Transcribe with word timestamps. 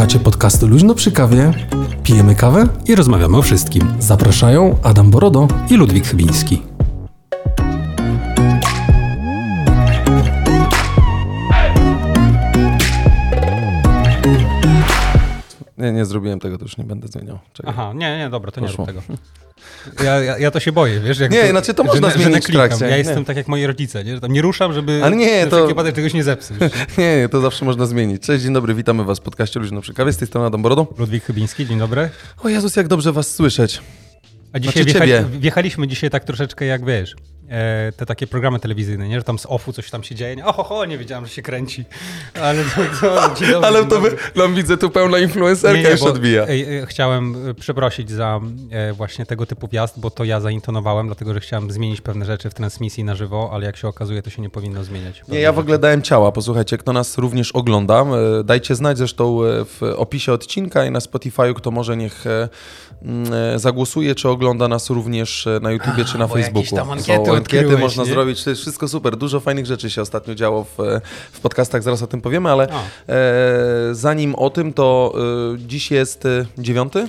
Słuchacie 0.00 0.18
podcastu 0.18 0.68
Luźno 0.68 0.94
przy 0.94 1.12
kawie, 1.12 1.52
pijemy 2.02 2.34
kawę 2.34 2.68
i 2.86 2.94
rozmawiamy 2.94 3.36
o 3.36 3.42
wszystkim. 3.42 3.94
Zapraszają 3.98 4.78
Adam 4.82 5.10
Borodo 5.10 5.48
i 5.70 5.76
Ludwik 5.76 6.06
Chybiński. 6.06 6.62
Nie, 15.78 15.92
nie 15.92 16.04
zrobiłem 16.04 16.40
tego, 16.40 16.58
to 16.58 16.64
już 16.64 16.76
nie 16.76 16.84
będę 16.84 17.08
zmieniał. 17.08 17.38
Czekaj. 17.52 17.72
Aha, 17.76 17.92
nie, 17.94 18.18
nie, 18.18 18.30
dobra, 18.30 18.52
to 18.52 18.60
nie 18.60 18.68
rób 18.68 18.86
tego. 18.86 19.02
Ja, 20.04 20.20
ja, 20.20 20.38
ja, 20.38 20.50
to 20.50 20.60
się 20.60 20.72
boję, 20.72 21.00
wiesz? 21.00 21.18
Jak 21.18 21.32
nie, 21.32 21.42
to, 21.42 21.50
znaczy 21.50 21.74
to 21.74 21.84
można 21.84 22.10
że, 22.10 22.18
zmienić 22.18 22.46
że 22.46 22.52
trakcie. 22.52 22.84
Ja 22.88 22.96
jestem 22.96 23.24
tak 23.24 23.36
jak 23.36 23.48
moi 23.48 23.66
rodzice, 23.66 24.04
nie? 24.04 24.14
Że 24.14 24.20
tam 24.20 24.32
nie 24.32 24.42
ruszam, 24.42 24.72
żeby 24.72 25.00
Ale 25.04 25.16
nie, 25.16 25.46
to... 25.46 25.66
wypadek 25.66 25.94
czegoś 25.94 26.14
nie 26.14 26.24
zepsuć. 26.24 26.56
Nie? 26.98 27.16
nie, 27.16 27.28
to 27.28 27.40
zawsze 27.40 27.64
można 27.64 27.86
zmienić. 27.86 28.22
Cześć, 28.22 28.44
dzień 28.44 28.52
dobry, 28.52 28.74
witamy 28.74 29.04
was 29.04 29.18
w 29.18 29.22
podcaście 29.22 29.60
Luźno 29.60 29.80
przy 29.80 29.94
kawie. 29.94 30.12
Z 30.12 30.16
tej 30.16 30.28
strony 30.28 30.46
Adam 30.46 30.62
Borodo. 30.62 30.86
Ludwik 30.98 31.24
Chybiński, 31.24 31.66
dzień 31.66 31.78
dobry. 31.78 32.10
O 32.42 32.48
Jezus, 32.48 32.76
jak 32.76 32.88
dobrze 32.88 33.12
was 33.12 33.34
słyszeć. 33.34 33.80
A 34.52 34.58
dzisiaj 34.58 34.82
znaczy 34.82 34.98
wjechali, 34.98 35.40
wjechaliśmy 35.40 35.88
dzisiaj 35.88 36.10
tak 36.10 36.24
troszeczkę 36.24 36.64
jak 36.64 36.84
wiesz, 36.84 37.14
te 37.96 38.06
takie 38.06 38.26
programy 38.26 38.60
telewizyjne, 38.60 39.08
nie? 39.08 39.18
że 39.18 39.24
tam 39.24 39.38
z 39.38 39.46
offu 39.46 39.72
coś 39.72 39.90
tam 39.90 40.02
się 40.02 40.14
dzieje. 40.14 40.36
Nie? 40.36 40.46
Oho, 40.46 40.62
ho, 40.64 40.84
nie 40.84 40.98
wiedziałem, 40.98 41.26
że 41.26 41.32
się 41.32 41.42
kręci. 41.42 41.84
Ale 42.42 42.64
to, 42.64 43.00
to, 43.00 43.14
dobry, 43.50 43.66
Ale 43.66 43.84
to 43.84 44.00
by, 44.00 44.16
no, 44.36 44.48
widzę 44.48 44.76
tu 44.76 44.90
pełna 44.90 45.18
influencerka 45.18 45.78
nie, 45.78 45.84
nie, 45.84 45.90
już 45.90 46.02
odbija. 46.02 46.42
E, 46.42 46.86
chciałem 46.86 47.48
e, 47.50 47.54
przeprosić 47.54 48.10
za 48.10 48.40
e, 48.70 48.92
właśnie 48.92 49.26
tego 49.26 49.46
typu 49.46 49.68
wjazd, 49.68 50.00
bo 50.00 50.10
to 50.10 50.24
ja 50.24 50.40
zaintonowałem, 50.40 51.06
dlatego 51.06 51.34
że 51.34 51.40
chciałem 51.40 51.70
zmienić 51.70 52.00
pewne 52.00 52.26
rzeczy 52.26 52.50
w 52.50 52.54
transmisji 52.54 53.04
na 53.04 53.14
żywo, 53.14 53.50
ale 53.52 53.66
jak 53.66 53.76
się 53.76 53.88
okazuje, 53.88 54.22
to 54.22 54.30
się 54.30 54.42
nie 54.42 54.50
powinno 54.50 54.84
zmieniać. 54.84 55.22
Nie, 55.28 55.40
ja 55.40 55.52
w 55.52 55.58
ogóle 55.58 55.78
dałem 55.78 56.02
ciała. 56.02 56.32
Posłuchajcie, 56.32 56.78
kto 56.78 56.92
nas 56.92 57.18
również 57.18 57.52
ogląda, 57.52 58.04
e, 58.40 58.44
dajcie 58.44 58.74
znać 58.74 58.98
zresztą 58.98 59.38
w 59.64 59.94
opisie 59.96 60.32
odcinka 60.32 60.84
i 60.84 60.90
na 60.90 61.00
Spotify, 61.00 61.54
kto 61.54 61.70
może 61.70 61.96
niech 61.96 62.24
zagłosuje, 63.56 64.14
czy 64.14 64.28
ogląda 64.28 64.68
nas 64.68 64.90
również 64.90 65.48
na 65.62 65.70
YouTubie, 65.70 66.04
czy 66.04 66.18
na 66.18 66.28
Facebooku. 66.28 66.76
Tam 66.76 66.90
ankiety, 66.90 67.30
ankiety 67.40 67.78
można 67.78 68.04
nie? 68.04 68.10
zrobić, 68.10 68.44
to 68.44 68.50
jest 68.50 68.62
wszystko 68.62 68.88
super. 68.88 69.16
Dużo 69.16 69.40
fajnych 69.40 69.66
rzeczy 69.66 69.90
się 69.90 70.02
ostatnio 70.02 70.34
działo 70.34 70.64
w, 70.64 70.78
w 71.32 71.40
podcastach, 71.40 71.82
zaraz 71.82 72.02
o 72.02 72.06
tym 72.06 72.20
powiemy, 72.20 72.50
ale 72.50 72.68
e, 73.08 73.94
zanim 73.94 74.34
o 74.34 74.50
tym, 74.50 74.72
to 74.72 75.14
e, 75.54 75.58
dziś 75.58 75.90
jest 75.90 76.26
e, 76.26 76.46
dziewiąty? 76.58 77.08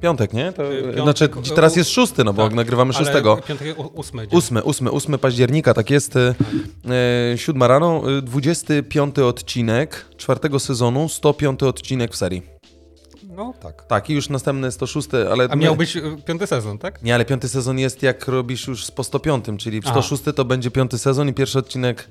Piątek, 0.00 0.32
nie? 0.32 0.52
To, 0.52 0.62
Piątek, 0.96 1.02
znaczy, 1.02 1.28
teraz 1.54 1.76
jest 1.76 1.90
szósty, 1.90 2.24
no 2.24 2.32
bo 2.32 2.44
tak, 2.44 2.54
nagrywamy 2.54 2.92
szóstego. 2.92 3.36
Piątek, 3.36 3.76
ósmy. 3.94 4.26
Ósmy, 4.30 4.62
ósmy, 4.62 4.90
ósmy 4.90 5.18
października, 5.18 5.74
tak 5.74 5.90
jest. 5.90 6.16
E, 6.16 6.34
siódma 7.36 7.68
rano, 7.68 8.02
25 8.22 9.18
odcinek 9.18 10.06
czwartego 10.16 10.58
sezonu, 10.58 11.08
105 11.08 11.62
odcinek 11.62 12.12
w 12.12 12.16
serii. 12.16 12.55
No 13.36 13.54
tak. 13.62 13.86
Tak, 13.86 14.10
i 14.10 14.14
już 14.14 14.28
następny 14.28 14.72
106, 14.72 15.08
ale... 15.30 15.48
A 15.50 15.56
miał 15.56 15.76
być 15.76 15.96
y, 15.96 16.02
piąty 16.26 16.46
sezon, 16.46 16.78
tak? 16.78 17.02
Nie, 17.02 17.14
ale 17.14 17.24
piąty 17.24 17.48
sezon 17.48 17.78
jest 17.78 18.02
jak 18.02 18.28
robisz 18.28 18.66
już 18.66 18.84
z 18.84 18.90
po 18.90 19.04
105, 19.04 19.44
czyli 19.58 19.80
w 19.80 19.88
106 19.88 20.22
to 20.36 20.44
będzie 20.44 20.70
piąty 20.70 20.98
sezon 20.98 21.28
i 21.28 21.34
pierwszy 21.34 21.58
odcinek... 21.58 22.08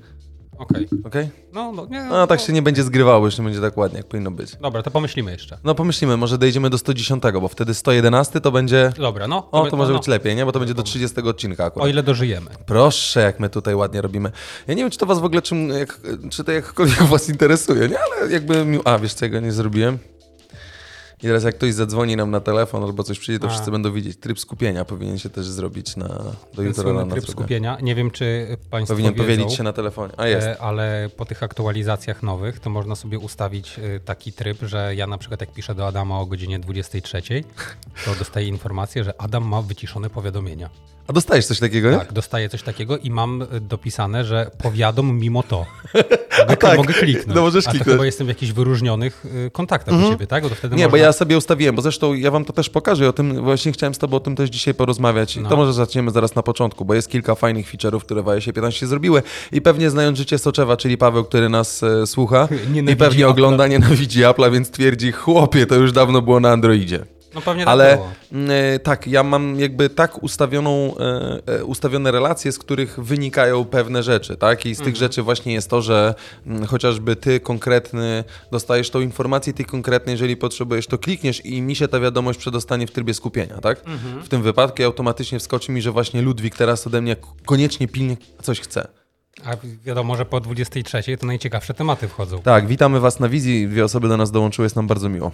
Okej. 0.58 0.86
Okay. 0.86 0.98
okay? 1.04 1.30
No, 1.52 1.72
no, 1.72 1.86
nie, 1.86 2.04
no, 2.04 2.26
tak 2.26 2.40
się 2.40 2.52
nie 2.52 2.62
będzie 2.62 2.82
zgrywało, 2.82 3.26
już 3.26 3.38
nie 3.38 3.44
będzie 3.44 3.60
tak 3.60 3.76
ładnie, 3.76 3.98
jak 3.98 4.06
powinno 4.06 4.30
być. 4.30 4.56
Dobra, 4.56 4.82
to 4.82 4.90
pomyślimy 4.90 5.32
jeszcze. 5.32 5.58
No 5.64 5.74
pomyślimy, 5.74 6.16
może 6.16 6.38
dojdziemy 6.38 6.70
do 6.70 6.78
110, 6.78 7.22
bo 7.40 7.48
wtedy 7.48 7.74
111 7.74 8.40
to 8.40 8.52
będzie... 8.52 8.92
Dobra, 8.96 9.28
no. 9.28 9.50
O, 9.50 9.70
to 9.70 9.76
może 9.76 9.92
no, 9.92 9.98
być 9.98 10.08
lepiej, 10.08 10.36
nie? 10.36 10.44
Bo 10.44 10.52
to 10.52 10.58
będzie 10.58 10.74
do 10.74 10.82
30 10.82 11.20
odcinka 11.20 11.64
akurat. 11.64 11.86
O 11.86 11.88
ile 11.88 12.02
dożyjemy. 12.02 12.50
Proszę, 12.66 13.20
jak 13.20 13.40
my 13.40 13.48
tutaj 13.48 13.74
ładnie 13.74 14.00
robimy. 14.00 14.32
Ja 14.66 14.74
nie 14.74 14.82
wiem, 14.82 14.90
czy 14.90 14.98
to 14.98 15.06
was 15.06 15.18
w 15.18 15.24
ogóle, 15.24 15.42
czym, 15.42 15.68
jak, 15.68 16.00
czy 16.30 16.44
to 16.44 16.52
jakkolwiek 16.52 17.02
was 17.02 17.28
interesuje, 17.28 17.88
nie? 17.88 17.98
Ale 17.98 18.32
jakby... 18.32 18.80
A, 18.84 18.98
wiesz 18.98 19.14
co, 19.14 19.24
ja 19.24 19.30
go 19.30 19.40
nie 19.40 19.52
zrobiłem? 19.52 19.98
I 21.18 21.22
teraz 21.22 21.44
jak 21.44 21.54
ktoś 21.54 21.74
zadzwoni 21.74 22.16
nam 22.16 22.30
na 22.30 22.40
telefon 22.40 22.82
albo 22.82 23.02
coś 23.02 23.18
przyjdzie, 23.18 23.40
to 23.40 23.46
A. 23.46 23.50
wszyscy 23.50 23.70
będą 23.70 23.92
widzieć. 23.92 24.16
Tryb 24.16 24.40
skupienia 24.40 24.84
powinien 24.84 25.18
się 25.18 25.30
też 25.30 25.46
zrobić 25.46 25.96
na, 25.96 26.08
do 26.54 26.62
jutra 26.62 26.84
rana. 26.92 27.06
Tryb 27.06 27.26
skupienia. 27.26 27.78
Nie 27.82 27.94
wiem, 27.94 28.10
czy 28.10 28.56
Państwo 28.70 28.94
Powinien 28.94 29.14
wiedzą, 29.14 29.24
powiedzieć 29.24 29.52
się 29.52 29.62
na 29.62 29.72
telefonie. 29.72 30.12
A 30.16 30.26
jest. 30.26 30.46
E, 30.46 30.58
ale 30.58 31.10
po 31.16 31.24
tych 31.24 31.42
aktualizacjach 31.42 32.22
nowych 32.22 32.60
to 32.60 32.70
można 32.70 32.94
sobie 32.94 33.18
ustawić 33.18 33.78
e, 33.78 34.00
taki 34.00 34.32
tryb, 34.32 34.58
że 34.62 34.94
ja 34.94 35.06
na 35.06 35.18
przykład 35.18 35.40
jak 35.40 35.52
piszę 35.52 35.74
do 35.74 35.86
Adama 35.86 36.20
o 36.20 36.26
godzinie 36.26 36.58
23, 36.58 37.22
to 38.04 38.14
dostaję 38.18 38.48
informację, 38.48 39.04
że 39.04 39.20
Adam 39.20 39.44
ma 39.44 39.62
wyciszone 39.62 40.10
powiadomienia. 40.10 40.70
A 41.08 41.12
dostajesz 41.12 41.46
coś 41.46 41.60
takiego, 41.60 41.90
nie? 41.90 41.98
Tak, 41.98 42.12
dostaję 42.12 42.48
coś 42.48 42.62
takiego 42.62 42.98
i 42.98 43.10
mam 43.10 43.46
dopisane, 43.60 44.24
że 44.24 44.50
powiadom 44.58 45.18
mimo 45.18 45.42
to. 45.42 45.66
Mogę, 46.38 46.56
tak, 46.56 46.76
mogę 46.76 46.94
kliknąć. 46.94 47.36
No 47.36 47.40
możesz 47.40 47.64
kliknąć. 47.64 47.82
A 47.82 47.84
to 47.84 47.90
chyba 47.90 48.06
jestem 48.06 48.26
w 48.26 48.28
jakichś 48.28 48.52
wyróżnionych 48.52 49.26
kontaktach 49.52 49.94
mhm. 49.94 50.10
u 50.10 50.14
Ciebie, 50.14 50.26
tak? 50.26 50.42
Bo 50.42 50.54
wtedy 50.54 50.76
nie, 50.76 50.84
można... 50.84 50.90
bo 50.90 50.96
ja 50.96 51.12
sobie 51.12 51.36
ustawiłem, 51.36 51.76
bo 51.76 51.82
zresztą 51.82 52.14
ja 52.14 52.30
wam 52.30 52.44
to 52.44 52.52
też 52.52 52.70
pokażę, 52.70 53.08
o 53.08 53.12
tym 53.12 53.42
właśnie 53.42 53.72
chciałem 53.72 53.94
z 53.94 53.98
tobą 53.98 54.16
o 54.16 54.20
tym 54.20 54.36
też 54.36 54.50
dzisiaj 54.50 54.74
porozmawiać. 54.74 55.36
No. 55.36 55.48
To 55.48 55.56
może 55.56 55.72
zaczniemy 55.72 56.10
zaraz 56.10 56.34
na 56.34 56.42
początku, 56.42 56.84
bo 56.84 56.94
jest 56.94 57.10
kilka 57.10 57.34
fajnych 57.34 57.72
feature'ów, 57.72 58.00
które 58.00 58.22
w 58.22 58.28
iOSie 58.28 58.52
15 58.52 58.86
zrobiły 58.86 59.22
i 59.52 59.60
pewnie 59.60 59.90
znając 59.90 60.18
życie 60.18 60.38
Soczewa, 60.38 60.76
czyli 60.76 60.98
Paweł, 60.98 61.24
który 61.24 61.48
nas 61.48 61.82
e, 61.82 62.06
słucha 62.06 62.48
i 62.92 62.96
pewnie 62.96 63.28
ogląda, 63.28 63.66
nienawidzi 63.66 64.20
Apple'a, 64.20 64.52
więc 64.52 64.70
twierdzi, 64.70 65.12
chłopie, 65.12 65.66
to 65.66 65.74
już 65.74 65.92
dawno 65.92 66.22
było 66.22 66.40
na 66.40 66.50
Androidzie. 66.50 67.15
No 67.36 67.42
pewnie 67.42 67.64
tak 67.64 67.72
Ale 67.72 67.98
mm, 68.32 68.50
e, 68.50 68.78
tak, 68.78 69.06
ja 69.06 69.22
mam 69.22 69.60
jakby 69.60 69.90
tak 69.90 70.22
ustawioną, 70.22 70.94
e, 70.98 71.54
e, 71.54 71.64
ustawione 71.64 72.12
relacje, 72.12 72.52
z 72.52 72.58
których 72.58 73.00
wynikają 73.00 73.64
pewne 73.64 74.02
rzeczy, 74.02 74.36
tak? 74.36 74.66
I 74.66 74.74
z 74.74 74.78
mhm. 74.78 74.84
tych 74.84 74.96
rzeczy 75.00 75.22
właśnie 75.22 75.52
jest 75.52 75.70
to, 75.70 75.82
że 75.82 76.14
mm, 76.46 76.66
chociażby 76.66 77.16
ty 77.16 77.40
konkretny 77.40 78.24
dostajesz 78.52 78.90
tą 78.90 79.00
informację, 79.00 79.52
ty 79.52 79.64
konkretny, 79.64 80.12
jeżeli 80.12 80.36
potrzebujesz, 80.36 80.86
to 80.86 80.98
klikniesz 80.98 81.44
i 81.44 81.62
mi 81.62 81.76
się 81.76 81.88
ta 81.88 82.00
wiadomość 82.00 82.38
przedostanie 82.38 82.86
w 82.86 82.90
trybie 82.90 83.14
skupienia, 83.14 83.58
tak? 83.58 83.78
Mhm. 83.78 84.22
W 84.22 84.28
tym 84.28 84.42
wypadku 84.42 84.82
automatycznie 84.82 85.38
wskoczy 85.38 85.72
mi, 85.72 85.82
że 85.82 85.92
właśnie 85.92 86.22
Ludwik 86.22 86.56
teraz 86.56 86.86
ode 86.86 87.00
mnie 87.00 87.16
koniecznie 87.46 87.88
pilnie 87.88 88.16
coś 88.42 88.60
chce. 88.60 88.88
A 89.44 89.56
wiadomo, 89.84 90.16
że 90.16 90.24
po 90.24 90.40
23 90.40 91.16
to 91.16 91.26
najciekawsze 91.26 91.74
tematy 91.74 92.08
wchodzą. 92.08 92.42
Tak, 92.42 92.66
witamy 92.66 93.00
Was 93.00 93.20
na 93.20 93.28
wizji. 93.28 93.68
Dwie 93.68 93.84
osoby 93.84 94.08
do 94.08 94.16
nas 94.16 94.30
dołączyły, 94.30 94.66
jest 94.66 94.76
nam 94.76 94.86
bardzo 94.86 95.08
miło. 95.08 95.32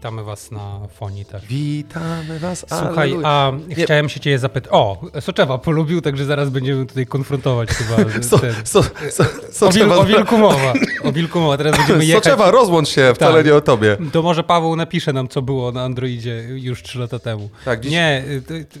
Witamy 0.00 0.24
Was 0.24 0.50
na 0.50 0.80
fonii 0.88 1.24
też. 1.24 1.46
Witamy 1.46 2.38
Was. 2.38 2.66
Słuchaj, 2.68 3.16
a 3.24 3.52
Nie. 3.68 3.84
chciałem 3.84 4.08
się 4.08 4.20
Cię 4.20 4.38
zapytać. 4.38 4.72
O, 4.72 5.00
Soczewa 5.20 5.58
polubił, 5.58 6.00
także 6.00 6.24
zaraz 6.24 6.50
będziemy 6.50 6.86
tutaj 6.86 7.06
konfrontować 7.06 7.68
chyba. 7.68 8.10
so, 8.22 8.38
so, 8.64 8.82
so, 9.10 9.24
so, 9.52 9.66
o, 9.66 9.72
wil, 9.72 9.92
o 9.92 10.04
wilku 10.04 10.38
mowa. 10.38 10.72
O 11.04 11.12
wilku 11.12 11.40
mowa. 11.40 11.56
Teraz 11.56 11.76
będziemy 11.76 12.04
jechać. 12.06 12.24
Soczewa, 12.24 12.50
rozłącz 12.50 12.88
się, 12.88 13.12
wcale 13.14 13.36
tak. 13.36 13.46
nie 13.46 13.54
o 13.54 13.60
Tobie. 13.60 13.96
To 14.12 14.22
może 14.22 14.44
Paweł 14.44 14.76
napisze 14.76 15.12
nam, 15.12 15.28
co 15.28 15.42
było 15.42 15.72
na 15.72 15.82
Androidzie 15.82 16.44
już 16.48 16.82
trzy 16.82 16.98
lata 16.98 17.18
temu. 17.18 17.50
Tak, 17.64 17.80
dziś... 17.80 17.92
Nie, 17.92 18.24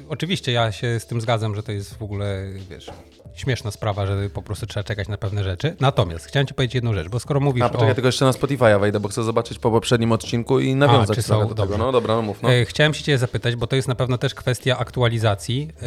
oczywiście 0.08 0.52
ja 0.52 0.72
się 0.72 1.00
z 1.00 1.06
tym 1.06 1.20
zgadzam, 1.20 1.54
że 1.54 1.62
to 1.62 1.72
jest 1.72 1.98
w 1.98 2.02
ogóle, 2.02 2.44
wiesz, 2.70 2.90
śmieszna 3.34 3.70
sprawa, 3.70 4.06
że 4.06 4.30
po 4.30 4.42
prostu 4.42 4.66
trzeba 4.66 4.84
czekać 4.84 5.08
na 5.08 5.16
pewne 5.16 5.44
rzeczy. 5.44 5.76
Natomiast 5.80 6.26
chciałem 6.26 6.46
ci 6.46 6.54
powiedzieć 6.54 6.74
jedną 6.74 6.94
rzecz, 6.94 7.08
bo 7.08 7.20
skoro 7.20 7.40
mówisz 7.40 7.62
A, 7.62 7.68
poczekaj, 7.68 7.90
o... 7.90 7.94
tylko 7.94 8.08
jeszcze 8.08 8.24
na 8.24 8.30
Spotify'a 8.30 8.80
wejdę, 8.80 9.00
bo 9.00 9.08
chcę 9.08 9.22
zobaczyć 9.22 9.58
po 9.58 9.70
poprzednim 9.70 10.12
odcinku 10.12 10.60
i 10.60 10.74
nawiązać 10.74 11.18
A, 11.18 11.22
są, 11.22 11.48
do 11.48 11.54
tego. 11.54 11.78
No 11.78 11.92
dobra, 11.92 12.16
no 12.16 12.22
mów. 12.22 12.42
No. 12.42 12.52
E, 12.52 12.64
chciałem 12.64 12.94
się 12.94 13.04
cię 13.04 13.18
zapytać, 13.18 13.56
bo 13.56 13.66
to 13.66 13.76
jest 13.76 13.88
na 13.88 13.94
pewno 13.94 14.18
też 14.18 14.34
kwestia 14.34 14.78
aktualizacji, 14.78 15.68
e, 15.82 15.86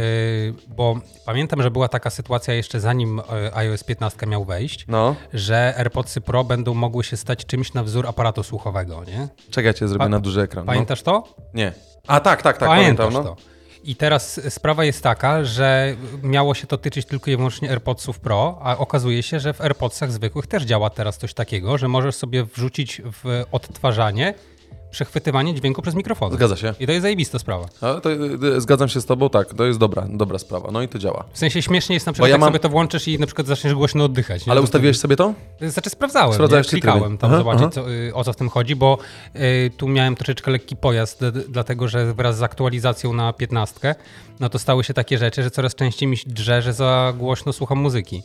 bo 0.67 0.99
pamiętam, 1.25 1.61
że 1.61 1.71
była 1.71 1.87
taka 1.87 2.09
sytuacja 2.09 2.53
jeszcze 2.53 2.79
zanim 2.79 3.19
e, 3.19 3.55
iOS 3.55 3.83
15 3.83 4.25
miał 4.27 4.45
wejść, 4.45 4.85
no. 4.87 5.15
że 5.33 5.73
AirPodsy 5.77 6.21
Pro 6.21 6.43
będą 6.43 6.73
mogły 6.73 7.03
się 7.03 7.17
stać 7.17 7.45
czymś 7.45 7.73
na 7.73 7.83
wzór 7.83 8.07
aparatu 8.07 8.43
słuchowego, 8.43 9.03
nie? 9.07 9.27
Czekaj, 9.49 9.65
ja 9.65 9.73
cię 9.73 9.87
zrobię 9.87 10.05
pa 10.05 10.09
na 10.09 10.19
duży 10.19 10.41
ekran. 10.41 10.65
No. 10.65 10.71
Pamiętasz 10.71 11.05
no. 11.05 11.21
to? 11.21 11.35
Nie. 11.53 11.73
A 12.07 12.19
tak, 12.19 12.41
tak, 12.41 12.57
tak, 12.57 12.69
pamiętam. 12.69 13.13
No. 13.13 13.23
To. 13.23 13.52
I 13.83 13.95
teraz 13.95 14.41
sprawa 14.49 14.85
jest 14.85 15.03
taka, 15.03 15.43
że 15.43 15.95
miało 16.23 16.53
się 16.53 16.67
to 16.67 16.77
tyczyć 16.77 17.05
tylko 17.05 17.31
i 17.31 17.37
wyłącznie 17.37 17.69
AirPodsów 17.69 18.19
Pro, 18.19 18.59
a 18.61 18.77
okazuje 18.77 19.23
się, 19.23 19.39
że 19.39 19.53
w 19.53 19.61
AirPodsach 19.61 20.11
zwykłych 20.11 20.47
też 20.47 20.63
działa 20.63 20.89
teraz 20.89 21.17
coś 21.17 21.33
takiego, 21.33 21.77
że 21.77 21.87
możesz 21.87 22.15
sobie 22.15 22.43
wrzucić 22.43 23.01
w 23.05 23.43
odtwarzanie 23.51 24.33
przechwytywanie 24.93 25.53
dźwięku 25.53 25.81
przez 25.81 25.95
mikrofon. 25.95 26.33
Zgadza 26.33 26.55
się. 26.55 26.73
I 26.79 26.85
to 26.85 26.91
jest 26.91 27.01
zajebista 27.01 27.39
sprawa. 27.39 27.65
A, 27.81 28.01
to, 28.01 28.11
y, 28.11 28.61
zgadzam 28.61 28.89
się 28.89 29.01
z 29.01 29.05
tobą, 29.05 29.29
tak, 29.29 29.53
to 29.53 29.65
jest 29.65 29.79
dobra, 29.79 30.07
dobra 30.09 30.39
sprawa, 30.39 30.71
no 30.71 30.81
i 30.81 30.87
to 30.87 30.99
działa. 30.99 31.23
W 31.33 31.37
sensie 31.37 31.61
śmiesznie 31.61 31.93
jest 31.93 32.05
na 32.05 32.13
przykład, 32.13 32.29
ja 32.29 32.33
jak 32.33 32.41
mam... 32.41 32.49
sobie 32.49 32.59
to 32.59 32.69
włączysz 32.69 33.07
i 33.07 33.19
na 33.19 33.25
przykład 33.25 33.47
zaczniesz 33.47 33.73
głośno 33.73 34.03
oddychać. 34.03 34.45
Nie? 34.45 34.51
Ale 34.51 34.61
ustawiłeś 34.61 34.99
sobie 34.99 35.15
to? 35.15 35.33
Znaczy 35.61 35.89
sprawdzałem, 35.89 36.33
Sprawdzałeś 36.33 36.67
klikałem 36.67 37.17
tam 37.17 37.29
aha, 37.29 37.37
zobaczyć 37.37 37.61
aha. 37.61 37.71
Co, 37.71 37.91
y, 37.91 38.11
o 38.13 38.23
co 38.23 38.33
w 38.33 38.35
tym 38.35 38.49
chodzi, 38.49 38.75
bo 38.75 38.97
y, 39.35 39.71
tu 39.77 39.87
miałem 39.87 40.15
troszeczkę 40.15 40.51
lekki 40.51 40.75
pojazd, 40.75 41.21
dlatego 41.49 41.87
że 41.87 42.13
wraz 42.13 42.37
z 42.37 42.43
aktualizacją 42.43 43.13
na 43.13 43.33
15, 43.33 43.95
no 44.39 44.49
to 44.49 44.59
stały 44.59 44.83
się 44.83 44.93
takie 44.93 45.17
rzeczy, 45.17 45.43
że 45.43 45.51
coraz 45.51 45.75
częściej 45.75 46.09
mi 46.09 46.17
drze, 46.25 46.61
że 46.61 46.73
za 46.73 47.13
głośno 47.17 47.53
słucham 47.53 47.77
muzyki 47.77 48.23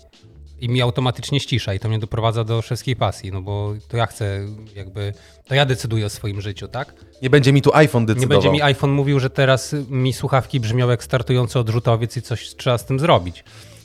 i 0.60 0.68
mi 0.68 0.82
automatycznie 0.82 1.40
ścisza 1.40 1.74
i 1.74 1.78
to 1.78 1.88
mnie 1.88 1.98
doprowadza 1.98 2.44
do 2.44 2.62
wszystkiej 2.62 2.96
pasji, 2.96 3.32
no 3.32 3.42
bo 3.42 3.74
to 3.88 3.96
ja 3.96 4.06
chcę 4.06 4.46
jakby, 4.76 5.12
to 5.46 5.54
ja 5.54 5.66
decyduję 5.66 6.06
o 6.06 6.08
swoim 6.08 6.40
życiu, 6.40 6.68
tak? 6.68 6.94
Nie 7.22 7.30
będzie 7.30 7.52
mi 7.52 7.62
tu 7.62 7.74
iPhone 7.74 8.06
decydował. 8.06 8.28
Nie 8.28 8.42
będzie 8.42 8.50
mi 8.50 8.62
iPhone 8.62 8.90
mówił, 8.90 9.20
że 9.20 9.30
teraz 9.30 9.74
mi 9.88 10.12
słuchawki 10.12 10.60
brzmią 10.60 10.88
jak 10.88 11.04
startujący 11.04 11.58
odrzutowiec 11.58 12.16
i 12.16 12.22
coś 12.22 12.56
trzeba 12.56 12.78
z 12.78 12.84
tym 12.84 12.98
zrobić. 12.98 13.44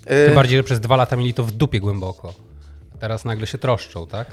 Yy... 0.10 0.26
Tym 0.26 0.36
bardziej, 0.36 0.58
że 0.58 0.64
przez 0.64 0.80
dwa 0.80 0.96
lata 0.96 1.16
mieli 1.16 1.34
to 1.34 1.44
w 1.44 1.52
dupie 1.52 1.80
głęboko. 1.80 2.34
Teraz 3.04 3.26
nagle 3.26 3.48
się 3.48 3.58
troszczą, 3.58 4.08
tak? 4.08 4.28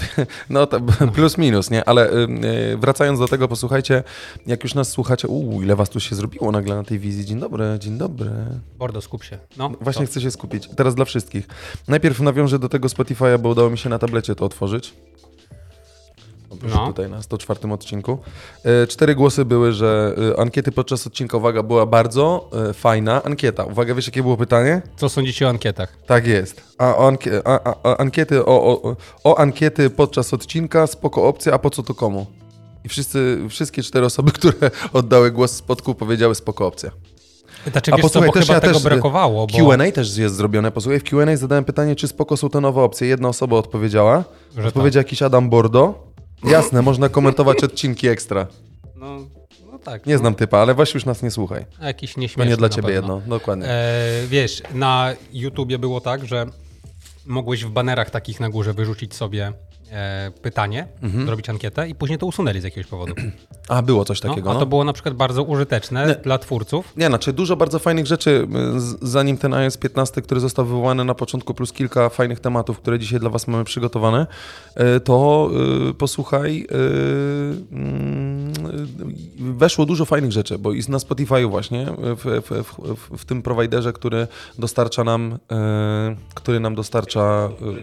No 0.50 0.66
to 0.66 0.80
plus 1.14 1.38
minus, 1.38 1.70
nie? 1.70 1.84
Ale 1.84 2.10
y, 2.10 2.28
y, 2.72 2.76
wracając 2.76 3.18
do 3.18 3.28
tego, 3.28 3.48
posłuchajcie, 3.48 4.02
jak 4.46 4.62
już 4.62 4.74
nas 4.74 4.88
słuchacie, 4.88 5.28
uuu, 5.28 5.62
ile 5.62 5.76
was 5.76 5.90
tu 5.90 6.00
się 6.00 6.16
zrobiło 6.16 6.52
nagle 6.52 6.74
na 6.74 6.84
tej 6.84 6.98
wizji. 6.98 7.24
Dzień 7.24 7.40
dobry, 7.40 7.76
dzień 7.78 7.98
dobry. 7.98 8.30
Bordo, 8.78 9.00
skup 9.00 9.24
się. 9.24 9.38
No, 9.56 9.72
Właśnie 9.80 10.06
co? 10.06 10.10
chcę 10.10 10.20
się 10.20 10.30
skupić. 10.30 10.68
Teraz 10.76 10.94
dla 10.94 11.04
wszystkich. 11.04 11.48
Najpierw 11.88 12.20
nawiążę 12.20 12.58
do 12.58 12.68
tego 12.68 12.88
Spotify'a, 12.88 13.38
bo 13.38 13.48
udało 13.48 13.70
mi 13.70 13.78
się 13.78 13.88
na 13.88 13.98
tablecie 13.98 14.34
to 14.34 14.44
otworzyć. 14.44 14.94
No. 16.62 16.86
tutaj 16.86 17.10
na 17.10 17.22
104 17.22 17.72
odcinku. 17.72 18.18
E, 18.64 18.86
Cztery 18.86 19.14
głosy 19.14 19.44
były, 19.44 19.72
że 19.72 20.14
e, 20.34 20.40
ankiety 20.40 20.72
podczas 20.72 21.06
odcinka, 21.06 21.36
uwaga, 21.36 21.62
była 21.62 21.86
bardzo 21.86 22.50
e, 22.70 22.72
fajna 22.72 23.22
ankieta. 23.22 23.64
Uwaga, 23.64 23.94
wiesz 23.94 24.06
jakie 24.06 24.22
było 24.22 24.36
pytanie? 24.36 24.82
Co 24.96 25.08
sądzicie 25.08 25.46
o 25.46 25.48
ankietach? 25.48 25.96
Tak 26.06 26.26
jest. 26.26 26.62
A, 26.78 26.96
o 26.96 27.12
a, 27.44 27.60
a, 27.64 27.74
a 27.82 27.96
ankiety, 27.96 28.44
o, 28.44 28.82
o, 28.82 28.96
o 29.24 29.38
ankiety 29.38 29.90
podczas 29.90 30.34
odcinka, 30.34 30.86
spoko 30.86 31.24
opcja, 31.24 31.52
a 31.52 31.58
po 31.58 31.70
co 31.70 31.82
to 31.82 31.94
komu? 31.94 32.26
I 32.84 32.88
wszyscy, 32.88 33.38
wszystkie 33.48 33.82
cztery 33.82 34.06
osoby, 34.06 34.32
które 34.38 34.70
oddały 34.92 35.30
głos 35.30 35.52
w 35.52 35.56
spotku, 35.56 35.94
powiedziały 35.94 36.34
spoko 36.34 36.66
opcja. 36.66 36.90
Znaczy, 37.72 37.92
A 37.92 37.96
wiesz 37.96 38.02
co, 38.06 38.08
posłuchaj, 38.08 38.28
bo 38.28 38.32
też 38.32 38.48
ja 38.48 38.60
też, 38.60 38.82
brakowało, 38.82 39.46
bo... 39.46 39.58
Q&A 39.58 39.92
też 39.92 40.16
jest 40.16 40.34
zrobione. 40.34 40.70
Posłuchaj, 40.70 41.00
w 41.00 41.04
Q&A 41.04 41.36
zadałem 41.36 41.64
pytanie, 41.64 41.96
czy 41.96 42.08
spoko 42.08 42.36
są 42.36 42.48
te 42.50 42.60
nowe 42.60 42.82
opcje. 42.82 43.08
Jedna 43.08 43.28
osoba 43.28 43.56
odpowiedziała. 43.56 44.24
Że 44.56 44.68
Odpowiedział 44.68 45.00
jakiś 45.00 45.22
Adam 45.22 45.50
Bordo. 45.50 45.94
Jasne, 46.44 46.82
można 46.82 47.08
komentować 47.08 47.64
odcinki 47.64 48.08
ekstra. 48.08 48.46
No, 48.96 49.18
no 49.72 49.78
tak. 49.78 50.06
Nie 50.06 50.14
no, 50.14 50.18
znam 50.18 50.34
typa, 50.34 50.58
ale 50.58 50.74
weź 50.74 50.94
już 50.94 51.04
nas 51.04 51.22
nie 51.22 51.30
słuchaj. 51.30 51.64
Jakiś 51.82 52.14
To 52.14 52.20
nieśmieszny 52.20 52.50
nie 52.50 52.56
dla 52.56 52.68
ciebie 52.68 52.92
jedno, 52.92 53.22
dokładnie. 53.26 53.66
E, 53.68 54.26
wiesz, 54.28 54.62
na 54.74 55.14
YouTubie 55.32 55.78
było 55.78 56.00
tak, 56.00 56.26
że 56.26 56.46
mogłeś 57.26 57.64
w 57.64 57.70
banerach 57.70 58.10
takich 58.10 58.40
na 58.40 58.50
górze 58.50 58.74
wyrzucić 58.74 59.14
sobie 59.14 59.52
e, 59.92 60.30
pytanie, 60.42 60.88
Mhm. 61.02 61.26
zrobić 61.26 61.50
ankietę 61.50 61.88
i 61.88 61.94
później 61.94 62.18
to 62.18 62.26
usunęli 62.26 62.60
z 62.60 62.64
jakiegoś 62.64 62.90
powodu. 62.90 63.14
A, 63.68 63.82
było 63.82 64.04
coś 64.04 64.22
No, 64.22 64.28
takiego, 64.30 64.50
a 64.50 64.54
no. 64.54 64.60
to 64.60 64.66
było 64.66 64.84
na 64.84 64.92
przykład 64.92 65.14
bardzo 65.14 65.42
użyteczne 65.42 66.14
dla 66.22 66.38
twórców. 66.38 66.92
Nie, 66.96 67.06
znaczy 67.06 67.32
dużo 67.32 67.56
bardzo 67.56 67.78
fajnych 67.78 68.06
rzeczy, 68.06 68.48
zanim 69.02 69.38
ten 69.38 69.54
iOS 69.54 69.76
15, 69.76 70.22
który 70.22 70.40
został 70.40 70.64
wywołany 70.64 71.04
na 71.04 71.14
początku, 71.14 71.54
plus 71.54 71.72
kilka 71.72 72.08
fajnych 72.08 72.40
tematów, 72.40 72.78
które 72.80 72.98
dzisiaj 72.98 73.20
dla 73.20 73.30
Was 73.30 73.48
mamy 73.48 73.64
przygotowane, 73.64 74.26
y, 74.96 75.00
to 75.00 75.50
y, 75.90 75.94
posłuchaj, 75.94 76.66
y, 76.70 76.74
y, 76.74 76.76
weszło 79.52 79.86
dużo 79.86 80.04
fajnych 80.04 80.32
rzeczy, 80.32 80.58
bo 80.58 80.72
jest 80.72 80.88
na 80.88 80.98
Spotify 80.98 81.46
właśnie, 81.46 81.86
w, 81.98 82.24
w, 82.24 82.64
w, 82.64 82.72
w, 82.96 83.16
w 83.18 83.24
tym 83.24 83.42
prowajderze, 83.42 83.92
który 83.92 84.26
dostarcza 84.58 85.04
nam, 85.04 85.32
y, 85.32 85.36
który 86.34 86.60
nam 86.60 86.74
dostarcza... 86.74 87.48
y, 87.62 87.82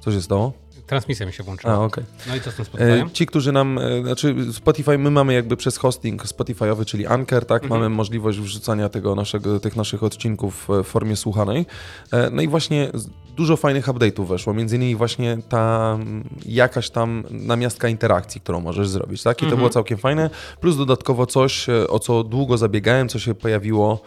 Co 0.00 0.12
się 0.12 0.22
stało? 0.22 0.52
Transmisja 0.86 1.26
mi 1.26 1.32
się 1.32 1.42
włączyła. 1.42 1.72
A, 1.74 1.78
okej. 1.78 2.04
No 2.28 2.36
i 2.36 2.40
co 2.40 2.50
z 2.50 2.54
tym 2.54 2.64
E, 2.64 2.68
Spotify'em? 3.02 3.12
Ci, 3.12 3.26
którzy 3.26 3.52
nam, 3.52 3.78
e, 3.78 4.02
znaczy 4.02 4.34
Spotify, 4.52 4.98
my 4.98 5.10
mamy 5.10 5.34
jakby 5.34 5.56
przez 5.56 5.76
hosting 5.76 6.22
Spotify'owy, 6.24 6.84
czyli 6.84 7.06
Anchor, 7.06 7.46
tak, 7.46 7.62
Mhm. 7.62 7.80
mamy 7.80 7.94
możliwość 7.96 8.38
wrzucania 8.38 8.88
tego 8.88 9.14
naszego, 9.14 9.60
tych 9.60 9.76
naszych 9.76 10.02
odcinków 10.02 10.68
w 10.68 10.84
formie 10.86 11.16
słuchanej. 11.16 11.66
E, 12.12 12.30
No 12.30 12.42
i 12.42 12.48
właśnie 12.48 12.90
dużo 13.36 13.56
fajnych 13.56 13.86
update'ów 13.86 14.26
weszło, 14.26 14.54
między 14.54 14.76
innymi 14.76 14.96
właśnie 14.96 15.38
ta 15.48 15.98
jakaś 16.46 16.90
tam 16.90 17.24
namiastka 17.30 17.88
interakcji, 17.88 18.40
którą 18.40 18.60
możesz 18.60 18.88
zrobić, 18.88 19.22
tak, 19.22 19.36
i 19.38 19.40
to 19.40 19.44
Mhm. 19.46 19.58
było 19.58 19.70
całkiem 19.70 19.98
fajne, 19.98 20.30
plus 20.60 20.76
dodatkowo 20.76 21.26
coś, 21.26 21.68
e, 21.68 21.88
o 21.88 21.98
co 21.98 22.24
długo 22.24 22.58
zabiegałem, 22.58 23.08
co 23.08 23.18
się 23.18 23.34
pojawiło 23.34 24.00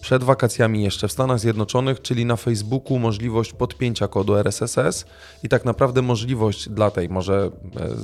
przed 0.00 0.24
wakacjami 0.24 0.82
jeszcze 0.82 1.08
w 1.08 1.12
Stanach 1.12 1.38
Zjednoczonych, 1.40 2.02
czyli 2.02 2.24
na 2.24 2.36
Facebooku 2.36 2.98
możliwość 2.98 3.52
podpięcia 3.52 4.08
kodu 4.08 4.36
RSS 4.36 5.04
i 5.42 5.48
tak 5.48 5.64
naprawdę 5.64 6.02
możliwość 6.02 6.68
dla 6.68 6.90
tej 6.90 7.08
może 7.08 7.50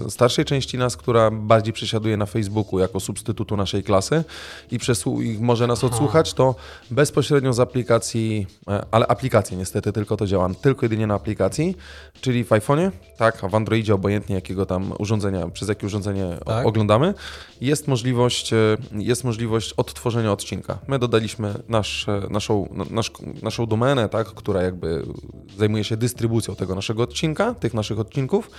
e, 0.06 0.10
starszej 0.10 0.44
części 0.44 0.78
nas, 0.78 0.96
która 0.96 1.30
bardziej 1.30 1.72
przesiaduje 1.72 2.16
na 2.16 2.26
Facebooku 2.26 2.78
jako 2.78 3.00
substytutu 3.00 3.56
naszej 3.56 3.82
klasy 3.82 4.24
i, 4.70 4.78
przesłu- 4.78 5.22
i 5.22 5.38
może 5.40 5.66
nas 5.66 5.84
odsłuchać, 5.84 6.34
to 6.34 6.54
bezpośrednio 6.90 7.52
z 7.52 7.60
aplikacji, 7.60 8.46
e, 8.68 8.84
ale 8.90 9.06
aplikacje 9.06 9.56
niestety 9.56 9.92
tylko 9.92 10.16
to 10.16 10.26
działa, 10.26 10.48
tylko 10.62 10.84
jedynie 10.84 11.06
na 11.06 11.14
aplikacji, 11.14 11.76
czyli 12.20 12.44
w 12.44 12.48
iPhone'ie, 12.48 12.90
tak, 13.16 13.44
a 13.44 13.48
w 13.48 13.54
Androidzie 13.54 13.94
obojętnie 13.94 14.34
jakiego 14.34 14.66
tam 14.66 14.92
urządzenia, 14.98 15.48
przez 15.48 15.68
jakie 15.68 15.86
urządzenie 15.86 16.36
Tak. 16.46 16.66
oglądamy, 16.66 17.14
jest 17.60 17.88
możliwość, 17.88 18.52
e, 18.52 18.56
jest 18.92 19.24
możliwość 19.24 19.72
odtworzenia 19.72 20.32
odcinka. 20.32 20.78
My 20.88 20.98
dodaliśmy 20.98 21.54
nasz, 21.68 21.85
e, 22.08 22.26
naszą, 22.30 22.68
na- 22.72 22.84
nasz, 22.90 23.10
naszą 23.42 23.66
domenę, 23.66 24.08
tak, 24.08 24.26
która 24.26 24.62
jakby 24.62 25.06
zajmuje 25.58 25.84
się 25.84 25.96
dystrybucją 25.96 26.56
tego 26.56 26.74
naszego 26.74 27.02
odcinka, 27.02 27.54
tych 27.54 27.74
naszych 27.74 27.98
odcinków 28.00 28.50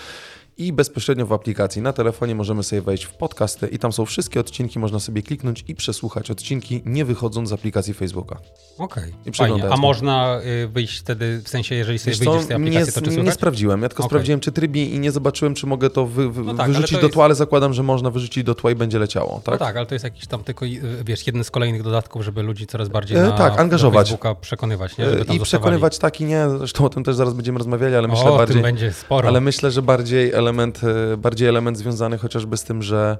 i 0.58 0.74
bezpośrednio 0.74 1.26
w 1.26 1.34
aplikacji 1.34 1.82
na 1.82 1.94
telefonie 1.94 2.36
możemy 2.36 2.64
sobie 2.64 2.82
wejść 2.82 3.04
w 3.04 3.14
podcasty 3.14 3.68
i 3.68 3.80
tam 3.80 3.92
są 3.92 4.06
wszystkie 4.06 4.40
odcinki, 4.40 4.80
można 4.80 5.00
sobie 5.00 5.22
kliknąć 5.22 5.64
i 5.68 5.76
przesłuchać 5.76 6.32
odcinki, 6.32 6.82
nie 6.86 7.06
wychodząc 7.06 7.50
z 7.50 7.54
aplikacji 7.54 7.94
Facebooka. 7.94 8.38
Okej, 8.78 9.14
przeglądać 9.32 9.72
A 9.74 9.78
można 9.78 10.40
y, 10.64 10.68
wyjść 10.68 11.00
wtedy, 11.00 11.42
w 11.44 11.50
sensie, 11.50 11.76
jeżeli 11.76 12.00
sobie 12.00 12.12
Wiesz 12.12 12.20
wyjdziesz 12.20 12.42
z 12.44 12.48
tej 12.48 12.60
nie, 12.60 12.68
aplikacji, 12.68 12.94
to 12.94 13.02
czy 13.02 13.10
nie 13.10 13.16
słychać? 13.16 13.34
sprawdziłem. 13.34 13.82
Ja 13.82 13.90
tylko 13.90 14.04
Okej. 14.04 14.10
sprawdziłem, 14.10 14.40
czy 14.40 14.52
trybi 14.52 14.96
i 14.96 15.00
nie 15.00 15.12
zobaczyłem, 15.12 15.54
czy 15.56 15.68
mogę 15.68 15.90
to 15.90 16.06
wy, 16.06 16.30
wy, 16.32 16.44
No 16.44 16.54
tak, 16.54 16.68
wyrzucić 16.68 16.92
to 16.92 16.98
do 16.98 17.02
jest- 17.08 17.14
tła, 17.14 17.26
ale 17.26 17.36
zakładam, 17.36 17.74
że 17.74 17.84
można 17.84 18.10
wyrzucić 18.10 18.44
do 18.44 18.56
tła 18.56 18.72
i 18.72 18.76
będzie 18.76 19.00
leciało. 19.00 19.42
Tak? 19.44 19.60
No 19.60 19.66
tak, 19.66 19.78
ale 19.78 19.86
to 19.86 19.96
jest 19.96 20.04
jakiś 20.06 20.28
tam 20.28 20.44
tylko, 20.44 20.66
y, 20.66 20.82
wiesz, 21.06 21.28
jeden 21.28 21.44
z 21.44 21.52
kolejnych 21.52 21.84
dodatków, 21.84 22.24
żeby 22.24 22.44
ludzi 22.44 22.68
coraz 22.68 22.90
bardziej 22.90 23.18
E, 23.18 23.22
na, 23.22 23.32
tak, 23.32 23.60
angażować. 23.60 24.08
Facebooka 24.08 24.36
przekonywać, 24.36 24.98
nie? 24.98 25.06
Żeby 25.10 25.26
tam 25.26 25.36
I 25.36 25.40
przekonywać 25.40 25.98
tak 25.98 26.22
i 26.22 26.26
nie, 26.26 26.46
zresztą 26.58 26.86
o 26.86 26.90
tym 26.90 27.04
też 27.04 27.16
zaraz 27.16 27.34
będziemy 27.34 27.58
rozmawiali, 27.58 27.96
ale 27.96 28.08
myślę 28.08 28.32
o, 28.32 28.38
bardziej... 28.38 28.62
będzie 28.62 28.94
sporo. 28.94 29.28
Ale 29.28 29.42
myślę, 29.42 29.72
że 29.72 29.82
bardziej 29.82 30.34
element, 30.48 30.82
e, 31.14 31.18
bardziej 31.18 31.48
element 31.48 31.78
związany 31.78 32.18
chociażby 32.18 32.58
z 32.58 32.64
tym, 32.64 32.84
że 32.84 33.18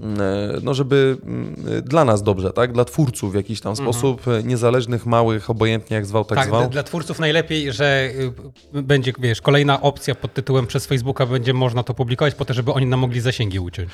mm, 0.00 0.20
e, 0.20 0.24
no 0.62 0.74
żeby 0.74 1.16
mm, 1.24 1.54
e, 1.78 1.82
dla 1.82 2.04
nas 2.04 2.22
dobrze, 2.22 2.52
tak? 2.52 2.72
Dla 2.72 2.84
twórców 2.84 3.32
w 3.32 3.34
jakiś 3.34 3.60
tam 3.60 3.76
sposób, 3.76 4.28
e, 4.28 4.42
niezależnych, 4.42 5.06
małych, 5.06 5.50
obojętnie 5.50 5.94
jak 5.94 6.06
zwał, 6.06 6.24
tak, 6.24 6.38
tak, 6.38 6.48
zwał. 6.48 6.68
dla- 6.68 6.82
twórców 6.82 7.18
najlepiej, 7.18 7.72
że 7.72 8.10
y, 8.74 8.82
będzie, 8.82 9.12
wiesz, 9.18 9.40
kolejna 9.40 9.80
opcja 9.80 10.14
pod 10.14 10.34
tytułem 10.34 10.66
przez 10.66 10.86
Facebooka 10.86 11.26
będzie 11.26 11.54
można 11.54 11.82
to 11.82 11.94
publikować 11.94 12.34
po 12.34 12.44
to, 12.44 12.54
żeby 12.54 12.72
oni 12.72 12.86
nam 12.86 13.00
mogli 13.00 13.20
zasięgi 13.20 13.58
uciąć. 13.58 13.88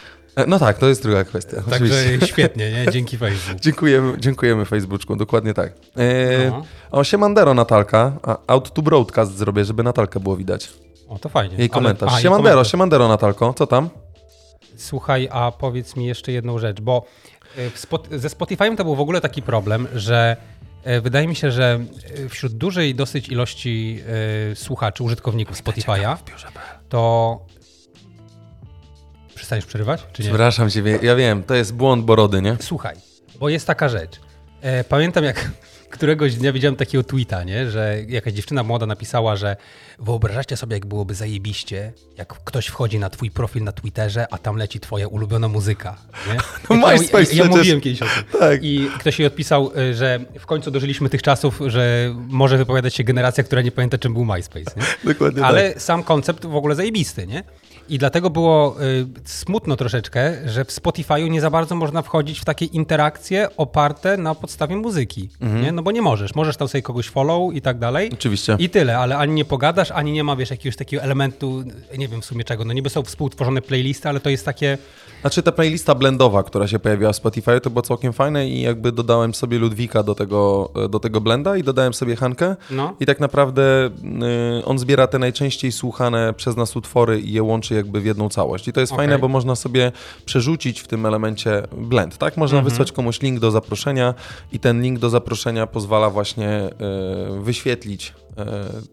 No 0.46 0.58
tak, 0.58 0.78
to 0.78 0.88
jest 0.88 1.02
druga 1.02 1.24
kwestia. 1.24 1.62
oczywiście. 1.72 2.10
Także 2.10 2.26
świetnie, 2.32 2.70
nie? 2.72 2.92
Dzięki 2.92 3.16
Facebook. 3.26 3.60
Dziękujemy, 3.60 4.18
dziękujemy 4.18 4.64
Facebooku, 4.64 5.16
dokładnie 5.16 5.54
tak. 5.54 5.72
E, 5.96 6.50
No. 6.50 6.64
o, 6.90 7.04
Siemandero 7.04 7.54
Natalka, 7.54 8.12
a, 8.22 8.38
out 8.46 8.72
to 8.74 8.82
broadcast 8.82 9.36
zrobię, 9.36 9.64
żeby 9.64 9.82
Natalkę 9.82 10.20
było 10.20 10.36
widać. 10.36 10.70
O, 11.08 11.18
to 11.18 11.28
fajnie. 11.28 11.54
Jej 11.56 11.62
Ale- 11.62 11.68
komentarz. 11.68 12.08
aha, 12.08 12.16
jej 12.16 12.22
Siemandero, 12.22 12.50
komentarz. 12.52 12.70
Siemandero 12.72 13.08
Natalko, 13.08 13.54
co 13.54 13.66
tam? 13.66 13.88
Słuchaj, 14.76 15.28
a 15.32 15.52
powiedz 15.52 15.96
mi 15.96 16.06
jeszcze 16.06 16.32
jedną 16.32 16.58
rzecz, 16.58 16.80
bo 16.80 17.04
Spot 17.74 18.08
ze 18.10 18.28
Spotify'em 18.28 18.76
to 18.76 18.84
był 18.84 18.94
w 18.96 19.00
ogóle 19.00 19.20
taki 19.20 19.42
problem, 19.42 19.88
że 19.94 20.36
y, 20.86 21.00
wydaje 21.00 21.28
mi 21.28 21.36
się, 21.36 21.50
że 21.50 21.80
y, 22.18 22.28
wśród 22.28 22.52
dużej 22.52 22.94
dosyć 22.94 23.28
ilości 23.28 24.00
y, 24.52 24.56
słuchaczy, 24.56 25.02
użytkowników 25.04 25.62
Spotify'a, 25.62 26.16
to... 26.88 27.40
Przestaniesz 29.34 29.66
przerywać, 29.66 30.06
czy 30.12 30.22
nie? 30.22 30.28
Przepraszam 30.28 30.70
cię, 30.70 30.82
ja 31.02 31.16
wiem, 31.16 31.42
to 31.42 31.54
jest 31.54 31.74
błąd 31.74 32.04
Borody, 32.04 32.42
nie? 32.42 32.56
Słuchaj, 32.60 32.96
bo 33.40 33.48
jest 33.48 33.66
taka 33.66 33.88
rzecz. 33.88 34.20
E, 34.60 34.84
pamiętam, 34.84 35.24
jak 35.24 35.50
któregoś 35.90 36.34
dnia 36.34 36.52
widziałem 36.52 36.76
takiego 36.76 37.04
tweeta, 37.04 37.44
nie? 37.44 37.70
że 37.70 37.96
jakaś 38.08 38.32
dziewczyna 38.32 38.62
młoda 38.62 38.86
napisała, 38.86 39.36
że 39.36 39.56
wyobrażacie 39.98 40.56
sobie, 40.56 40.76
jak 40.76 40.86
byłoby 40.86 41.14
zajebiście, 41.14 41.92
jak 42.16 42.28
ktoś 42.28 42.66
wchodzi 42.66 42.98
na 42.98 43.10
twój 43.10 43.30
profil 43.30 43.64
na 43.64 43.72
Twitterze, 43.72 44.26
a 44.30 44.38
tam 44.38 44.56
leci 44.56 44.80
twoja 44.80 45.08
ulubiona 45.08 45.48
muzyka. 45.48 45.96
Nie? 46.32 46.38
No 46.76 46.88
ja, 46.88 46.92
MySpace 46.98 47.18
ja, 47.18 47.20
ja 47.20 47.26
przecież. 47.26 47.48
mówiłem 47.48 47.80
kiedyś 47.80 48.02
o 48.02 48.04
tym. 48.04 48.40
Tak. 48.40 48.60
I 48.64 48.88
ktoś 48.98 49.18
jej 49.18 49.26
odpisał, 49.26 49.72
y, 49.78 49.94
że 49.94 50.20
w 50.38 50.46
końcu 50.46 50.70
dożyliśmy 50.70 51.08
tych 51.08 51.22
czasów, 51.22 51.60
że 51.66 52.14
może 52.28 52.58
wypowiadać 52.58 52.94
się 52.94 53.04
generacja, 53.04 53.44
która 53.44 53.62
nie 53.62 53.72
pamięta, 53.72 53.98
czym 53.98 54.12
był 54.12 54.24
MySpace. 54.24 54.72
Nie? 54.76 54.82
Dokładnie 55.12 55.44
Ale 55.44 55.72
tak. 55.72 55.82
sam 55.82 56.02
koncept 56.02 56.46
w 56.46 56.54
ogóle 56.56 56.74
zajebisty, 56.74 57.26
nie? 57.26 57.42
I 57.88 57.98
dlatego 57.98 58.30
było 58.30 58.76
y, 58.82 59.06
smutno 59.24 59.76
troszeczkę, 59.76 60.48
że 60.48 60.64
w 60.64 60.68
Spotify'u 60.68 61.30
nie 61.30 61.40
za 61.40 61.50
bardzo 61.50 61.74
można 61.74 62.02
wchodzić 62.02 62.40
w 62.40 62.44
takie 62.44 62.64
interakcje 62.64 63.48
oparte 63.56 64.16
na 64.16 64.34
podstawie 64.34 64.76
muzyki, 64.76 65.28
Mhm. 65.40 65.62
nie? 65.62 65.72
No 65.72 65.82
bo 65.82 65.92
nie 65.92 66.02
możesz. 66.02 66.34
Możesz 66.34 66.56
tam 66.56 66.68
sobie 66.68 66.82
kogoś 66.82 67.08
follow 67.08 67.54
i 67.54 67.60
tak 67.60 67.78
dalej. 67.78 68.10
Oczywiście. 68.12 68.56
I 68.58 68.68
tyle, 68.70 68.98
ale 68.98 69.16
ani 69.18 69.32
nie 69.34 69.44
pogadasz, 69.44 69.90
ani 69.90 70.12
nie 70.12 70.24
ma, 70.24 70.36
wiesz, 70.36 70.50
jakiegoś 70.50 70.76
takiego 70.76 71.02
elementu, 71.02 71.64
nie 71.98 72.08
wiem 72.08 72.20
w 72.22 72.24
sumie 72.24 72.44
czego. 72.44 72.64
No 72.64 72.72
niby 72.72 72.90
są 72.90 73.02
współtworzone 73.02 73.62
playlisty, 73.62 74.08
ale 74.08 74.20
to 74.20 74.30
jest 74.30 74.44
takie... 74.44 74.78
Znaczy 75.20 75.42
ta 75.42 75.52
playlista 75.52 75.94
blendowa, 75.94 76.42
która 76.42 76.68
się 76.68 76.78
pojawiła 76.78 77.12
w 77.12 77.16
Spotify, 77.16 77.60
to 77.60 77.70
było 77.70 77.82
całkiem 77.82 78.12
fajne 78.12 78.48
i 78.48 78.60
jakby 78.62 78.92
dodałem 78.92 79.34
sobie 79.34 79.58
Ludwika 79.58 80.02
do 80.02 80.14
tego, 80.14 80.70
do 80.90 80.98
tego 81.00 81.20
blenda 81.20 81.56
i 81.56 81.62
dodałem 81.62 81.94
sobie 81.94 82.16
Hankę 82.16 82.56
No. 82.70 82.94
i 83.00 83.06
tak 83.06 83.20
naprawdę 83.20 83.62
y, 84.60 84.64
on 84.64 84.78
zbiera 84.78 85.06
te 85.06 85.18
najczęściej 85.18 85.72
słuchane 85.72 86.34
przez 86.34 86.56
nas 86.56 86.76
utwory 86.76 87.20
i 87.20 87.32
je 87.32 87.42
łączy 87.42 87.74
jakby 87.76 88.00
w 88.00 88.04
jedną 88.06 88.28
całość. 88.28 88.68
I 88.68 88.72
to 88.72 88.80
jest 88.80 88.92
Okej. 88.92 89.06
fajne, 89.06 89.18
bo 89.18 89.28
można 89.28 89.56
sobie 89.56 89.92
przerzucić 90.24 90.80
w 90.80 90.86
tym 90.88 91.06
elemencie 91.06 91.62
blend, 91.76 92.18
tak? 92.18 92.36
Można 92.36 92.58
Mhm. 92.58 92.70
wysłać 92.70 92.92
komuś 92.92 93.20
link 93.22 93.40
do 93.40 93.50
zaproszenia 93.50 94.14
i 94.52 94.58
ten 94.58 94.82
link 94.82 94.98
do 94.98 95.10
zaproszenia 95.10 95.66
pozwala 95.66 96.10
właśnie 96.10 96.70
y, 97.38 97.40
wyświetlić 97.42 98.12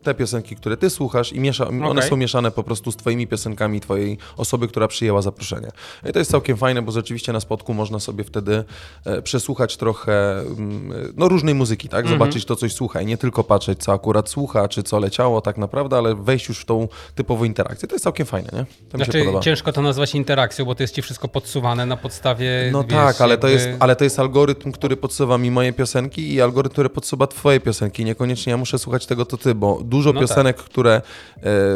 te 0.03 0.13
piosenki, 0.13 0.55
które 0.55 0.77
ty 0.77 0.89
słuchasz 0.89 1.33
i 1.33 1.39
miesza, 1.39 1.67
one 1.67 2.01
są 2.01 2.17
mieszane 2.17 2.51
po 2.51 2.63
prostu 2.63 2.91
z 2.91 2.95
twoimi 2.95 3.27
piosenkami 3.27 3.81
twojej 3.81 4.17
osoby, 4.37 4.67
która 4.67 4.87
przyjęła 4.87 5.21
zaproszenie. 5.21 5.71
I 6.09 6.13
to 6.13 6.19
jest 6.19 6.31
całkiem 6.31 6.57
fajne, 6.57 6.81
bo 6.81 6.91
rzeczywiście 6.91 7.33
na 7.33 7.39
spotku 7.39 7.73
można 7.73 7.99
sobie 7.99 8.23
wtedy 8.23 8.63
e, 9.05 9.21
przesłuchać 9.21 9.77
trochę 9.77 10.39
mm, 10.39 11.13
no, 11.17 11.29
różnej 11.29 11.55
muzyki, 11.55 11.89
tak? 11.89 11.99
Mhm. 11.99 12.19
Zobaczyć 12.19 12.45
to, 12.45 12.55
coś 12.55 12.73
słucha 12.73 13.01
i 13.01 13.05
nie 13.05 13.17
tylko 13.17 13.43
patrzeć, 13.43 13.79
co 13.79 13.93
akurat 13.93 14.29
słucha, 14.29 14.67
czy 14.67 14.83
co 14.83 14.99
leciało 14.99 15.41
tak 15.41 15.57
naprawdę, 15.57 15.97
ale 15.97 16.15
wejść 16.15 16.49
już 16.49 16.59
w 16.59 16.65
tą 16.65 16.87
typową 17.15 17.43
interakcję. 17.43 17.87
To 17.87 17.95
jest 17.95 18.03
całkiem 18.03 18.25
fajne, 18.25 18.49
nie? 18.53 18.65
To 18.89 18.97
Znaczy, 18.97 19.25
ciężko 19.41 19.73
to 19.73 19.81
nazwać 19.81 20.15
interakcją, 20.15 20.65
bo 20.65 20.75
to 20.75 20.83
jest 20.83 20.95
ci 20.95 21.01
wszystko 21.01 21.27
podsuwane 21.27 21.85
na 21.85 21.97
podstawie. 21.97 22.69
No 22.71 22.83
wiesz, 22.83 22.93
tak, 22.93 23.21
ale 23.21 23.37
to, 23.37 23.47
jakby- 23.47 23.67
jest, 23.67 23.81
ale 23.81 23.95
to 23.95 24.03
jest 24.03 24.19
algorytm, 24.19 24.71
który 24.71 24.97
podsuwa 24.97 25.37
mi 25.37 25.51
moje 25.51 25.73
piosenki 25.73 26.33
i 26.33 26.41
algorytm, 26.41 26.73
który 26.73 26.89
podsuwa 26.89 27.27
twoje 27.27 27.59
piosenki. 27.59 28.05
Niekoniecznie 28.05 28.51
ja 28.51 28.57
muszę 28.57 28.79
słuchać 28.79 29.05
tego, 29.05 29.25
to 29.37 29.43
ty, 29.43 29.55
bo 29.55 29.79
dużo 29.83 30.13
No 30.13 30.19
piosenek, 30.21 30.57
które 30.57 30.93
e, 30.95 31.01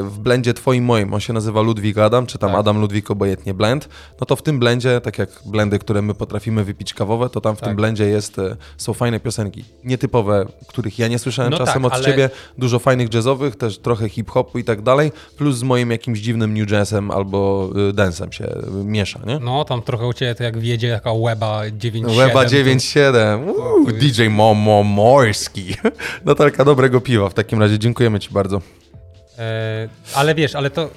w 0.03 0.19
blendzie 0.19 0.53
twoim, 0.53 0.83
moim, 0.83 1.13
on 1.13 1.19
się 1.19 1.33
nazywa 1.33 1.61
Ludwik 1.61 1.97
Adam, 1.97 2.25
czy 2.25 2.37
tam 2.37 2.49
Tak. 2.49 2.59
Adam 2.59 2.79
Ludwik 2.81 3.11
obojętnie 3.11 3.53
blend, 3.53 3.89
no 4.19 4.25
to 4.25 4.35
w 4.35 4.41
tym 4.41 4.59
blendzie, 4.59 5.01
tak 5.01 5.17
jak 5.17 5.29
blendy, 5.45 5.79
które 5.79 6.01
my 6.01 6.13
potrafimy 6.13 6.63
wypić 6.63 6.93
kawowe, 6.93 7.29
to 7.29 7.41
tam 7.41 7.55
w 7.55 7.59
tym 7.59 7.67
Tak. 7.67 7.75
blendzie 7.75 8.05
jest, 8.09 8.39
e, 8.39 8.55
są 8.77 8.93
fajne 8.93 9.19
piosenki. 9.19 9.63
Nietypowe, 9.83 10.45
których 10.67 10.99
ja 10.99 11.07
nie 11.07 11.19
słyszałem 11.19 11.51
No 11.51 11.57
czasem 11.57 11.83
tak, 11.83 11.85
od 11.85 11.93
ale- 11.93 12.05
ciebie, 12.05 12.29
dużo 12.57 12.79
fajnych 12.79 13.13
jazzowych, 13.13 13.55
też 13.55 13.77
trochę 13.77 14.09
hip-hopu 14.09 14.59
i 14.59 14.63
tak 14.63 14.81
dalej, 14.81 15.11
plus 15.37 15.55
z 15.57 15.63
moim 15.63 15.91
jakimś 15.91 16.19
dziwnym 16.19 16.57
new 16.57 16.71
jazzem 16.71 17.11
albo 17.11 17.69
y, 17.89 17.93
dance'em 17.93 18.31
się 18.31 18.47
miesza, 18.83 19.19
nie? 19.25 19.39
No, 19.39 19.65
tam 19.65 19.81
trochę 19.81 20.07
u 20.07 20.13
ciebie 20.13 20.35
to 20.35 20.43
jak 20.43 20.57
wjedzie 20.57 20.87
jaka 20.87 21.11
Weba 21.25 21.61
9.7. 21.71 22.15
Weba 22.17 22.43
to- 22.43 22.49
9.7. 22.49 23.47
Uuu, 23.49 23.91
DJ 23.91 24.27
Momo 24.29 24.83
Morski. 24.83 25.75
Natalka, 26.25 26.65
dobrego 26.65 27.01
piwa 27.01 27.29
w 27.29 27.33
takim 27.33 27.46
razie. 27.55 27.79
Dziękujemy 27.79 28.19
Ci 28.19 28.29
bardzo. 28.29 28.61
E, 29.39 29.89
ale 30.15 30.35
wiesz, 30.35 30.55
ale 30.55 30.69
to, 30.69 30.89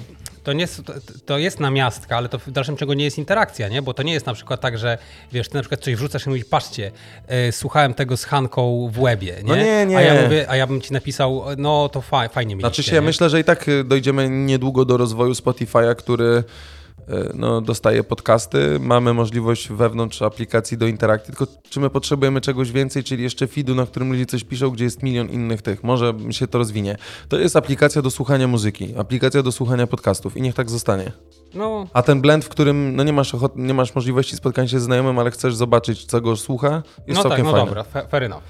to, 0.44 0.52
nie, 0.52 0.60
jest- 0.60 0.84
to, 0.84 0.92
to 1.26 1.38
jest 1.38 1.60
namiastka, 1.60 2.16
ale 2.16 2.28
to 2.28 2.38
w 2.38 2.50
dalszym 2.50 2.76
ciągu 2.76 2.92
nie 2.92 3.04
jest 3.04 3.18
interakcja, 3.18 3.68
nie? 3.68 3.82
Bo 3.82 3.94
to 3.94 4.02
nie 4.02 4.12
jest 4.12 4.26
na 4.26 4.34
przykład 4.34 4.60
tak, 4.60 4.78
że 4.78 4.98
wiesz, 5.32 5.48
ty 5.48 5.54
na 5.54 5.60
przykład 5.60 5.80
coś 5.80 5.94
wrzucasz 5.94 6.26
i 6.26 6.28
mówisz, 6.28 6.44
patrzcie, 6.44 6.90
e, 7.26 7.52
słuchałem 7.52 7.94
tego 7.94 8.16
z 8.16 8.24
Hanką 8.24 8.90
w 8.92 9.00
łebie, 9.00 9.36
nie? 9.36 9.48
No 9.48 9.56
nie, 9.56 9.86
nie. 9.86 9.96
A 9.96 10.00
ja, 10.00 10.22
mówię, 10.22 10.46
a 10.48 10.56
ja 10.56 10.66
bym 10.66 10.80
ci 10.80 10.92
napisał, 10.92 11.44
no 11.56 11.88
to 11.88 12.00
fa 12.00 12.28
fajnie 12.28 12.56
mi 12.56 12.62
Znaczy 12.62 12.82
się, 12.82 12.94
ja 12.94 13.02
myślę, 13.02 13.30
że 13.30 13.40
i 13.40 13.44
tak 13.44 13.68
y, 13.68 13.84
dojdziemy 13.84 14.28
niedługo 14.28 14.84
do 14.84 14.96
rozwoju 14.96 15.32
Spotify'a, 15.32 15.96
który 15.96 16.44
no, 17.34 17.60
dostaje 17.60 18.04
podcasty. 18.04 18.78
Mamy 18.80 19.14
możliwość 19.14 19.68
wewnątrz 19.68 20.22
aplikacji 20.22 20.78
do 20.78 20.86
interakcji, 20.86 21.34
tylko 21.36 21.52
czy 21.70 21.80
my 21.80 21.90
potrzebujemy 21.90 22.40
czegoś 22.40 22.72
więcej, 22.72 23.04
czyli 23.04 23.22
jeszcze 23.22 23.46
feedu, 23.46 23.74
na 23.74 23.86
którym 23.86 24.12
ludzie 24.12 24.26
coś 24.26 24.44
piszą, 24.44 24.70
gdzie 24.70 24.84
jest 24.84 25.02
milion 25.02 25.28
innych 25.30 25.62
tych. 25.62 25.84
Może 25.84 26.14
się 26.30 26.46
to 26.46 26.58
rozwinie. 26.58 26.96
To 27.28 27.38
jest 27.38 27.56
aplikacja 27.56 28.02
do 28.02 28.10
słuchania 28.10 28.48
muzyki, 28.48 28.94
aplikacja 28.98 29.42
do 29.42 29.52
słuchania 29.52 29.86
podcastów 29.86 30.36
i 30.36 30.42
niech 30.42 30.54
tak 30.54 30.70
zostanie. 30.70 31.12
No, 31.54 31.86
A 31.92 32.02
ten 32.02 32.20
blend, 32.20 32.44
w 32.44 32.48
którym 32.48 32.96
no 32.96 33.02
nie, 33.04 33.12
masz 33.12 33.34
ochot, 33.34 33.56
nie 33.56 33.74
masz 33.74 33.94
możliwości 33.94 34.36
spotkania 34.36 34.68
się 34.68 34.80
z 34.80 34.82
znajomym, 34.82 35.18
ale 35.18 35.30
chcesz 35.30 35.54
zobaczyć, 35.54 36.04
co 36.04 36.20
go 36.20 36.36
słucha, 36.36 36.82
jest 37.06 37.08
no 37.08 37.14
tak, 37.14 37.22
całkiem 37.22 37.46
no 37.46 37.52
fajne. 37.52 37.66
dobra, 37.66 37.82
fa- 37.84 38.06
fair 38.06 38.22
enough. 38.24 38.42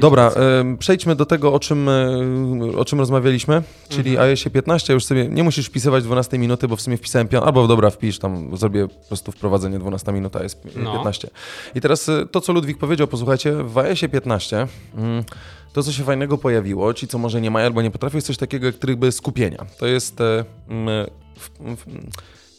Dobra, 0.00 0.30
em, 0.60 0.78
przejdźmy 0.78 1.16
do 1.16 1.26
tego, 1.26 1.52
o 1.52 1.58
czym, 1.58 1.88
e, 1.88 2.76
o 2.78 2.84
czym 2.84 2.98
rozmawialiśmy, 3.00 3.62
czyli 3.88 4.10
Mhm. 4.10 4.28
iOSie 4.30 4.50
15. 4.50 4.92
Już 4.94 5.04
sobie 5.04 5.28
nie 5.28 5.44
musisz 5.44 5.66
wpisywać 5.66 6.04
12 6.04 6.38
minuty, 6.38 6.68
bo 6.68 6.76
w 6.76 6.80
sumie 6.80 6.96
wpisałem 6.96 7.28
5, 7.28 7.44
albo 7.46 7.66
dobra, 7.68 7.90
wpisz 8.04 8.18
tam, 8.18 8.56
zrobię 8.56 8.88
po 8.88 9.08
prostu 9.08 9.32
wprowadzenie 9.32 9.78
12 9.78 10.12
minuta, 10.12 10.42
jest 10.42 10.64
No. 10.76 10.92
15. 10.92 11.30
I 11.74 11.80
teraz 11.80 12.08
e, 12.08 12.26
to, 12.26 12.40
co 12.40 12.52
Ludwik 12.52 12.78
powiedział, 12.78 13.06
posłuchajcie, 13.06 13.52
w 13.52 13.78
iOSie 13.78 14.08
15 14.08 14.66
mm, 14.96 15.24
to, 15.72 15.82
co 15.82 15.92
się 15.92 16.04
fajnego 16.04 16.38
pojawiło, 16.38 16.94
ci, 16.94 17.08
co 17.08 17.18
może 17.18 17.40
nie 17.40 17.50
mają 17.50 17.66
albo 17.66 17.82
nie 17.82 17.90
potrafią, 17.90 18.16
jest 18.16 18.26
coś 18.26 18.36
takiego 18.36 18.66
jak 18.66 18.74
tryby 18.74 19.12
skupienia. 19.12 19.66
To 19.78 19.86
jest... 19.86 20.20
e, 20.20 20.44
mm, 20.68 21.06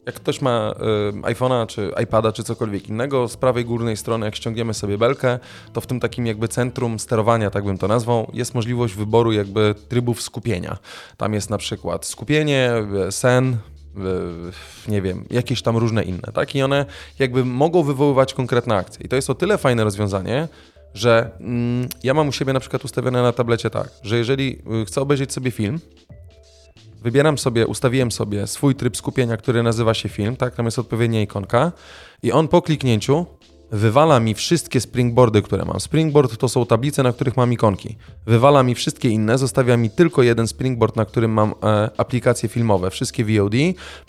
jak 0.05 0.15
ktoś 0.15 0.41
ma 0.41 0.75
y, 1.19 1.21
iPhone'a, 1.21 1.67
czy 1.67 1.91
iPada, 2.03 2.31
czy 2.31 2.43
cokolwiek 2.43 2.89
innego, 2.89 3.27
z 3.27 3.37
prawej 3.37 3.65
górnej 3.65 3.97
strony, 3.97 4.25
jak 4.25 4.35
ściągniemy 4.35 4.73
sobie 4.73 4.97
belkę, 4.97 5.39
to 5.73 5.81
w 5.81 5.87
tym 5.87 5.99
takim 5.99 6.25
jakby 6.25 6.47
centrum 6.47 6.99
sterowania, 6.99 7.49
tak 7.49 7.63
bym 7.63 7.77
to 7.77 7.87
nazwał, 7.87 8.31
jest 8.33 8.55
możliwość 8.55 8.93
wyboru 8.93 9.31
jakby 9.31 9.75
trybów 9.89 10.21
skupienia. 10.21 10.77
Tam 11.17 11.33
jest 11.33 11.49
na 11.49 11.57
przykład 11.57 12.05
skupienie, 12.05 12.73
y, 13.07 13.11
sen, 13.11 13.53
y, 13.53 13.74
nie 14.87 15.01
wiem, 15.01 15.25
jakieś 15.29 15.61
tam 15.61 15.77
różne 15.77 16.03
inne, 16.03 16.31
tak? 16.33 16.55
I 16.55 16.63
one 16.63 16.85
jakby 17.19 17.45
mogą 17.45 17.83
wywoływać 17.83 18.33
konkretne 18.33 18.75
akcje. 18.75 19.05
I 19.05 19.09
to 19.09 19.15
jest 19.15 19.29
o 19.29 19.35
tyle 19.35 19.57
fajne 19.57 19.83
rozwiązanie, 19.83 20.47
że 20.93 21.31
mm, 21.39 21.89
ja 22.03 22.13
mam 22.13 22.27
u 22.27 22.31
siebie 22.31 22.53
na 22.53 22.59
przykład 22.59 22.85
ustawione 22.85 23.21
na 23.21 23.31
tablecie 23.31 23.69
tak, 23.69 23.89
że 24.03 24.17
jeżeli 24.17 24.61
y, 24.81 24.85
chcę 24.85 25.01
obejrzeć 25.01 25.33
sobie 25.33 25.51
film, 25.51 25.79
Wybieram 27.05 27.37
sobie, 27.37 27.67
ustawiłem 27.67 28.11
sobie 28.11 28.47
swój 28.47 28.75
tryb 28.75 28.97
skupienia, 28.97 29.37
który 29.37 29.63
nazywa 29.63 29.93
się 29.93 30.09
film, 30.09 30.35
tak, 30.35 30.55
tam 30.55 30.65
jest 30.65 30.79
odpowiednia 30.79 31.21
ikonka 31.21 31.71
i 32.23 32.31
on 32.31 32.47
po 32.47 32.61
kliknięciu 32.61 33.25
wywala 33.71 34.19
mi 34.19 34.33
wszystkie 34.33 34.81
springboardy, 34.81 35.41
które 35.41 35.65
mam. 35.65 35.79
Springboard 35.79 36.37
to 36.37 36.49
są 36.49 36.65
tablice, 36.65 37.03
na 37.03 37.13
których 37.13 37.37
mam 37.37 37.53
ikonki. 37.53 37.97
Wywala 38.25 38.63
mi 38.63 38.75
wszystkie 38.75 39.09
inne, 39.09 39.37
zostawia 39.37 39.77
mi 39.77 39.89
tylko 39.89 40.23
jeden 40.23 40.47
springboard, 40.47 40.95
na 40.95 41.05
którym 41.05 41.31
mam 41.31 41.53
e, 41.63 41.89
aplikacje 41.97 42.49
filmowe, 42.49 42.89
wszystkie 42.89 43.25
VOD, 43.25 43.53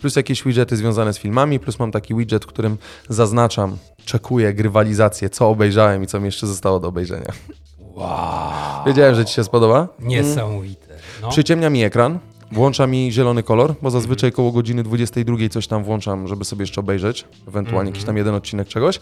plus 0.00 0.16
jakieś 0.16 0.44
widgety 0.44 0.76
związane 0.76 1.12
z 1.12 1.18
filmami, 1.18 1.60
plus 1.60 1.78
mam 1.78 1.92
taki 1.92 2.14
widget, 2.14 2.44
w 2.44 2.46
którym 2.46 2.78
zaznaczam, 3.08 3.76
czekuję 4.04 4.54
grywalizację, 4.54 5.30
co 5.30 5.48
obejrzałem 5.48 6.02
i 6.02 6.06
co 6.06 6.20
mi 6.20 6.26
jeszcze 6.26 6.46
zostało 6.46 6.80
do 6.80 6.88
obejrzenia. 6.88 7.32
Wow. 7.78 8.84
Wiedziałem, 8.86 9.14
że 9.14 9.25
Ci 9.25 9.34
się 9.34 9.44
spodoba. 9.44 9.88
Niesamowite. 9.98 10.94
No. 11.22 11.28
Przyciemnia 11.28 11.70
mi 11.70 11.82
ekran, 11.82 12.18
włącza 12.52 12.86
mi 12.86 13.12
zielony 13.12 13.42
kolor, 13.42 13.74
bo 13.82 13.90
zazwyczaj 13.90 14.32
koło 14.32 14.52
godziny 14.52 14.82
22 14.82 15.48
coś 15.50 15.66
tam 15.66 15.84
włączam, 15.84 16.28
żeby 16.28 16.44
sobie 16.44 16.62
jeszcze 16.62 16.80
obejrzeć, 16.80 17.24
ewentualnie 17.48 17.90
jakiś 17.90 18.04
tam 18.04 18.16
jeden 18.16 18.34
odcinek 18.34 18.68
czegoś. 18.68 19.00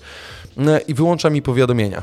No 0.56 0.72
I 0.88 0.94
wyłącza 0.94 1.30
mi 1.30 1.42
powiadomienia. 1.42 2.02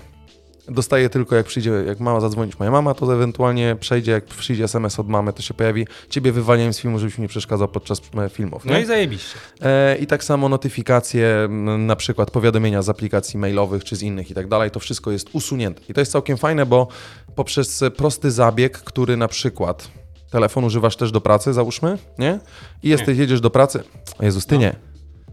Dostaję 0.68 1.10
tylko 1.10 1.36
jak 1.36 1.46
przyjdzie, 1.46 1.72
jak 1.88 2.00
mama 2.00 2.20
zadzwonić 2.20 2.60
moja 2.60 2.72
mama, 2.72 2.94
to 2.94 3.14
ewentualnie 3.14 3.76
przejdzie, 3.80 4.12
jak 4.12 4.26
przyjdzie 4.26 4.64
SMS 4.64 5.00
od 5.00 5.10
mamy, 5.10 5.34
to 5.34 5.42
się 5.42 5.54
pojawi, 5.54 5.88
ciebie 6.10 6.32
wywalniają 6.32 6.74
z 6.74 6.80
filmu, 6.80 7.00
żebyś 7.00 7.18
mi 7.18 7.22
nie 7.22 7.28
przeszkadzał 7.28 7.68
podczas 7.68 8.02
e, 8.18 8.30
filmów. 8.30 8.66
no 8.66 8.74
nie? 8.74 8.82
i 8.82 8.86
zajebiście. 8.86 9.36
E, 9.62 9.98
I 9.98 10.08
tak 10.08 10.24
samo 10.24 10.50
notyfikacje, 10.50 11.48
na 11.78 11.96
przykład 11.96 12.32
powiadomienia 12.32 12.82
z 12.82 12.90
aplikacji 12.90 13.40
mailowych 13.40 13.84
czy 13.84 13.96
z 13.96 14.04
innych 14.04 14.32
i 14.32 14.34
tak 14.34 14.48
dalej, 14.48 14.72
to 14.72 14.80
wszystko 14.80 15.12
jest 15.12 15.30
usunięte. 15.34 15.82
I 15.90 15.94
to 15.94 16.02
jest 16.02 16.12
całkiem 16.12 16.38
fajne, 16.38 16.66
bo 16.66 16.88
poprzez 17.36 17.84
prosty 17.98 18.32
zabieg, 18.32 18.78
który 18.78 19.18
na 19.18 19.28
przykład 19.28 20.01
telefon 20.32 20.64
używasz 20.64 20.96
też 20.96 21.12
do 21.12 21.22
pracy, 21.22 21.54
załóżmy, 21.54 21.98
nie? 22.20 22.40
I 22.84 22.90
jesteś, 22.90 23.18
jedziesz 23.18 23.42
do 23.42 23.50
pracy. 23.50 23.84
O 24.20 24.26
Jezus, 24.26 24.46
ty 24.46 24.56
No. 24.56 24.62
nie. 24.62 24.76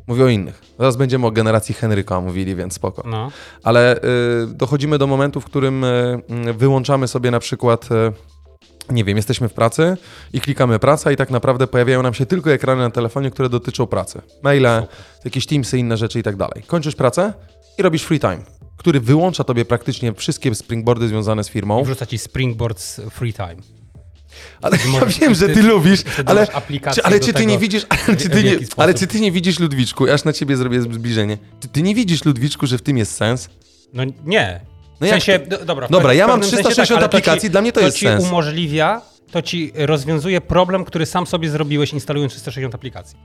Mówię 0.07 0.25
o 0.25 0.29
innych. 0.29 0.63
Zaraz 0.79 0.97
będziemy 0.97 1.27
o 1.27 1.31
generacji 1.31 1.75
Henryka 1.75 2.21
mówili, 2.21 2.55
więc 2.57 2.75
spoko. 2.75 3.03
No. 3.07 3.31
Ale 3.63 3.97
y, 3.97 4.01
dochodzimy 4.47 4.99
do 4.99 5.07
momentu, 5.07 5.41
w 5.41 5.45
którym 5.45 5.85
y, 5.85 6.23
y, 6.49 6.53
wyłączamy 6.53 7.09
sobie 7.09 7.31
na 7.31 7.41
przykład, 7.41 7.89
y, 7.93 8.93
nie 8.93 9.05
wiem, 9.05 9.17
jesteśmy 9.17 9.49
w 9.49 9.53
pracy 9.55 9.97
i 10.33 10.41
klikamy 10.41 10.79
praca 10.79 11.13
i 11.13 11.17
tak 11.17 11.31
naprawdę 11.31 11.67
pojawiają 11.67 12.03
nam 12.03 12.15
się 12.15 12.27
tylko 12.27 12.53
ekrany 12.53 12.83
na 12.83 12.91
telefonie, 12.91 13.31
które 13.31 13.49
dotyczą 13.49 13.87
pracy. 13.87 14.23
Maile, 14.43 14.87
jakieś 15.25 15.47
Teamsy, 15.47 15.79
inne 15.79 15.97
rzeczy 15.97 16.19
i 16.19 16.23
tak 16.23 16.37
dalej. 16.37 16.63
Kończysz 16.67 16.95
pracę 16.95 17.33
i 17.79 17.83
robisz 17.83 18.03
free 18.03 18.21
time, 18.21 18.39
który 18.77 19.01
wyłącza 19.01 19.45
tobie 19.45 19.65
praktycznie 19.65 20.13
wszystkie 20.15 20.55
springboardy 20.55 21.09
związane 21.09 21.45
z 21.45 21.49
firmą. 21.49 21.83
Wrzuca 21.85 22.07
ci 22.07 22.19
Springboards 22.19 23.01
Free 23.11 23.33
Time. 23.33 23.78
Ale 24.63 24.79
ja 24.95 25.07
wiem, 25.07 25.35
że 25.35 25.47
ty- 25.49 25.55
ty 25.55 25.63
lubisz, 25.63 26.01
ale 26.27 26.47
czy, 26.95 27.03
ale 27.03 27.21
czy 27.21 27.33
ty 27.33 27.47
nie 27.47 27.59
widzisz, 27.59 27.87
ale 27.89 28.17
czy 28.17 28.29
ty 28.29 28.45
nie, 28.45 28.57
ale 28.77 28.95
czy 28.95 29.07
ty 29.07 29.21
nie 29.21 29.33
widzisz 29.33 29.59
Ludwiczku, 29.59 30.11
aż 30.11 30.25
na 30.25 30.33
ciebie 30.33 30.57
zrobię 30.57 30.83
zbliżenie, 30.83 31.39
czy 31.61 31.69
ty 31.69 31.83
nie 31.83 31.95
widzisz 31.95 32.25
Ludwiczku, 32.25 32.67
że 32.67 32.79
w 32.79 32.83
tym 32.83 32.99
jest 32.99 33.15
sens? 33.17 33.49
No 33.93 34.03
nie. 34.25 34.61
No 35.01 35.07
w 35.07 35.11
jak 35.11 35.23
sensie, 35.23 35.39
to- 35.39 35.59
do, 35.59 35.65
dobra, 35.65 35.89
Dobra, 35.89 36.15
ja 36.15 36.27
mam 36.27 36.41
pewnym 36.41 36.51
sensie 36.51 36.63
360 36.71 36.99
ale 36.99 37.09
to 37.09 37.17
aplikacji, 37.17 37.49
ci, 37.49 37.51
dla 37.51 37.61
mnie 37.61 37.73
to 37.73 37.81
jest 37.81 37.97
ci 37.97 38.07
sens. 38.07 38.25
umożliwia, 38.25 39.03
to 39.31 39.43
ci 39.43 39.73
rozwiązuje 39.75 40.41
problem, 40.41 40.85
który 40.85 41.07
sam 41.07 41.27
sobie 41.27 41.51
zrobiłeś 41.51 41.93
instalując 41.93 42.33
360 42.33 42.75
aplikacji. 42.75 43.19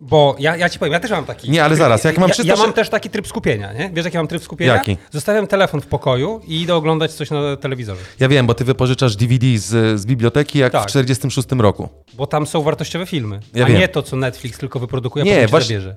Bo 0.00 0.36
ja, 0.38 0.56
ja 0.56 0.68
ci 0.68 0.78
powiem, 0.78 0.92
ja 0.92 1.00
też 1.00 1.10
mam 1.10 1.24
taki. 1.24 1.50
Nie, 1.50 1.64
ale 1.64 1.76
zaraz, 1.76 2.04
jak 2.04 2.18
mam 2.18 2.28
ja, 2.28 2.34
360 2.34 2.58
ja 2.60 2.66
mam 2.66 2.74
też 2.74 2.88
taki 2.88 3.10
tryb 3.10 3.26
skupienia, 3.28 3.72
nie? 3.72 3.90
Wiesz, 3.94 4.04
jaki 4.04 4.16
mam 4.16 4.28
tryb 4.28 4.42
skupienia? 4.42 4.72
Jaki? 4.74 4.96
Zostawiam 5.10 5.46
telefon 5.46 5.80
w 5.80 5.86
pokoju 5.86 6.40
i 6.46 6.62
idę 6.62 6.74
oglądać 6.74 7.12
coś 7.12 7.30
na 7.30 7.56
telewizorze. 7.56 8.00
Ja 8.20 8.28
wiem, 8.28 8.46
bo 8.46 8.54
ty 8.54 8.64
wypożyczasz 8.64 9.16
DVD 9.16 9.46
z, 9.58 10.00
z 10.00 10.06
biblioteki 10.06 10.58
jak 10.58 10.72
Tak. 10.72 10.82
w 10.82 10.86
46 10.86 11.48
roku. 11.58 11.88
Bo 12.14 12.26
tam 12.26 12.46
są 12.46 12.62
wartościowe 12.62 13.06
filmy. 13.06 13.40
Ja 13.54 13.64
a 13.64 13.68
wiem. 13.68 13.78
nie 13.78 13.88
to, 13.88 14.02
co 14.02 14.16
Netflix 14.16 14.58
tylko 14.58 14.78
wyprodukuje, 14.78 15.22
a 15.22 15.26
Nie, 15.26 15.34
potem 15.34 15.48
właśnie- 15.50 15.66
zabierze. 15.80 15.96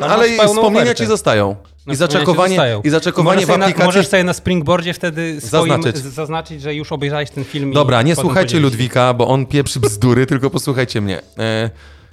No, 0.00 0.06
ale 0.06 0.28
wspomnienia 0.28 0.82
ofertę. 0.82 0.94
ci 0.94 1.06
zostają. 1.06 1.56
No, 1.88 1.94
I 1.94 1.96
zaczekowanie, 1.96 2.56
zostają. 2.56 2.82
i 2.82 2.90
zaczekowanie 2.90 3.40
w 3.40 3.46
sobie 3.46 3.54
aplikacji... 3.54 3.78
Na, 3.78 3.84
możesz 3.84 4.08
sobie 4.08 4.24
na 4.24 4.32
Springboardzie 4.32 4.94
wtedy 4.94 5.40
swoim 5.40 5.72
Zaznaczyć. 5.72 5.96
zaznaczyć, 5.96 6.62
że 6.62 6.74
już 6.74 6.92
obejrzałeś 6.92 7.30
ten 7.30 7.44
film. 7.44 7.72
Dobra, 7.72 8.02
nie 8.02 8.16
słuchajcie. 8.16 8.60
Ludwika, 8.60 9.14
bo 9.14 9.28
on 9.28 9.46
pieprzy 9.46 9.80
bzdury, 9.80 10.26
tylko 10.32 10.50
posłuchajcie 10.50 11.00
mnie. 11.00 11.20
E, 11.38 11.70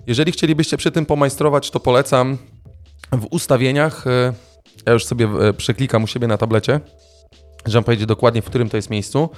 jeżeli 0.08 0.32
chcielibyście 0.32 0.77
przy 0.77 0.91
tym 0.91 1.05
pomajstrować, 1.05 1.72
to 1.72 1.79
polecam 1.79 2.38
w 3.12 3.27
ustawieniach, 3.32 4.08
e, 4.08 4.34
ja 4.86 4.94
już 4.94 5.05
sobie 5.05 5.27
e, 5.41 5.53
przeklikam 5.53 6.03
u 6.03 6.08
siebie 6.08 6.27
na 6.27 6.38
tablecie, 6.38 6.79
że 7.65 7.82
powiedzieć 7.82 8.05
dokładnie, 8.05 8.41
w 8.41 8.46
którym 8.46 8.70
to 8.70 8.77
jest 8.77 8.89
miejscu. 8.89 9.29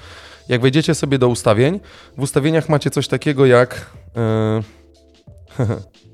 Jak 0.50 0.62
wejdziecie 0.62 0.96
sobie 0.96 1.20
do 1.20 1.28
ustawień, 1.28 1.80
w 2.18 2.22
ustawieniach 2.22 2.70
macie 2.70 2.90
coś 2.90 3.08
takiego 3.08 3.46
jak... 3.46 3.76
Yy... 5.60 5.68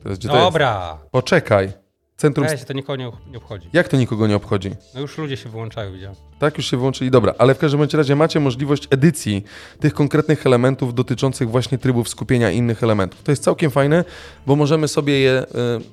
Teraz? 0.04 0.20
Dobra. 0.20 0.98
Poczekaj. 1.12 1.83
Centrum... 2.18 2.48
Weź, 2.48 2.64
to 2.64 2.74
nikogo 2.74 2.96
nie, 2.96 3.12
nie 3.32 3.38
obchodzi. 3.38 3.70
Jak 3.74 3.88
to 3.88 3.98
nikogo 3.98 4.28
nie 4.28 4.36
obchodzi? 4.36 4.72
No 4.96 5.02
już 5.02 5.18
ludzie 5.18 5.38
się 5.38 5.50
wyłączają, 5.50 5.94
widziałem. 5.94 6.16
Tak, 6.40 6.58
już 6.58 6.72
się 6.72 6.78
wyłączyli, 6.78 7.12
dobra, 7.12 7.34
ale 7.38 7.56
w 7.56 7.58
każdym 7.58 7.80
bądź 7.80 7.94
razie 7.94 8.16
macie 8.16 8.40
możliwość 8.40 8.88
edycji 8.90 9.44
tych 9.80 9.94
konkretnych 9.94 10.46
elementów 10.46 10.94
dotyczących 10.94 11.50
właśnie 11.50 11.78
trybów 11.78 12.10
skupienia 12.10 12.52
innych 12.52 12.84
elementów. 12.84 13.24
To 13.24 13.32
jest 13.32 13.44
całkiem 13.44 13.72
fajne, 13.72 14.04
bo 14.48 14.56
możemy 14.56 14.88
sobie 14.88 15.20
je 15.20 15.32
e, 15.32 15.46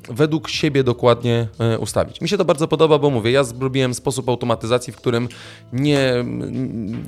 według 0.09 0.49
siebie 0.49 0.85
dokładnie 0.85 1.49
e, 1.59 1.79
ustawić. 1.79 2.21
Mi 2.21 2.29
się 2.29 2.39
to 2.39 2.45
bardzo 2.45 2.69
podoba, 2.69 2.99
bo 2.99 3.11
mówię, 3.11 3.31
ja 3.31 3.45
zrobiłem 3.45 3.95
sposób 3.95 4.29
automatyzacji, 4.29 4.93
w 4.93 4.97
którym 4.97 5.29
nie 5.73 6.25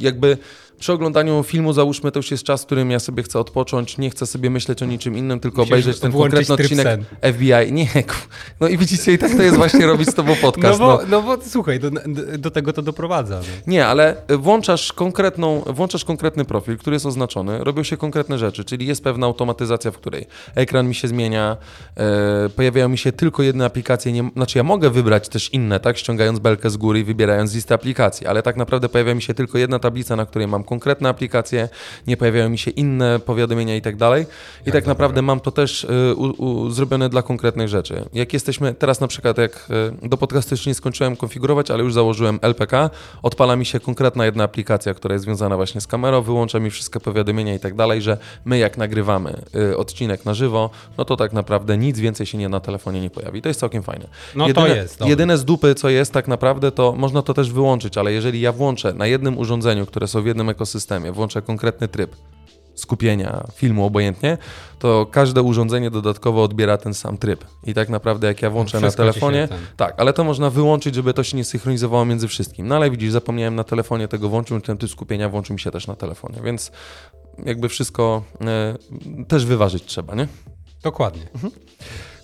jakby 0.01 0.39
przy 0.79 0.93
oglądaniu 0.93 1.43
filmu, 1.43 1.73
załóżmy, 1.73 2.13
to 2.13 2.19
już 2.19 2.31
jest 2.31 2.45
czas, 2.45 2.63
w 2.63 2.67
którym 2.67 2.91
ja 2.91 2.99
sobie 2.99 3.23
chcę 3.23 3.39
odpocząć, 3.39 3.99
nie 3.99 4.11
chcę 4.11 4.27
sobie 4.27 4.51
myśleć 4.51 4.83
o 4.83 4.87
niczym 4.87 5.17
innym, 5.17 5.41
tylko 5.41 5.61
Musisz 5.61 5.73
obejrzeć 5.73 6.01
ten 6.01 6.13
konkretny 6.13 6.55
odcinek 6.55 6.87
sen. 6.87 7.05
FBI. 7.33 7.73
Nie, 7.73 7.89
no 8.61 8.69
i 8.69 8.79
widzicie, 8.79 9.13
i 9.13 9.19
tak 9.19 9.37
to 9.37 9.43
jest 9.43 9.57
właśnie 9.57 9.87
robić 9.87 10.09
z 10.09 10.15
tobą 10.15 10.37
podcast. 10.43 10.81
No 10.81 10.87
bo, 10.87 11.01
no 11.09 11.23
bo 11.23 11.39
słuchaj, 11.45 11.81
do, 11.81 11.91
do 12.39 12.51
tego 12.51 12.73
to 12.73 12.83
doprowadza. 12.83 13.37
No. 13.39 13.45
Nie, 13.67 13.87
ale 13.87 14.17
włączasz 14.29 14.93
konkretną, 14.93 15.61
włączasz 15.67 16.05
konkretny 16.05 16.45
profil, 16.45 16.79
który 16.79 16.97
jest 16.97 17.07
oznaczony, 17.07 17.65
robią 17.65 17.83
się 17.83 17.97
konkretne 17.97 18.39
rzeczy, 18.39 18.65
czyli 18.65 18.87
jest 18.87 19.05
pewna 19.05 19.27
automatyzacja, 19.27 19.91
w 19.91 19.97
której 19.97 20.27
ekran 20.55 20.89
mi 20.89 20.95
się 20.95 21.09
zmienia, 21.09 21.57
e, 21.97 22.49
pojawiają 22.49 22.89
mi 22.89 22.99
się 22.99 23.13
tylko 23.13 23.43
jedne 23.43 23.65
aplikacje, 23.65 24.13
nie, 24.13 24.31
znaczy 24.37 24.59
ja 24.59 24.65
mogę 24.65 24.91
wybrać 24.91 25.29
też 25.29 25.51
inne, 25.53 25.81
tak, 25.81 25.99
ściągając 25.99 26.39
belkę 26.39 26.71
z 26.71 26.77
góry 26.77 27.01
i 27.01 27.05
wybierając 27.05 27.51
z 27.51 27.55
listy 27.55 27.75
aplikacji, 27.75 28.27
ale 28.27 28.43
tak 28.43 28.57
naprawdę 28.57 28.89
pojawia 28.89 29.15
mi 29.15 29.23
się 29.23 29.35
tylko 29.35 29.59
jedna 29.59 29.79
tablica, 29.79 30.17
na 30.17 30.27
której 30.27 30.49
mam 30.49 30.62
konkretne 30.65 31.09
aplikacje, 31.09 31.69
nie 32.07 32.17
pojawiają 32.17 32.49
mi 32.49 32.59
się 32.59 32.71
inne 32.71 33.19
powiadomienia 33.19 33.77
i 33.77 33.83
tak 33.83 33.97
dalej. 33.97 34.27
I 34.67 34.73
tak 34.73 34.87
naprawdę 34.87 35.23
mam 35.23 35.41
to 35.41 35.51
też 35.51 35.85
e, 35.85 36.15
u, 36.15 36.45
u, 36.45 36.71
zrobione 36.71 37.09
dla 37.09 37.23
konkretnych 37.23 37.69
rzeczy. 37.69 38.05
Jak 38.13 38.33
jesteśmy, 38.33 38.75
teraz 38.75 39.01
na 39.01 39.07
przykład 39.07 39.39
jak 39.39 39.69
e, 40.03 40.09
do 40.09 40.17
podcastu 40.17 40.55
jeszcze 40.55 40.71
nie 40.71 40.75
skończyłem 40.75 41.17
konfigurować, 41.17 41.71
ale 41.71 41.83
już 41.83 41.95
założyłem 41.95 42.39
LPK, 42.43 42.91
odpala 43.23 43.57
mi 43.57 43.67
się 43.67 43.81
konkretna 43.81 44.25
jedna 44.25 44.45
aplikacja, 44.45 44.95
która 44.95 45.13
jest 45.13 45.25
związana 45.25 45.57
właśnie 45.57 45.81
z 45.81 45.87
kamerą, 45.87 46.23
wyłącza 46.23 46.61
mi 46.61 46.71
wszystkie 46.71 47.01
powiadomienia 47.01 47.55
i 47.55 47.59
tak 47.59 47.75
dalej, 47.75 48.03
że 48.03 48.19
my 48.45 48.59
jak 48.59 48.79
nagrywamy 48.79 49.43
y, 49.57 49.77
odcinek 49.77 50.25
na 50.25 50.35
żywo, 50.35 50.71
no 50.99 51.05
to 51.05 51.17
tak 51.17 51.33
naprawdę 51.33 51.79
nic 51.79 51.99
więcej 51.99 52.27
się 52.27 52.39
nie 52.39 52.49
na 52.49 52.61
telefonie 52.61 53.01
nie 53.01 53.11
pojawi. 53.11 53.43
To 53.43 53.49
jest 53.49 53.61
całkiem 53.61 53.83
fajne. 53.83 54.07
No 54.35 54.45
to 54.45 54.49
jedyne, 54.49 54.77
jest, 54.77 54.99
dobra. 54.99 55.11
Jedyne 55.11 55.39
z 55.39 55.45
dupy, 55.45 55.75
co 55.75 55.89
jest 55.89 56.13
tak 56.13 56.29
naprawdę, 56.29 56.73
to 56.73 56.93
można 56.93 57.23
to 57.23 57.35
też 57.35 57.53
wyłączyć, 57.53 57.99
ale 57.99 58.13
jeżeli 58.13 58.41
ja 58.41 58.53
włączę 58.53 58.95
na 58.95 59.07
jednym 59.07 59.39
urządzeniu, 59.39 59.87
które 59.87 60.09
są 60.09 60.23
w 60.23 60.27
jednym 60.27 60.49
ekosystemie, 60.53 61.13
włączę 61.13 61.43
konkretny 61.43 61.89
tryb 61.89 62.17
skupienia 62.75 63.47
filmu 63.55 63.85
obojętnie, 63.87 64.39
to 64.79 65.07
każde 65.11 65.43
urządzenie 65.43 65.91
dodatkowo 65.91 66.43
odbiera 66.43 66.77
ten 66.79 66.95
sam 66.95 67.19
tryb. 67.19 67.45
I 67.65 67.75
tak 67.75 67.89
naprawdę 67.89 68.27
jak 68.27 68.43
ja 68.43 68.51
włączę 68.51 68.81
na 68.81 68.91
telefonie, 68.93 69.49
ten- 69.49 69.59
tak, 69.77 69.95
ale 69.97 70.13
to 70.13 70.25
można 70.25 70.51
wyłączyć, 70.51 70.95
żeby 70.95 71.15
to 71.15 71.23
się 71.25 71.37
nie 71.37 71.45
synchronizowało 71.45 72.05
między 72.05 72.29
wszystkim. 72.29 72.67
No 72.69 72.77
ale 72.77 72.91
widzisz, 72.91 73.11
zapomniałem 73.13 73.55
na 73.57 73.65
telefonie 73.65 74.09
tego 74.09 74.29
włączyć, 74.29 74.65
ten 74.65 74.77
tryb 74.79 74.91
skupienia 74.91 75.29
włączył 75.29 75.55
mi 75.55 75.61
się 75.61 75.71
też 75.71 75.87
na 75.87 75.97
telefonie, 75.97 76.39
więc 76.45 76.73
jakby 77.47 77.69
wszystko 77.69 78.23
e, 78.41 79.25
też 79.29 79.45
wyważyć 79.47 79.85
trzeba, 79.85 80.15
nie? 80.15 80.29
Dokładnie. 80.83 81.23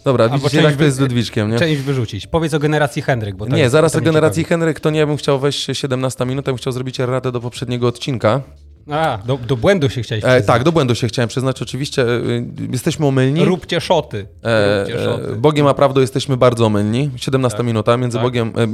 Dobra, 0.08 0.24
Albo 0.24 0.36
widzicie 0.38 0.62
jak 0.62 0.76
to 0.76 0.84
jest 0.84 0.96
z 0.96 1.00
Ludwiczkiem, 1.00 1.50
nie? 1.50 1.58
Część 1.58 1.80
wyrzucić. 1.82 2.26
Powiedz 2.26 2.54
o 2.54 2.58
generacji 2.58 3.02
Henryk, 3.02 3.36
bo 3.36 3.46
Nie, 3.46 3.70
zaraz 3.70 3.96
o 3.96 4.00
generacji 4.00 4.42
ciekawi. 4.44 4.60
Henryk, 4.60 4.80
to 4.80 4.90
nie, 4.90 4.98
ja 4.98 5.06
bym 5.06 5.16
chciał 5.16 5.38
wejść 5.38 5.66
17 5.72 6.26
minut, 6.26 6.46
ja 6.46 6.52
bym 6.52 6.58
chciał 6.58 6.72
zrobić 6.72 6.98
radę 6.98 7.32
do 7.32 7.40
poprzedniego 7.40 7.86
odcinka. 7.88 8.40
A, 8.90 9.18
do, 9.26 9.36
do 9.36 9.56
błędu 9.56 9.88
się 9.90 10.02
chciałeś 10.02 10.24
E, 10.24 10.26
przyznać. 10.26 10.46
tak, 10.46 10.64
do 10.64 10.72
błędu 10.72 10.94
się 10.94 11.08
chciałem 11.08 11.28
przyznać, 11.28 11.62
oczywiście 11.62 12.02
e, 12.02 12.18
jesteśmy 12.72 13.06
omylni. 13.06 13.44
Róbcie 13.44 13.80
szoty. 13.80 14.26
E, 14.44 14.78
Róbcie 14.80 15.04
szoty. 15.04 15.32
e, 15.32 15.36
Bogiem 15.36 15.66
a 15.66 15.74
prawdą 15.74 16.00
jesteśmy 16.00 16.36
bardzo 16.36 16.66
omylni. 16.66 17.10
17 17.16 17.62
minuta 17.62 17.96
między 17.96 18.16
tak. 18.16 18.24
Bogiem, 18.26 18.52
e, 18.56 18.66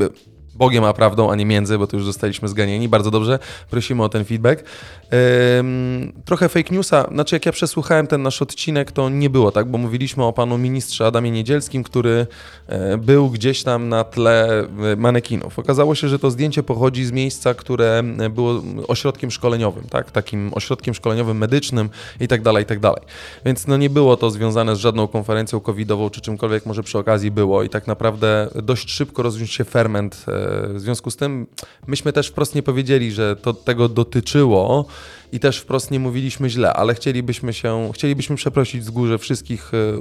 Bogiem 0.54 0.84
a 0.84 0.92
prawdą, 0.92 1.30
a 1.30 1.34
nie 1.34 1.46
między, 1.46 1.78
bo 1.78 1.86
to 1.86 1.96
już 1.96 2.06
zostaliśmy 2.06 2.48
zganieni. 2.48 2.88
Bardzo 2.88 3.10
dobrze. 3.10 3.38
Prosimy 3.70 4.02
o 4.02 4.08
ten 4.08 4.24
feedback. 4.24 4.64
Em, 5.10 6.12
trochę 6.24 6.48
fake 6.48 6.74
newsa. 6.74 7.08
Znaczy, 7.12 7.36
jak 7.36 7.46
ja 7.46 7.52
przesłuchałem 7.52 8.06
ten 8.06 8.22
nasz 8.22 8.42
odcinek, 8.42 8.92
to 8.92 9.08
nie 9.08 9.30
było 9.30 9.52
tak, 9.52 9.70
bo 9.70 9.78
mówiliśmy 9.78 10.24
o 10.24 10.32
panu 10.32 10.58
ministrze 10.58 11.06
Adamie 11.06 11.30
Niedzielskim, 11.30 11.82
który 11.82 12.26
e, 12.66 12.98
był 12.98 13.30
gdzieś 13.30 13.62
tam 13.62 13.88
na 13.88 14.04
tle 14.04 14.60
e, 14.60 14.96
manekinów. 14.96 15.58
Okazało 15.58 15.94
się, 15.94 16.08
że 16.08 16.18
to 16.18 16.30
zdjęcie 16.30 16.62
pochodzi 16.62 17.04
z 17.04 17.12
miejsca, 17.12 17.54
które 17.54 18.02
e, 18.18 18.30
było 18.30 18.62
ośrodkiem 18.88 19.30
szkoleniowym, 19.30 19.84
tak? 19.84 20.10
Takim 20.10 20.50
ośrodkiem 20.54 20.94
szkoleniowym 20.94 21.38
medycznym 21.38 21.90
i 22.20 22.28
tak 22.28 22.42
dalej, 22.42 22.62
i 22.62 22.66
tak 22.66 22.80
dalej. 22.80 23.02
Więc 23.44 23.66
no 23.66 23.76
nie 23.76 23.90
było 23.90 24.16
to 24.16 24.30
związane 24.30 24.76
z 24.76 24.78
żadną 24.78 25.08
konferencją 25.08 25.60
covidową 25.60 26.10
czy 26.10 26.20
czymkolwiek 26.20 26.66
może 26.66 26.82
przy 26.82 26.98
okazji 26.98 27.30
było 27.30 27.62
i 27.62 27.68
tak 27.68 27.86
naprawdę 27.86 28.48
dość 28.62 28.90
szybko 28.90 29.22
rozwiązał 29.22 29.44
się 29.46 29.64
ferment. 29.64 30.24
W 30.74 30.80
związku 30.80 31.10
z 31.10 31.16
tym 31.16 31.46
myśmy 31.86 32.12
też 32.12 32.28
wprost 32.28 32.54
nie 32.54 32.62
powiedzieli, 32.62 33.12
że 33.12 33.36
to 33.36 33.52
tego 33.54 33.88
dotyczyło 33.88 34.86
i 35.34 35.40
też 35.40 35.58
wprost 35.58 35.90
nie 35.90 36.00
mówiliśmy 36.00 36.50
źle, 36.50 36.72
ale 36.72 36.94
chcielibyśmy 36.94 37.52
się, 37.52 37.90
chcielibyśmy 37.94 38.36
przeprosić 38.36 38.84
z 38.84 38.90
górze 38.90 39.18
wszystkich 39.18 39.72
e, 39.74 39.98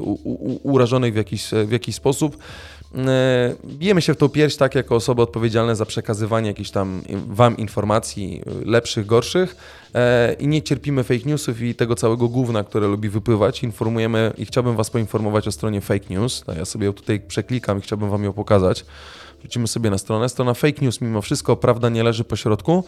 urażonych 0.63 1.13
w 1.13 1.15
jakiś, 1.15 1.49
w 1.65 1.71
jakiś 1.71 1.95
sposób. 1.95 2.37
E, 2.95 3.55
Bijemy 3.65 4.01
się 4.01 4.13
w 4.13 4.17
tą 4.17 4.29
pierś 4.29 4.55
tak 4.55 4.75
jako 4.75 4.95
osoby 4.95 5.21
odpowiedzialne 5.21 5.75
za 5.75 5.85
przekazywanie 5.85 6.47
jakichś 6.47 6.69
tam 6.69 7.01
wam 7.27 7.57
informacji 7.57 8.41
e, 8.45 8.69
lepszych, 8.69 9.05
gorszych 9.05 9.55
i 10.39 10.47
nie 10.47 10.61
cierpimy 10.61 11.03
fake 11.03 11.25
newsów 11.25 11.61
i 11.61 11.75
tego 11.75 11.95
całego 11.95 12.27
gówna, 12.27 12.63
które 12.63 12.87
lubi 12.87 13.09
wypływać. 13.09 13.63
Informujemy 13.63 14.33
i 14.37 14.45
chciałbym 14.45 14.75
was 14.75 14.89
poinformować 14.89 15.47
o 15.47 15.51
stronie 15.51 15.81
fake 15.81 16.05
news. 16.09 16.43
Ja 16.57 16.65
sobie 16.65 16.85
ją 16.85 16.93
tutaj 16.93 17.19
przeklikam 17.19 17.77
i 17.77 17.81
chciałbym 17.81 18.09
wam 18.09 18.23
ją 18.23 18.33
pokazać. 18.33 18.85
Wrócimy 19.43 19.67
sobie 19.67 19.89
na 19.89 19.97
stronę. 19.97 20.29
Strona 20.29 20.53
fake 20.53 20.81
news 20.81 21.01
mimo 21.01 21.21
wszystko, 21.21 21.55
prawda 21.55 21.89
nie 21.89 22.03
leży 22.03 22.23
po 22.23 22.35
środku 22.35 22.83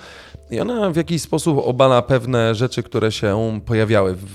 i 0.51 0.59
ona 0.59 0.91
w 0.91 0.95
jakiś 0.95 1.21
sposób 1.21 1.57
obala 1.63 2.01
pewne 2.01 2.55
rzeczy, 2.55 2.83
które 2.83 3.11
się 3.11 3.59
pojawiały 3.65 4.15
w, 4.15 4.25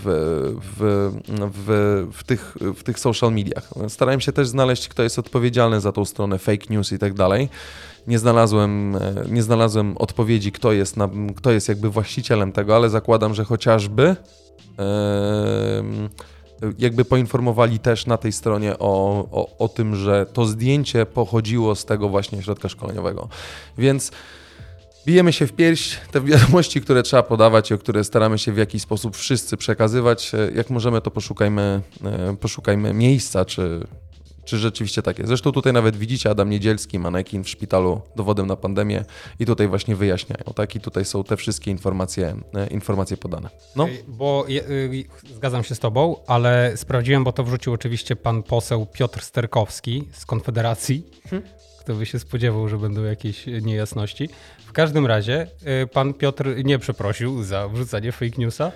w, 0.60 1.10
w, 1.54 2.06
w, 2.12 2.24
tych, 2.24 2.56
w 2.76 2.82
tych 2.82 2.98
social 2.98 3.32
mediach. 3.32 3.70
Starałem 3.88 4.20
się 4.20 4.32
też 4.32 4.48
znaleźć, 4.48 4.88
kto 4.88 5.02
jest 5.02 5.18
odpowiedzialny 5.18 5.80
za 5.80 5.92
tą 5.92 6.04
stronę 6.04 6.38
fake 6.38 6.66
news 6.70 6.92
i 6.92 6.98
tak 6.98 7.14
dalej. 7.14 7.48
Nie 8.06 8.18
znalazłem, 8.18 8.96
e, 8.96 9.00
nie 9.30 9.42
znalazłem 9.42 9.96
odpowiedzi, 9.98 10.52
kto 10.52 10.72
jest, 10.72 10.96
na, 10.96 11.08
kto 11.36 11.50
jest 11.50 11.68
jakby 11.68 11.90
właścicielem 11.90 12.52
tego, 12.52 12.76
ale 12.76 12.90
zakładam, 12.90 13.34
że 13.34 13.44
chociażby 13.44 14.16
em, 14.76 16.08
jakby 16.78 17.04
poinformowali 17.04 17.78
też 17.78 18.06
na 18.06 18.16
tej 18.16 18.32
stronie 18.32 18.78
o, 18.78 19.26
o, 19.30 19.58
o 19.58 19.68
tym, 19.68 19.96
że 19.96 20.26
to 20.32 20.46
zdjęcie 20.46 21.06
pochodziło 21.06 21.74
z 21.74 21.84
tego 21.84 22.08
właśnie 22.08 22.42
środka 22.42 22.68
szkoleniowego. 22.68 23.28
Więc 23.78 24.10
bijemy 25.06 25.32
się 25.32 25.46
w 25.46 25.52
pierś, 25.52 25.98
te 26.10 26.20
wiadomości, 26.20 26.80
które 26.80 27.02
trzeba 27.02 27.22
podawać 27.22 27.70
i 27.70 27.74
o 27.74 27.78
które 27.78 28.04
staramy 28.04 28.38
się 28.38 28.52
w 28.52 28.56
jakiś 28.56 28.82
sposób 28.82 29.16
wszyscy 29.16 29.56
przekazywać, 29.56 30.34
e, 30.34 30.50
jak 30.54 30.70
możemy, 30.70 31.00
to 31.00 31.10
poszukajmy, 31.10 31.80
e, 32.04 32.36
poszukajmy 32.36 32.94
miejsca, 32.94 33.44
czy, 33.44 33.86
czy 34.50 34.58
rzeczywiście 34.58 35.02
tak 35.02 35.18
jest. 35.18 35.28
Zresztą 35.28 35.52
tutaj 35.52 35.72
nawet 35.72 35.96
widzicie 35.96 36.30
Adam 36.30 36.50
Niedzielski, 36.50 36.98
manekin 36.98 37.44
w 37.44 37.48
szpitalu 37.48 38.00
dowodem 38.16 38.46
na 38.46 38.56
pandemię 38.56 39.04
i 39.38 39.46
tutaj 39.46 39.68
właśnie 39.68 39.96
wyjaśniają, 39.96 40.44
tak? 40.54 40.76
I 40.76 40.80
tutaj 40.80 41.04
są 41.04 41.24
te 41.24 41.36
wszystkie 41.36 41.70
informacje, 41.70 42.36
e, 42.54 42.66
informacje 42.66 43.16
podane. 43.16 43.48
No. 43.76 43.88
Bo 44.08 44.44
je, 44.48 44.68
y, 44.68 45.04
zgadzam 45.34 45.64
się 45.64 45.74
z 45.74 45.78
tobą, 45.78 46.16
ale 46.26 46.76
sprawdziłem, 46.76 47.24
bo 47.24 47.32
to 47.32 47.44
wrzucił 47.44 47.72
oczywiście 47.72 48.16
pan 48.16 48.42
poseł 48.42 48.86
Piotr 48.86 49.22
Sterkowski 49.22 50.08
z 50.12 50.26
Konfederacji. 50.26 51.06
Kto 51.80 51.94
by 51.94 52.06
się 52.06 52.18
spodziewał, 52.18 52.68
że 52.68 52.78
będą 52.78 53.04
jakieś 53.04 53.46
niejasności. 53.46 54.28
W 54.66 54.72
każdym 54.72 55.06
razie 55.06 55.46
y, 55.82 55.86
pan 55.86 56.14
Piotr 56.14 56.64
nie 56.64 56.78
przeprosił 56.78 57.42
za 57.42 57.68
wrzucanie 57.68 58.12
fake 58.12 58.38
newsa. 58.38 58.72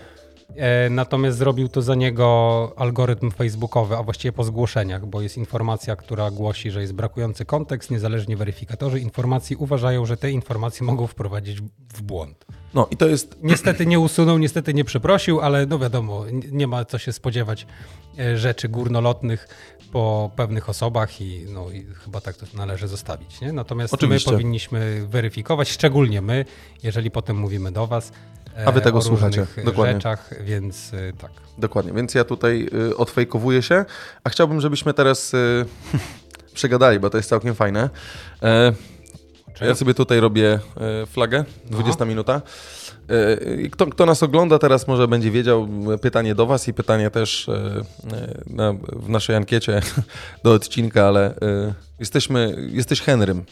E, 0.57 0.91
Natomiast 0.91 1.39
zrobił 1.39 1.69
to 1.69 1.83
za 1.83 1.95
niego 1.95 2.73
algorytm 2.77 3.31
facebookowy, 3.31 3.97
a 3.97 4.03
właściwie 4.03 4.33
po 4.33 4.45
zgłoszeniach, 4.45 5.07
bo 5.07 5.23
jest 5.23 5.37
informacja, 5.37 5.97
która 5.97 6.31
głosi, 6.31 6.71
że 6.71 6.81
jest 6.81 6.93
brakujący 6.93 7.45
kontekst. 7.45 7.91
Niezależni 7.91 8.37
weryfikatorzy 8.37 9.01
informacji 9.01 9.57
uważają, 9.57 10.07
że 10.07 10.17
te 10.17 10.31
informacje 10.31 10.87
mogą 10.87 11.07
wprowadzić 11.07 11.61
w 11.95 12.03
błąd. 12.03 12.45
no 12.75 12.89
i 12.91 12.97
to 12.97 13.09
jest 13.09 13.37
Niestety 13.43 13.87
nie 13.87 13.99
usunął, 14.01 14.39
niestety 14.39 14.75
nie 14.75 14.85
przeprosił, 14.85 15.41
ale 15.41 15.67
no 15.67 15.79
wiadomo, 15.79 16.25
nie 16.53 16.67
ma 16.67 16.85
co 16.85 16.99
się 16.99 17.13
spodziewać 17.13 17.67
e, 18.19 18.39
rzeczy 18.39 18.69
górnolotnych 18.69 19.49
po 19.93 20.31
pewnych 20.37 20.69
osobach 20.69 21.21
i, 21.21 21.47
no, 21.49 21.71
i 21.71 21.87
chyba 22.05 22.21
tak 22.21 22.37
to 22.37 22.47
należy 22.55 22.89
zostawić. 22.89 23.41
Nie? 23.41 23.53
Natomiast 23.53 23.95
Oczywiście. 23.95 24.31
my 24.31 24.37
powinniśmy 24.37 25.07
weryfikować, 25.07 25.71
szczególnie 25.71 26.23
my, 26.23 26.45
jeżeli 26.83 27.11
potem 27.11 27.37
mówimy 27.37 27.73
do 27.73 27.87
Was 27.87 28.13
A 28.67 28.73
wy 28.73 28.81
tego 28.81 29.03
słuchacie, 29.03 29.41
różnych 29.41 29.65
dokładnie. 29.67 29.95
rzeczach, 29.95 30.31
więc 30.45 30.95
e, 30.95 31.13
tak. 31.13 31.31
Dokładnie, 31.59 31.93
więc 31.93 32.15
ja 32.15 32.25
tutaj 32.25 32.69
y, 32.91 32.97
odfejkowuję 32.97 33.63
się, 33.63 33.85
a 34.25 34.31
chciałbym, 34.31 34.61
żebyśmy 34.61 34.95
teraz 34.95 35.33
przegadali, 36.55 37.01
bo 37.01 37.11
to 37.11 37.17
jest 37.17 37.29
całkiem 37.29 37.55
fajne. 37.55 37.91
E, 38.43 38.73
Ja 39.61 39.75
sobie 39.75 39.95
tutaj 39.95 40.21
robię 40.21 40.59
e, 41.03 41.07
flagę, 41.07 41.45
20 41.71 42.05
minuta. 42.05 42.43
E, 43.65 43.69
Kto, 43.69 43.87
kto 43.87 44.07
nas 44.07 44.23
ogląda 44.23 44.59
teraz 44.59 44.89
może 44.89 45.09
będzie 45.09 45.31
wiedział, 45.31 45.69
e, 45.95 45.99
pytanie 45.99 46.35
do 46.35 46.47
was 46.47 46.69
i 46.69 46.75
pytanie 46.75 47.11
też 47.11 47.49
e, 47.49 47.53
e, 47.53 48.43
na, 48.47 48.73
w 48.93 49.09
naszej 49.09 49.37
ankiecie 49.37 49.81
do 50.45 50.53
odcinka, 50.53 51.07
ale 51.09 51.27
e, 51.37 51.75
jesteśmy, 52.01 52.69
jesteś 52.73 53.01
Henrym. 53.03 53.45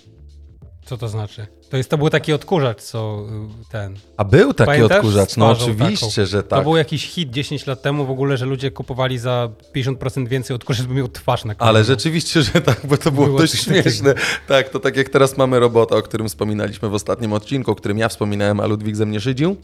Co 0.93 0.99
to 0.99 1.09
znaczy? 1.09 1.47
To, 1.71 1.77
jest, 1.77 1.91
to 1.91 1.99
był 1.99 2.11
taki 2.11 2.33
odkurzacz, 2.33 2.83
co 2.83 3.27
y, 3.63 3.71
ten. 3.73 3.97
A 4.17 4.25
był 4.25 4.55
taki 4.55 4.67
Pamiętasz? 4.67 4.97
odkurzacz, 4.97 5.37
no 5.37 5.51
oczywiście, 5.51 6.07
taką. 6.07 6.27
że 6.27 6.43
To 6.43 6.49
tak. 6.49 6.65
był 6.65 6.77
jakiś 6.77 7.07
hit 7.07 7.31
10 7.31 7.67
lat 7.67 7.83
temu 7.83 8.07
w 8.07 8.11
ogóle, 8.11 8.37
że 8.37 8.47
ludzie 8.47 8.71
kupowali 8.71 9.19
za 9.19 9.49
50% 9.77 10.29
więcej 10.29 10.57
odkurzacz, 10.57 10.83
żeby 10.83 10.95
miał 10.95 11.09
twarz 11.09 11.45
na 11.45 11.55
Ale 11.59 11.79
końcu. 11.79 11.93
rzeczywiście, 11.93 12.43
że 12.43 12.61
tak, 12.61 12.81
bo 12.85 12.97
to 12.97 13.13
było, 13.13 13.27
Było 13.27 13.39
dość 13.39 13.63
śmieszne. 13.63 14.15
Tak, 14.49 14.69
to 14.69 14.81
tak 14.81 14.97
jak 14.97 15.09
teraz 15.09 15.37
mamy 15.37 15.61
robota, 15.61 15.97
o 15.97 16.03
którym 16.03 16.29
wspominaliśmy 16.29 16.89
w 16.89 16.95
ostatnim 16.95 17.33
odcinku, 17.33 17.71
o 17.71 17.75
którym 17.75 17.99
ja 17.99 18.09
wspominałem, 18.09 18.61
a 18.61 18.67
Ludwik 18.67 18.97
ze 18.97 19.07
mnie 19.07 19.21
szydził. 19.21 19.57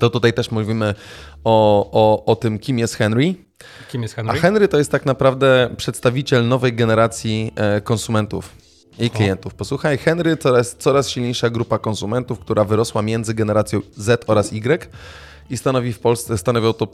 To 0.00 0.10
tutaj 0.10 0.32
też 0.32 0.50
mówimy 0.50 0.94
o, 1.44 1.88
o, 1.92 2.24
o 2.24 2.36
tym, 2.36 2.58
kim 2.58 2.78
jest 2.78 2.94
Henry. 2.94 3.34
Kim 3.90 4.02
jest 4.02 4.14
A 4.18 4.22
Henry? 4.22 4.40
Henry 4.40 4.68
to 4.68 4.78
jest 4.78 4.90
tak 4.90 5.06
naprawdę 5.06 5.70
przedstawiciel 5.76 6.48
nowej 6.48 6.72
generacji 6.72 7.52
e, 7.56 7.80
konsumentów 7.80 8.67
i 8.98 9.10
klientów. 9.10 9.54
Posłuchaj, 9.54 9.98
Henry 9.98 10.36
coraz, 10.36 10.76
coraz 10.76 11.08
silniejsza 11.08 11.50
grupa 11.50 11.78
konsumentów, 11.78 12.38
która 12.38 12.64
wyrosła 12.64 13.02
między 13.02 13.34
generacją 13.34 13.80
Z 13.96 14.24
oraz 14.26 14.52
Y 14.52 14.90
i 15.50 15.56
stanowi 15.56 15.92
w 15.92 15.98
Polsce, 15.98 16.38
stanowią 16.38 16.72
to 16.72 16.88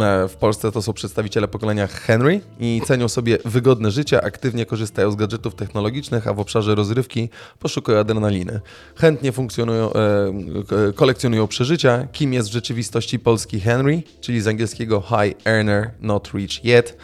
e, 0.00 0.28
w 0.28 0.36
Polsce 0.36 0.72
to 0.72 0.82
są 0.82 0.92
przedstawiciele 0.92 1.48
pokolenia 1.48 1.86
Henry 1.86 2.40
i 2.60 2.80
cenią 2.86 3.08
sobie 3.08 3.38
wygodne 3.44 3.90
życie, 3.90 4.24
aktywnie 4.24 4.66
korzystają 4.66 5.10
z 5.10 5.16
gadżetów 5.16 5.54
technologicznych, 5.54 6.28
a 6.28 6.34
w 6.34 6.40
obszarze 6.40 6.74
rozrywki 6.74 7.28
poszukują 7.58 7.98
adrenaliny. 7.98 8.60
Chętnie 8.96 9.32
funkcjonują, 9.32 9.92
e, 9.92 10.92
kolekcjonują 10.94 11.46
przeżycia. 11.46 12.06
Kim 12.12 12.32
jest 12.32 12.48
w 12.48 12.52
rzeczywistości 12.52 13.18
polski 13.18 13.60
Henry, 13.60 14.02
czyli 14.20 14.40
z 14.40 14.46
angielskiego 14.46 15.02
High 15.08 15.46
Earner 15.46 15.90
Not 16.00 16.30
Rich 16.34 16.64
Yet. 16.64 16.96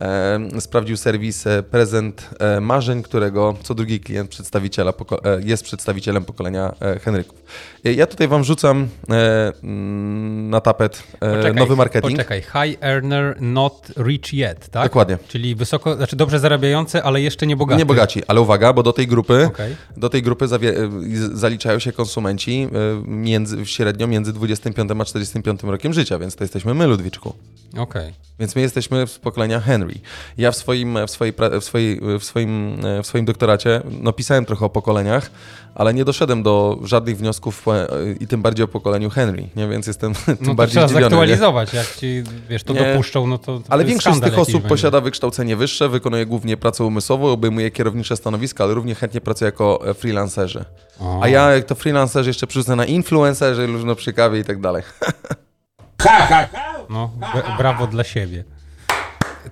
E, 0.00 0.60
sprawdził 0.60 0.96
serwis 0.96 1.46
e, 1.46 1.62
Prezent 1.62 2.30
e, 2.38 2.60
Marzeń, 2.60 3.02
którego 3.02 3.54
co 3.62 3.74
drugi 3.74 4.00
klient 4.00 4.30
przedstawiciela 4.30 4.92
jest 5.44 5.64
przedstawicielem 5.64 6.24
pokolenia 6.24 6.74
Henryków. 7.00 7.42
Ja 7.84 8.06
tutaj 8.06 8.28
wam 8.28 8.44
rzucam 8.44 8.88
mm, 9.62 10.50
na 10.50 10.60
tapet 10.60 11.02
Poczekaj, 11.20 11.54
nowy 11.54 11.76
marketing. 11.76 12.12
Poczekaj, 12.12 12.42
high 12.42 12.82
earner 12.82 13.36
not 13.40 13.92
rich 13.96 14.32
yet, 14.32 14.68
tak? 14.68 14.84
Dokładnie. 14.84 15.18
Czyli 15.28 15.54
wysoko, 15.54 15.96
znaczy 15.96 16.16
dobrze 16.16 16.38
zarabiający, 16.38 17.02
ale 17.02 17.20
jeszcze 17.20 17.46
nie 17.46 17.56
bogaty. 17.56 17.78
Nie 17.78 17.86
bogaci, 17.86 18.22
ale 18.26 18.40
uwaga, 18.40 18.72
bo 18.72 18.82
do 18.82 18.92
tej 18.92 19.06
grupy, 19.06 19.44
Okej. 19.46 19.76
do 19.96 20.08
tej 20.08 20.22
grupy 20.22 20.46
zaliczają 21.32 21.78
się 21.78 21.92
konsumenci 21.92 22.68
między, 23.04 23.66
średnio 23.66 24.06
między 24.06 24.32
25 24.32 24.90
a 25.00 25.04
45 25.04 25.62
rokiem 25.62 25.92
życia, 25.92 26.18
więc 26.18 26.36
to 26.36 26.44
jesteśmy 26.44 26.74
my, 26.74 26.86
Ludwiczku. 26.86 27.34
Okej. 27.78 28.12
Więc 28.38 28.56
my 28.56 28.62
jesteśmy 28.62 29.06
z 29.06 29.18
pokolenia 29.18 29.60
Henry. 29.60 29.91
Ja 30.38 30.50
w 30.52 30.56
swoim, 30.56 30.98
w 31.06 31.10
swojej, 31.10 31.34
w 31.60 31.64
swojej, 31.64 32.00
w 32.20 32.24
swoim, 32.24 32.76
w 33.02 33.06
swoim 33.06 33.24
doktoracie 33.24 33.80
no, 34.02 34.12
pisałem 34.12 34.44
trochę 34.44 34.66
o 34.66 34.68
pokoleniach, 34.70 35.30
ale 35.74 35.94
nie 35.94 36.04
doszedłem 36.04 36.42
do 36.42 36.78
żadnych 36.84 37.16
wniosków 37.16 37.68
e, 37.68 37.86
i 38.20 38.26
tym 38.26 38.42
bardziej 38.42 38.64
o 38.64 38.68
pokoleniu 38.68 39.10
Henry, 39.10 39.48
nie? 39.56 39.68
więc 39.68 39.86
jestem 39.86 40.14
tym 40.26 40.36
No 40.40 40.46
to 40.46 40.54
bardziej 40.54 40.72
trzeba 40.72 40.86
zdziwiony. 40.88 41.04
Nie? 41.04 41.10
zaktualizować, 41.10 41.72
jak 41.74 41.96
ci, 41.96 42.22
wiesz, 42.48 42.64
to 42.64 42.72
Nie. 42.72 42.84
dopuszczą, 42.92 43.26
no 43.26 43.38
to, 43.38 43.58
to 43.60 43.64
Ale 43.68 43.84
większość 43.84 44.16
z 44.18 44.20
tych 44.20 44.38
osób 44.38 44.52
będzie. 44.54 44.68
posiada 44.68 45.00
wykształcenie 45.00 45.56
wyższe, 45.56 45.88
wykonuje 45.88 46.26
głównie 46.26 46.56
pracę 46.56 46.84
umysłową, 46.84 47.26
obejmuje 47.32 47.70
kierownicze 47.70 48.16
stanowiska, 48.16 48.64
ale 48.64 48.74
równie 48.74 48.94
chętnie 48.94 49.20
pracuje 49.20 49.46
jako 49.46 49.88
e, 49.90 49.94
freelancerzy. 49.94 50.64
O. 51.00 51.20
A 51.22 51.28
ja, 51.28 51.50
jak 51.50 51.64
to 51.64 51.74
freelancerzy, 51.74 52.30
jeszcze 52.30 52.46
przerzucę 52.46 52.76
na 52.76 52.84
influencerzy, 52.84 53.66
luźno 53.66 53.94
przy 53.94 54.12
kawie 54.12 54.38
i 54.40 54.44
tak 54.44 54.60
dalej. 54.60 54.82
No, 56.90 57.10
b- 57.34 57.42
brawo 57.58 57.86
dla 57.86 58.04
siebie. 58.04 58.44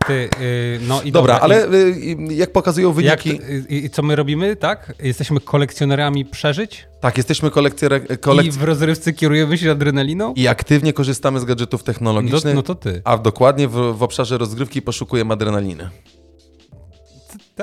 Ty, 0.06 0.12
y, 0.40 0.80
no 0.88 1.02
i 1.02 1.12
Dobra, 1.12 1.38
ale 1.40 1.66
i, 2.00 2.30
y, 2.30 2.34
jak 2.34 2.52
pokazują 2.52 3.00
jak, 3.00 3.22
wyniki... 3.22 3.44
y, 3.50 3.64
I 3.68 3.90
co 3.90 4.02
my 4.02 4.16
robimy, 4.16 4.56
tak? 4.56 4.92
Jesteśmy 5.02 5.40
kolekcjonerami 5.40 6.24
przeżyć 6.24 6.86
Tak, 7.00 7.16
jesteśmy 7.16 7.48
kolekcjere- 7.50 8.14
i 8.14 8.18
kolek... 8.18 8.46
w 8.52 8.62
rozrywce 8.62 9.12
kierujemy 9.12 9.58
się 9.58 9.70
adrenaliną? 9.70 10.34
i 10.36 10.48
aktywnie 10.48 10.92
korzystamy 10.92 11.40
z 11.40 11.44
gadżetów 11.44 11.80
No, 11.80 11.84
technologicznych, 11.84 12.54
no 12.54 12.62
to 12.62 12.74
ty. 12.74 13.02
a 13.04 13.18
dokładnie 13.18 13.68
w, 13.68 13.72
w 13.72 14.02
obszarze 14.02 14.38
rozgrywki 14.38 14.82
poszukujemy 14.82 15.32
adrenaliny. 15.32 15.90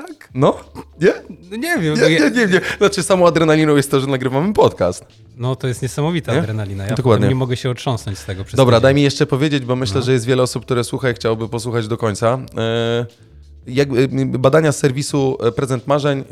Tak? 0.02 0.30
No? 0.34 0.60
Nie? 1.02 1.14
No 1.52 1.58
nie 1.58 1.78
wiem. 1.80 1.96
Nie, 1.96 2.02
no, 2.02 2.10
nie, 2.10 2.32
nie, 2.32 2.48
nie. 2.48 2.62
Znaczy 2.78 3.04
samą 3.04 3.28
adrenaliną 3.28 3.76
jest 3.76 3.92
to, 3.92 4.00
że 4.00 4.08
nagrywamy 4.08 4.54
podcast. 4.54 5.06
no 5.38 5.56
to 5.56 5.68
jest 5.68 5.82
niesamowita 5.82 6.34
Nie? 6.34 6.40
adrenalina. 6.40 6.86
Ja 6.88 6.96
Dokładnie. 6.96 7.28
nie 7.28 7.36
mogę 7.36 7.58
się 7.58 7.70
otrząsnąć 7.70 8.18
z 8.20 8.26
tego. 8.26 8.44
przez 8.44 8.58
Dobra, 8.58 8.78
tydzień. 8.78 8.84
daj 8.84 8.94
mi 8.96 9.02
jeszcze 9.02 9.26
powiedzieć, 9.26 9.66
bo 9.66 9.76
myślę, 9.76 9.96
No. 10.00 10.06
że 10.06 10.12
jest 10.14 10.26
wiele 10.26 10.44
osób, 10.44 10.66
które 10.66 10.84
słucha 10.84 11.10
i 11.10 11.14
chciałoby 11.14 11.50
posłuchać 11.50 11.88
do 11.88 11.98
końca. 11.98 12.40
E, 12.58 13.06
badania 14.26 14.72
z 14.72 14.78
serwisu 14.78 15.38
e, 15.40 15.52
Prezent 15.52 15.88
Marzeń 15.88 16.20
e, 16.20 16.24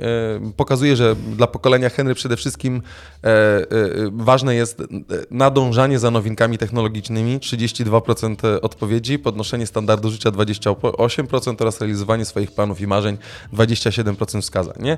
pokazuje, 0.58 0.96
że 0.96 1.16
dla 1.16 1.48
pokolenia 1.48 1.90
Henry 1.90 2.16
przede 2.16 2.38
wszystkim 2.38 2.82
e, 3.24 3.66
ważne 4.12 4.56
jest 4.56 4.84
nadążanie 5.32 6.00
za 6.00 6.12
nowinkami 6.12 6.58
technologicznymi, 6.58 7.40
32% 7.40 8.60
odpowiedzi, 8.62 9.20
podnoszenie 9.20 9.68
standardu 9.68 10.10
życia 10.10 10.32
28% 10.32 11.56
oraz 11.62 11.82
realizowanie 11.82 12.26
swoich 12.26 12.52
planów 12.52 12.82
i 12.82 12.88
marzeń 12.88 13.18
27% 13.54 14.42
wskazań. 14.42 14.76
Nie? 14.80 14.98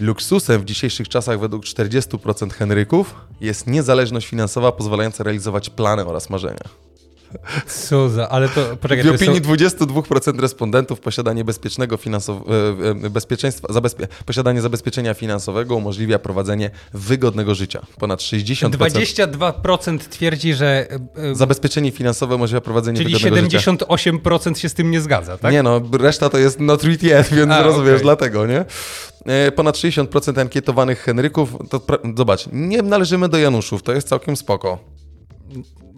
Luksusem 0.00 0.60
w 0.62 0.64
dzisiejszych 0.64 1.08
czasach 1.08 1.40
według 1.40 1.64
40% 1.64 2.50
Henryków 2.50 3.14
jest 3.40 3.66
niezależność 3.66 4.26
finansowa 4.28 4.72
pozwalająca 4.72 5.24
realizować 5.24 5.70
plany 5.70 6.06
oraz 6.06 6.30
marzenia. 6.30 6.88
Co 7.66 8.08
za, 8.08 8.28
ale 8.28 8.48
to, 8.48 8.76
poczekaj, 8.76 9.04
W 9.04 9.14
opinii 9.14 9.40
to, 9.40 9.48
22% 9.48 10.40
respondentów 10.40 11.00
posiadanie 11.00 11.44
bezpiecznego 11.44 11.96
finansow... 11.96 12.36
e, 13.02 13.06
e, 13.06 13.10
bezpieczeństwa, 13.10 13.72
zabezpie... 13.72 14.08
posiadanie 14.26 14.60
zabezpieczenia 14.60 15.14
finansowego 15.14 15.76
umożliwia 15.76 16.18
prowadzenie 16.18 16.70
wygodnego 16.94 17.54
życia. 17.54 17.86
Ponad 17.98 18.20
60%. 18.20 18.70
22% 18.70 19.98
twierdzi, 19.98 20.54
że, 20.54 20.88
e, 21.16 21.34
Zabezpieczenie 21.34 21.90
finansowe 21.90 22.34
umożliwia 22.34 22.60
prowadzenie 22.60 22.98
czyli 22.98 23.14
wygodnego 23.14 23.50
życia. 23.50 23.72
78% 23.72 24.54
się 24.58 24.68
z 24.68 24.74
tym 24.74 24.90
nie 24.90 25.00
zgadza, 25.00 25.38
tak? 25.38 25.52
Nie 25.52 25.62
no, 25.62 25.80
reszta 25.92 26.30
to 26.30 26.38
jest 26.38 26.60
not 26.60 26.84
read 26.84 27.02
yet, 27.02 27.28
więc 27.34 27.50
A, 27.52 27.62
rozumiesz, 27.62 27.90
okej. 27.90 28.02
dlatego, 28.02 28.46
nie? 28.46 28.64
Ponad 29.56 29.76
60% 29.76 30.40
ankietowanych 30.40 31.00
Henryków, 31.00 31.56
to 31.70 31.78
pra- 31.78 32.16
zobacz, 32.16 32.48
nie 32.52 32.82
należymy 32.82 33.28
do 33.28 33.38
Januszów, 33.38 33.82
to 33.82 33.92
jest 33.92 34.08
całkiem 34.08 34.36
spoko. 34.36 34.78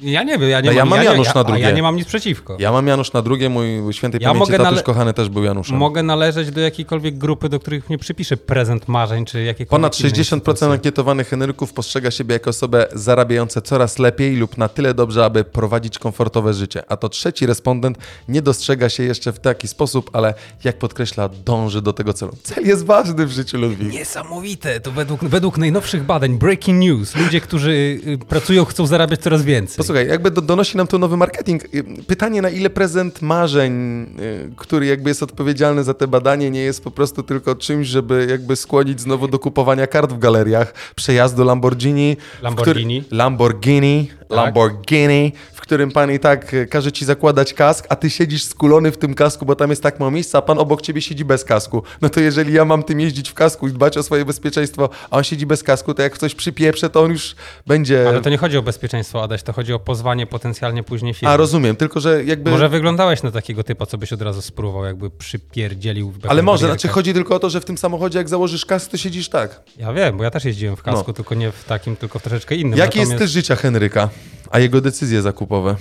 Ja 0.03 0.23
nie 0.23 0.39
wiem, 0.39 0.51
ja 0.51 0.61
nie 0.61 0.67
No 0.67 0.73
ja 0.73 0.83
mam, 0.85 0.89
mam 0.89 0.99
nie- 0.99 1.05
Janusz 1.05 1.27
ja, 1.27 1.33
na 1.35 1.45
drugie. 1.45 1.63
Ja 1.63 1.71
nie 1.71 1.83
mam 1.83 1.97
nic 1.97 2.07
przeciwko. 2.09 2.57
Ja 2.59 2.73
mam 2.73 2.87
Janusz 2.87 3.13
na 3.13 3.23
drugie, 3.23 3.49
mój 3.49 3.93
świętej 3.93 4.21
Ja 4.23 4.29
pamięci 4.29 4.53
tatuś 4.53 4.65
nale- 4.65 4.83
kochany 4.83 5.15
też 5.15 5.29
był 5.29 5.45
Januszem. 5.45 5.77
Mogę 5.77 6.03
należeć 6.03 6.51
do 6.51 6.61
jakiejkolwiek 6.61 7.19
grupy, 7.19 7.49
do 7.49 7.61
których 7.61 7.91
nie 7.91 7.99
przypiszę 7.99 8.37
prezent 8.37 8.89
marzeń, 8.89 9.25
czy 9.25 9.43
jakiekolwiek 9.43 9.71
Ponad 9.71 10.01
innej 10.01 10.13
60% 10.13 10.35
instytucji. 10.37 10.67
ankietowanych 10.73 11.29
Henryków 11.29 11.73
postrzega 11.73 12.11
siebie 12.11 12.33
jako 12.33 12.51
osobę 12.51 12.87
zarabiającą 12.93 13.61
coraz 13.61 13.99
lepiej 13.99 14.37
lub 14.37 14.59
na 14.59 14.69
tyle 14.69 14.95
dobrze, 14.95 15.25
aby 15.25 15.45
prowadzić 15.45 15.99
komfortowe 15.99 16.55
życie. 16.55 16.83
A 16.89 16.97
to 16.97 17.09
trzeci 17.09 17.47
respondent 17.47 17.99
nie 18.29 18.43
dostrzega 18.43 18.89
się 18.89 19.03
jeszcze 19.03 19.33
w 19.33 19.39
taki 19.39 19.69
sposób, 19.69 20.11
ale 20.13 20.35
jak 20.65 20.79
podkreśla, 20.79 21.29
dąży 21.45 21.83
do 21.83 21.93
tego 21.93 22.13
celu. 22.13 22.33
Cel 22.43 22.67
jest 22.67 22.85
ważny 22.87 23.27
w 23.27 23.31
życiu 23.33 23.59
Ludwik. 23.59 23.93
Niesamowite, 23.93 24.81
to 24.81 24.91
według, 24.93 25.25
według 25.25 25.59
najnowszych 25.59 26.05
badań, 26.05 26.39
breaking 26.39 26.81
news, 26.81 27.17
ludzie, 27.17 27.41
którzy 27.41 27.71
y, 28.07 28.19
pracują, 28.29 28.65
chcą 28.65 28.87
zarabiać 28.87 29.21
coraz 29.21 29.43
więcej. 29.43 29.77
Posłuchaj, 29.91 30.09
jakby 30.09 30.31
do, 30.31 30.43
donosi 30.43 30.77
nam 30.77 30.87
to 30.87 30.99
nowy 30.99 31.17
marketing. 31.17 31.65
Y, 31.75 31.85
Pytanie, 32.07 32.43
na 32.43 32.51
ile 32.51 32.71
prezent 32.71 33.23
marzeń, 33.23 34.03
y, 34.21 34.51
który 34.57 34.87
jakby 34.87 35.11
jest 35.11 35.23
odpowiedzialny 35.23 35.85
za 35.85 35.95
te 35.95 36.09
badanie, 36.09 36.51
nie 36.51 36.61
jest 36.61 36.85
po 36.85 36.91
prostu 36.91 37.23
tylko 37.23 37.55
czymś, 37.55 37.87
żeby 37.87 38.27
jakby 38.31 38.57
skłonić 38.57 39.01
znowu 39.01 39.29
do 39.29 39.39
kupowania 39.39 39.87
kart 39.87 40.13
w 40.13 40.19
galeriach, 40.19 40.75
przejazdu 40.97 41.45
Lamborghini. 41.45 42.17
Lamborghini. 42.43 43.03
Który, 43.03 43.17
Lamborghini. 43.17 44.11
Tak. 44.31 44.37
Lamborghini, 44.37 45.33
w 45.53 45.61
którym 45.61 45.91
pan 45.91 46.13
i 46.13 46.19
tak 46.19 46.55
y, 46.55 46.67
każe 46.67 46.93
ci 46.93 47.05
zakładać 47.05 47.55
kask, 47.55 47.87
a 47.89 47.97
ty 47.97 48.11
siedzisz 48.11 48.45
skulony 48.45 48.93
w 48.93 48.97
tym 48.97 49.15
kasku, 49.15 49.47
bo 49.47 49.57
tam 49.57 49.71
jest 49.71 49.83
tak 49.83 50.01
mało 50.01 50.11
miejsca, 50.11 50.39
a 50.39 50.43
pan 50.43 50.59
obok 50.59 50.83
ciebie 50.83 51.03
siedzi 51.03 51.25
bez 51.25 51.45
kasku. 51.45 51.83
No 52.03 52.09
to 52.09 52.21
jeżeli 52.21 52.53
ja 52.53 52.65
mam 52.65 52.83
tym 52.83 53.01
jeździć 53.01 53.31
w 53.31 53.35
kasku 53.35 53.69
i 53.69 53.73
dbać 53.73 53.97
o 53.97 54.03
swoje 54.03 54.25
bezpieczeństwo, 54.25 54.89
a 55.11 55.17
on 55.17 55.25
siedzi 55.25 55.47
bez 55.47 55.63
kasku, 55.63 55.95
to 55.95 56.03
jak 56.03 56.19
coś 56.19 56.35
przypieprze, 56.35 56.91
to 56.91 57.03
on 57.03 57.11
już 57.11 57.35
będzie... 57.67 58.09
Ale 58.09 58.21
to 58.21 58.31
nie 58.31 58.39
chodzi 58.39 58.59
o 58.59 58.63
bezpieczeństwo, 58.63 59.23
Adaś, 59.23 59.43
to 59.43 59.53
chodzi 59.53 59.73
o 59.73 59.79
pozwanie 59.81 60.27
potencjalnie 60.27 60.83
później 60.83 61.15
firmy. 61.15 61.33
A 61.33 61.37
rozumiem, 61.37 61.77
tylko 61.77 62.01
że 62.01 62.25
jakby. 62.25 62.51
Może 62.51 62.69
wyglądałeś 62.69 63.23
na 63.23 63.31
takiego 63.31 63.65
typa, 63.65 63.87
co 63.87 63.99
byś 63.99 64.13
od 64.13 64.23
razu 64.23 64.43
spróbował, 64.43 64.85
jakby 64.85 65.11
przypierdzielił 65.11 66.13
Ale 66.29 66.43
może, 66.43 66.63
barierkę. 66.63 66.81
znaczy 66.81 66.95
chodzi 66.95 67.15
tylko 67.15 67.35
o 67.35 67.39
to, 67.39 67.51
że 67.51 67.61
w 67.61 67.65
tym 67.65 67.79
samochodzie 67.79 68.19
jak 68.19 68.29
założysz 68.29 68.67
kask, 68.67 68.91
to 68.91 68.97
siedzisz 68.97 69.29
tak. 69.29 69.61
Ja 69.79 69.93
wiem, 69.93 70.17
bo 70.17 70.25
ja 70.25 70.31
też 70.31 70.45
jeździłem 70.45 70.77
w 70.77 70.83
kasku, 70.83 71.05
No. 71.09 71.13
tylko 71.15 71.35
nie 71.35 71.53
w 71.53 71.65
takim, 71.65 71.97
tylko 71.97 72.19
w 72.19 72.23
troszeczkę 72.23 72.55
innym. 72.55 72.79
Jaki 72.79 72.99
jest 72.99 73.11
Natomiast 73.11 73.31
styl 73.33 73.41
życia 73.43 73.57
Henryka, 73.57 74.09
a 74.51 74.59
jego 74.59 74.81
decyzje 74.81 75.23
zakupowe? 75.23 75.77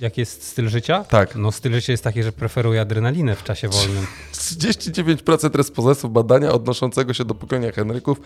Jak 0.00 0.18
jest 0.18 0.46
styl 0.46 0.68
życia? 0.68 1.04
Tak. 1.04 1.36
No 1.36 1.52
styl 1.52 1.72
życia 1.72 1.92
jest 1.92 2.04
taki, 2.04 2.22
że 2.22 2.32
preferuję 2.32 2.80
adrenalinę 2.80 3.36
w 3.36 3.44
czasie 3.44 3.68
wolnym. 3.68 4.06
39% 4.32 5.54
respondentów 5.54 6.12
badania 6.12 6.52
odnoszącego 6.52 7.14
się 7.14 7.24
do 7.24 7.34
pokolenia 7.34 7.72
Henryków, 7.72 8.20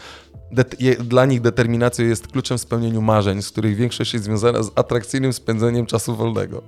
dla 1.00 1.26
nich 1.26 1.40
determinacja 1.40 2.04
jest 2.04 2.28
kluczem 2.28 2.58
w 2.58 2.60
spełnieniu 2.60 3.02
marzeń, 3.02 3.42
z 3.42 3.50
których 3.50 3.76
większość 3.76 4.12
jest 4.12 4.24
związana 4.24 4.62
z 4.62 4.70
atrakcyjnym 4.74 5.32
spędzeniem 5.32 5.87
czasu 5.87 6.16
wolnego. 6.16 6.62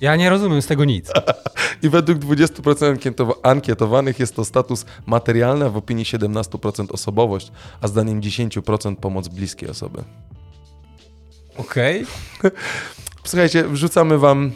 Ja 0.00 0.16
nie 0.16 0.30
rozumiem 0.30 0.62
z 0.62 0.66
tego 0.66 0.84
nic. 0.84 1.10
I 1.82 1.88
według 1.88 2.18
20% 2.18 2.96
ankietowa- 2.96 3.34
ankietowanych 3.42 4.18
jest 4.18 4.36
to 4.36 4.44
status 4.44 4.84
materialny, 5.06 5.64
a 5.64 5.68
w 5.68 5.76
opinii 5.76 6.04
17% 6.04 6.86
osobowość, 6.92 7.52
a 7.80 7.88
zdaniem 7.88 8.20
10% 8.20 8.96
pomoc 8.96 9.28
bliskiej 9.28 9.68
osoby. 9.68 10.04
Okej. 11.56 12.06
Słuchajcie, 13.28 13.64
wrzucamy 13.68 14.18
wam, 14.18 14.52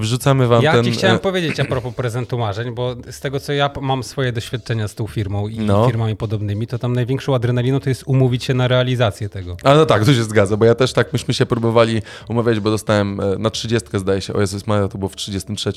wrzucamy 0.00 0.46
wam 0.46 0.62
Ja 0.62 0.72
ten... 0.72 0.84
ci 0.84 0.90
chciałem 0.90 1.16
e, 1.16 1.18
powiedzieć 1.18 1.60
a 1.60 1.64
propos 1.64 1.94
prezentu 1.94 2.38
marzeń, 2.38 2.74
bo 2.74 2.96
z 3.10 3.20
tego 3.20 3.40
co 3.40 3.52
ja 3.52 3.70
mam 3.80 4.02
swoje 4.02 4.32
doświadczenia 4.32 4.88
z 4.88 4.94
tą 4.94 5.06
firmą 5.06 5.48
i 5.48 5.58
No. 5.58 5.86
firmami 5.86 6.16
podobnymi, 6.16 6.66
to 6.66 6.78
tam 6.78 6.92
największą 6.92 7.34
adrenaliną 7.34 7.80
to 7.80 7.88
jest 7.88 8.02
umówić 8.06 8.44
się 8.44 8.54
na 8.54 8.68
realizację 8.68 9.28
tego. 9.28 9.56
A 9.62 9.74
no 9.74 9.86
tak, 9.86 10.04
to 10.04 10.14
się 10.14 10.24
zgadza, 10.24 10.56
bo 10.56 10.64
ja 10.64 10.74
też 10.74 10.92
tak, 10.92 11.12
myśmy 11.12 11.34
się 11.34 11.46
próbowali 11.46 12.02
umawiać, 12.28 12.60
bo 12.60 12.70
dostałem 12.70 13.20
e, 13.20 13.38
na 13.38 13.50
30 13.50 13.88
zdaje 13.94 14.20
się, 14.20 14.32
o 14.32 14.40
Jezus 14.40 14.66
Maria, 14.66 14.88
to 14.88 14.98
było 14.98 15.08
w 15.08 15.16
33. 15.16 15.72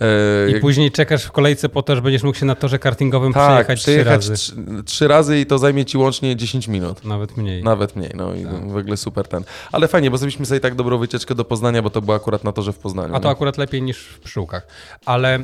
E, 0.00 0.50
I 0.50 0.60
później 0.60 0.90
czekasz 0.90 1.24
w 1.24 1.32
kolejce 1.32 1.68
po 1.68 1.82
to, 1.82 1.96
że 1.96 2.02
będziesz 2.02 2.22
mógł 2.22 2.38
się 2.38 2.46
na 2.46 2.54
torze 2.54 2.78
kartingowym 2.78 3.32
tak, 3.32 3.42
przejechać 3.66 3.78
trzy 3.80 3.84
przejechać 3.90 4.28
razy. 4.28 4.34
trzy, 4.34 4.54
trzy 4.84 5.08
razy 5.08 5.40
i 5.40 5.46
to 5.46 5.58
zajmie 5.58 5.84
ci 5.84 5.98
łącznie 5.98 6.36
10 6.36 6.68
minut. 6.68 7.04
Nawet 7.04 7.36
mniej. 7.36 7.62
Nawet 7.64 7.96
mniej, 7.96 8.10
no 8.14 8.34
i 8.34 8.44
Tak. 8.44 8.68
w 8.70 8.76
ogóle 8.76 8.96
super 8.96 9.28
ten. 9.28 9.44
Ale 9.72 9.88
fajnie, 9.88 10.10
bo 10.10 10.18
zrobiliśmy 10.18 10.46
sobie 10.46 10.60
tak 10.60 10.74
dobrą 10.74 10.98
wycieczkę 10.98 11.34
do 11.34 11.44
Poznania, 11.44 11.82
bo 11.82 11.90
to 11.90 12.02
było 12.02 12.16
akurat 12.16 12.44
na 12.44 12.52
torze 12.52 12.72
w 12.72 12.78
Poznaniu. 12.78 13.14
A 13.14 13.20
to 13.20 13.28
nie? 13.28 13.32
akurat 13.32 13.58
lepiej 13.58 13.82
niż 13.82 13.98
w 14.06 14.20
pszczółkach. 14.20 14.66
Ale 15.06 15.38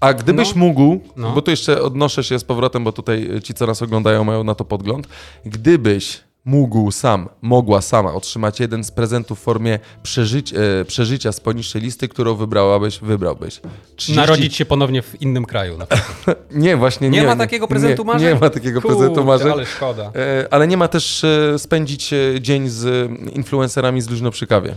A 0.00 0.14
gdybyś 0.14 0.54
No. 0.54 0.60
mógł, 0.60 1.00
No. 1.16 1.30
bo 1.32 1.42
tu 1.42 1.50
jeszcze 1.50 1.82
odnoszę 1.82 2.24
się 2.24 2.38
z 2.38 2.44
powrotem, 2.44 2.84
bo 2.84 2.92
tutaj 2.92 3.40
ci, 3.42 3.54
co 3.54 3.66
nas 3.66 3.82
oglądają, 3.82 4.24
mają 4.24 4.44
na 4.44 4.54
to 4.54 4.64
podgląd. 4.64 5.08
Gdybyś 5.44 6.20
mógł 6.44 6.90
sam, 6.90 7.28
mogła 7.42 7.80
sama 7.80 8.14
otrzymać 8.14 8.60
jeden 8.60 8.84
z 8.84 8.90
prezentów 8.90 9.38
w 9.40 9.42
formie 9.42 9.78
przeżyć, 10.02 10.52
e, 10.54 10.84
przeżycia 10.84 11.32
z 11.32 11.40
poniższej 11.40 11.82
listy, 11.82 12.08
którą 12.08 12.34
wybrałabyś, 12.34 12.98
wybrałbyś. 12.98 13.60
30 13.96 14.16
narodzić 14.16 14.56
się 14.56 14.64
ponownie 14.64 15.02
w 15.02 15.22
innym 15.22 15.44
kraju. 15.44 15.78
Na 15.78 15.86
przykład. 15.86 16.44
Nie, 16.50 16.76
właśnie 16.76 17.10
Nie, 17.10 17.20
nie. 17.20 17.26
ma 17.26 17.36
takiego 17.36 17.68
prezentu 17.68 18.02
nie, 18.02 18.06
marzeń? 18.06 18.34
Nie 18.34 18.40
ma 18.40 18.50
takiego 18.50 18.80
Kurczę, 18.82 18.96
prezentu 18.96 19.24
marzeń. 19.24 19.52
ale 19.52 19.66
szkoda. 19.66 20.12
E, 20.16 20.48
Ale 20.50 20.68
nie 20.68 20.76
ma 20.76 20.88
też 20.88 21.24
e, 21.24 21.58
spędzić 21.58 22.12
e, 22.12 22.40
dzień 22.40 22.68
z 22.68 23.10
influencerami 23.32 24.00
z 24.00 24.10
luźno 24.10 24.30
przy 24.30 24.46
kawie. 24.46 24.76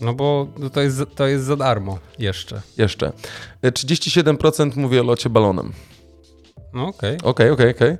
No 0.00 0.14
bo 0.14 0.46
to 0.72 0.80
jest, 0.82 1.02
to 1.14 1.26
jest 1.26 1.44
za 1.44 1.56
darmo 1.56 1.98
jeszcze. 2.18 2.60
Jeszcze. 2.78 3.12
E, 3.62 3.70
37% 3.72 4.76
mówi 4.76 4.98
o 5.00 5.02
locie 5.02 5.30
balonem. 5.30 5.72
No 6.76 6.86
okej. 6.86 7.18
Okej, 7.22 7.50
okej, 7.50 7.70
okej. 7.70 7.90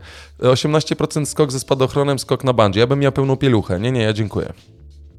E, 0.42 0.48
18% 0.48 1.26
skok 1.26 1.52
ze 1.52 1.60
spadochronem, 1.60 2.18
skok 2.18 2.44
na 2.44 2.52
bandzie. 2.52 2.80
Ja 2.80 2.86
bym 2.86 2.98
miał 2.98 3.12
pełną 3.12 3.36
pieluchę. 3.36 3.80
Nie, 3.80 3.92
nie, 3.92 4.02
ja 4.02 4.12
dziękuję. 4.12 4.52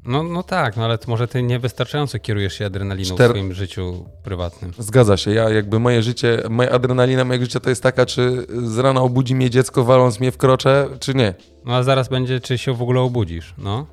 No, 0.04 0.22
no 0.22 0.42
tak, 0.42 0.76
no 0.76 0.84
ale 0.84 0.98
może 1.06 1.28
ty 1.28 1.42
niewystarczająco 1.42 2.18
kierujesz 2.18 2.54
się 2.58 2.66
adrenaliną 2.66 3.14
Czter- 3.14 3.28
w 3.28 3.30
swoim 3.30 3.54
życiu 3.54 4.04
prywatnym. 4.22 4.72
Zgadza 4.78 5.16
się. 5.16 5.30
Ja 5.34 5.50
jakby 5.50 5.78
moje 5.78 6.02
życie, 6.02 6.42
moja 6.50 6.70
adrenalina 6.70 7.24
mojego 7.24 7.44
życia 7.44 7.60
to 7.60 7.70
jest 7.70 7.82
taka, 7.82 8.06
czy 8.06 8.46
z 8.62 8.78
rana 8.78 9.00
obudzi 9.00 9.34
mnie 9.34 9.50
dziecko 9.50 9.84
waląc 9.84 10.20
mnie 10.20 10.32
w 10.32 10.36
krocze, 10.36 10.88
czy 11.00 11.14
nie. 11.14 11.34
No 11.64 11.74
a 11.76 11.82
zaraz 11.82 12.08
będzie, 12.08 12.40
czy 12.40 12.58
się 12.58 12.74
w 12.74 12.82
ogóle 12.82 13.00
obudzisz, 13.00 13.54
no. 13.58 13.86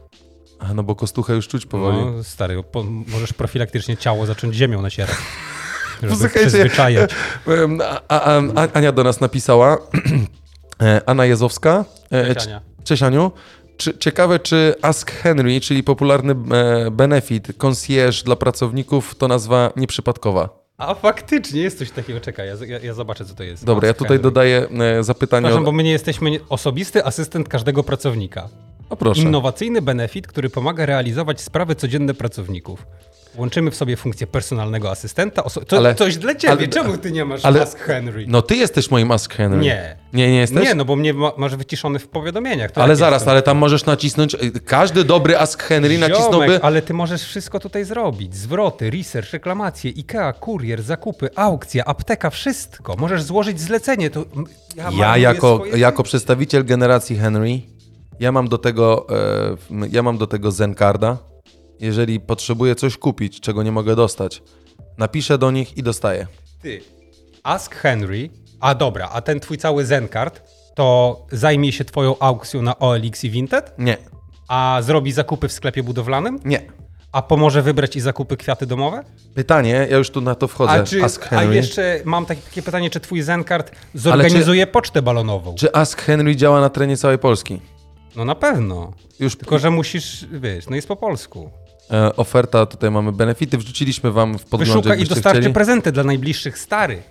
A 0.60 0.74
no 0.74 0.84
bo 0.84 0.96
kostuchę 0.96 1.34
już 1.36 1.48
czuć 1.48 1.66
powoli. 1.66 1.98
No, 1.98 2.24
stary, 2.24 2.64
po, 2.64 2.84
możesz 2.84 3.34
profilaktycznie 3.34 3.98
ciało 3.98 4.26
zacząć 4.26 4.56
ziemią 4.56 4.82
nacierać. 4.82 5.16
Żeby 6.02 6.14
Posłuchajcie. 6.14 7.08
A, 8.10 8.20
a, 8.20 8.42
a, 8.56 8.68
Ania 8.74 8.92
do 8.92 9.04
nas 9.04 9.22
napisała, 9.22 9.78
e, 10.82 11.02
Anna 11.06 11.26
Jezowska. 11.26 11.86
E, 12.12 12.34
Cześć, 12.34 12.48
Ania. 12.48 12.62
Cześć 12.84 13.04
Aniu. 13.04 13.32
Czy, 13.78 13.98
ciekawe, 13.98 14.40
czy 14.40 14.76
Ask 14.82 15.12
Henry, 15.12 15.62
czyli 15.62 15.84
popularny 15.84 16.36
e, 16.56 16.92
benefit, 16.92 17.48
concierge 17.58 18.24
dla 18.24 18.36
pracowników, 18.36 19.16
to 19.16 19.28
nazwa 19.28 19.72
nieprzypadkowa. 19.76 20.66
A 20.78 20.94
faktycznie 20.96 21.62
jest 21.62 21.80
coś 21.80 21.92
takiego, 21.92 22.20
czekaj, 22.20 22.48
ja, 22.48 22.54
ja, 22.68 22.80
ja 22.80 22.94
zobaczę, 22.94 23.26
co 23.26 23.36
to 23.36 23.44
jest. 23.44 23.66
Dobra, 23.66 23.88
ja 23.88 23.94
tutaj 23.94 24.08
Henry. 24.18 24.24
dodaję 24.24 24.68
zapytanie. 25.02 25.42
Przepraszam, 25.44 25.64
o- 25.64 25.66
bo 25.66 25.72
my 25.72 25.84
nie 25.84 25.92
jesteśmy 25.92 26.40
osobisty 26.50 27.06
asystent 27.06 27.50
każdego 27.50 27.84
pracownika. 27.84 28.50
O 28.90 28.96
proszę. 28.98 29.22
Innowacyjny 29.22 29.82
benefit, 29.82 30.28
który 30.28 30.50
pomaga 30.50 30.86
realizować 30.86 31.42
sprawy 31.42 31.76
codzienne 31.76 32.14
pracowników. 32.14 32.86
Łączymy 33.38 33.72
w 33.72 33.76
sobie 33.76 33.98
funkcję 33.98 34.28
personalnego 34.28 34.92
asystenta. 34.92 35.42
Oso- 35.42 35.66
to 35.66 35.78
Ale- 35.78 35.96
coś 35.96 36.18
dla 36.18 36.36
ciebie. 36.36 36.54
ale- 36.54 36.68
Czemu 36.68 36.98
ty 36.98 37.12
nie 37.12 37.26
masz 37.26 37.46
ale- 37.46 37.62
Ask 37.62 37.80
Henry? 37.80 38.26
No 38.28 38.42
ty 38.42 38.56
jesteś 38.56 38.92
moim 38.92 39.12
Ask 39.12 39.34
Henry. 39.34 39.60
Nie. 39.60 39.98
Nie, 40.14 40.32
nie 40.32 40.38
jesteś? 40.38 40.64
Nie, 40.64 40.76
no 40.76 40.86
bo 40.86 40.96
mnie 40.96 41.14
ma, 41.14 41.32
masz 41.38 41.56
wyciszony 41.56 42.00
w 42.00 42.08
powiadomieniach. 42.08 42.72
To 42.72 42.84
Ale 42.84 42.96
zaraz, 42.96 43.22
jestem? 43.22 43.32
ale 43.32 43.42
tam 43.42 43.58
możesz 43.58 43.86
nacisnąć. 43.86 44.34
y, 44.34 44.52
Każdy 44.66 45.04
dobry 45.04 45.38
Ask 45.38 45.64
Henry 45.64 45.98
nacisnąłby. 45.98 46.46
Ziomek, 46.46 46.60
ale 46.64 46.82
ty 46.82 46.94
możesz 46.94 47.24
wszystko 47.24 47.60
tutaj 47.60 47.86
zrobić. 47.86 48.36
Zwroty, 48.36 48.90
research, 48.90 49.32
reklamacje, 49.34 49.92
IKEA, 49.98 50.34
kurier, 50.40 50.84
zakupy, 50.84 51.30
aukcja, 51.36 51.86
apteka, 51.86 52.30
wszystko. 52.30 52.96
Możesz 52.98 53.24
złożyć 53.24 53.60
zlecenie. 53.62 54.10
To 54.10 54.26
ja, 54.76 54.90
Ja 54.98 55.18
jako, 55.18 55.56
swoje 55.56 55.78
jako 55.78 56.04
przedstawiciel 56.04 56.66
generacji 56.66 57.16
Henry, 57.18 57.62
ja 58.20 58.32
mam 58.32 58.48
do 58.48 58.58
tego, 58.58 59.08
e, 59.72 59.88
ja 59.92 60.04
mam 60.04 60.18
do 60.18 60.28
tego 60.28 60.52
Zencarda. 60.52 61.18
Jeżeli 61.80 62.20
potrzebuję 62.20 62.76
coś 62.76 62.98
kupić, 62.98 63.40
czego 63.40 63.64
nie 63.64 63.72
mogę 63.72 63.96
dostać, 63.96 64.44
napiszę 64.98 65.38
do 65.38 65.52
nich 65.52 65.78
i 65.78 65.84
dostaję. 65.84 66.28
Ty, 66.62 66.82
Ask 67.44 67.76
Henry, 67.76 68.30
a 68.60 68.76
dobra, 68.76 69.10
a 69.14 69.22
ten 69.22 69.40
twój 69.40 69.58
cały 69.58 69.86
Zencard, 69.86 70.42
to 70.76 71.20
zajmie 71.32 71.72
się 71.72 71.86
twoją 71.86 72.16
aukcją 72.20 72.62
na 72.62 72.80
OLX 72.80 73.24
i 73.24 73.30
Vinted, 73.30 73.74
Nie, 73.78 73.98
a 74.48 74.80
zrobi 74.84 75.12
zakupy 75.12 75.48
w 75.48 75.52
sklepie 75.52 75.84
budowlanym, 75.84 76.40
nie. 76.46 76.62
a 77.12 77.22
pomoże 77.22 77.62
wybrać 77.62 77.96
i 77.96 78.00
zakupy 78.02 78.38
kwiaty 78.38 78.66
domowe? 78.66 79.04
Pytanie, 79.36 79.88
ja 79.92 79.98
już 79.98 80.10
tu 80.10 80.22
na 80.22 80.36
to 80.36 80.48
wchodzę. 80.48 80.72
A, 80.72 80.84
czy, 80.84 81.04
Ask 81.04 81.24
a 81.26 81.28
Henry. 81.30 81.56
jeszcze 81.56 82.02
mam 82.06 82.26
takie, 82.26 82.62
pytanie, 82.62 82.90
czy 82.90 83.00
twój 83.00 83.22
Zencard 83.22 83.72
zorganizuje 83.94 84.68
pocztę 84.68 85.02
balonową? 85.02 85.56
Czy 85.56 85.74
Ask 85.76 86.02
Henry 86.02 86.36
działa 86.36 86.62
na 86.62 86.70
terenie 86.70 86.98
całej 86.98 87.18
Polski? 87.18 87.62
No 88.16 88.26
na 88.26 88.36
pewno. 88.36 88.94
Już 89.20 89.36
Tylko, 89.38 89.60
że 89.60 89.70
musisz, 89.72 90.26
wiesz, 90.32 90.68
no 90.70 90.76
jest 90.76 90.88
po 90.88 90.96
polsku. 90.96 91.50
E, 91.92 92.16
oferta, 92.16 92.66
tutaj 92.66 92.92
mamy 92.92 93.12
benefity, 93.12 93.58
wrzuciliśmy 93.58 94.12
wam 94.12 94.38
w 94.40 94.44
podglądzie, 94.46 94.74
Wyszuka 94.90 94.96
i 94.96 95.04
dostarczy 95.06 95.40
chcieli. 95.40 95.54
prezenty 95.54 95.92
dla 95.92 96.04
najbliższych 96.04 96.58
stary. 96.58 97.02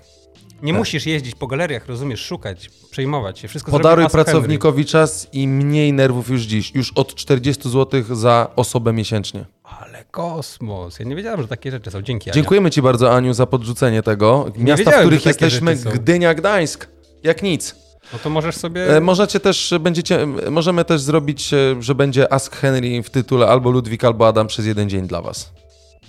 Nie 0.62 0.72
Tak. 0.72 0.78
musisz 0.78 1.06
jeździć 1.06 1.34
po 1.34 1.46
galeriach, 1.46 1.86
rozumiesz, 1.86 2.20
szukać, 2.20 2.70
przejmować 2.90 3.38
się. 3.38 3.48
Wszystko 3.48 3.72
Podaruj 3.72 4.04
Ask 4.04 4.14
Henry. 4.14 4.24
pracownikowi 4.24 4.84
czas 4.84 5.28
i 5.32 5.48
mniej 5.48 5.92
nerwów 5.92 6.28
już 6.30 6.42
dziś. 6.42 6.74
Już 6.74 6.92
od 6.92 7.14
40 7.14 7.70
zł 7.70 8.02
za 8.10 8.50
osobę 8.56 8.92
miesięcznie. 8.92 9.44
Ale 9.62 10.04
kosmos. 10.10 10.98
Ja 10.98 11.04
nie 11.06 11.16
wiedziałem, 11.16 11.42
że 11.42 11.48
takie 11.48 11.70
rzeczy 11.70 11.90
są. 11.90 12.02
Dzięki, 12.02 12.30
Ania. 12.30 12.34
Dziękujemy 12.34 12.70
Ci 12.70 12.82
bardzo, 12.82 13.12
Aniu, 13.14 13.34
za 13.34 13.46
podrzucenie 13.46 14.02
tego. 14.02 14.52
Miasta, 14.56 14.90
w 14.90 15.00
których 15.00 15.26
jesteśmy. 15.26 15.76
Gdynia, 15.76 16.34
Gdańsk. 16.34 16.88
Jak 17.22 17.42
nic. 17.42 17.74
No 18.12 18.18
to 18.18 18.30
możesz 18.30 18.56
sobie... 18.56 18.96
E, 18.96 19.00
możecie 19.00 19.40
też, 19.40 19.74
będziecie, 19.80 20.22
e, 20.22 20.50
możemy 20.50 20.84
też 20.84 21.00
zrobić, 21.00 21.52
e, 21.54 21.82
że 21.82 21.94
będzie 21.94 22.32
Ask 22.32 22.56
Henry 22.56 23.02
w 23.02 23.10
tytule 23.10 23.46
albo 23.46 23.70
Ludwik, 23.70 24.04
albo 24.04 24.28
Adam 24.28 24.46
przez 24.46 24.66
jeden 24.66 24.88
dzień 24.88 25.06
dla 25.06 25.22
Was. 25.22 25.52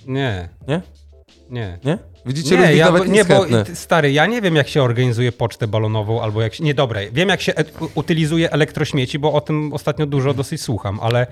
Nie, 0.06 0.48
Nie? 0.68 0.82
nie. 1.50 1.78
Nie? 1.84 1.98
Widzicie, 2.26 2.50
Nie, 2.50 2.56
Ludwik 2.56 2.76
ja, 2.76 2.86
nawet 2.86 3.08
nie 3.08 3.24
bo 3.24 3.44
stary, 3.74 4.12
ja 4.12 4.26
nie 4.26 4.42
wiem, 4.42 4.56
jak 4.56 4.68
się 4.68 4.82
organizuje 4.82 5.32
pocztę 5.32 5.68
balonową, 5.68 6.22
albo 6.22 6.42
jak 6.42 6.54
się, 6.54 6.64
nie, 6.64 6.74
dobra, 6.74 7.00
wiem, 7.12 7.28
jak 7.28 7.40
się 7.40 7.54
e- 7.54 7.64
utylizuje 7.94 8.52
elektrośmieci, 8.52 9.18
bo 9.18 9.32
o 9.32 9.40
tym 9.40 9.72
ostatnio 9.72 10.06
dużo 10.06 10.34
dosyć 10.34 10.62
słucham, 10.62 11.00
ale 11.02 11.26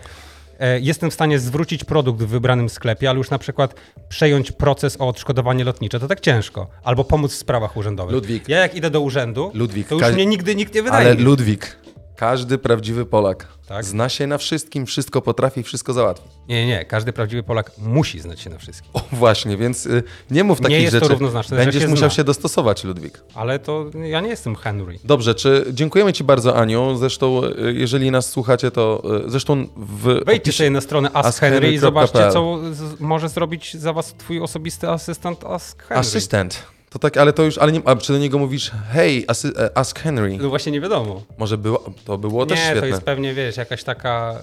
jestem 0.81 1.11
w 1.11 1.15
stanie 1.15 1.39
zwrócić 1.39 1.85
produkt 1.85 2.23
w 2.23 2.27
wybranym 2.27 2.69
sklepie, 2.69 3.11
ale 3.11 3.19
już 3.19 3.31
na 3.31 3.39
przykład 3.39 3.75
przejąć 4.09 4.53
proces 4.53 4.97
o 5.01 5.09
odszkodowanie 5.09 5.65
lotnicze, 5.65 6.01
to 6.01 6.09
tak 6.09 6.21
ciężko, 6.21 6.69
albo 6.85 7.05
pomóc 7.05 7.33
w 7.33 7.37
sprawach 7.37 7.77
urzędowych. 7.77 8.15
Ludwik. 8.15 8.49
Ja 8.49 8.59
jak 8.59 8.75
idę 8.75 8.91
do 8.91 9.01
urzędu, 9.01 9.51
Ludwik, 9.55 9.89
to 9.89 9.95
już 9.95 10.15
mnie 10.15 10.27
nigdy 10.27 10.55
nikt 10.55 10.75
nie 10.75 10.83
wydaje. 10.83 11.11
Ale 11.11 11.15
Ludwik, 11.21 11.77
każdy 12.17 12.59
prawdziwy 12.59 13.07
Polak 13.07 13.49
Tak? 13.69 13.85
zna 13.85 14.09
się 14.09 14.27
na 14.27 14.39
wszystkim, 14.39 14.87
wszystko 14.87 15.23
potrafi, 15.23 15.63
wszystko 15.63 15.93
załatwi. 15.93 16.29
Nie, 16.49 16.67
nie, 16.67 16.85
każdy 16.85 17.13
prawdziwy 17.13 17.43
Polak 17.43 17.71
musi 17.79 18.21
znać 18.21 18.41
się 18.41 18.51
na 18.51 18.59
wszystkim. 18.59 18.91
O, 18.95 19.03
właśnie, 19.13 19.57
więc 19.57 19.87
y, 19.87 20.03
nie 20.31 20.45
mów 20.45 20.59
Nie 20.61 20.63
takich 20.63 20.79
jest 20.81 20.93
to 20.93 20.99
rzeczy. 20.99 21.13
równoznaczne, 21.13 21.57
że 21.59 21.63
Będziesz 21.65 21.83
się 21.83 21.89
musiał 21.89 22.09
zna. 22.11 22.17
się 22.17 22.25
dostosować, 22.25 22.85
Ludwik. 22.85 23.21
Ale 23.35 23.59
to 23.59 23.91
ja 24.05 24.21
nie 24.21 24.29
jestem 24.29 24.57
Henry. 24.57 24.99
Dobrze, 25.05 25.35
czy 25.35 25.65
dziękujemy 25.73 26.13
Ci 26.13 26.25
bardzo, 26.25 26.57
Aniu. 26.57 26.97
Zresztą, 26.97 27.45
y, 27.45 27.73
jeżeli 27.75 28.11
nas 28.11 28.29
słuchacie, 28.31 28.71
to 28.71 29.03
y, 29.27 29.31
zresztą 29.31 29.67
w 29.77 30.03
Wejdźcie 30.27 30.51
opisie- 30.51 30.57
sobie 30.59 30.71
na 30.71 30.81
stronę 30.81 31.09
Ask 31.13 31.27
askhenry.pl. 31.29 31.63
Henry 31.63 31.75
i 31.75 31.79
zobaczcie, 31.79 32.31
co 32.33 32.59
z, 32.73 33.01
może 33.01 33.29
zrobić 33.29 33.77
za 33.77 33.93
was 33.93 34.15
twój 34.19 34.41
osobisty 34.41 34.89
asystent 34.89 35.45
Ask 35.45 35.83
Henry. 35.83 36.01
Asystent. 36.01 36.63
To 36.95 36.99
tak, 36.99 37.17
ale 37.17 37.33
to 37.33 37.43
już, 37.43 37.59
ale 37.59 37.73
nie, 37.73 37.81
a 37.85 37.97
czy 37.97 38.13
do 38.13 38.19
niego 38.19 38.39
mówisz, 38.39 38.71
hej, 38.91 39.25
asy, 39.29 39.53
e, 39.59 39.79
ask 39.79 39.99
Henry. 39.99 40.39
No 40.43 40.49
właśnie 40.49 40.73
nie 40.73 40.81
wiadomo. 40.81 41.23
Może 41.39 41.59
było, 41.59 41.85
to 42.05 42.19
było 42.19 42.47
też 42.47 42.59
nie, 42.59 42.65
świetne. 42.65 42.81
to 42.81 42.87
jest 42.87 43.03
pewnie, 43.03 43.35
wiesz, 43.35 43.57
jakaś 43.57 43.85
taka... 43.85 44.35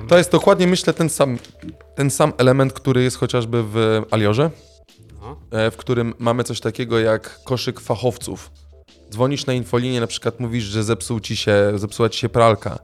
em, 0.00 0.08
To 0.08 0.18
jest 0.18 0.32
dokładnie, 0.32 0.66
myślę, 0.66 0.92
ten 0.92 1.08
sam, 1.08 1.38
ten 1.94 2.10
sam 2.10 2.32
element, 2.38 2.72
który 2.72 3.02
jest 3.02 3.16
chociażby 3.16 3.62
w 3.62 4.02
Aliorze, 4.10 4.50
No. 5.20 5.36
e, 5.50 5.70
w 5.70 5.76
którym 5.76 6.14
mamy 6.18 6.44
coś 6.44 6.60
takiego 6.60 6.98
jak 6.98 7.40
koszyk 7.44 7.80
fachowców. 7.80 8.50
Dzwonisz 9.10 9.46
na 9.46 9.52
infolinię, 9.52 10.00
na 10.00 10.06
przykład 10.06 10.40
mówisz, 10.40 10.64
że 10.64 10.84
zepsuł 10.84 11.20
ci 11.20 11.36
się, 11.36 11.72
zepsuła 11.74 12.08
ci 12.08 12.18
się 12.20 12.28
pralka. 12.28 12.78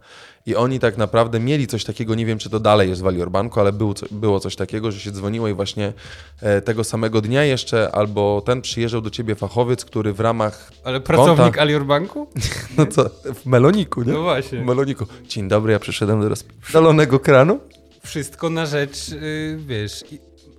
I 0.46 0.56
oni 0.56 0.80
tak 0.80 0.96
naprawdę 0.96 1.40
mieli 1.40 1.66
coś 1.66 1.84
takiego, 1.84 2.14
nie 2.14 2.26
wiem 2.26 2.38
czy 2.38 2.50
to 2.50 2.60
dalej 2.60 2.88
jest 2.88 3.02
w 3.02 3.06
Alior 3.06 3.30
Banku, 3.30 3.60
ale 3.60 3.72
było, 3.72 3.94
było 4.10 4.40
coś 4.40 4.56
takiego, 4.56 4.92
że 4.92 5.00
się 5.00 5.10
dzwoniło 5.10 5.48
i 5.48 5.54
właśnie 5.54 5.92
e, 6.40 6.60
tego 6.60 6.84
samego 6.84 7.20
dnia 7.20 7.44
jeszcze, 7.44 7.92
albo 7.92 8.42
ten 8.46 8.62
przyjeżdżał 8.62 9.00
do 9.00 9.10
ciebie 9.10 9.34
fachowiec, 9.34 9.84
który 9.84 10.12
w 10.12 10.20
ramach, 10.20 10.72
Ale 10.84 11.00
pracownik 11.00 11.38
konta- 11.54 11.60
Alior 11.60 11.84
Banku? 11.84 12.26
no 12.78 12.86
co, 12.86 13.10
w 13.34 13.46
Meloniku, 13.46 14.02
nie? 14.02 14.12
No 14.12 14.22
właśnie. 14.22 14.58
W 14.62 14.64
Meloniku. 14.64 15.06
Dzień 15.28 15.48
dobry, 15.48 15.72
ja 15.72 15.78
przyszedłem 15.78 16.20
do 16.20 16.28
rozpalonego 16.28 17.20
kranu. 17.20 17.60
Wszystko 18.04 18.50
na 18.50 18.66
rzecz, 18.66 19.08
y, 19.08 19.58
wiesz, 19.66 20.04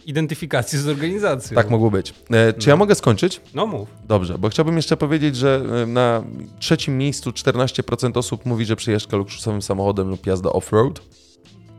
identyfikacji 0.06 0.80
z 0.80 0.88
organizacją. 0.88 1.56
Tak 1.56 1.70
mogło 1.70 1.92
być. 1.92 2.14
E, 2.32 2.54
czy 2.54 2.70
ja 2.70 2.76
mogę 2.76 2.96
skończyć? 2.96 3.42
No 3.54 3.68
mów. 3.68 3.90
Dobrze, 4.08 4.38
bo 4.38 4.50
chciałbym 4.50 4.76
jeszcze 4.76 4.98
powiedzieć, 4.98 5.36
że 5.36 5.62
e, 5.84 5.86
na 5.86 6.24
trzecim 6.60 6.98
miejscu 6.98 7.32
14% 7.32 8.18
osób 8.18 8.46
mówi, 8.46 8.66
że 8.66 8.76
przejeżdżka 8.76 9.18
luksusowym 9.18 9.62
samochodem 9.62 10.10
lub 10.10 10.26
jazda 10.26 10.50
off-road. 10.50 11.00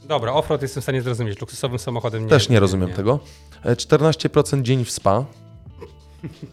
Dobra, 0.08 0.32
offroad 0.32 0.62
jestem 0.62 0.80
w 0.80 0.84
stanie 0.84 1.02
zrozumieć. 1.02 1.40
Luksusowym 1.40 1.78
samochodem 1.78 2.22
nie. 2.22 2.28
Też 2.28 2.48
nie 2.48 2.60
rozumiem 2.60 2.92
tego. 2.92 3.20
E, 3.64 3.76
14% 3.76 4.62
dzień 4.62 4.84
w 4.84 4.90
spa. 4.90 5.24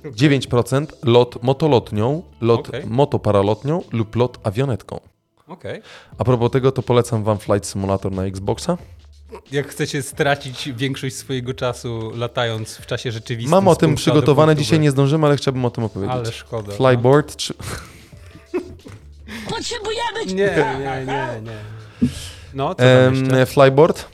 9% 0.05 0.86
lot 1.03 1.43
motolotnią, 1.43 2.23
lot 2.41 2.69
Okej. 2.69 2.84
motoparalotnią 2.88 3.84
lub 3.91 4.15
lot 4.15 4.39
awionetką. 4.43 4.99
Okej. 5.47 5.81
A 6.17 6.23
propos 6.23 6.51
tego, 6.51 6.71
to 6.71 6.81
polecam 6.81 7.23
wam 7.23 7.38
Flight 7.38 7.67
Simulator 7.67 8.12
na 8.12 8.23
Xboxa 8.23 8.77
jak 9.52 9.67
chcecie 9.67 10.02
stracić 10.02 10.70
większość 10.74 11.15
swojego 11.15 11.54
czasu 11.54 12.12
latając 12.15 12.76
w 12.76 12.86
czasie 12.86 13.12
rzeczywistym. 13.12 13.52
Mam 13.52 13.67
o 13.67 13.76
tym 13.76 13.96
przygotowane, 13.96 14.56
dzisiaj 14.56 14.80
nie 14.80 14.91
zdążymy, 14.91 15.26
ale 15.26 15.38
chciałbym 15.38 15.65
o 15.65 15.70
tym 15.70 15.84
opowiedzieć. 15.84 16.15
Ale 16.15 16.32
szkoda. 16.32 16.72
Flyboard 16.72 17.28
no? 17.28 17.36
czy... 17.38 17.54
Potrzebujemy 19.50 20.26
Nie, 20.26 20.34
nie, 20.80 21.06
nie, 21.06 21.41
nie. 21.41 21.58
No, 22.54 22.76
co 22.76 23.46
Flyboard? 23.46 24.06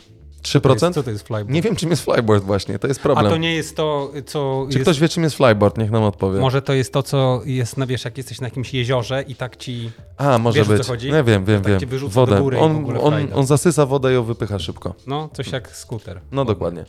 3%? 0.47 0.93
Co 0.93 1.03
to 1.03 1.11
jest 1.11 1.27
flyboard? 1.27 1.49
Nie 1.49 1.61
wiem, 1.61 1.75
czym 1.75 1.89
jest 1.89 2.03
flyboard 2.03 2.43
właśnie, 2.43 2.79
to 2.79 2.87
jest 2.87 2.99
problem. 2.99 3.25
A 3.25 3.29
to 3.29 3.37
nie 3.37 3.55
jest 3.55 3.75
to, 3.75 4.11
co... 4.25 4.67
Czy 4.69 4.77
jest... 4.77 4.83
ktoś 4.83 4.99
wie, 4.99 5.09
czym 5.09 5.23
jest 5.23 5.35
flyboard? 5.35 5.77
Niech 5.77 5.91
nam 5.91 6.03
odpowie. 6.03 6.39
Może 6.39 6.61
to 6.61 6.73
jest 6.73 6.93
to, 6.93 7.03
co 7.03 7.41
jest, 7.45 7.77
no 7.77 7.87
wiesz, 7.87 8.05
jak 8.05 8.17
jesteś 8.17 8.41
na 8.41 8.47
jakimś 8.47 8.73
jeziorze 8.73 9.21
i 9.27 9.35
tak 9.35 9.57
ci... 9.57 9.91
A, 10.17 10.37
może 10.37 10.59
wiesz, 10.59 10.67
być. 10.67 11.03
Nie 11.03 11.23
wiem, 11.23 11.45
wiem, 11.45 11.61
tak 11.61 11.79
wiem. 11.79 12.09
Wodę. 12.09 12.59
on, 12.59 12.97
on, 13.01 13.13
on 13.33 13.45
zasysa 13.45 13.85
wodę 13.85 14.11
i 14.11 14.13
ją 14.13 14.23
wypycha 14.23 14.59
szybko. 14.59 14.95
No, 15.07 15.29
coś 15.33 15.51
jak 15.51 15.75
skuter. 15.75 16.21
No, 16.31 16.45
dokładnie. 16.45 16.85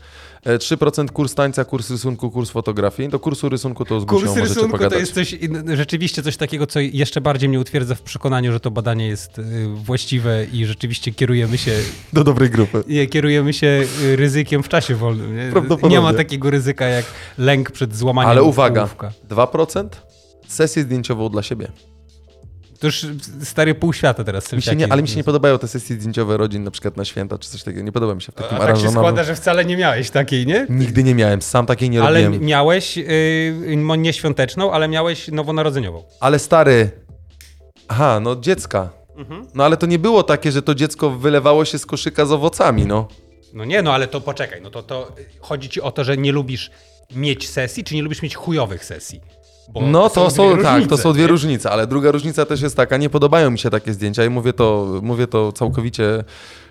E, 0.49 0.59
3% 0.59 1.11
kurs 1.11 1.35
tańca, 1.35 1.65
kurs 1.65 1.91
rysunku, 1.91 2.31
kurs 2.31 2.51
fotografii. 2.51 3.09
Do 3.09 3.19
kursu 3.19 3.49
rysunku 3.49 3.85
to 3.85 4.01
z 4.01 4.05
Gusią 4.05 4.27
Kurs 4.27 4.37
rysunku 4.37 4.71
pogadać. 4.71 4.93
to 4.93 4.99
jest 4.99 5.15
coś, 5.15 5.37
rzeczywiście 5.75 6.23
coś 6.23 6.37
takiego, 6.37 6.67
co 6.67 6.81
jeszcze 6.81 7.21
bardziej 7.21 7.49
mnie 7.49 7.61
utwierdza 7.61 7.95
w 7.95 8.03
przekonaniu, 8.03 8.53
że 8.53 8.61
to 8.61 8.71
badanie 8.71 9.09
jest 9.09 9.39
y, 9.39 9.43
właściwe 9.75 10.47
i 10.53 10.67
rzeczywiście 10.67 11.13
kierujemy 11.13 11.59
się, 11.59 11.73
Do 12.13 12.25
dobrej 12.25 12.51
grupy. 12.51 12.85
nie, 12.87 13.07
kierujemy 13.07 13.53
się 13.53 13.85
y, 14.03 14.17
ryzykiem 14.17 14.63
w 14.63 14.69
czasie 14.69 14.95
wolnym. 14.95 15.37
Nie, 15.37 15.89
nie 15.89 16.01
ma 16.01 16.15
takiego 16.15 16.51
ryzyka 16.51 16.87
jak 16.87 17.05
lęk 17.39 17.71
przed 17.71 17.97
złamaniem 17.97 18.31
Ale 18.31 18.43
uwaga, 18.43 18.81
ołówka. 18.81 19.13
2% 19.31 19.89
sesję 20.49 20.83
zdjęciową 20.83 21.29
dla 21.29 21.43
siebie. 21.43 21.69
To 22.79 22.87
już 22.87 23.07
stary 23.45 23.75
pół 23.75 23.93
świata 23.93 24.25
teraz. 24.25 24.53
Mi 24.53 24.63
się 24.63 24.77
nie, 24.77 24.93
ale 24.93 25.03
mi 25.03 25.09
się 25.09 25.17
nie 25.17 25.25
podobają 25.25 25.59
te 25.59 25.69
sesje 25.69 25.97
zdjęciowe 25.97 26.37
rodzin, 26.37 26.65
na 26.65 26.71
przykład 26.71 26.97
na 26.97 27.05
święta 27.05 27.39
czy 27.39 27.51
coś 27.51 27.63
takiego. 27.63 27.83
Nie 27.83 27.93
podoba 27.93 28.15
mi 28.15 28.23
się 28.23 28.33
w 28.33 28.39
A 28.39 28.43
takim 28.43 28.59
tak 28.59 28.77
się 28.77 28.91
składa, 28.91 29.25
że 29.25 29.35
wcale 29.35 29.65
nie 29.65 29.77
miałeś 29.77 30.11
takiej, 30.11 30.47
nie? 30.47 30.67
Nigdy 30.69 31.05
nie 31.05 31.15
miałem, 31.15 31.43
sam 31.43 31.67
takiej 31.67 31.91
nie 31.91 32.03
Ale 32.03 32.23
robiłem. 32.25 32.45
miałeś 32.47 32.97
yy, 32.97 33.77
mo- 33.77 33.97
nie 33.97 34.13
świąteczną, 34.13 34.73
ale 34.73 34.89
miałeś 34.89 35.29
nowonarodzeniową. 35.29 36.03
Ale 36.21 36.39
stary. 36.39 36.91
Aha, 37.89 38.21
no 38.21 38.37
dziecka. 38.37 38.91
Mhm. 39.17 39.47
No 39.55 39.65
ale 39.65 39.77
to 39.77 39.87
nie 39.87 39.99
było 39.99 40.23
takie, 40.23 40.53
że 40.53 40.63
to 40.63 40.75
dziecko 40.75 41.11
wylewało 41.11 41.65
się 41.65 41.79
z 41.79 41.87
koszyka 41.87 42.27
z 42.27 42.33
owocami, 42.33 42.87
no. 42.87 43.09
No 43.55 43.65
nie, 43.65 43.83
no 43.83 43.95
ale 43.95 44.07
to 44.09 44.21
poczekaj, 44.21 44.63
no 44.63 44.71
to, 44.71 44.83
to 44.83 45.13
chodzi 45.41 45.69
ci 45.69 45.81
o 45.81 45.91
to, 45.93 46.05
że 46.05 46.17
nie 46.17 46.33
lubisz 46.33 46.71
mieć 47.17 47.49
sesji, 47.49 47.85
czy 47.85 47.95
nie 47.95 48.03
lubisz 48.03 48.23
mieć 48.23 48.35
chujowych 48.37 48.85
sesji? 48.85 49.21
Bo 49.69 49.81
No 49.81 50.11
to 50.11 50.31
są, 50.31 50.55
dwie 50.55 50.63
tak, 50.63 50.73
to 50.73 50.79
różnice, 50.79 51.03
są 51.03 51.13
dwie 51.13 51.23
nie? 51.23 51.29
różnice, 51.29 51.71
ale 51.71 51.87
druga 51.87 52.11
różnica 52.11 52.47
też 52.47 52.61
jest 52.63 52.77
taka, 52.77 52.97
nie 52.97 53.11
podobają 53.11 53.51
mi 53.51 53.59
się 53.59 53.71
takie 53.71 53.93
zdjęcia 53.93 54.25
i 54.25 54.31
mówię 54.31 54.53
to, 54.53 55.01
mówię 55.03 55.27
to 55.27 55.53
całkowicie 55.53 56.25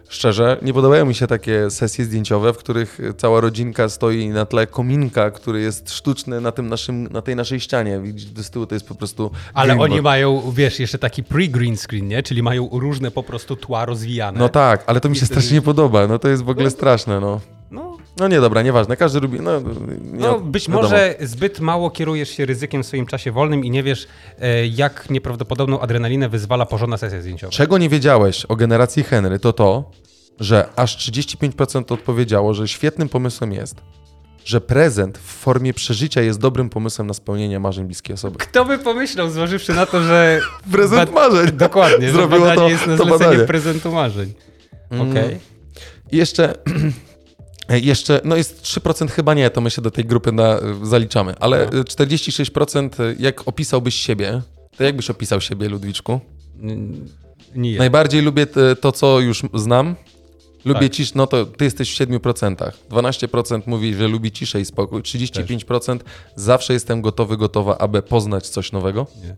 szczerze, 0.10 0.58
nie 0.62 0.74
podobają 0.74 1.06
mi 1.06 1.16
się 1.16 1.28
takie 1.28 1.70
sesje 1.70 2.06
zdjęciowe, 2.06 2.54
w 2.54 2.58
których 2.58 3.00
cała 3.18 3.42
rodzinka 3.42 3.90
stoi 3.90 4.30
na 4.30 4.46
tle 4.46 4.68
kominka, 4.68 5.32
który 5.32 5.62
jest 5.62 5.94
sztuczny 5.94 6.42
na, 6.42 6.52
tym 6.52 6.70
naszym, 6.70 7.04
na 7.04 7.22
tej 7.22 7.36
naszej 7.36 7.60
ścianie. 7.60 8.00
Widzisz, 8.00 8.26
do 8.26 8.44
tyłu 8.44 8.66
to 8.66 8.76
jest 8.76 8.88
po 8.88 8.96
prostu 8.96 9.32
Ale 9.54 9.78
oni 9.80 10.02
mają, 10.02 10.52
wiesz, 10.52 10.80
jeszcze 10.80 10.98
taki 10.98 11.24
pre-green 11.24 11.78
screen, 11.78 12.08
nie? 12.08 12.24
Czyli 12.24 12.44
mają 12.44 12.70
różne 12.72 13.12
po 13.12 13.24
prostu 13.24 13.56
tła 13.56 13.86
rozwijane. 13.86 14.40
No 14.40 14.50
tak, 14.50 14.84
ale 14.88 15.00
to 15.00 15.10
mi 15.10 15.16
się 15.16 15.26
strasznie 15.26 15.54
nie 15.54 15.62
podoba, 15.62 16.08
no 16.08 16.20
to 16.20 16.28
jest 16.28 16.44
w 16.44 16.50
ogóle 16.50 16.70
straszne, 16.70 17.20
no. 17.20 17.40
No, 17.72 17.97
No 18.20 18.28
nie, 18.28 18.42
dobra, 18.42 18.62
nieważne, 18.62 18.98
każdy 18.98 19.20
lubi, 19.20 19.40
no... 19.42 19.60
Nie, 19.62 19.68
no 20.14 20.40
być 20.40 20.68
wiadomo. 20.68 20.84
może 20.84 21.16
zbyt 21.22 21.60
mało 21.60 21.90
kierujesz 21.92 22.30
się 22.30 22.46
ryzykiem 22.46 22.84
w 22.84 22.86
swoim 22.86 23.06
czasie 23.06 23.32
wolnym 23.32 23.66
i 23.66 23.72
nie 23.72 23.84
wiesz, 23.84 24.08
e, 24.40 24.68
jak 24.68 25.10
nieprawdopodobną 25.10 25.80
adrenalinę 25.80 26.30
wyzwala 26.30 26.66
porządna 26.66 26.98
sesja 26.98 27.22
zdjęciowa. 27.22 27.52
Czego 27.52 27.78
nie 27.78 27.90
wiedziałeś 27.90 28.46
o 28.46 28.56
generacji 28.56 29.04
Henry, 29.04 29.40
to 29.40 29.54
to, 29.54 29.92
że 30.40 30.70
aż 30.76 30.98
35% 31.12 31.92
odpowiedziało, 31.94 32.54
że 32.54 32.68
świetnym 32.68 33.10
pomysłem 33.10 33.52
jest, 33.54 33.76
że 34.46 34.62
prezent 34.62 35.18
w 35.18 35.22
formie 35.22 35.74
przeżycia 35.74 36.22
jest 36.22 36.40
dobrym 36.40 36.70
pomysłem 36.70 37.08
na 37.08 37.14
spełnienie 37.14 37.60
marzeń 37.60 37.86
bliskiej 37.86 38.14
osoby. 38.14 38.38
Kto 38.40 38.66
by 38.66 38.78
pomyślał, 38.80 39.30
zważywszy 39.30 39.74
na 39.74 39.86
to, 39.86 40.02
że... 40.04 40.40
Prezent 40.72 41.14
marzeń. 41.14 41.52
Dokładnie, 41.52 42.12
Zrobiło 42.12 42.40
badanie 42.40 42.58
to- 42.62 42.70
jest 42.70 42.88
na 42.88 42.98
to 42.98 43.04
zlecenie 43.04 43.30
badanie. 43.30 43.48
prezentu 43.48 43.92
marzeń. 43.92 44.34
Mm. 44.92 45.12
Okej. 45.12 45.40
I 46.12 46.18
jeszcze, 46.18 46.54
jeszcze, 47.70 48.22
no 48.24 48.36
jest 48.36 48.62
3% 48.64 49.10
chyba 49.10 49.34
nie, 49.34 49.50
to 49.50 49.62
my 49.62 49.70
się 49.72 49.82
do 49.82 49.92
tej 49.92 50.06
grupy 50.06 50.32
na, 50.32 50.60
zaliczamy, 50.84 51.36
ale 51.40 51.70
No. 51.74 51.82
46% 51.84 52.90
jak 53.20 53.48
opisałbyś 53.48 53.96
siebie, 53.96 54.42
to 54.78 54.84
jak 54.84 54.96
byś 54.96 55.10
opisał 55.10 55.42
siebie, 55.42 55.70
Ludwiczku? 55.70 56.20
Nie. 57.56 57.78
Najbardziej 57.78 58.22
lubię 58.22 58.48
to, 58.82 58.92
co 58.92 59.20
już 59.20 59.42
znam. 59.54 59.96
Lubię 60.66 60.80
Tak. 60.80 60.92
ciszę, 60.92 61.12
no 61.16 61.28
to 61.28 61.46
ty 61.46 61.66
jesteś 61.66 61.92
w 61.94 61.98
7%. 61.98 62.72
12% 62.90 63.62
mówi, 63.66 63.94
że 63.94 64.08
lubi 64.08 64.32
ciszę 64.32 64.62
i 64.62 64.66
spokój. 64.66 65.02
35% 65.02 66.00
zawsze 66.36 66.74
jestem 66.74 67.02
gotowy, 67.02 67.38
gotowa, 67.38 67.78
aby 67.78 68.02
poznać 68.02 68.50
coś 68.50 68.72
nowego. 68.72 69.08
Nie. 69.24 69.36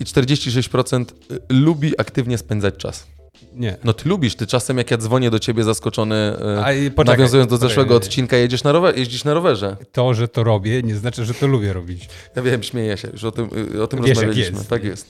I 0.00 0.04
46% 0.04 1.04
lubi 1.48 2.00
aktywnie 2.00 2.38
spędzać 2.38 2.76
czas. 2.76 3.06
Nie. 3.54 3.76
No 3.84 3.92
ty 3.92 4.08
lubisz, 4.08 4.34
ty 4.34 4.46
czasem 4.46 4.78
jak 4.78 4.90
ja 4.90 4.96
dzwonię 4.96 5.30
do 5.30 5.38
ciebie 5.38 5.64
zaskoczony, 5.64 6.14
e, 6.14 6.60
A, 6.60 6.90
poczekaj, 6.90 7.16
nawiązując 7.18 7.50
do 7.50 7.56
poczekaj. 7.56 7.68
zeszłego 7.68 7.96
odcinka, 7.96 8.36
jedziesz 8.36 8.64
na 8.64 8.72
rower, 8.72 8.98
jeździsz 8.98 9.24
na 9.24 9.34
rowerze. 9.34 9.76
To, 9.92 10.14
że 10.14 10.28
to 10.28 10.44
robię, 10.44 10.82
nie 10.82 10.96
znaczy, 10.96 11.24
że 11.24 11.34
to 11.34 11.46
lubię 11.46 11.72
robić. 11.72 12.08
Ja 12.36 12.42
wiem, 12.42 12.62
śmieję 12.62 12.96
się, 12.96 13.08
już 13.12 13.24
o 13.24 13.32
tym, 13.32 13.48
y, 13.74 13.82
o 13.82 13.86
tym 13.86 14.02
Wiesz, 14.02 14.08
rozmawialiśmy. 14.08 14.58
jest. 14.58 14.70
Tak 14.70 14.84
jest. 14.84 15.06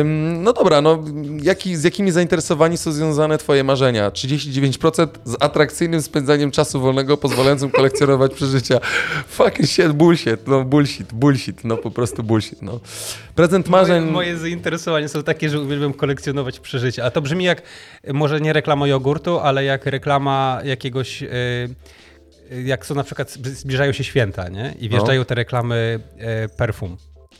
Ym, 0.00 0.42
no 0.42 0.52
dobra, 0.52 0.80
no 0.80 1.04
jaki, 1.42 1.76
z 1.76 1.84
jakimi 1.84 2.10
zainteresowani 2.10 2.76
są 2.76 2.92
związane 2.92 3.38
twoje 3.38 3.64
marzenia? 3.64 4.10
39% 4.10 5.06
z 5.24 5.36
atrakcyjnym 5.40 6.02
spędzaniem 6.02 6.50
czasu 6.50 6.80
wolnego 6.80 7.16
pozwalającym 7.16 7.70
kolekcjonować 7.70 8.34
przeżycia. 8.38 8.80
Fucking 9.28 9.68
shit, 9.68 9.92
bullshit, 9.92 10.46
no 10.46 10.64
bullshit, 10.64 11.12
bullshit, 11.12 11.64
no 11.64 11.76
po 11.76 11.90
prostu 11.90 12.22
bullshit, 12.22 12.62
no. 12.62 12.80
Prezent 13.34 13.68
marzeń... 13.68 14.00
Moje, 14.02 14.12
moje 14.12 14.36
zainteresowania 14.36 15.08
są 15.08 15.22
takie, 15.22 15.50
że 15.50 15.60
uwielbiam 15.60 15.92
kolekcjonować 15.92 16.60
przeżycia. 16.60 17.04
A 17.04 17.10
to 17.10 17.20
brzmi 17.22 17.33
jak, 17.40 17.62
e, 18.02 18.12
może 18.12 18.40
nie 18.40 18.52
reklama 18.52 18.86
jogurtu, 18.86 19.38
ale 19.38 19.64
jak 19.64 19.86
reklama 19.86 20.60
jakiegoś... 20.64 21.22
e, 21.22 21.28
jak 22.64 22.86
są 22.86 22.94
na 22.94 23.04
przykład, 23.04 23.30
zbliżają 23.30 23.92
się 23.92 24.04
święta, 24.04 24.48
nie? 24.48 24.74
I 24.78 24.88
wjeżdżają 24.88 25.24
te 25.24 25.34
reklamy 25.34 26.00
e, 26.18 26.48
perfum, 26.48 26.96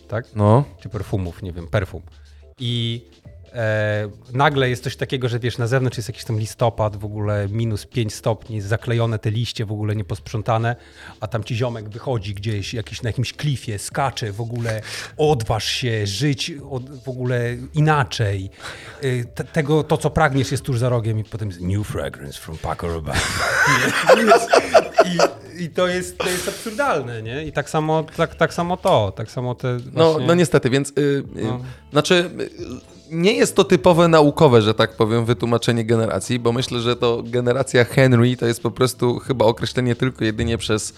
tak? 0.08 0.24
No, 0.34 0.64
Czy 0.80 0.88
perfumów, 0.88 1.42
nie 1.42 1.52
wiem, 1.52 1.66
perfum. 1.66 2.02
I 2.58 3.02
E, 3.54 4.08
nagle 4.32 4.68
jest 4.70 4.84
coś 4.84 4.96
takiego, 4.96 5.28
że 5.28 5.38
wiesz, 5.38 5.58
na 5.58 5.66
zewnątrz 5.66 5.96
jest 5.96 6.08
jakiś 6.08 6.24
tam 6.24 6.38
listopad, 6.38 6.96
w 6.96 7.04
ogóle 7.04 7.48
minus 7.50 7.86
5 7.86 8.14
stopni, 8.14 8.60
zaklejone 8.60 9.18
te 9.18 9.30
liście, 9.30 9.64
w 9.64 9.72
ogóle 9.72 9.96
nieposprzątane, 9.96 10.76
a 11.20 11.26
tam 11.26 11.44
ci 11.44 11.56
ziomek 11.56 11.88
wychodzi 11.88 12.34
gdzieś 12.34 12.74
jakiś, 12.74 13.02
na 13.02 13.08
jakimś 13.08 13.32
klifie, 13.32 13.78
skacze, 13.78 14.32
w 14.32 14.40
ogóle 14.40 14.80
odważ 15.16 15.64
się, 15.64 16.06
żyć 16.06 16.52
od, 16.70 17.02
w 17.04 17.08
ogóle 17.08 17.56
inaczej. 17.74 18.50
E, 19.02 19.24
te, 19.24 19.44
tego, 19.44 19.84
to 19.84 19.96
co 19.96 20.10
pragniesz 20.10 20.52
jest 20.52 20.62
tuż 20.64 20.78
za 20.78 20.88
rogiem 20.88 21.18
i 21.18 21.24
potem 21.24 21.48
jest 21.48 21.60
new 21.60 21.86
fragrance 21.86 22.38
from 22.40 22.58
Paco 22.58 22.88
Rabanne. 22.94 23.20
I, 25.06 25.18
I 25.64 25.70
to 25.70 25.88
jest, 25.88 26.18
to 26.18 26.28
jest 26.28 26.48
absurdalne, 26.48 27.22
nie? 27.22 27.44
I 27.44 27.52
tak 27.52 27.70
samo, 27.70 28.04
tak, 28.16 28.34
tak 28.34 28.54
samo 28.54 28.76
to, 28.76 29.12
tak 29.16 29.30
samo 29.30 29.54
te 29.54 29.78
No, 29.92 30.10
właśnie... 30.10 30.26
no 30.26 30.34
niestety, 30.34 30.70
więc 30.70 30.90
y, 30.90 30.92
y, 31.00 31.24
No. 31.34 31.60
znaczy 31.92 32.30
nie 33.10 33.32
jest 33.32 33.56
to 33.56 33.64
typowe 33.64 34.08
naukowe, 34.08 34.62
że 34.62 34.74
tak 34.74 34.96
powiem, 34.96 35.24
wytłumaczenie 35.24 35.84
generacji, 35.84 36.38
bo 36.38 36.52
myślę, 36.52 36.80
że 36.80 36.96
to 36.96 37.22
generacja 37.26 37.84
Henry 37.84 38.36
to 38.36 38.46
jest 38.46 38.62
po 38.62 38.70
prostu 38.70 39.18
chyba 39.18 39.44
określenie 39.44 39.94
tylko 39.94 40.24
jedynie 40.24 40.58
przez 40.58 40.94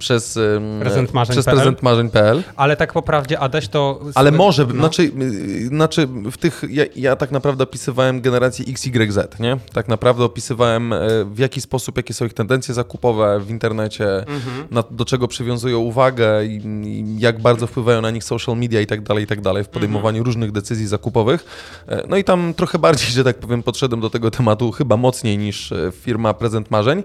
przez, 0.00 0.38
Prezent 0.80 1.14
marzeń 1.14 1.32
przez 1.34 1.44
PL? 1.44 1.56
prezent 1.56 1.82
marzeń.pl. 1.82 2.42
Ale 2.56 2.76
tak 2.76 2.92
po 2.92 3.02
prawdzie, 3.02 3.38
Adaś, 3.38 3.68
to... 3.68 4.00
Ale 4.14 4.30
może, 4.32 4.64
no. 4.66 4.74
znaczy, 4.74 5.02
y, 5.02 5.66
znaczy 5.66 6.08
w 6.32 6.36
tych, 6.38 6.62
ja, 6.70 6.84
ja 6.96 7.16
tak 7.16 7.30
naprawdę 7.30 7.64
opisywałem 7.64 8.20
generację 8.20 8.64
XYZ, 8.68 9.18
nie? 9.40 9.56
Tak 9.72 9.88
naprawdę 9.88 10.24
opisywałem 10.24 10.92
e, 10.92 10.98
w 11.24 11.38
jaki 11.38 11.60
sposób, 11.60 11.96
jakie 11.96 12.14
są 12.14 12.24
ich 12.26 12.34
tendencje 12.34 12.74
zakupowe 12.74 13.40
w 13.40 13.50
internecie, 13.50 14.06
Mhm. 14.18 14.66
na, 14.70 14.84
do 14.90 15.04
czego 15.04 15.28
przywiązują 15.28 15.78
uwagę 15.78 16.44
i, 16.44 16.56
i 16.84 17.20
jak 17.20 17.40
bardzo 17.40 17.66
wpływają 17.66 18.00
na 18.00 18.10
nich 18.10 18.24
social 18.24 18.56
media 18.56 18.80
i 18.80 18.86
tak 18.86 19.02
dalej, 19.02 19.24
i 19.24 19.26
tak 19.26 19.40
dalej 19.40 19.64
w 19.64 19.68
podejmowaniu 19.68 20.18
Mhm. 20.18 20.24
różnych 20.26 20.52
decyzji 20.52 20.86
zakupowych. 20.86 21.44
E, 21.88 22.02
No 22.08 22.16
i 22.16 22.24
tam 22.24 22.54
trochę 22.54 22.78
bardziej, 22.88 23.10
że 23.10 23.24
tak 23.24 23.38
powiem, 23.38 23.62
podszedłem 23.62 24.00
do 24.00 24.10
tego 24.10 24.30
tematu 24.30 24.72
chyba 24.72 24.96
mocniej 24.96 25.38
niż 25.38 25.72
e, 25.72 25.92
firma 25.94 26.34
Prezent 26.34 26.70
Marzeń. 26.70 27.02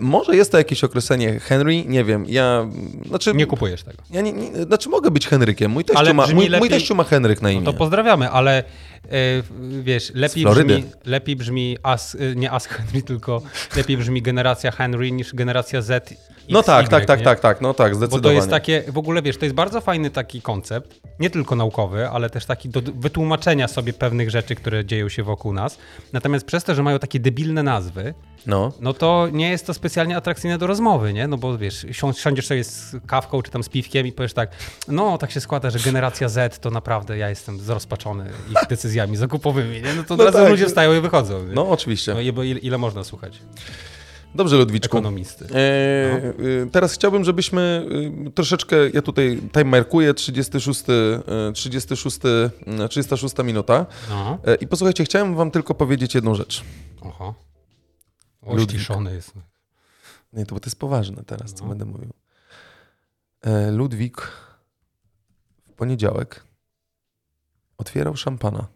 Może 0.00 0.36
jest 0.36 0.52
to 0.52 0.58
jakieś 0.58 0.84
określenie 0.84 1.40
Henry, 1.40 1.84
nie 1.84 2.04
wiem, 2.04 2.21
ja, 2.28 2.66
znaczy... 3.08 3.32
Nie 3.34 3.46
kupujesz 3.46 3.82
tego. 3.82 4.02
Ja 4.10 4.20
nie, 4.20 4.32
nie, 4.32 4.62
znaczy 4.62 4.88
mogę 4.88 5.10
być 5.10 5.28
Henrykiem. 5.28 5.70
Mój 5.70 5.84
teściu, 5.84 5.98
Ale 5.98 6.14
ma, 6.14 6.26
mój, 6.34 6.50
mój 6.58 6.70
teściu 6.70 6.94
ma 6.94 7.04
Henryk 7.04 7.42
na 7.42 7.50
imię. 7.50 7.60
No 7.64 7.72
to 7.72 7.78
pozdrawiamy, 7.78 8.30
ale 8.30 8.64
wiesz, 9.82 10.12
lepiej 10.14 10.44
brzmi, 10.44 10.84
lepiej 11.04 11.36
brzmi 11.36 11.76
as, 11.82 12.14
e, 12.20 12.34
nie 12.36 12.50
As 12.50 12.66
Henry, 12.72 13.02
tylko 13.02 13.42
lepiej 13.76 13.96
brzmi 13.96 14.22
generacja 14.22 14.70
Henry 14.70 15.12
niż 15.12 15.34
generacja 15.34 15.82
Z. 15.82 16.14
no 16.48 16.62
tak, 16.62 16.80
XY, 16.86 16.90
tak, 16.90 17.06
tak, 17.06 17.18
nie? 17.18 17.24
tak, 17.24 17.40
tak, 17.40 17.60
no 17.60 17.74
tak, 17.74 17.90
Bo 17.92 17.96
zdecydowanie. 17.96 18.22
to 18.22 18.32
jest 18.32 18.50
takie, 18.50 18.82
w 18.88 18.98
ogóle 18.98 19.22
wiesz, 19.22 19.36
to 19.38 19.44
jest 19.44 19.54
bardzo 19.54 19.80
fajny 19.80 20.10
taki 20.10 20.42
koncept, 20.42 21.00
nie 21.20 21.30
tylko 21.30 21.56
naukowy, 21.56 22.08
ale 22.08 22.30
też 22.30 22.46
taki 22.46 22.68
do 22.68 22.80
wytłumaczenia 22.94 23.68
sobie 23.68 23.92
pewnych 23.92 24.30
rzeczy, 24.30 24.54
które 24.54 24.84
dzieją 24.84 25.08
się 25.08 25.22
wokół 25.22 25.52
nas. 25.52 25.78
Natomiast 26.12 26.46
przez 26.46 26.64
to, 26.64 26.74
że 26.74 26.82
mają 26.82 26.98
takie 26.98 27.20
debilne 27.20 27.62
nazwy, 27.62 28.14
No. 28.46 28.72
no 28.80 28.92
to 28.94 29.28
nie 29.32 29.50
jest 29.50 29.66
to 29.66 29.74
specjalnie 29.74 30.16
atrakcyjne 30.16 30.58
do 30.58 30.66
rozmowy, 30.66 31.12
nie? 31.12 31.26
No 31.28 31.36
bo 31.38 31.58
wiesz, 31.58 31.86
sią- 31.92 32.12
siądziesz 32.12 32.46
sobie 32.46 32.64
z 32.64 32.96
kawką 33.06 33.42
czy 33.42 33.50
tam 33.50 33.62
z 33.62 33.68
piwkiem 33.68 34.06
i 34.06 34.12
powiesz 34.12 34.32
tak, 34.32 34.50
no 34.88 35.18
tak 35.18 35.30
się 35.30 35.40
składa, 35.40 35.70
że 35.70 35.78
generacja 35.78 36.28
Z 36.28 36.58
to 36.58 36.70
naprawdę 36.70 37.18
ja 37.18 37.28
jestem 37.28 37.60
zrozpaczony 37.60 38.30
ich 38.50 38.68
decyzjami 38.92 39.16
zakupowymi, 39.16 39.82
nie? 39.82 39.94
No 39.94 40.04
to 40.04 40.16
No 40.16 40.32
tak. 40.32 40.50
ludzie 40.50 40.66
wstają 40.66 40.98
i 40.98 41.00
wychodzą, 41.00 41.46
nie? 41.46 41.54
No 41.54 41.68
oczywiście. 41.70 42.14
No 42.14 42.20
ile, 42.20 42.58
ile 42.60 42.78
można 42.78 43.04
słuchać 43.04 43.38
Dobrze, 44.34 44.56
Ludwiczku. 44.56 44.96
ekonomisty? 44.96 45.46
E, 45.54 46.32
y, 46.40 46.68
teraz 46.72 46.92
chciałbym, 46.94 47.24
żebyśmy 47.24 47.86
y, 48.26 48.30
troszeczkę, 48.30 48.76
ja 48.90 49.02
tutaj 49.02 49.40
timerkuję, 49.52 50.14
36, 50.14 50.84
y, 50.88 51.52
36, 51.52 52.18
y, 52.84 52.88
36 52.88 53.38
minuta. 53.44 53.86
No, 54.10 54.38
I 54.60 54.66
posłuchajcie, 54.66 55.04
chciałem 55.04 55.34
wam 55.36 55.50
tylko 55.50 55.74
powiedzieć 55.74 56.14
jedną 56.14 56.34
rzecz. 56.34 56.64
oho. 57.00 57.34
Ludwik. 58.46 58.68
Ościszony 58.68 59.14
jest. 59.14 59.32
Nie, 60.32 60.46
to 60.46 60.54
bo 60.54 60.60
to 60.60 60.66
jest 60.66 60.78
poważne 60.78 61.22
teraz, 61.26 61.54
co 61.54 61.64
No. 61.64 61.68
będę 61.68 61.84
mówił. 61.84 62.12
E, 63.42 63.70
Ludwik 63.70 64.20
w 65.70 65.72
poniedziałek 65.76 66.44
otwierał 67.78 68.16
szampana. 68.16 68.66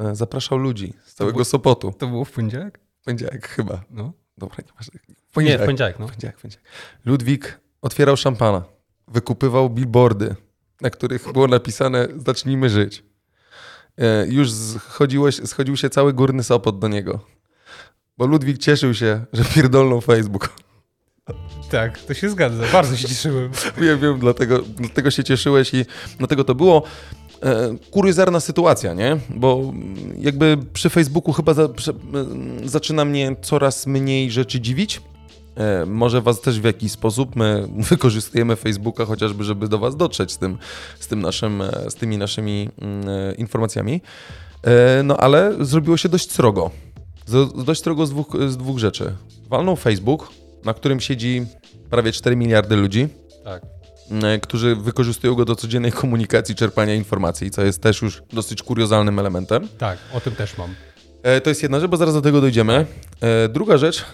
E, 0.00 0.14
Zapraszał 0.14 0.58
ludzi 0.58 0.94
z 1.04 1.14
całego 1.14 1.34
było- 1.34 1.44
Sopotu. 1.44 1.94
To 1.98 2.06
było 2.06 2.24
w 2.24 2.30
poniedziałek? 2.32 2.80
W 3.00 3.04
poniedziałek 3.04 3.48
chyba. 3.48 3.80
No. 3.90 4.12
Dobra, 4.38 4.56
nie 4.66 4.72
masz. 4.76 4.86
W 4.86 4.94
Nie, 4.94 5.00
w 5.28 5.32
poniedziałek. 5.32 5.66
poniedziałek, 5.66 5.98
no. 5.98 6.06
Poniedziałek, 6.06 6.36
poniedziałek. 6.36 6.66
Ludwik 7.04 7.60
otwierał 7.82 8.16
szampana. 8.16 8.64
Wykupywał 9.08 9.70
billboardy, 9.70 10.34
na 10.80 10.90
których 10.90 11.32
było 11.32 11.46
napisane 11.48 12.08
zacznijmy 12.16 12.70
żyć. 12.70 13.04
E, 13.98 14.26
Już 14.26 14.52
schodziło, 14.52 15.32
schodził 15.32 15.76
się 15.76 15.90
cały 15.90 16.12
górny 16.12 16.42
Sopot 16.42 16.78
do 16.78 16.88
niego. 16.88 17.24
Bo 18.18 18.26
Ludwik 18.26 18.58
cieszył 18.58 18.94
się, 18.94 19.24
że 19.32 19.44
pierdolną 19.44 20.00
Facebook. 20.00 20.48
Tak, 21.70 21.98
to 21.98 22.14
się 22.14 22.30
zgadza. 22.30 22.64
Bardzo 22.72 22.96
się 22.96 23.08
cieszyłem. 23.08 23.50
Wiem, 23.80 24.00
wiem, 24.00 24.18
dlatego, 24.18 24.58
dlatego 24.76 25.10
się 25.10 25.24
cieszyłeś 25.24 25.74
i 25.74 25.84
dlatego 26.18 26.44
to 26.44 26.54
było 26.54 26.82
e, 27.42 27.76
kuriozalna 27.90 28.40
sytuacja, 28.40 28.94
nie? 28.94 29.16
Bo 29.30 29.72
jakby 30.18 30.58
przy 30.72 30.90
Facebooku 30.90 31.32
chyba 31.32 31.54
za, 31.54 31.62
m, 31.62 31.70
zaczyna 32.64 33.04
mnie 33.04 33.36
coraz 33.42 33.86
mniej 33.86 34.30
rzeczy 34.30 34.60
dziwić. 34.60 35.02
E, 35.56 35.86
może 35.86 36.20
was 36.20 36.40
też 36.40 36.60
w 36.60 36.64
jakiś 36.64 36.92
sposób 36.92 37.36
my 37.36 37.68
wykorzystujemy 37.90 38.56
Facebooka 38.56 39.04
chociażby, 39.04 39.44
żeby 39.44 39.68
do 39.68 39.78
was 39.78 39.96
dotrzeć 39.96 40.32
z, 40.32 40.38
tym, 40.38 40.58
z, 41.00 41.06
tym 41.06 41.22
naszym, 41.22 41.62
e, 41.62 41.90
z 41.90 41.94
tymi 41.94 42.18
naszymi 42.18 42.68
mm, 42.80 43.08
e, 43.08 43.34
informacjami. 43.34 44.00
E, 44.62 45.02
no 45.02 45.16
ale 45.16 45.54
zrobiło 45.60 45.96
się 45.96 46.08
dość 46.08 46.32
srogo. 46.32 46.70
Z, 47.26 47.64
dość 47.64 47.82
srogo 47.82 48.06
z 48.06 48.10
dwóch, 48.10 48.36
z 48.48 48.56
dwóch 48.56 48.78
rzeczy. 48.78 49.12
Walnął 49.48 49.76
Facebook, 49.76 50.30
na 50.64 50.74
którym 50.74 51.00
siedzi 51.00 51.46
prawie 51.90 52.12
4 52.12 52.36
miliardy 52.36 52.76
ludzi 52.76 53.08
Tak. 53.44 53.79
E, 54.24 54.38
którzy 54.38 54.76
wykorzystują 54.76 55.34
go 55.34 55.44
do 55.44 55.56
codziennej 55.56 55.92
komunikacji, 55.92 56.54
czerpania 56.54 56.94
informacji, 56.94 57.50
co 57.50 57.62
jest 57.62 57.82
też 57.82 58.02
już 58.02 58.22
dosyć 58.32 58.62
kuriozalnym 58.62 59.18
elementem. 59.18 59.68
Tak, 59.78 59.98
o 60.14 60.20
tym 60.20 60.34
też 60.36 60.58
mam. 60.58 60.74
E, 61.22 61.40
To 61.40 61.50
jest 61.50 61.62
jedna 61.62 61.80
rzecz, 61.80 61.90
bo 61.90 61.96
zaraz 61.96 62.14
do 62.14 62.22
tego 62.22 62.40
dojdziemy. 62.40 62.86
E, 63.20 63.48
Druga 63.48 63.76
rzecz, 63.78 64.04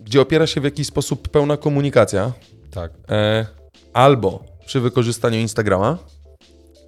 gdzie 0.00 0.20
opiera 0.20 0.46
się 0.46 0.60
w 0.60 0.64
jakiś 0.64 0.86
sposób 0.86 1.28
pełna 1.28 1.56
komunikacja, 1.56 2.32
Tak. 2.70 2.92
albo 3.92 4.44
przy 4.66 4.80
wykorzystaniu 4.80 5.38
Instagrama, 5.38 5.98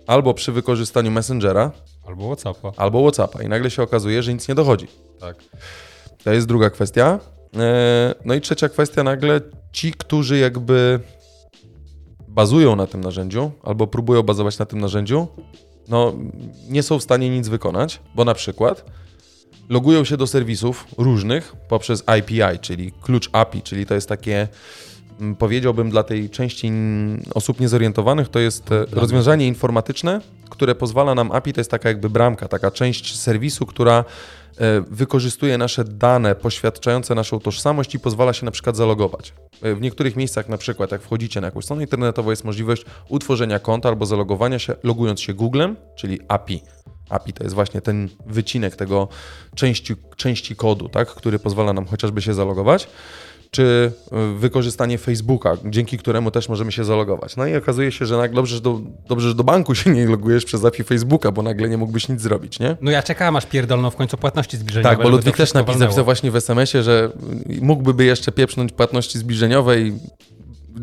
albo 0.07 0.35
przy 0.35 0.53
wykorzystaniu 0.53 1.11
Messengera, 1.11 1.73
Albo 2.07 2.27
Whatsappa. 2.27 2.73
albo 2.77 3.03
Whatsappa 3.03 3.43
i 3.43 3.49
nagle 3.49 3.71
się 3.71 3.83
okazuje, 3.83 4.23
że 4.23 4.35
nic 4.35 4.49
nie 4.49 4.55
dochodzi. 4.55 4.87
Tak. 5.21 5.37
To 6.25 6.33
jest 6.33 6.47
druga 6.47 6.71
kwestia. 6.71 7.19
No 8.25 8.35
i 8.35 8.41
trzecia 8.41 8.69
kwestia, 8.69 9.03
nagle 9.03 9.41
ci, 9.73 9.93
którzy 9.93 10.39
jakby 10.39 11.01
bazują 12.35 12.77
na 12.77 12.87
tym 12.87 13.01
narzędziu 13.01 13.51
albo 13.63 13.87
próbują 13.87 14.23
bazować 14.23 14.59
na 14.59 14.67
tym 14.67 14.81
narzędziu, 14.81 15.27
no 15.89 16.15
nie 16.69 16.83
są 16.83 16.99
w 16.99 17.03
stanie 17.03 17.31
nic 17.31 17.49
wykonać, 17.49 18.01
bo 18.15 18.25
na 18.25 18.35
przykład 18.35 18.85
logują 19.69 20.05
się 20.05 20.17
do 20.17 20.27
serwisów 20.27 20.87
różnych 20.99 21.57
poprzez 21.69 22.05
IPI, 22.19 22.59
czyli 22.61 22.93
klucz 22.93 23.29
API, 23.33 23.63
czyli 23.63 23.87
to 23.87 23.95
jest 23.95 24.09
takie 24.09 24.49
mm, 25.21 25.37
powiedziałbym 25.37 25.91
dla 25.91 26.03
tej 26.03 26.31
części 26.31 26.73
osób 27.35 27.61
niezorientowanych, 27.61 28.29
to 28.29 28.39
jest 28.39 28.73
e, 28.73 28.85
rozwiązanie 28.93 29.47
informatyczne, 29.47 30.21
które 30.51 30.75
pozwala 30.75 31.15
nam 31.15 31.33
API, 31.33 31.53
to 31.53 31.61
jest 31.61 31.71
taka 31.71 31.89
jakby 31.89 32.11
bramka, 32.11 32.49
taka 32.49 32.71
część 32.71 33.19
serwisu, 33.19 33.67
która 33.67 34.05
wykorzystuje 34.91 35.59
nasze 35.59 35.85
dane 35.85 36.35
poświadczające 36.35 37.15
naszą 37.15 37.41
tożsamość 37.41 37.95
i 37.95 38.01
pozwala 38.01 38.33
się 38.33 38.45
na 38.45 38.51
przykład 38.51 38.77
zalogować. 38.77 39.35
E, 39.63 39.75
W 39.75 39.81
niektórych 39.81 40.17
miejscach, 40.17 40.49
na 40.49 40.59
przykład 40.59 40.93
jak 40.93 41.03
wchodzicie 41.03 41.41
na 41.41 41.47
jakąś 41.47 41.65
stronę 41.65 41.83
internetową, 41.83 42.31
jest 42.31 42.45
możliwość 42.45 42.85
utworzenia 43.09 43.59
konta 43.59 43.89
albo 43.89 44.07
zalogowania 44.07 44.59
się, 44.59 44.75
logując 44.83 45.21
się 45.21 45.35
Googlem, 45.35 45.77
czyli 45.97 46.19
API. 46.29 46.63
API 47.09 47.33
to 47.33 47.45
jest 47.45 47.55
właśnie 47.55 47.81
ten 47.81 48.09
wycinek 48.27 48.77
tego 48.77 49.09
części, 49.55 49.95
części 50.17 50.57
kodu, 50.57 50.89
tak, 50.89 51.09
który 51.09 51.39
pozwala 51.39 51.73
nam 51.73 51.87
chociażby 51.87 52.23
się 52.23 52.35
zalogować, 52.35 52.89
czy 53.51 53.93
y, 54.33 54.39
wykorzystanie 54.39 54.99
Facebooka, 54.99 55.57
dzięki 55.65 55.99
któremu 55.99 56.31
też 56.31 56.49
możemy 56.49 56.73
się 56.73 56.85
zalogować. 56.85 57.37
No 57.37 57.47
i 57.47 57.57
okazuje 57.57 57.93
się, 57.93 58.07
że 58.07 58.17
nagle 58.17 58.37
dobrze, 58.37 58.57
że 58.57 58.63
do, 58.63 58.81
dobrze, 59.09 59.29
że 59.29 59.35
do 59.35 59.45
banku 59.45 59.75
się 59.75 59.91
nie 59.91 60.07
logujesz 60.07 60.45
przez 60.45 60.65
API 60.65 60.85
Facebooka, 60.85 61.33
bo 61.33 61.43
nagle 61.43 61.69
nie 61.69 61.77
mógłbyś 61.77 62.09
nic 62.09 62.21
zrobić, 62.21 62.61
nie? 62.61 62.77
No 62.81 62.91
ja 62.91 63.03
czekałem 63.03 63.37
aż 63.37 63.47
pierdolną 63.47 63.91
w 63.91 63.97
końcu 63.97 64.17
płatności 64.17 64.57
zbliżeniowe. 64.57 64.97
Tak, 64.97 65.03
bo 65.03 65.09
Ludwik 65.09 65.37
też 65.37 65.55
napisał, 65.55 66.05
właśnie 66.05 66.31
w 66.31 66.37
SMS-ie, 66.37 66.85
że 66.85 67.13
mógłby 67.61 68.05
jeszcze 68.05 68.33
pieprznąć 68.33 68.73
płatności 68.73 69.19
zbliżeniowe 69.19 69.81
i 69.81 69.93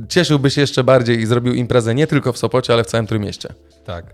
cieszyłby 0.09 0.51
się 0.51 0.61
jeszcze 0.61 0.83
bardziej 0.83 1.19
i 1.19 1.25
zrobił 1.25 1.53
imprezę 1.53 1.95
nie 1.95 2.07
tylko 2.07 2.33
w 2.33 2.37
Sopocie, 2.37 2.73
ale 2.73 2.83
w 2.83 2.87
całym 2.87 3.07
Trójmieście. 3.07 3.53
Tak. 3.85 4.05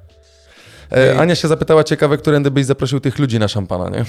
E, 0.92 1.20
Ania 1.20 1.36
się 1.36 1.48
zapytała 1.48 1.84
ciekawe, 1.84 2.18
którędy 2.18 2.52
byś 2.52 2.66
zaprosił 2.66 3.00
tych 3.00 3.20
ludzi 3.20 3.40
na 3.40 3.48
szampana, 3.48 3.90
nie? 3.90 4.06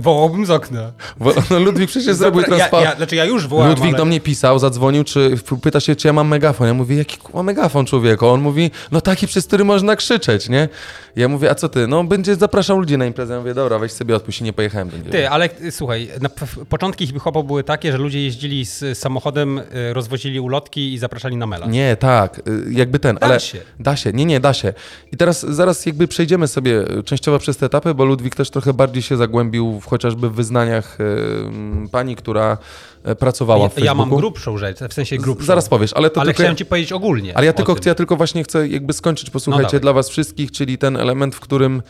Wołałbym 0.00 0.46
z 0.46 0.50
okna. 0.50 0.92
Bo, 1.16 1.32
no, 1.50 1.58
Ludwik 1.58 1.90
przecież 1.90 2.16
zrobił 2.16 2.40
ja, 2.40 2.46
transpa... 2.46 2.80
ja, 2.80 2.96
znaczy 2.96 3.16
ja 3.16 3.24
już 3.24 3.46
wołałem, 3.46 3.70
Ludwik 3.70 3.88
ale... 3.88 3.98
do 3.98 4.04
mnie 4.04 4.20
pisał, 4.20 4.58
zadzwonił, 4.58 5.04
czy 5.04 5.36
pyta 5.62 5.80
się, 5.80 5.96
czy 5.96 6.08
ja 6.08 6.12
mam 6.12 6.28
megafon. 6.28 6.66
Ja 6.66 6.74
mówię, 6.74 6.96
jaki 6.96 7.18
kurwa 7.18 7.42
megafon, 7.42 7.86
człowieku? 7.86 8.26
On 8.26 8.40
mówi, 8.40 8.70
no 8.92 9.00
taki, 9.00 9.26
przez 9.26 9.46
który 9.46 9.64
można 9.64 9.96
krzyczeć, 9.96 10.48
nie? 10.48 10.68
Ja 11.16 11.28
mówię, 11.28 11.50
a 11.50 11.54
co 11.54 11.68
ty? 11.68 11.86
No, 11.86 12.04
będzie 12.04 12.36
zapraszał 12.36 12.78
ludzi 12.78 12.98
na 12.98 13.06
imprezę. 13.06 13.34
Ja 13.34 13.40
mówię, 13.40 13.54
dobra, 13.54 13.78
weź 13.78 13.92
sobie 13.92 14.16
odpuść 14.16 14.40
i 14.40 14.44
nie 14.44 14.52
pojechałem. 14.52 14.90
Ty, 15.10 15.28
ale 15.28 15.48
y, 15.60 15.70
słuchaj, 15.70 16.08
na, 16.20 16.28
początki 16.68 17.06
hip-hopu 17.06 17.44
były 17.44 17.64
takie, 17.64 17.92
że 17.92 17.98
ludzie 17.98 18.22
jeździli 18.22 18.64
z 18.64 18.98
samochodem, 18.98 19.58
y, 19.58 19.92
rozwozili 19.92 20.40
ulotki 20.40 20.92
i 20.92 20.98
zapraszali 20.98 21.36
na 21.36 21.46
mela. 21.46 21.66
Nie, 21.66 21.96
tak, 21.96 22.38
y, 22.38 22.72
jakby 22.72 22.98
ten, 22.98 23.16
Da 23.16 23.26
ale... 23.26 23.40
się. 23.40 23.58
Da 23.80 23.96
się, 23.96 24.12
nie, 24.12 24.24
nie, 24.24 24.40
da 24.40 24.52
się. 24.52 24.72
I 25.12 25.16
teraz 25.16 25.46
zaraz 25.46 25.86
jakby 25.86 26.08
przejdziemy 26.08 26.48
sobie 26.48 26.84
częściowo 27.04 27.38
przez 27.38 27.56
te 27.56 27.66
etapy, 27.66 27.94
bo 27.94 28.04
Ludwik 28.04 28.34
też 28.34 28.50
trochę 28.50 28.72
bardziej 28.72 29.02
się 29.02 29.16
zagłębił 29.16 29.63
w, 29.72 29.86
chociażby 29.86 30.30
w 30.30 30.34
wyznaniach 30.34 31.00
y, 31.00 31.88
pani, 31.92 32.16
która 32.16 32.58
e, 33.04 33.14
pracowała 33.14 33.62
Ja, 33.62 33.68
w 33.68 33.72
Facebooku. 33.74 33.86
ja 33.86 34.06
mam 34.06 34.18
grubszą 34.18 34.58
rzecz, 34.58 34.78
w 34.78 34.94
sensie 34.94 35.16
grubszą. 35.16 35.46
Zaraz 35.46 35.68
powiesz, 35.68 35.92
ale 35.92 36.10
to 36.10 36.20
ale 36.20 36.28
tylko... 36.28 36.42
chciałem 36.42 36.56
ci 36.56 36.66
powiedzieć 36.66 36.92
ogólnie. 36.92 37.36
Ale 37.36 37.46
ja 37.46 37.52
tylko, 37.52 37.76
ja 37.86 37.94
tylko 37.94 38.16
właśnie 38.16 38.44
chcę 38.44 38.68
jakby 38.68 38.92
skończyć, 38.92 39.30
posłuchajcie, 39.30 39.66
dawaj. 39.66 39.80
dla 39.80 39.92
was 39.92 40.08
wszystkich, 40.08 40.52
czyli 40.52 40.78
ten 40.78 40.96
element, 40.96 41.34
w 41.34 41.40
którym 41.40 41.82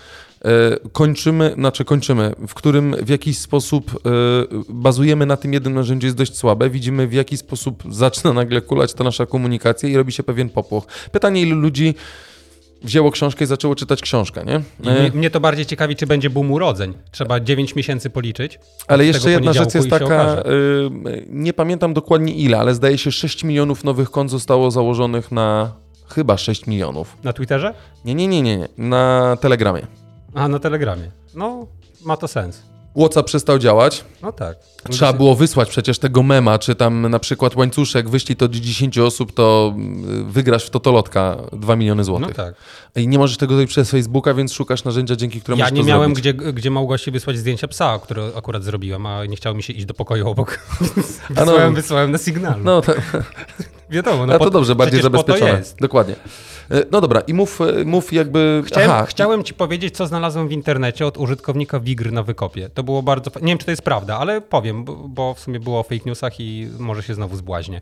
e, 0.45 0.51
kończymy, 0.93 1.55
znaczy 1.59 1.85
kończymy, 1.85 2.33
w 2.49 2.55
którym 2.55 2.97
w 3.03 3.09
jakiś 3.09 3.39
sposób 3.39 3.91
e, 3.91 4.11
bazujemy 4.69 5.27
na 5.27 5.37
tym 5.37 5.53
jednym 5.53 5.75
narzędziu 5.75 6.07
jest 6.07 6.17
dość 6.17 6.37
słabe, 6.37 6.71
widzimy 6.71 7.07
w 7.07 7.13
jaki 7.13 7.37
sposób 7.37 7.83
zaczyna 7.91 8.33
nagle 8.33 8.61
kulać 8.61 8.95
ta 8.95 9.05
nasza 9.05 9.27
komunikacja 9.27 9.89
i 9.89 9.97
robi 9.97 10.13
się 10.13 10.23
pewien 10.23 10.49
popłoch. 10.49 10.87
Pytanie, 11.13 11.41
ilu 11.43 11.57
ludzi 11.57 11.95
wzięło 12.85 13.11
książkę 13.11 13.45
i 13.45 13.47
zaczęło 13.47 13.75
czytać 13.75 14.01
książkę, 14.01 14.45
nie? 14.45 14.61
I 14.85 14.89
E, 14.89 15.01
mnie, 15.01 15.11
mnie 15.15 15.31
to 15.31 15.41
bardziej 15.41 15.67
ciekawi, 15.67 15.97
czy 15.97 16.07
będzie 16.07 16.31
boom 16.31 16.53
urodzeń. 16.53 16.95
Trzeba 17.11 17.41
9 17.41 17.75
miesięcy 17.75 18.11
policzyć. 18.11 18.59
Ale 18.89 19.07
jeszcze 19.07 19.31
jedna 19.31 19.53
rzecz 19.53 19.75
jest 19.75 19.91
taka, 19.91 20.37
y, 20.39 21.27
nie 21.29 21.53
pamiętam 21.53 21.95
dokładnie 21.95 22.35
ile, 22.35 22.59
ale 22.59 22.75
zdaje 22.75 22.99
się 22.99 23.13
6 23.13 23.45
milionów 23.45 23.85
nowych 23.85 24.11
kont 24.11 24.31
zostało 24.31 24.71
założonych 24.71 25.33
na 25.33 25.73
chyba 26.09 26.37
6 26.37 26.67
milionów. 26.67 27.17
Na 27.25 27.33
Twitterze? 27.33 27.75
Nie, 28.05 28.15
nie, 28.15 28.29
nie, 28.29 28.43
nie, 28.43 28.57
nie. 28.57 28.69
na 28.79 29.37
Telegramie. 29.41 29.87
A, 30.35 30.49
na 30.49 30.59
Telegramie. 30.59 31.11
No, 31.35 31.67
ma 32.05 32.17
to 32.17 32.29
sens. 32.29 32.63
WhatsApp 32.97 33.27
przestał 33.27 33.59
działać. 33.59 34.05
No 34.23 34.33
tak. 34.33 34.57
Trzeba 34.91 35.13
było 35.13 35.35
wysłać 35.35 35.69
przecież 35.69 35.99
tego 35.99 36.23
mema, 36.23 36.59
czy 36.59 36.75
tam 36.75 37.09
na 37.09 37.19
przykład 37.19 37.57
łańcuszek, 37.57 38.09
wyślij 38.09 38.37
to 38.37 38.49
do 38.49 38.55
10 38.61 38.99
osób, 38.99 39.33
to 39.33 39.75
y, 40.21 40.25
wygrasz 40.25 40.67
w 40.67 40.71
Totolotka 40.71 41.37
2 41.53 41.77
miliony 41.77 42.01
No 42.01 42.05
złotych. 42.05 42.37
tak. 42.37 42.55
I 42.97 43.09
nie 43.09 43.19
możesz 43.19 43.37
tego 43.37 43.55
zrobić 43.55 43.71
przez 43.71 43.91
Facebooka, 43.91 44.35
więc 44.35 44.53
szukasz 44.53 44.85
narzędzia, 44.85 45.17
dzięki 45.17 45.41
któremu 45.41 45.61
Ja 45.61 45.71
nie 45.71 45.83
miałem 45.83 46.15
zrobić. 46.15 46.35
gdzie, 46.35 46.53
gdzie 46.53 46.71
Małgosi 46.71 47.11
wysłać 47.11 47.39
zdjęcia 47.39 47.69
psa, 47.69 47.99
które 48.03 48.31
akurat 48.37 48.65
zrobiłem, 48.65 49.07
a 49.07 49.27
nie 49.27 49.37
chciało 49.37 49.57
mi 49.57 49.63
się 49.63 49.73
iść 49.73 49.87
do 49.87 49.95
pokoju 49.95 50.29
obok. 50.29 50.59
A 51.37 51.41
no- 51.41 51.45
wysłałem, 51.47 51.75
wysłałem 51.75 52.11
na 52.11 52.19
sygnalu. 52.19 52.65
No, 52.65 52.81
to, 52.83 52.93
Wiadomo, 53.91 54.27
no 54.27 54.33
a 54.35 54.39
to 54.39 54.45
po- 54.45 54.51
dobrze, 54.51 54.75
bardziej 54.75 55.03
zabezpieczone. 55.03 55.63
Dokładnie. 55.81 56.15
Y, 56.73 56.87
No 56.91 57.01
dobra, 57.01 57.21
i 57.21 57.35
mów, 57.35 57.61
y, 57.61 57.85
mów 57.85 58.13
jakby... 58.13 58.63
Chciałem, 58.67 58.91
Aha, 58.91 59.07
chciałem 59.07 59.45
ci 59.45 59.55
powiedzieć, 59.55 59.97
co 59.97 60.07
znalazłem 60.07 60.49
w 60.49 60.53
internecie 60.53 61.07
od 61.07 61.19
użytkownika 61.19 61.81
Wigr 61.81 62.13
na 62.13 62.23
wykopie. 62.23 62.69
To 62.69 62.83
było 62.83 63.03
bardzo. 63.03 63.31
Nie 63.43 63.47
wiem, 63.49 63.59
czy 63.59 63.65
to 63.65 63.71
jest 63.71 63.83
prawda, 63.83 64.19
ale 64.19 64.41
powiem, 64.41 64.85
bo, 65.09 65.35
w 65.35 65.41
sumie 65.41 65.61
było 65.61 65.81
o 65.81 65.83
fake 65.83 66.05
newsach 66.07 66.41
i 66.41 66.69
może 66.79 67.03
się 67.03 67.15
znowu 67.15 67.37
zbłaźnię. 67.37 67.81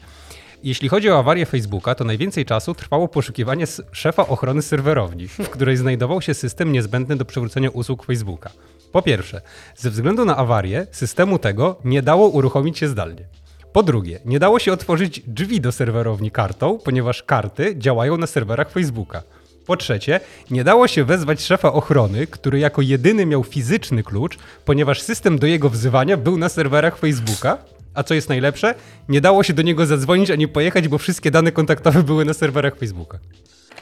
Jeśli 0.64 0.88
chodzi 0.88 1.10
o 1.10 1.18
awarię 1.18 1.46
Facebooka, 1.46 1.94
to 1.94 2.04
najwięcej 2.04 2.44
czasu 2.44 2.74
trwało 2.74 3.08
poszukiwanie 3.08 3.64
szefa 3.92 4.26
ochrony 4.26 4.62
serwerowni, 4.62 5.28
w 5.28 5.50
której 5.50 5.76
znajdował 5.76 6.22
się 6.22 6.34
system 6.34 6.72
niezbędny 6.72 7.16
do 7.16 7.24
przywrócenia 7.24 7.70
usług 7.70 8.04
Facebooka. 8.04 8.50
Po 8.92 9.02
pierwsze, 9.02 9.40
ze 9.76 9.90
względu 9.90 10.24
na 10.24 10.36
awarię, 10.36 10.86
systemu 10.90 11.38
tego 11.38 11.76
nie 11.84 12.02
dało 12.02 12.28
uruchomić 12.28 12.78
się 12.78 12.88
zdalnie. 12.88 13.24
Po 13.72 13.82
drugie, 13.82 14.20
nie 14.24 14.38
dało 14.38 14.58
się 14.58 14.72
otworzyć 14.72 15.22
drzwi 15.26 15.60
do 15.60 15.72
serwerowni 15.72 16.30
kartą, 16.30 16.78
ponieważ 16.84 17.22
karty 17.22 17.74
działają 17.78 18.16
na 18.16 18.26
serwerach 18.26 18.70
Facebooka. 18.70 19.22
Po 19.66 19.76
trzecie, 19.76 20.20
nie 20.50 20.64
dało 20.64 20.88
się 20.88 21.04
wezwać 21.04 21.42
szefa 21.42 21.72
ochrony, 21.72 22.26
który 22.26 22.58
jako 22.58 22.82
jedyny 22.82 23.26
miał 23.26 23.44
fizyczny 23.44 24.02
klucz, 24.02 24.38
ponieważ 24.64 25.02
system 25.02 25.38
do 25.38 25.46
jego 25.46 25.70
wzywania 25.70 26.16
był 26.16 26.38
na 26.38 26.48
serwerach 26.48 26.98
Facebooka. 26.98 27.58
A 27.94 28.02
co 28.02 28.14
jest 28.14 28.28
najlepsze, 28.28 28.74
nie 29.08 29.20
dało 29.20 29.42
się 29.42 29.52
do 29.52 29.62
niego 29.62 29.86
zadzwonić 29.86 30.30
ani 30.30 30.48
pojechać, 30.48 30.88
bo 30.88 30.98
wszystkie 30.98 31.30
dane 31.30 31.52
kontaktowe 31.52 32.02
były 32.02 32.24
na 32.24 32.34
serwerach 32.34 32.76
Facebooka. 32.76 33.18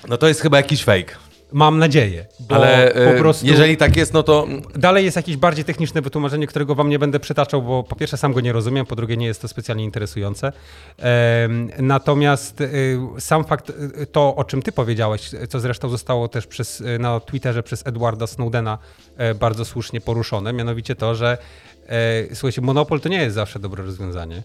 no 0.09 0.16
to 0.16 0.28
jest 0.28 0.41
chyba 0.41 0.57
jakiś 0.57 0.84
fake. 0.84 1.29
Mam 1.53 1.78
nadzieję, 1.78 2.26
bo 2.40 2.55
Ale 2.55 2.92
po 2.94 3.14
y, 3.14 3.18
prostu... 3.18 3.46
jeżeli 3.46 3.76
tak 3.76 3.96
jest, 3.96 4.12
no 4.12 4.22
to 4.22 4.46
Dalej 4.74 5.05
jest 5.05 5.16
jakieś 5.16 5.36
bardziej 5.36 5.64
techniczne 5.64 6.03
wytłumaczenie, 6.03 6.46
którego 6.46 6.74
wam 6.74 6.88
nie 6.88 6.98
będę 6.98 7.20
przytaczał, 7.20 7.62
bo 7.62 7.82
po 7.82 7.96
pierwsze 7.96 8.16
sam 8.16 8.32
go 8.32 8.40
nie 8.40 8.53
rozumiem, 8.53 8.86
po 8.86 8.96
drugie 8.96 9.16
nie 9.16 9.26
jest 9.26 9.42
to 9.42 9.48
specjalnie 9.48 9.84
interesujące. 9.84 10.53
Natomiast 11.78 12.61
y, 12.61 12.98
sam 13.18 13.44
fakt, 13.44 13.70
y, 13.70 14.07
to 14.07 14.36
o 14.36 14.44
czym 14.44 14.62
ty 14.62 14.72
powiedziałeś, 14.72 15.30
co 15.48 15.61
zresztą 15.61 15.88
zostało 15.88 16.28
też 16.28 16.46
przez, 16.46 16.82
na 16.98 17.20
Twitterze 17.20 17.62
przez 17.62 17.86
Edwarda 17.86 18.26
Snowdena 18.26 18.78
e, 19.16 19.34
bardzo 19.34 19.64
słusznie 19.64 20.01
poruszone, 20.01 20.53
mianowicie 20.53 20.94
to, 20.94 21.14
że 21.14 21.38
e, 21.88 22.34
słuchajcie, 22.34 22.61
monopol 22.61 23.01
to 23.01 23.09
nie 23.09 23.22
jest 23.22 23.34
zawsze 23.34 23.59
dobre 23.59 23.84
rozwiązanie. 23.84 24.42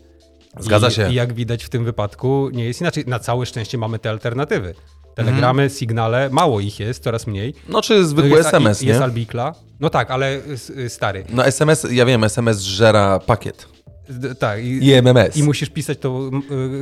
Zgadza 0.60 0.88
I, 0.88 0.92
się. 0.92 1.12
I 1.12 1.14
jak 1.14 1.34
widać 1.34 1.64
w 1.64 1.70
tym 1.70 1.86
wypadku 1.86 2.50
nie 2.54 2.66
jest 2.66 2.82
inaczej. 2.82 3.04
Na 3.08 3.20
całe 3.20 3.46
szczęście 3.46 3.78
mamy 3.78 4.00
te 4.00 4.10
alternatywy. 4.10 4.76
Telegramy, 5.16 5.64
Mhm. 5.64 5.70
sygnale, 5.70 6.30
mało 6.30 6.60
ich 6.60 6.80
jest, 6.80 7.04
coraz 7.04 7.28
mniej. 7.28 7.54
No 7.70 7.82
czy 7.82 8.06
zwykły 8.06 8.38
jest, 8.38 8.50
SMS, 8.50 8.82
jest 8.82 9.00
nie? 9.00 9.04
Albikla. 9.04 9.54
No 9.80 9.90
tak, 9.90 10.12
ale 10.12 10.40
y, 10.78 10.90
stary. 10.90 11.26
No 11.30 11.46
SMS, 11.46 11.88
ja 11.92 12.06
wiem, 12.06 12.24
SMS 12.24 12.60
żera 12.62 13.20
pakiet. 13.20 13.68
D- 14.10 14.36
tak. 14.36 14.64
I, 14.64 14.86
I 14.88 14.94
MMS. 14.94 15.38
I 15.38 15.44
musisz 15.44 15.70
pisać 15.70 15.98
to. 15.98 16.30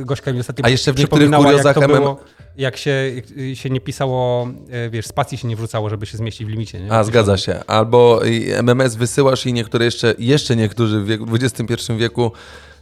y, 0.00 0.04
Gośka 0.04 0.32
mi 0.32 0.40
ostatnio 0.40 0.64
A 0.64 0.68
jeszcze 0.68 0.92
w 0.92 0.98
niektórych 0.98 1.30
jak 1.30 1.40
kuriozach 1.40 1.76
MM 1.76 1.90
było, 1.92 2.20
jak 2.56 2.76
się, 2.76 3.12
y, 3.38 3.56
się 3.56 3.70
nie 3.70 3.80
pisało, 3.80 4.48
y, 4.86 4.90
wiesz, 4.90 5.06
spacji 5.06 5.38
się 5.38 5.48
nie 5.48 5.56
wrzucało, 5.56 5.90
żeby 5.90 6.06
się 6.06 6.16
zmieścić 6.18 6.46
w 6.46 6.50
limicie. 6.50 6.80
Nie? 6.80 6.92
A, 6.92 7.04
zgadza 7.04 7.36
się. 7.36 7.60
Albo 7.66 8.20
MMS 8.58 8.94
wysyłasz 8.94 9.46
i 9.46 9.52
niektóre 9.52 9.84
jeszcze, 9.84 10.14
jeszcze 10.18 10.56
niektórzy 10.56 11.00
w 11.00 11.06
wieku, 11.06 11.26
XXI 11.34 11.92
wieku 11.96 12.32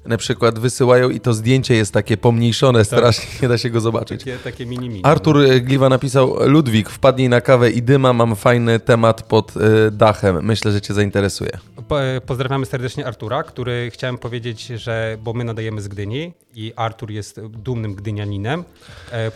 na 0.06 0.16
przykład 0.16 0.58
wysyłają 0.58 1.10
i 1.10 1.20
to 1.20 1.32
zdjęcie 1.34 1.74
jest 1.74 1.92
takie 1.92 2.16
pomniejszone 2.16 2.84
strasznie, 2.84 3.24
nie 3.42 3.48
da 3.48 3.58
się 3.58 3.70
go 3.70 3.80
zobaczyć. 3.80 4.20
Takie, 4.20 4.36
takie 4.38 4.66
mini 4.66 4.88
mini. 4.88 5.00
Artur 5.04 5.38
e, 5.42 5.60
Gliwa 5.60 5.88
napisał, 5.88 6.36
Ludwik, 6.48 6.90
wpadnij 6.90 7.28
na 7.28 7.40
kawę 7.40 7.70
i 7.70 7.82
dyma, 7.82 8.12
mam 8.12 8.36
fajny 8.36 8.80
temat 8.80 9.22
pod 9.22 9.54
e, 9.56 9.90
dachem. 9.90 10.44
Myślę, 10.44 10.72
że 10.72 10.80
cię 10.80 10.94
zainteresuje. 10.94 11.50
Po- 11.88 12.02
e, 12.02 12.20
Pozdrawiamy 12.20 12.66
serdecznie 12.66 13.06
Artura, 13.06 13.42
który 13.42 13.90
chciałem 13.92 14.18
powiedzieć, 14.18 14.66
że 14.66 15.18
bo 15.22 15.32
my 15.32 15.44
nadajemy 15.44 15.82
z 15.82 15.88
Gdyni 15.88 16.32
i 16.54 16.72
Artur 16.76 17.10
jest 17.10 17.40
dumnym 17.46 17.94
gdynianinem. 17.94 18.64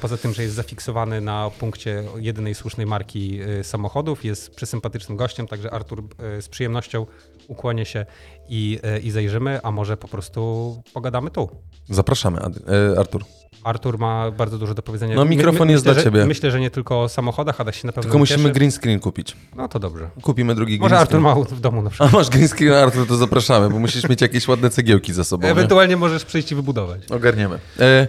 Poza 0.01 0.17
tym, 0.17 0.35
że 0.35 0.43
jest 0.43 0.55
zafiksowany 0.55 1.21
na 1.21 1.51
punkcie 1.59 2.03
jedynej 2.19 2.55
słusznej 2.55 2.87
marki 2.87 3.41
samochodów, 3.63 4.25
jest 4.25 4.55
przesympatycznym 4.55 5.17
gościem, 5.19 5.47
także 5.47 5.71
Artur 5.71 6.03
z 6.41 6.49
przyjemnością 6.49 7.07
ukłonię 7.49 7.85
się 7.85 8.07
i, 8.49 8.79
e, 8.83 8.99
i 8.99 9.11
zajrzymy, 9.11 9.61
a 9.63 9.71
może 9.71 9.97
po 9.97 10.09
prostu 10.09 10.83
pogadamy 10.95 11.31
tu. 11.31 11.49
Zapraszamy, 11.91 12.39
e, 12.39 12.99
Artur. 13.01 13.25
Artur 13.65 13.99
ma 13.99 14.31
bardzo 14.31 14.59
dużo 14.59 14.75
do 14.75 14.83
powiedzenia. 14.83 15.17
No, 15.17 15.25
mikrofon 15.25 15.71
jest 15.71 15.85
myślę, 15.85 15.95
dla 15.95 16.03
że, 16.03 16.05
ciebie. 16.11 16.27
Myślę, 16.27 16.51
że 16.51 16.61
nie 16.61 16.71
tylko 16.71 17.03
o 17.03 17.09
samochodach, 17.09 17.61
a 17.61 17.65
da 17.65 17.73
się 17.73 17.87
na 17.87 17.93
pewno 17.93 18.03
Tylko 18.03 18.19
musimy 18.19 18.39
ucieszy. 18.39 18.55
green 18.55 18.71
screen 18.73 19.01
kupić. 19.01 19.37
No 19.57 19.69
to 19.69 19.79
dobrze. 19.79 20.11
Kupimy 20.23 20.55
drugi 20.55 20.79
Może 20.79 20.89
green 20.89 21.01
Artur 21.01 21.21
screen. 21.21 21.37
ma 21.51 21.57
w 21.57 21.61
domu 21.61 21.83
na 21.83 21.91
przykład. 21.91 22.15
A 22.15 22.17
masz 22.17 22.29
green 22.31 22.49
screen, 22.49 22.73
Artur, 22.73 23.07
to 23.09 23.17
zapraszamy, 23.17 23.71
bo 23.71 23.79
musisz 23.79 24.09
mieć 24.09 24.21
jakieś 24.21 24.49
ładne 24.49 24.71
cegiełki 24.71 25.13
za 25.13 25.25
sobą. 25.25 25.45
nie? 25.45 25.51
Ewentualnie 25.51 25.97
możesz 25.97 26.25
przyjść 26.25 26.53
i 26.53 26.55
wybudować. 26.55 27.01
Ogarniemy. 27.11 27.59
E, 27.81 28.09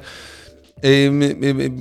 ym, 1.05 1.19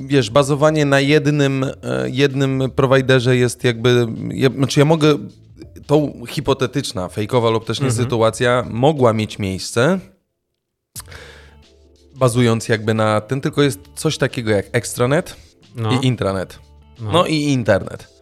wiesz, 0.07 0.31
bazowanie 0.31 0.85
na 0.85 1.01
jednym, 1.01 1.65
e, 1.65 1.71
jednym 2.11 2.63
prowajderze 2.77 3.37
jest 3.37 3.65
jakby. 3.65 4.07
Ja, 4.31 4.51
znaczy, 4.51 4.81
ja 4.81 4.87
mogę. 4.87 5.19
Tą 5.87 6.22
hipotetyczna, 6.28 7.09
fejkowa 7.09 7.51
lub 7.51 7.64
też 7.66 7.80
nie 7.80 7.87
Mhm. 7.87 8.05
sytuacja 8.05 8.64
mogła 8.70 9.12
mieć 9.12 9.39
miejsce, 9.39 9.99
bazując 12.16 12.68
jakby 12.68 12.95
na 12.95 13.20
tym, 13.20 13.41
tylko 13.41 13.62
jest 13.62 13.80
coś 13.95 14.18
takiego 14.18 14.51
jak 14.51 14.66
extranet 14.72 15.37
No. 15.76 15.93
i 16.01 16.07
intranet. 16.07 16.59
No. 17.01 17.26
i 17.26 17.34
internet. 17.43 18.16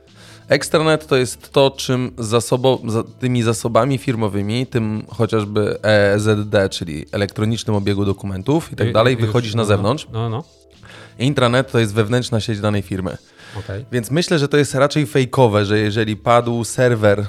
Extranet 0.48 1.06
to 1.06 1.16
jest 1.16 1.52
to, 1.52 1.70
czym 1.70 2.12
zasobo, 2.18 2.78
za, 2.88 3.02
tymi 3.04 3.42
zasobami 3.42 3.98
firmowymi, 3.98 4.66
tym 4.66 5.04
chociażby 5.08 5.78
EZD, 5.82 6.54
czyli 6.70 7.06
elektronicznym 7.12 7.76
obiegu 7.76 8.04
dokumentów 8.04 8.72
i 8.72 8.76
tak 8.76 8.92
dalej, 8.92 9.16
wychodzisz 9.16 9.54
na 9.54 9.62
no, 9.62 9.66
zewnątrz. 9.66 10.06
No, 10.12 10.30
no, 10.30 10.44
Intranet 11.18 11.70
to 11.72 11.78
jest 11.78 11.94
wewnętrzna 11.94 12.40
sieć 12.40 12.60
danej 12.60 12.82
firmy. 12.82 13.16
okej. 13.58 13.84
Więc 13.92 14.10
myślę, 14.10 14.38
że 14.38 14.48
to 14.48 14.56
jest 14.56 14.74
raczej 14.74 15.06
fejkowe, 15.06 15.64
że 15.64 15.78
jeżeli 15.78 16.16
padł 16.16 16.64
serwer 16.64 17.26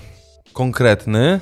konkretny, 0.56 1.40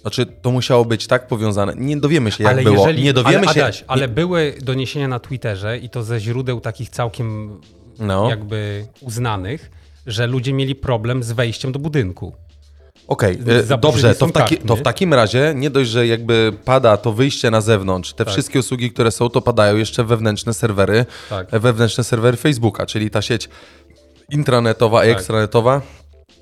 znaczy 0.00 0.26
to 0.26 0.50
musiało 0.50 0.84
być 0.84 1.06
tak 1.06 1.26
powiązane. 1.26 1.72
Nie 1.76 1.96
dowiemy 1.96 2.30
się, 2.32 2.44
jak 2.44 2.52
Ale 2.52 2.62
było. 2.62 2.76
jeżeli, 2.76 3.02
nie 3.02 3.12
dowiemy 3.12 3.46
ale, 3.46 3.54
się. 3.54 3.62
Adaś, 3.64 3.84
ale 3.86 4.08
były 4.08 4.54
doniesienia 4.62 5.08
na 5.08 5.18
Twitterze 5.18 5.78
i 5.78 5.88
to 5.90 6.02
ze 6.02 6.20
źródeł 6.20 6.60
takich 6.60 6.90
całkiem 6.90 7.60
No. 7.98 8.30
jakby 8.30 8.86
uznanych, 9.00 9.70
że 10.06 10.26
ludzie 10.26 10.52
mieli 10.52 10.74
problem 10.74 11.22
z 11.22 11.32
wejściem 11.32 11.72
do 11.72 11.78
budynku. 11.78 12.32
Okej, 13.08 13.38
z 13.42 13.70
e, 13.70 13.78
dobrze, 13.78 14.14
to 14.14 14.26
w, 14.26 14.32
taki, 14.32 14.56
to 14.56 14.74
w 14.74 14.78
nie? 14.78 14.84
takim 14.84 15.14
razie 15.14 15.52
nie 15.56 15.70
dość, 15.70 15.90
że 15.90 16.06
jakby 16.06 16.52
pada 16.64 16.96
to 16.96 17.12
wyjście 17.12 17.50
na 17.50 17.60
zewnątrz, 17.60 18.12
te 18.12 18.24
wszystkie 18.24 18.58
usługi, 18.58 18.90
które 18.90 19.10
są, 19.10 19.28
to 19.30 19.40
padają 19.40 19.76
jeszcze 19.76 20.04
wewnętrzne 20.04 20.54
serwery, 20.54 21.06
Tak. 21.30 21.54
e, 21.54 21.60
wewnętrzne 21.60 22.04
serwery 22.04 22.36
Facebooka, 22.36 22.86
czyli 22.86 23.10
ta 23.10 23.22
sieć 23.22 23.48
intranetowa 24.32 25.04
i 25.04 25.08
Tak. 25.08 25.16
ekstranetowa. 25.16 25.82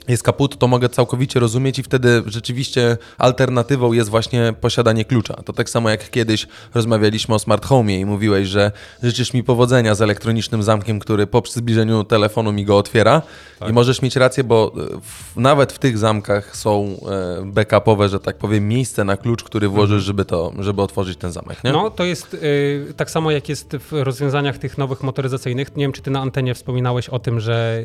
Jest 0.09 0.23
kaput, 0.23 0.59
to 0.59 0.69
mogę 0.69 0.89
całkowicie 0.89 1.41
rozumieć 1.41 1.79
i 1.79 1.83
wtedy 1.83 2.23
rzeczywiście 2.27 2.97
alternatywą 3.19 3.93
jest 3.93 4.11
właśnie 4.11 4.55
posiadanie 4.61 5.05
klucza. 5.05 5.35
To 5.35 5.53
tak 5.53 5.71
samo 5.71 5.91
jak 5.91 6.11
kiedyś 6.11 6.47
rozmawialiśmy 6.75 7.35
o 7.35 7.39
smart 7.39 7.67
home 7.67 7.95
i 7.95 8.05
mówiłeś, 8.05 8.49
że 8.49 8.73
życzysz 9.03 9.35
mi 9.35 9.45
powodzenia 9.45 9.95
z 9.95 10.03
elektronicznym 10.03 10.63
zamkiem, 10.63 10.99
który 10.99 11.27
po 11.27 11.43
zbliżeniu 11.47 12.05
telefonu 12.05 12.53
mi 12.53 12.65
go 12.65 12.79
otwiera. 12.79 13.23
Tak. 13.59 13.69
I 13.69 13.73
możesz 13.73 14.03
mieć 14.03 14.17
rację, 14.17 14.45
bo 14.45 14.73
e, 14.77 15.01
w, 15.01 15.37
nawet 15.37 15.73
w 15.73 15.79
tych 15.79 15.99
zamkach 15.99 16.57
są 16.57 16.97
e, 17.41 17.45
backupowe, 17.45 18.09
że 18.09 18.21
tak 18.21 18.37
powiem, 18.37 18.69
miejsce 18.69 19.05
na 19.05 19.17
klucz, 19.17 19.45
który 19.45 19.69
włożysz, 19.69 20.03
żeby, 20.03 20.25
to, 20.25 20.53
żeby 20.59 20.83
otworzyć 20.83 21.19
ten 21.19 21.33
zamek. 21.33 21.65
Nie? 21.65 21.71
Mhm. 21.71 21.85
No, 21.85 21.91
to 21.91 22.05
jest 22.05 22.35
y, 22.35 22.95
tak 22.97 23.11
samo 23.11 23.31
jak 23.31 23.49
jest 23.49 23.77
w 23.77 23.93
rozwiązaniach 23.93 24.59
tych 24.59 24.79
nowych 24.79 25.03
motoryzacyjnych. 25.03 25.77
Nie 25.77 25.85
wiem, 25.85 25.93
czy 25.93 26.03
ty 26.03 26.11
na 26.11 26.21
antenie 26.21 26.55
wspominałeś 26.55 27.09
o 27.09 27.19
tym, 27.19 27.41
że 27.41 27.85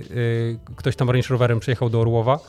ktoś 0.75 0.95
tam 0.95 1.09
Range 1.09 1.27
Roverem 1.29 1.59
przyjechał 1.59 1.89
do 1.89 2.03
Orłowa 2.11 2.39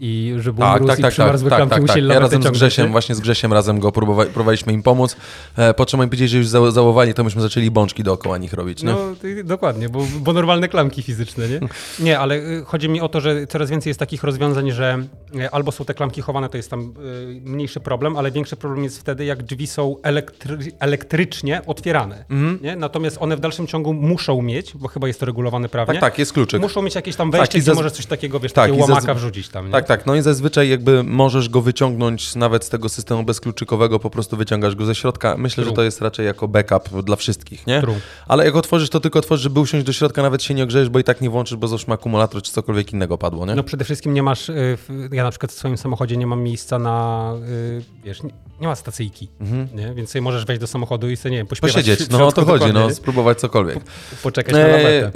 i 0.00 0.34
że 0.38 0.52
był 0.52 0.62
Tak, 0.62 0.86
tak, 0.86 0.98
i 0.98 1.02
tak, 1.02 1.14
tak, 1.14 1.40
tak, 1.40 1.68
tak, 1.70 1.86
tak. 1.86 1.96
Ja 1.96 2.18
razem 2.18 2.42
z 2.42 2.50
Grzesiem, 2.50 2.86
nie? 2.86 2.92
właśnie 2.92 3.14
z 3.14 3.20
Grzesiem 3.20 3.52
razem 3.52 3.80
go 3.80 3.88
próbowa- 3.88 4.26
próbowaliśmy 4.26 4.72
im 4.72 4.82
pomóc. 4.82 5.16
E, 5.56 5.74
po 5.74 5.86
czym 5.86 6.00
oni 6.00 6.08
powiedzieli, 6.08 6.28
że 6.28 6.38
już 6.38 6.48
za- 6.48 6.70
załowali, 6.70 7.14
to 7.14 7.24
myśmy 7.24 7.42
zaczęli 7.42 7.70
bączki 7.70 8.02
dookoła 8.02 8.38
nich 8.38 8.52
robić. 8.52 8.82
Nie? 8.82 8.92
No, 8.92 8.98
y, 9.24 9.44
dokładnie, 9.44 9.88
bo, 9.88 10.06
bo 10.20 10.32
normalne 10.32 10.68
klamki 10.68 11.02
fizyczne, 11.02 11.48
nie? 11.48 11.60
Nie, 12.06 12.18
ale 12.18 12.34
y, 12.36 12.62
chodzi 12.66 12.88
mi 12.88 13.00
o 13.00 13.08
to, 13.08 13.20
że 13.20 13.46
coraz 13.46 13.70
więcej 13.70 13.90
jest 13.90 14.00
takich 14.00 14.22
rozwiązań, 14.22 14.70
że 14.70 15.04
y, 15.36 15.50
albo 15.50 15.72
są 15.72 15.84
te 15.84 15.94
klamki 15.94 16.22
chowane, 16.22 16.48
to 16.48 16.56
jest 16.56 16.70
tam 16.70 16.80
y, 16.80 17.40
mniejszy 17.44 17.80
problem, 17.80 18.16
ale 18.16 18.30
większy 18.30 18.56
problem 18.56 18.84
jest 18.84 19.00
wtedy, 19.00 19.24
jak 19.24 19.42
drzwi 19.42 19.66
są 19.66 19.96
elektry 20.02 20.58
elektrycznie 20.78 21.60
otwierane, 21.66 22.24
Mhm. 22.30 22.58
nie? 22.62 22.76
Natomiast 22.76 23.16
one 23.20 23.36
w 23.36 23.40
dalszym 23.40 23.66
ciągu 23.66 23.94
muszą 23.94 24.42
mieć, 24.42 24.72
bo 24.74 24.88
chyba 24.88 25.06
jest 25.06 25.20
to 25.20 25.26
regulowane 25.26 25.68
prawnie, 25.68 25.94
Tak, 25.94 26.00
tak, 26.12 26.18
jest 26.18 26.32
kluczyk. 26.32 26.60
muszą 26.62 26.82
mieć 26.82 26.94
jakieś 26.94 27.16
tam 27.16 27.30
wejście, 27.30 27.48
Tak, 27.48 27.54
i 27.58 27.60
gdzie 27.60 27.74
możesz 27.74 27.92
coś 27.92 28.06
takiego, 28.06 28.40
wiesz, 28.40 28.52
tak, 28.52 28.70
takie 28.70 28.82
łamaka 28.82 29.14
wrzucić 29.14 29.48
tam, 29.48 29.66
nie? 29.66 29.72
Tak, 29.72 29.81
tak. 29.82 30.06
No 30.06 30.14
i 30.14 30.22
zazwyczaj 30.22 30.68
jakby 30.68 31.02
możesz 31.04 31.48
go 31.48 31.62
wyciągnąć 31.62 32.34
nawet 32.34 32.64
z 32.64 32.68
tego 32.68 32.88
systemu 32.88 33.22
bezkluczykowego, 33.24 33.98
po 33.98 34.10
prostu 34.10 34.36
wyciągasz 34.36 34.74
go 34.74 34.84
ze 34.84 34.94
środka. 34.94 35.36
Myślę, 35.38 35.64
że 35.64 35.70
True. 35.70 35.76
to 35.76 35.82
jest 35.82 36.00
raczej 36.00 36.26
jako 36.26 36.48
backup 36.48 37.02
dla 37.04 37.16
wszystkich, 37.16 37.66
nie? 37.66 37.80
True. 37.80 37.94
Ale 38.28 38.44
jak 38.44 38.56
otworzysz, 38.56 38.90
to 38.90 39.00
tylko 39.00 39.18
otworzysz, 39.18 39.42
żeby 39.42 39.60
usiąść 39.60 39.86
do 39.86 39.92
środka, 39.92 40.22
nawet 40.22 40.42
się 40.42 40.54
nie 40.54 40.62
ogrzejesz, 40.64 40.88
bo 40.88 40.98
i 40.98 41.04
tak 41.04 41.20
nie 41.20 41.30
włączysz, 41.30 41.56
bo 41.56 41.68
załóżmy 41.68 41.94
akumulator 41.94 42.42
czy 42.42 42.52
cokolwiek 42.52 42.92
innego 42.92 43.18
padło, 43.18 43.46
nie? 43.46 43.54
No 43.54 43.62
przede 43.62 43.84
wszystkim 43.84 44.14
nie 44.14 44.22
masz, 44.22 44.48
y, 44.48 44.78
ja 45.12 45.24
na 45.24 45.30
przykład 45.30 45.52
w 45.52 45.54
swoim 45.54 45.76
samochodzie 45.78 46.16
nie 46.16 46.26
mam 46.26 46.42
miejsca 46.42 46.78
na, 46.78 47.32
y, 47.48 47.82
wiesz, 48.04 48.22
nie, 48.60 48.68
ma 48.68 48.74
stacyjki, 48.76 49.28
nie? 49.74 49.94
więc 49.94 50.10
sobie 50.10 50.22
możesz 50.22 50.44
wejść 50.44 50.60
do 50.60 50.66
samochodu 50.66 51.10
i 51.10 51.16
sobie, 51.16 51.30
nie 51.30 51.36
wiem, 51.38 51.46
pośpiewać 51.46 51.76
Mhm. 51.76 51.84
Posiedzieć, 51.96 52.10
no 52.12 52.26
o 52.28 52.32
to 52.32 52.44
chodzi, 52.44 52.64
dokładnie, 52.66 52.80
no 52.88 52.94
spróbować 52.94 53.40
cokolwiek. 53.40 53.78
poczekać 54.22 54.52
na 54.54 54.60
E, 54.60 54.68
lawetę. 54.68 55.12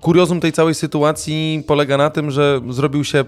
Kuriozum 0.00 0.40
tej 0.40 0.52
całej 0.52 0.74
sytuacji 0.74 1.64
polega 1.66 1.96
na 1.96 2.10
tym, 2.10 2.30
że 2.30 2.60
zrobił 2.70 3.04
się. 3.04 3.24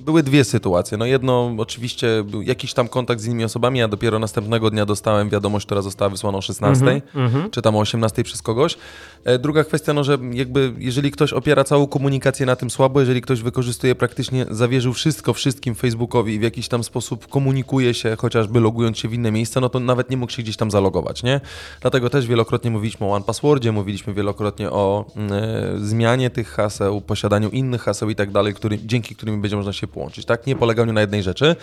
Mm, 0.00 0.04
Były 0.04 0.22
dwie 0.22 0.44
sytuacje. 0.44 0.98
No 0.98 1.06
jedno, 1.06 1.54
oczywiście, 1.58 2.24
jakiś 2.42 2.74
tam 2.74 2.88
kontakt 2.88 3.20
z 3.20 3.26
innymi 3.26 3.44
osobami, 3.44 3.78
ja 3.78 3.88
dopiero 3.88 4.18
następnego 4.18 4.70
dnia 4.70 4.86
dostałem 4.86 5.28
wiadomość, 5.28 5.66
która 5.66 5.82
została 5.82 6.08
wysłana 6.08 6.38
o 6.38 6.42
16, 6.42 7.02
Mhm, 7.14 7.50
czy 7.50 7.62
tam 7.62 7.76
o 7.76 7.80
18 7.80 8.24
przez 8.24 8.42
kogoś. 8.42 8.76
E, 9.24 9.38
Druga 9.38 9.64
kwestia, 9.64 9.92
no, 9.92 10.04
że 10.04 10.18
jakby 10.32 10.72
jeżeli 10.78 11.10
ktoś 11.10 11.32
opiera 11.32 11.64
całą 11.64 11.86
komunikację 11.86 12.46
na 12.46 12.56
tym 12.56 12.70
słabo, 12.70 13.00
jeżeli 13.00 13.20
ktoś 13.20 13.42
wykorzystuje 13.42 13.94
praktycznie, 13.94 14.46
zawierzył 14.50 14.92
wszystko 14.92 15.32
wszystkim 15.32 15.74
Facebookowi 15.74 16.34
i 16.34 16.38
w 16.38 16.42
jakiś 16.42 16.68
tam 16.68 16.84
sposób 16.84 17.26
komunikuje 17.28 17.94
się, 17.94 18.16
chociażby 18.18 18.60
logując 18.60 18.98
się 18.98 19.08
w 19.08 19.14
inne 19.14 19.30
miejsca, 19.32 19.60
no 19.60 19.68
to 19.68 19.80
nawet 19.80 20.10
nie 20.10 20.16
mógł 20.16 20.32
się 20.32 20.42
gdzieś 20.42 20.56
tam 20.56 20.70
zalogować, 20.70 21.22
nie? 21.22 21.40
Dlatego 21.80 22.10
też 22.10 22.26
wielokrotnie 22.26 22.70
mówiliśmy 22.70 23.06
o 23.06 23.12
OnePasswordzie, 23.12 23.72
mówiliśmy 23.72 24.14
wielokrotnie 24.14 24.70
o 24.70 25.04
e, 25.16 25.78
zmianie 25.78 26.30
tych 26.30 26.48
haseł, 26.48 27.00
posiadaniu 27.00 27.50
innych 27.50 27.82
haseł 27.82 28.10
i 28.10 28.14
tak 28.14 28.30
dalej, 28.30 28.54
który, 28.54 28.78
dzięki 28.84 29.16
którym 29.16 29.40
będzie 29.40 29.56
można 29.56 29.72
się 29.72 29.86
połączyć, 29.90 30.24
tak? 30.24 30.46
Nie 30.46 30.56
poleganiu 30.56 30.92
na 30.92 31.00
jednej 31.00 31.22
rzeczy. 31.22 31.56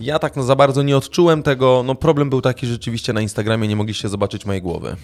Ja 0.00 0.18
tak 0.18 0.36
no, 0.36 0.42
za 0.42 0.56
bardzo 0.56 0.82
nie 0.82 0.96
odczułem 0.96 1.42
tego, 1.42 1.82
no 1.86 1.94
problem 1.94 2.30
był 2.30 2.40
taki, 2.40 2.66
że 2.66 2.72
rzeczywiście 2.72 3.12
na 3.12 3.20
Instagramie 3.20 3.68
nie 3.68 3.76
mogliście 3.76 4.08
zobaczyć 4.08 4.46
mojej 4.46 4.62
głowy. 4.62 4.96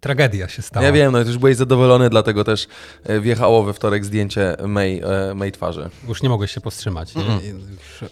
Tragedia 0.00 0.48
się 0.48 0.62
stała. 0.62 0.86
Ja 0.86 0.92
wiem, 0.92 1.12
no 1.12 1.18
już 1.18 1.38
byłeś 1.38 1.56
zadowolony, 1.56 2.10
dlatego 2.10 2.44
też 2.44 2.66
e, 3.04 3.20
wjechało 3.20 3.62
we 3.62 3.72
wtorek 3.72 4.04
zdjęcie 4.04 4.56
mej, 4.66 5.00
e, 5.00 5.34
mej 5.34 5.52
twarzy. 5.52 5.90
Już 6.08 6.22
nie 6.22 6.28
mogłeś 6.28 6.50
się 6.50 6.60
powstrzymać. 6.60 7.14
Nie, 7.14 7.22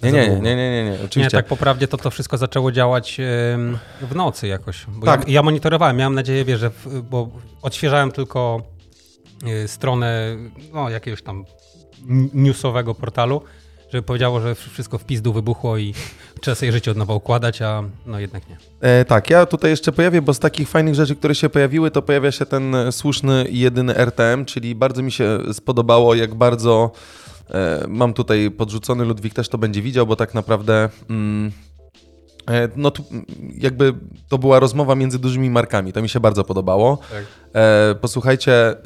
Nie, 0.03 0.13
nie, 0.13 0.29
nie, 0.29 0.41
nie, 0.41 0.57
nie, 0.57 0.85
nie, 0.85 0.91
Nie, 0.91 0.99
oczywiście. 1.05 1.37
tak 1.39 1.47
po 1.47 1.57
prawdzie 1.57 1.89
to 1.89 1.97
to 1.97 2.11
wszystko 2.11 2.39
zaczęło 2.39 2.73
działać 2.73 3.17
w 4.01 4.15
nocy 4.15 4.47
jakoś. 4.47 4.87
Tak. 5.05 5.29
ja, 5.29 5.35
ja 5.35 5.43
monitorowałem, 5.43 5.97
miałem 5.97 6.15
nadzieję, 6.15 6.45
wie, 6.45 6.59
że 6.59 6.71
w, 6.71 7.03
bo 7.03 7.29
odświeżałem 7.63 8.13
tylko 8.13 8.63
y, 9.65 9.69
stronę 9.69 10.37
no, 10.73 10.91
jakiegoś 10.91 11.23
tam 11.23 11.45
newsowego 12.35 12.95
portalu, 12.95 13.43
żeby 13.95 14.03
powiedziało, 14.03 14.41
że 14.41 14.55
wszystko 14.55 14.99
w 14.99 15.05
pizdu 15.05 15.33
wybuchło 15.33 15.79
i 15.79 15.95
trzeba 16.41 16.55
sobie 16.55 16.73
życie 16.73 16.91
od 16.91 16.97
nowa 16.97 17.15
układać, 17.15 17.63
a 17.63 17.83
no 18.07 18.21
jednak 18.21 18.49
nie. 18.49 18.57
E, 18.81 19.05
tak, 19.05 19.31
ja 19.31 19.47
tutaj 19.47 19.71
jeszcze 19.71 19.93
pojawię, 19.93 20.23
bo 20.23 20.35
z 20.35 20.39
takich 20.39 20.69
fajnych 20.69 20.95
rzeczy, 20.95 21.17
które 21.17 21.35
się 21.35 21.49
pojawiły, 21.49 21.91
to 21.91 22.03
pojawia 22.03 22.33
się 22.33 22.47
ten 22.47 22.77
słuszny 22.91 23.45
i 23.45 23.59
jedyny 23.59 23.95
RTM, 23.97 24.45
czyli 24.45 24.75
bardzo 24.75 25.03
mi 25.03 25.13
się 25.13 25.39
spodobało, 25.53 26.15
jak 26.15 26.35
bardzo 26.35 26.91
e, 27.51 27.85
mam 27.89 28.15
tutaj 28.15 28.51
podrzucony, 28.51 29.05
Ludwik 29.05 29.35
też 29.35 29.49
to 29.49 29.59
będzie 29.59 29.83
widział, 29.83 30.07
bo 30.07 30.17
tak 30.17 30.35
naprawdę 30.35 30.89
mm, 31.11 31.53
no 32.77 32.91
tu 32.91 33.05
jakby 33.59 33.95
to 34.29 34.39
była 34.39 34.59
rozmowa 34.61 34.95
między 34.95 35.19
dużymi 35.19 35.51
markami, 35.51 35.93
to 35.93 36.03
mi 36.03 36.09
się 36.09 36.21
bardzo 36.21 36.45
podobało. 36.45 36.99
Tak. 37.11 37.25
E, 37.55 37.95
posłuchajcie, 37.95 38.53
e, 38.53 38.77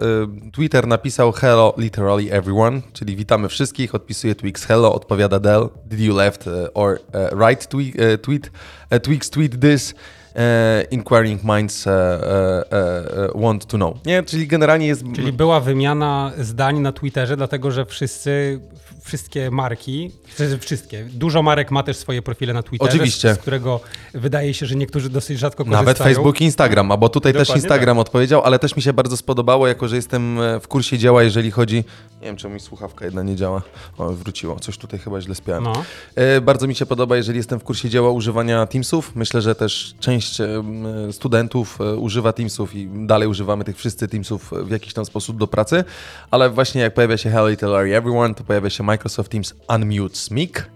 Twitter 0.53 0.87
napisał 0.87 1.33
hello 1.33 1.75
literally 1.77 2.33
everyone, 2.33 2.81
czyli 2.93 3.17
witamy 3.17 3.49
wszystkich, 3.49 3.95
odpisuje 3.95 4.35
Twix 4.35 4.65
hello, 4.65 4.95
odpowiada 4.95 5.41
Dell, 5.41 5.69
did 5.87 6.01
you 6.01 6.17
left 6.17 6.47
e, 6.47 6.75
or 6.75 6.99
e, 7.13 7.31
right 7.49 7.69
tweet, 7.69 8.51
e, 8.91 8.95
e, 8.97 9.01
Twix 9.01 9.31
tweet 9.31 9.61
this, 9.61 9.95
e, 10.37 10.85
inquiring 10.91 11.45
minds 11.45 11.87
e, 11.87 11.91
e, 11.91 12.73
e, 12.73 13.43
want 13.43 13.67
to 13.67 13.77
know. 13.77 14.07
Nie, 14.07 14.23
czyli 14.23 14.47
generalnie 14.47 14.87
jest... 14.87 15.05
Czyli 15.15 15.33
była 15.33 15.61
wymiana 15.61 16.33
zdań 16.39 16.81
na 16.81 16.93
Twitterze, 16.93 17.37
dlatego 17.37 17.71
że 17.71 17.85
wszyscy, 17.87 18.61
wszystkie 19.05 19.51
marki, 19.51 20.11
sensie 20.35 20.59
wszystkie, 20.59 21.05
dużo 21.05 21.43
marek 21.43 21.71
ma 21.71 21.83
też 21.83 21.97
swoje 21.97 22.23
profile 22.23 22.53
na 22.53 22.63
Twitterze, 22.63 22.91
Oczywiście. 22.91 23.35
z 23.35 23.39
którego 23.39 23.81
wydaje 24.15 24.55
się, 24.55 24.67
że 24.67 24.75
niektórzy 24.77 25.11
dosyć 25.11 25.39
rzadko 25.39 25.65
korzystają. 25.65 25.83
Nawet 25.83 25.99
Facebook 25.99 26.41
i 26.41 26.45
Instagram, 26.45 26.93
a 26.93 26.97
bo 26.97 27.09
tutaj 27.09 27.33
też 27.33 27.43
Dokładnie 27.43 27.63
Instagram 27.63 27.99
odpowiedział, 27.99 28.43
ale 28.45 28.59
też 28.59 28.77
mi 28.77 28.83
się 28.83 28.93
bardzo 28.93 29.17
spodobało, 29.17 29.67
jako 29.67 29.89
że 29.89 29.97
jestem 29.97 30.41
e, 30.41 30.61
w 30.61 30.69
kursie 30.69 30.99
dzieła, 30.99 31.23
jeżeli 31.23 31.51
chodzi... 31.51 31.85
Nie 32.21 32.27
wiem, 32.27 32.37
czemu 32.37 32.55
mi 32.55 32.61
słuchawka 32.61 33.05
jedna 33.05 33.23
nie 33.23 33.37
działa. 33.37 33.63
O, 33.99 34.13
wróciło. 34.13 34.61
Coś 34.61 34.79
tutaj 34.79 35.01
chyba 35.01 35.21
źle 35.21 35.35
spiałem. 35.35 35.65
No. 35.65 35.73
E, 36.15 36.41
Bardzo 36.41 36.67
mi 36.67 36.75
się 36.75 36.87
podoba, 36.87 37.17
jeżeli 37.17 37.37
jestem 37.37 37.61
w 37.61 37.65
kursie 37.65 37.89
dzieła 37.91 38.11
używania 38.11 38.67
Teamsów. 38.67 39.17
Myślę, 39.17 39.43
że 39.43 39.55
też 39.55 39.95
część 40.01 40.41
em, 40.41 40.87
studentów 41.13 41.81
e, 41.81 41.97
używa 41.97 42.33
Teamsów 42.33 42.75
i 42.75 42.89
dalej 43.07 43.29
używamy 43.29 43.65
tych 43.65 43.77
wszyscy 43.77 44.09
Teamsów 44.09 44.51
w 44.63 44.71
jakiś 44.71 44.93
tam 44.95 45.05
sposób 45.05 45.37
do 45.37 45.47
pracy, 45.47 45.85
ale 46.31 46.51
właśnie 46.51 46.81
jak 46.81 46.95
pojawia 46.95 47.17
się 47.17 47.31
Hello 47.31 47.49
Little 47.49 47.97
Everyone, 47.97 48.35
to 48.35 48.45
pojawia 48.45 48.71
się 48.71 48.83
Microsoft 48.89 49.33
Teams 49.33 49.55
Unmute 49.69 50.17
Speak. 50.17 50.67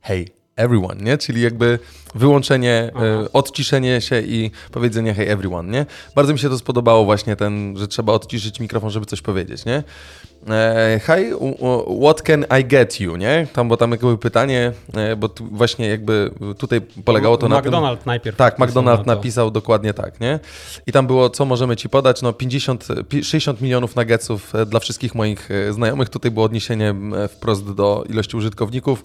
Hey 0.00 0.37
everyone, 0.58 0.96
nie? 1.00 1.18
Czyli 1.18 1.42
jakby 1.42 1.78
wyłączenie, 2.14 2.90
e, 3.24 3.32
odciszenie 3.32 4.00
się 4.00 4.20
i 4.20 4.50
powiedzenie 4.72 5.14
hey 5.14 5.28
everyone, 5.30 5.72
nie? 5.72 5.86
Bardzo 6.14 6.32
mi 6.32 6.38
się 6.38 6.48
to 6.48 6.58
spodobało 6.58 7.04
właśnie 7.04 7.36
ten, 7.36 7.74
że 7.76 7.88
trzeba 7.88 8.12
odciszyć 8.12 8.60
mikrofon, 8.60 8.90
żeby 8.90 9.06
coś 9.06 9.20
powiedzieć, 9.20 9.64
nie? 9.64 9.82
E, 10.48 11.00
hi, 11.06 11.34
what 12.02 12.22
can 12.22 12.46
I 12.60 12.64
get 12.64 13.00
you, 13.00 13.16
nie? 13.16 13.46
Tam, 13.52 13.68
bo 13.68 13.76
tam 13.76 13.90
jakby 13.90 14.18
pytanie, 14.18 14.72
e, 14.94 15.16
bo 15.16 15.28
tu 15.28 15.46
właśnie 15.46 15.88
jakby 15.88 16.30
tutaj 16.58 16.80
polegało 16.80 17.36
to 17.36 17.48
na 17.48 17.56
tym... 17.56 17.64
McDonald 17.64 18.06
najpierw. 18.06 18.36
Tak, 18.36 18.58
McDonald 18.58 19.06
na 19.06 19.14
napisał 19.14 19.50
dokładnie 19.50 19.94
tak, 19.94 20.20
nie? 20.20 20.40
I 20.86 20.92
tam 20.92 21.06
było, 21.06 21.30
co 21.30 21.44
możemy 21.44 21.76
ci 21.76 21.88
podać? 21.88 22.22
No 22.22 22.32
50, 22.32 22.86
pi- 23.08 23.24
60 23.24 23.60
milionów 23.60 23.96
nuggetsów 23.96 24.52
dla 24.66 24.80
wszystkich 24.80 25.14
moich 25.14 25.48
znajomych. 25.70 26.08
Tutaj 26.08 26.30
było 26.30 26.46
odniesienie 26.46 26.94
wprost 27.28 27.72
do 27.74 28.04
ilości 28.08 28.36
użytkowników. 28.36 29.04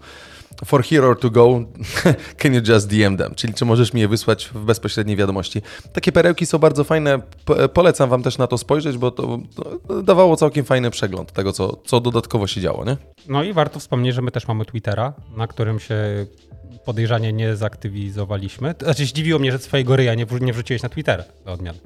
For 0.66 0.84
hero 0.84 1.16
to 1.16 1.30
go, 1.30 1.64
can 2.42 2.54
you 2.54 2.62
just 2.68 2.88
DM 2.88 3.18
them? 3.18 3.36
Czyli 3.36 3.54
czy 3.54 3.66
możesz 3.66 3.94
mi 3.94 4.02
je 4.02 4.08
wysłać 4.08 4.50
w 4.54 4.66
bezpośredniej 4.66 5.18
wiadomości. 5.18 5.62
Takie 5.94 6.12
perełki 6.12 6.46
są 6.46 6.58
bardzo 6.58 6.84
fajne. 6.84 7.20
Po- 7.46 7.70
Polecam 7.70 8.10
wam 8.10 8.24
też 8.24 8.38
na 8.38 8.48
to 8.48 8.58
spojrzeć, 8.58 8.98
bo 8.98 9.12
to, 9.12 9.40
to 9.88 10.04
dawało 10.04 10.36
całkiem 10.36 10.66
fajny 10.66 10.92
przegląd 10.92 11.32
tego, 11.32 11.54
co, 11.54 11.78
co 11.86 12.02
dodatkowo 12.02 12.48
się 12.48 12.62
działo, 12.62 12.86
nie? 12.86 12.98
No 13.28 13.44
i 13.44 13.54
warto 13.54 13.80
wspomnieć, 13.80 14.16
że 14.16 14.22
my 14.22 14.32
też 14.32 14.48
mamy 14.48 14.66
Twittera, 14.66 15.14
na 15.38 15.48
którym 15.48 15.80
się 15.80 15.96
podejrzanie 16.86 17.34
nie 17.34 17.56
zaktywizowaliśmy. 17.56 18.76
Znaczy 18.82 19.06
zdziwiło 19.06 19.40
mnie, 19.40 19.52
że 19.52 19.60
swojego 19.60 19.96
ryja 19.96 20.16
nie, 20.16 20.26
nie 20.42 20.54
wrzuciłeś 20.54 20.82
na 20.84 20.90
Twitter 20.90 21.24
do 21.46 21.52
odmiany. 21.52 21.80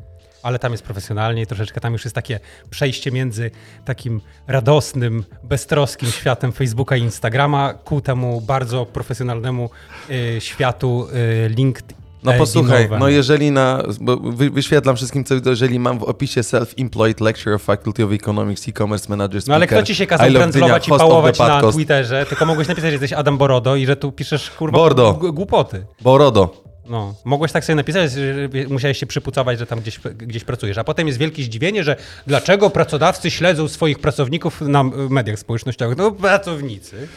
Ale 0.47 0.59
tam 0.59 0.71
jest 0.71 0.83
profesjonalnie 0.83 1.41
i 1.41 1.47
troszeczkę 1.47 1.81
tam 1.81 1.93
już 1.93 2.03
jest 2.03 2.15
takie 2.15 2.39
przejście 2.69 3.11
między 3.11 3.51
takim 3.85 4.21
radosnym, 4.47 5.23
beztroskim 5.43 6.09
światem 6.11 6.51
Facebooka 6.51 6.97
i 6.97 7.01
Instagrama 7.01 7.73
ku 7.73 8.01
temu 8.01 8.41
bardzo 8.41 8.85
profesjonalnemu 8.85 9.69
y, 10.09 10.41
światu 10.41 11.07
y, 11.45 11.49
LinkedIn. 11.49 11.97
No 12.23 12.33
posłuchaj, 12.33 12.89
no 12.99 13.09
jeżeli 13.09 13.51
na, 13.51 13.83
bo 14.01 14.17
wy, 14.17 14.49
wyświetlam 14.49 14.95
wszystkim, 14.95 15.23
co 15.23 15.35
jeżeli 15.45 15.79
mam 15.79 15.99
w 15.99 16.03
opisie 16.03 16.41
Self-Employed 16.41 17.21
Lecturer 17.21 17.59
Faculty 17.59 18.05
of 18.05 18.11
Economics 18.11 18.67
E-Commerce 18.67 19.09
Manager 19.09 19.41
Speaker, 19.41 19.49
No 19.49 19.55
ale 19.55 19.67
kto 19.67 19.83
ci 19.83 19.95
się 19.95 20.07
kazał 20.07 20.31
brandzlować 20.31 20.87
i 20.87 20.91
pałować 20.91 21.39
na 21.39 21.61
Twitterze, 21.61 22.25
tylko 22.25 22.45
mogłeś 22.45 22.67
napisać, 22.67 22.87
że 22.87 22.93
jesteś 22.93 23.13
Adam 23.13 23.37
Borodo 23.37 23.75
i 23.75 23.85
że 23.85 23.95
tu 23.95 24.11
piszesz 24.11 24.51
kurwa 24.51 24.77
Bordo. 24.77 25.13
głupoty. 25.13 25.85
Borodo. 26.01 26.66
No, 26.89 27.15
mogłeś 27.23 27.51
tak 27.51 27.65
sobie 27.65 27.75
napisać, 27.75 28.11
że 28.11 28.49
musiałeś 28.69 28.97
się 28.97 29.05
przypucawać, 29.05 29.59
że 29.59 29.65
tam 29.65 29.79
gdzieś, 29.79 29.99
gdzieś 29.99 30.43
pracujesz. 30.43 30.77
A 30.77 30.83
potem 30.83 31.07
jest 31.07 31.19
wielkie 31.19 31.43
zdziwienie, 31.43 31.83
że 31.83 31.95
dlaczego 32.27 32.69
pracodawcy 32.69 33.31
śledzą 33.31 33.67
swoich 33.67 33.99
pracowników 33.99 34.61
na 34.61 34.83
mediach 34.83 35.39
społecznościowych. 35.39 35.97
No, 35.97 36.11
pracownicy 36.11 37.07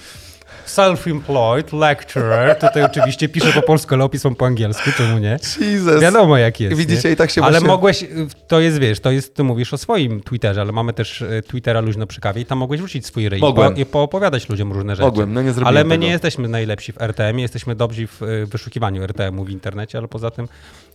self-employed 0.77 1.79
lecturer. 1.79 2.59
Tutaj 2.59 2.83
oczywiście 2.83 3.29
piszę 3.29 3.53
po 3.53 3.63
polsku, 3.63 3.95
ale 3.95 4.05
opisam 4.05 4.35
po 4.35 4.47
angielsku, 4.47 4.91
czemu 4.97 5.19
nie? 5.19 5.39
Jesus. 5.61 6.01
Wiadomo 6.03 6.37
jak 6.39 6.61
jest. 6.61 6.77
Widzicie, 6.77 7.09
nie? 7.09 7.13
i 7.13 7.17
tak 7.17 7.31
się 7.31 7.43
Ale 7.43 7.53
właśnie... 7.53 7.69
mogłeś, 7.69 8.05
to 8.49 8.61
jest, 8.61 8.79
wiesz, 8.79 9.01
to 9.01 9.11
jest, 9.11 9.35
ty 9.35 9.45
mówisz 9.45 9.75
o 9.75 9.79
swoim 9.79 10.21
Twitterze, 10.21 10.61
ale 10.61 10.73
mamy 10.73 10.93
też 10.93 11.23
e, 11.23 11.43
Twittera 11.43 11.81
luźno 11.81 12.07
przy 12.07 12.21
kawie 12.21 12.43
i 12.43 12.47
tam 12.47 12.59
mogłeś 12.59 12.81
wrzucić 12.81 13.07
swój 13.07 13.29
ryj 13.29 13.41
Mogłem. 13.41 13.77
i 13.77 13.87
poopowiadać 13.87 14.49
ludziom 14.49 14.73
różne 14.73 14.97
rzeczy. 14.97 15.07
Mogłem, 15.07 15.33
no 15.33 15.43
nie 15.43 15.53
zrobiłem 15.53 15.77
Ale 15.77 15.85
my 15.85 15.95
tego. 15.95 16.03
nie 16.05 16.11
jesteśmy 16.11 16.49
najlepsi 16.49 16.93
w 16.93 17.03
RTM, 17.03 17.39
jesteśmy 17.39 17.75
dobrzy 17.75 18.07
w 18.07 18.23
e, 18.23 18.47
wyszukiwaniu 18.47 19.03
RTM-u 19.03 19.45
w 19.45 19.51
internecie, 19.51 19.99
ale 19.99 20.09
poza 20.09 20.31
tym 20.31 20.49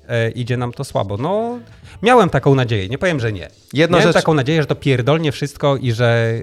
e, 0.07 0.29
idzie 0.31 0.57
nam 0.57 0.71
to 0.73 0.83
słabo. 0.83 1.17
No, 1.17 1.59
miałem 2.01 2.29
taką 2.29 2.55
nadzieję, 2.55 2.89
nie 2.89 2.97
powiem, 2.97 3.19
że 3.19 3.33
nie. 3.33 3.47
Jedna 3.73 3.97
miałem 3.97 4.09
rzecz- 4.13 4.21
taką 4.21 4.33
nadzieję, 4.33 4.61
że 4.61 4.67
to 4.67 4.75
pierdolnie 4.75 5.31
wszystko 5.31 5.77
i 5.77 5.91
że 5.91 6.33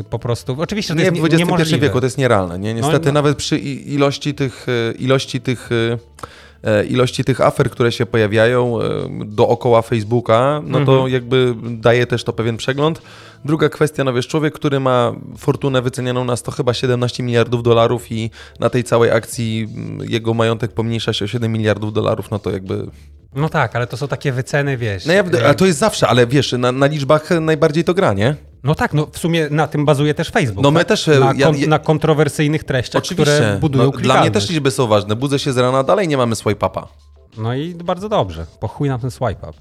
y, 0.00 0.04
po 0.10 0.18
prostu, 0.18 0.56
oczywiście 0.58 0.94
to 0.94 0.98
Nie 0.98 1.04
jest 1.04 1.16
w 1.16 1.24
XXI 1.24 1.38
niemożliwe. 1.44 1.86
wieku, 1.86 2.00
to 2.00 2.06
jest 2.06 2.18
nierealne. 2.18 2.58
Nie? 2.58 2.74
Niestety 2.74 3.06
no. 3.06 3.12
nawet 3.12 3.36
przy 3.36 3.58
ilości 3.58 4.34
tych, 4.34 4.66
e, 4.68 4.92
ilości 4.92 5.40
tych 5.40 5.68
e, 5.72 5.98
e, 6.78 6.84
ilości 6.84 7.24
tych 7.24 7.40
afer, 7.40 7.70
które 7.70 7.92
się 7.92 8.06
pojawiają 8.06 8.80
e, 8.82 8.84
dookoła 9.24 9.82
Facebooka, 9.82 10.62
no 10.66 10.84
to 10.84 10.92
Mhm. 10.92 11.12
jakby 11.12 11.54
daje 11.70 12.06
też 12.06 12.24
to 12.24 12.32
pewien 12.32 12.56
przegląd. 12.56 13.02
Druga 13.44 13.68
kwestia, 13.68 14.04
no 14.04 14.12
wiesz, 14.12 14.28
człowiek, 14.28 14.54
który 14.54 14.80
ma 14.80 15.12
fortunę 15.38 15.82
wycenianą 15.82 16.24
na 16.24 16.36
100 16.36 16.52
chyba 16.52 16.74
17 16.74 17.22
miliardów 17.22 17.62
dolarów 17.62 18.12
i 18.12 18.30
na 18.60 18.70
tej 18.70 18.84
całej 18.84 19.10
akcji 19.10 19.68
mm, 19.76 20.10
jego 20.10 20.34
majątek 20.34 20.72
pomniejsza 20.72 21.12
się 21.12 21.24
o 21.24 21.28
7 21.28 21.52
miliardów 21.52 21.92
dolarów, 21.92 22.30
no 22.30 22.38
to 22.38 22.50
jakby... 22.50 22.86
No 23.34 23.48
tak, 23.48 23.76
ale 23.76 23.86
to 23.86 23.96
są 23.96 24.08
takie 24.08 24.32
wyceny, 24.32 24.76
wiesz. 24.76 25.06
No 25.06 25.12
ja, 25.12 25.24
a 25.48 25.54
to 25.54 25.66
jest 25.66 25.78
zawsze, 25.78 26.08
ale 26.08 26.26
wiesz, 26.26 26.52
na, 26.52 26.72
na 26.72 26.86
liczbach 26.86 27.30
najbardziej 27.40 27.84
to 27.84 27.94
gra, 27.94 28.12
nie? 28.12 28.36
No 28.64 28.74
tak, 28.74 28.94
no 28.94 29.06
w 29.12 29.18
sumie 29.18 29.48
na 29.50 29.66
tym 29.66 29.84
bazuje 29.84 30.14
też 30.14 30.30
Facebook. 30.30 30.62
No 30.62 30.70
my 30.70 30.80
tak? 30.80 30.88
też, 30.88 31.08
e, 31.08 31.20
Na, 31.20 31.32
ja- 31.36 31.46
kon, 31.46 31.56
na 31.68 31.78
kontrowersyjnych 31.78 32.64
treściach, 32.64 33.02
Oczywiście. 33.02 33.34
które 33.34 33.58
budują 33.60 33.84
no, 33.84 33.90
dla 33.90 34.20
mnie 34.20 34.30
też 34.30 34.50
liczby 34.50 34.70
są 34.70 34.86
ważne. 34.86 35.16
Budzę 35.16 35.38
się 35.38 35.52
z 35.52 35.58
rana, 35.58 35.82
dalej 35.82 36.08
nie 36.08 36.16
mamy 36.16 36.34
swipe-upa. 36.36 36.86
No 37.38 37.54
i 37.54 37.74
bardzo 37.74 38.08
dobrze. 38.08 38.46
Po 38.60 38.68
chuj 38.68 38.88
nam 38.88 39.00
ten 39.00 39.10
swipe 39.10 39.48
up. 39.48 39.52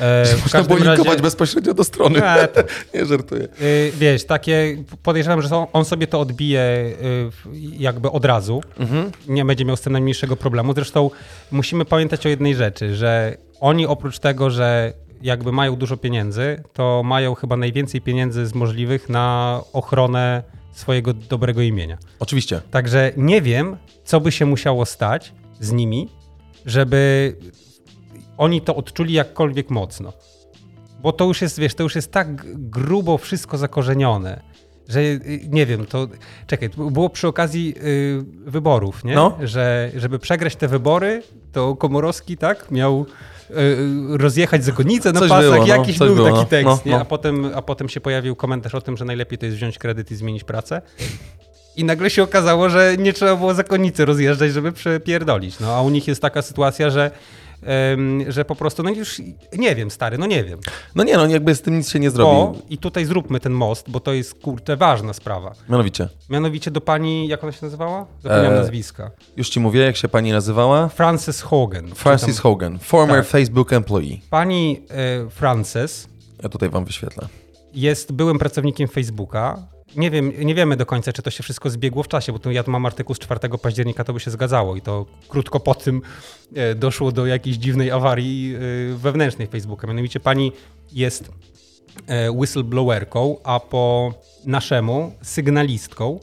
E, 0.00 0.24
Można 0.42 0.62
było 0.62 0.78
linkować 0.78 1.06
razie, 1.06 1.22
bezpośrednio 1.22 1.74
do 1.74 1.84
strony. 1.84 2.14
Nie, 2.20 2.48
to- 2.48 2.62
nie 2.98 3.06
żartuję. 3.06 3.48
y, 3.60 3.92
wiesz, 3.98 4.24
takie 4.24 4.84
podejrzewam, 5.02 5.42
że 5.42 5.66
on- 5.72 5.84
sobie 5.84 6.06
to 6.06 6.20
odbije 6.20 6.60
y, 6.60 7.30
jakby 7.78 8.10
od 8.10 8.24
razu. 8.24 8.62
Mhm. 8.78 9.10
Nie 9.28 9.44
będzie 9.44 9.64
miał 9.64 9.76
z 9.76 9.80
tym 9.80 9.92
najmniejszego 9.92 10.36
problemu. 10.36 10.74
Zresztą 10.74 11.10
musimy 11.50 11.84
pamiętać 11.84 12.26
o 12.26 12.28
jednej 12.28 12.54
rzeczy, 12.54 12.96
że 12.96 13.36
oni 13.60 13.86
oprócz 13.86 14.18
tego, 14.18 14.50
że 14.50 14.92
jakby 15.22 15.52
mają 15.52 15.76
dużo 15.76 15.96
pieniędzy, 15.96 16.62
to 16.72 17.02
mają 17.04 17.34
chyba 17.34 17.56
najwięcej 17.56 18.00
pieniędzy 18.00 18.46
z 18.46 18.54
możliwych 18.54 19.08
na 19.08 19.60
ochronę 19.72 20.42
swojego 20.72 21.12
dobrego 21.14 21.60
imienia. 21.62 21.98
Oczywiście. 22.18 22.60
Także 22.70 23.12
nie 23.16 23.42
wiem, 23.42 23.76
co 24.04 24.20
by 24.20 24.32
się 24.32 24.46
musiało 24.46 24.86
stać 24.86 25.32
z 25.60 25.72
nimi, 25.72 26.08
żeby 26.66 27.34
oni 28.38 28.60
to 28.60 28.76
odczuli 28.76 29.12
jakkolwiek 29.14 29.70
mocno. 29.70 30.12
Bo 31.02 31.12
to 31.12 31.24
już 31.24 31.42
jest, 31.42 31.58
wiesz, 31.58 31.74
to 31.74 31.82
już 31.82 31.94
jest 31.94 32.12
tak 32.12 32.28
grubo 32.54 33.18
wszystko 33.18 33.58
zakorzenione, 33.58 34.40
że 34.88 35.00
y, 35.00 35.40
nie 35.48 35.66
wiem, 35.66 35.86
to 35.86 36.08
czekaj, 36.46 36.70
było 36.90 37.10
przy 37.10 37.28
okazji 37.28 37.74
y, 37.76 38.24
wyborów, 38.50 39.04
nie? 39.04 39.14
No. 39.14 39.38
Że 39.42 39.90
żeby 39.96 40.18
przegrać 40.18 40.56
te 40.56 40.68
wybory, 40.68 41.22
to 41.52 41.76
Komorowski, 41.76 42.36
tak, 42.36 42.70
miał 42.70 43.06
y, 43.50 43.54
y, 43.54 44.18
rozjechać 44.18 44.64
zakonnicę 44.64 45.12
na 45.12 45.20
Coś 45.20 45.28
pasach, 45.28 45.44
było, 45.44 45.66
no, 45.66 45.66
jakiś 45.66 45.98
był 45.98 46.14
było, 46.14 46.28
taki 46.28 46.38
no. 46.38 46.44
tekst, 46.44 46.66
No, 46.66 46.80
nie? 46.84 46.92
no. 46.92 47.00
A, 47.00 47.04
potem, 47.04 47.50
a 47.54 47.62
potem 47.62 47.88
się 47.88 48.00
pojawił 48.00 48.36
komentarz 48.36 48.74
o 48.74 48.80
tym, 48.80 48.96
że 48.96 49.04
najlepiej 49.04 49.38
to 49.38 49.46
jest 49.46 49.56
wziąć 49.56 49.78
kredyt 49.78 50.10
i 50.10 50.16
zmienić 50.16 50.44
pracę. 50.44 50.82
I 51.76 51.84
nagle 51.84 52.10
się 52.10 52.22
okazało, 52.22 52.70
że 52.70 52.96
nie 52.98 53.12
trzeba 53.12 53.36
było 53.36 53.54
zakonnicy 53.54 54.04
rozjeżdżać, 54.04 54.52
żeby 54.52 54.72
przepierdolić. 54.72 55.60
No 55.60 55.76
a 55.76 55.82
u 55.82 55.90
nich 55.90 56.08
jest 56.08 56.22
taka 56.22 56.42
sytuacja, 56.42 56.90
że, 56.90 57.10
że 58.28 58.44
po 58.44 58.56
prostu, 58.56 58.82
no 58.82 58.90
już 58.90 59.22
nie 59.58 59.74
wiem, 59.74 59.90
stary, 59.90 60.18
no 60.18 60.26
nie 60.26 60.44
wiem. 60.44 60.58
No 60.94 61.04
nie, 61.04 61.16
no 61.16 61.26
jakby 61.26 61.54
z 61.54 61.62
tym 61.62 61.76
nic 61.78 61.90
się 61.90 61.98
nie 62.00 62.10
zrobi. 62.10 62.58
i 62.70 62.78
tutaj 62.78 63.04
zróbmy 63.04 63.40
ten 63.40 63.52
most, 63.52 63.90
bo 63.90 64.00
to 64.00 64.12
jest 64.12 64.34
kurczę 64.34 64.76
ważna 64.76 65.12
sprawa. 65.12 65.52
Mianowicie, 65.68 66.08
Mianowicie 66.30 66.70
do 66.70 66.80
pani, 66.80 67.28
jak 67.28 67.42
ona 67.44 67.52
się 67.52 67.58
nazywała? 67.62 68.06
Zapomniałem 68.22 68.52
E, 68.52 68.60
nazwiska. 68.60 69.10
już 69.36 69.48
ci 69.48 69.60
mówię, 69.60 69.80
jak 69.80 69.96
się 69.96 70.08
pani 70.08 70.32
nazywała? 70.32 70.88
Frances 70.88 71.40
Hogan. 71.42 71.88
Tam- 72.04 72.18
Hogan, 72.42 72.78
former 72.78 73.16
Tak. 73.20 73.26
Facebook 73.26 73.72
employee. 73.72 74.20
Pani 74.30 74.82
e, 75.26 75.30
Frances 75.30 76.08
Ja 76.42 76.48
tutaj 76.48 76.70
wam 76.70 76.84
wyświetlę. 76.84 77.28
jest 77.74 78.12
byłym 78.12 78.38
pracownikiem 78.38 78.88
Facebooka. 78.88 79.62
Nie, 79.96 80.10
wiem, 80.10 80.32
nie 80.38 80.54
wiemy 80.54 80.76
do 80.76 80.86
końca, 80.86 81.12
czy 81.12 81.22
to 81.22 81.30
się 81.30 81.42
wszystko 81.42 81.70
zbiegło 81.70 82.02
w 82.02 82.08
czasie, 82.08 82.32
bo 82.32 82.38
tu 82.38 82.50
ja 82.50 82.62
tu 82.62 82.70
mam 82.70 82.86
artykuł 82.86 83.14
z 83.14 83.18
4 83.18 83.40
października, 83.62 84.04
to 84.04 84.12
by 84.12 84.20
się 84.20 84.30
zgadzało 84.30 84.76
i 84.76 84.80
to 84.80 85.06
krótko 85.28 85.60
po 85.60 85.74
tym 85.74 86.02
e, 86.54 86.74
doszło 86.74 87.12
do 87.12 87.26
jakiejś 87.26 87.56
dziwnej 87.56 87.90
awarii 87.90 88.54
e, 88.54 88.58
wewnętrznej 88.94 89.48
Facebooka. 89.48 89.86
Mianowicie 89.86 90.20
pani 90.20 90.52
jest 90.92 91.30
e, 92.06 92.32
whistleblowerką, 92.32 93.36
a 93.44 93.60
po 93.60 94.14
naszemu 94.44 95.12
sygnalistką. 95.22 96.20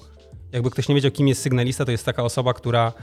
Jakby 0.51 0.71
ktoś 0.71 0.87
nie 0.87 0.95
wiedział, 0.95 1.11
kim 1.11 1.27
jest 1.27 1.41
sygnalista, 1.41 1.85
to 1.85 1.91
jest 1.91 2.05
taka 2.05 2.23
osoba, 2.23 2.53
która 2.53 2.93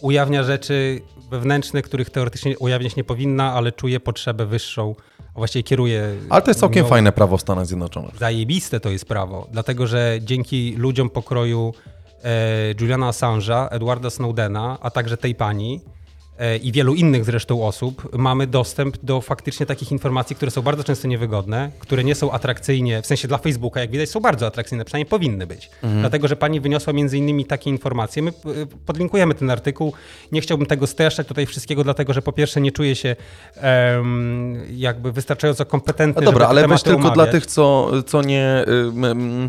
ujawnia 0.00 0.42
rzeczy 0.42 1.00
wewnętrzne, 1.30 1.82
których 1.82 2.10
teoretycznie 2.10 2.58
ujawniać 2.58 2.96
nie 2.96 3.04
powinna, 3.04 3.52
ale 3.52 3.72
czuje 3.72 4.00
potrzebę 4.00 4.46
wyższą, 4.46 4.94
właściwie 5.40 5.62
kieruje. 5.62 6.14
Ale 6.30 6.42
to 6.42 6.50
jest 6.50 6.60
całkiem 6.60 6.86
fajne 6.86 7.12
prawo 7.12 7.36
w 7.36 7.40
Stanach 7.40 7.66
Zjednoczonych. 7.66 8.16
Zajebiste 8.18 8.80
to 8.80 8.90
jest 8.90 9.04
prawo, 9.04 9.46
dlatego 9.52 9.86
że 9.86 10.18
dzięki 10.22 10.74
ludziom 10.76 11.10
pokroju 11.10 11.74
e, 12.24 12.74
Juliana 12.80 13.06
Assange'a, 13.10 13.68
Edwarda 13.70 14.10
Snowdena, 14.10 14.78
a 14.80 14.90
także 14.90 15.16
tej 15.16 15.34
pani 15.34 15.80
i 16.62 16.72
wielu 16.72 16.94
innych 16.94 17.24
zresztą 17.24 17.66
osób, 17.66 18.16
mamy 18.18 18.46
dostęp 18.46 18.96
do 19.02 19.20
faktycznie 19.20 19.66
takich 19.66 19.92
informacji, 19.92 20.36
które 20.36 20.50
są 20.50 20.62
bardzo 20.62 20.84
często 20.84 21.08
niewygodne, 21.08 21.70
które 21.78 22.04
nie 22.04 22.14
są 22.14 22.32
atrakcyjnie, 22.32 23.02
w 23.02 23.06
sensie 23.06 23.28
dla 23.28 23.38
Facebooka, 23.38 23.80
jak 23.80 23.90
widać, 23.90 24.08
są 24.10 24.20
bardzo 24.20 24.46
atrakcyjne, 24.46 24.84
przynajmniej 24.84 25.10
powinny 25.10 25.46
być. 25.46 25.70
Dlatego, 26.00 26.28
że 26.28 26.36
pani 26.36 26.60
wyniosła 26.60 26.92
między 26.92 27.18
innymi 27.18 27.44
takie 27.44 27.70
informacje. 27.70 28.22
My 28.22 28.30
e, 28.30 28.32
podlinkujemy 28.86 29.34
ten 29.34 29.50
artykuł. 29.50 29.92
Nie 30.32 30.40
chciałbym 30.40 30.66
tego 30.66 30.86
streszczać 30.86 31.26
tutaj 31.26 31.46
wszystkiego, 31.46 31.84
dlatego 31.84 32.12
że 32.12 32.22
po 32.22 32.32
pierwsze 32.32 32.60
nie 32.60 32.72
czuję 32.72 32.96
się 32.96 33.16
em, 33.56 34.58
jakby 34.76 35.12
wystarczająco 35.12 35.66
kompetentny, 35.66 36.22
No 36.24 36.32
dobra, 36.32 36.48
ale 36.48 36.68
weź 36.68 36.82
tylko 36.82 37.10
dla 37.10 37.26
tych, 37.26 37.46
co, 37.46 37.90
co 38.02 38.22
nie... 38.22 38.64
ym, 38.68 39.48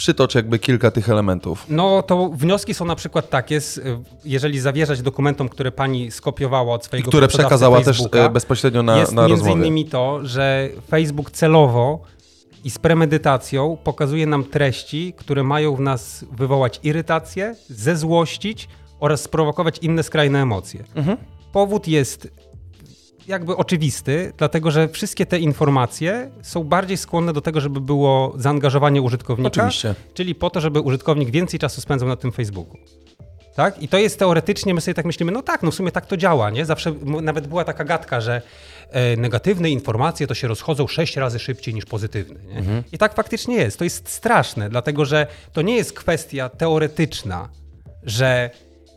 przytocz 0.00 0.34
jakby 0.34 0.58
kilka 0.58 0.90
tych 0.90 1.08
elementów. 1.10 1.66
No 1.68 2.02
to 2.02 2.28
wnioski 2.28 2.74
są 2.74 2.84
na 2.84 2.96
przykład 2.96 3.30
takie, 3.30 3.60
z- 3.60 3.80
jeżeli 4.24 4.60
zawierzać 4.60 5.02
dokumentom, 5.02 5.48
które 5.48 5.72
pani 5.72 6.10
skopiowała 6.10 6.74
od 6.74 6.84
swojego 6.84 7.08
Które 7.08 7.28
pracodawcy 7.28 7.48
przekazała 7.48 7.80
też 7.80 8.02
e, 8.12 8.30
bezpośrednio 8.30 8.82
na, 8.82 8.98
jest 8.98 9.12
na 9.12 9.22
między 9.22 9.34
rozmowie. 9.44 9.60
innymi 9.60 9.84
to, 9.84 10.20
że 10.22 10.68
Facebook 10.88 11.30
celowo 11.30 12.00
i 12.64 12.70
z 12.70 12.78
premedytacją 12.78 13.76
pokazuje 13.84 14.26
nam 14.26 14.44
treści, 14.44 15.12
które 15.16 15.42
mają 15.42 15.74
w 15.76 15.80
nas 15.80 16.24
wywołać 16.32 16.80
irytację, 16.82 17.54
zezłościć 17.68 18.68
oraz 19.00 19.20
sprowokować 19.22 19.78
inne 19.78 20.02
skrajne 20.02 20.42
emocje. 20.42 20.84
Mhm. 20.94 21.16
Powód 21.52 21.88
jest 21.88 22.28
jakby 23.26 23.56
oczywisty, 23.56 24.32
dlatego 24.36 24.70
że 24.70 24.88
wszystkie 24.88 25.26
te 25.26 25.38
informacje 25.38 26.30
są 26.42 26.64
bardziej 26.64 26.96
skłonne 26.96 27.32
do 27.32 27.40
tego, 27.40 27.60
żeby 27.60 27.80
było 27.80 28.34
zaangażowanie 28.36 29.02
użytkownika. 29.02 29.48
Oczywiście. 29.48 29.94
Czyli 30.14 30.34
po 30.34 30.50
to, 30.50 30.60
żeby 30.60 30.80
użytkownik 30.80 31.30
więcej 31.30 31.60
czasu 31.60 31.80
spędzał 31.80 32.08
na 32.08 32.16
tym 32.16 32.32
Facebooku. 32.32 32.76
Tak? 33.54 33.82
I 33.82 33.88
to 33.88 33.98
jest 33.98 34.18
teoretycznie, 34.18 34.74
my 34.74 34.80
sobie 34.80 34.94
tak 34.94 35.04
myślimy, 35.04 35.32
no 35.32 35.42
tak, 35.42 35.62
no 35.62 35.70
w 35.70 35.74
sumie 35.74 35.92
tak 35.92 36.06
to 36.06 36.16
działa, 36.16 36.50
nie? 36.50 36.64
Zawsze 36.66 36.94
nawet 37.22 37.46
była 37.46 37.64
taka 37.64 37.84
gadka, 37.84 38.20
że 38.20 38.42
e, 38.90 39.16
negatywne 39.16 39.70
informacje 39.70 40.26
to 40.26 40.34
się 40.34 40.48
rozchodzą 40.48 40.86
sześć 40.86 41.16
razy 41.16 41.38
szybciej 41.38 41.74
niż 41.74 41.84
pozytywne. 41.84 42.40
Nie? 42.44 42.82
I 42.92 42.98
tak 42.98 43.14
faktycznie 43.14 43.56
jest. 43.56 43.78
To 43.78 43.84
jest 43.84 44.08
straszne, 44.08 44.70
dlatego 44.70 45.04
że 45.04 45.26
to 45.52 45.62
nie 45.62 45.76
jest 45.76 45.92
kwestia 45.92 46.48
teoretyczna, 46.48 47.48
że 48.02 48.50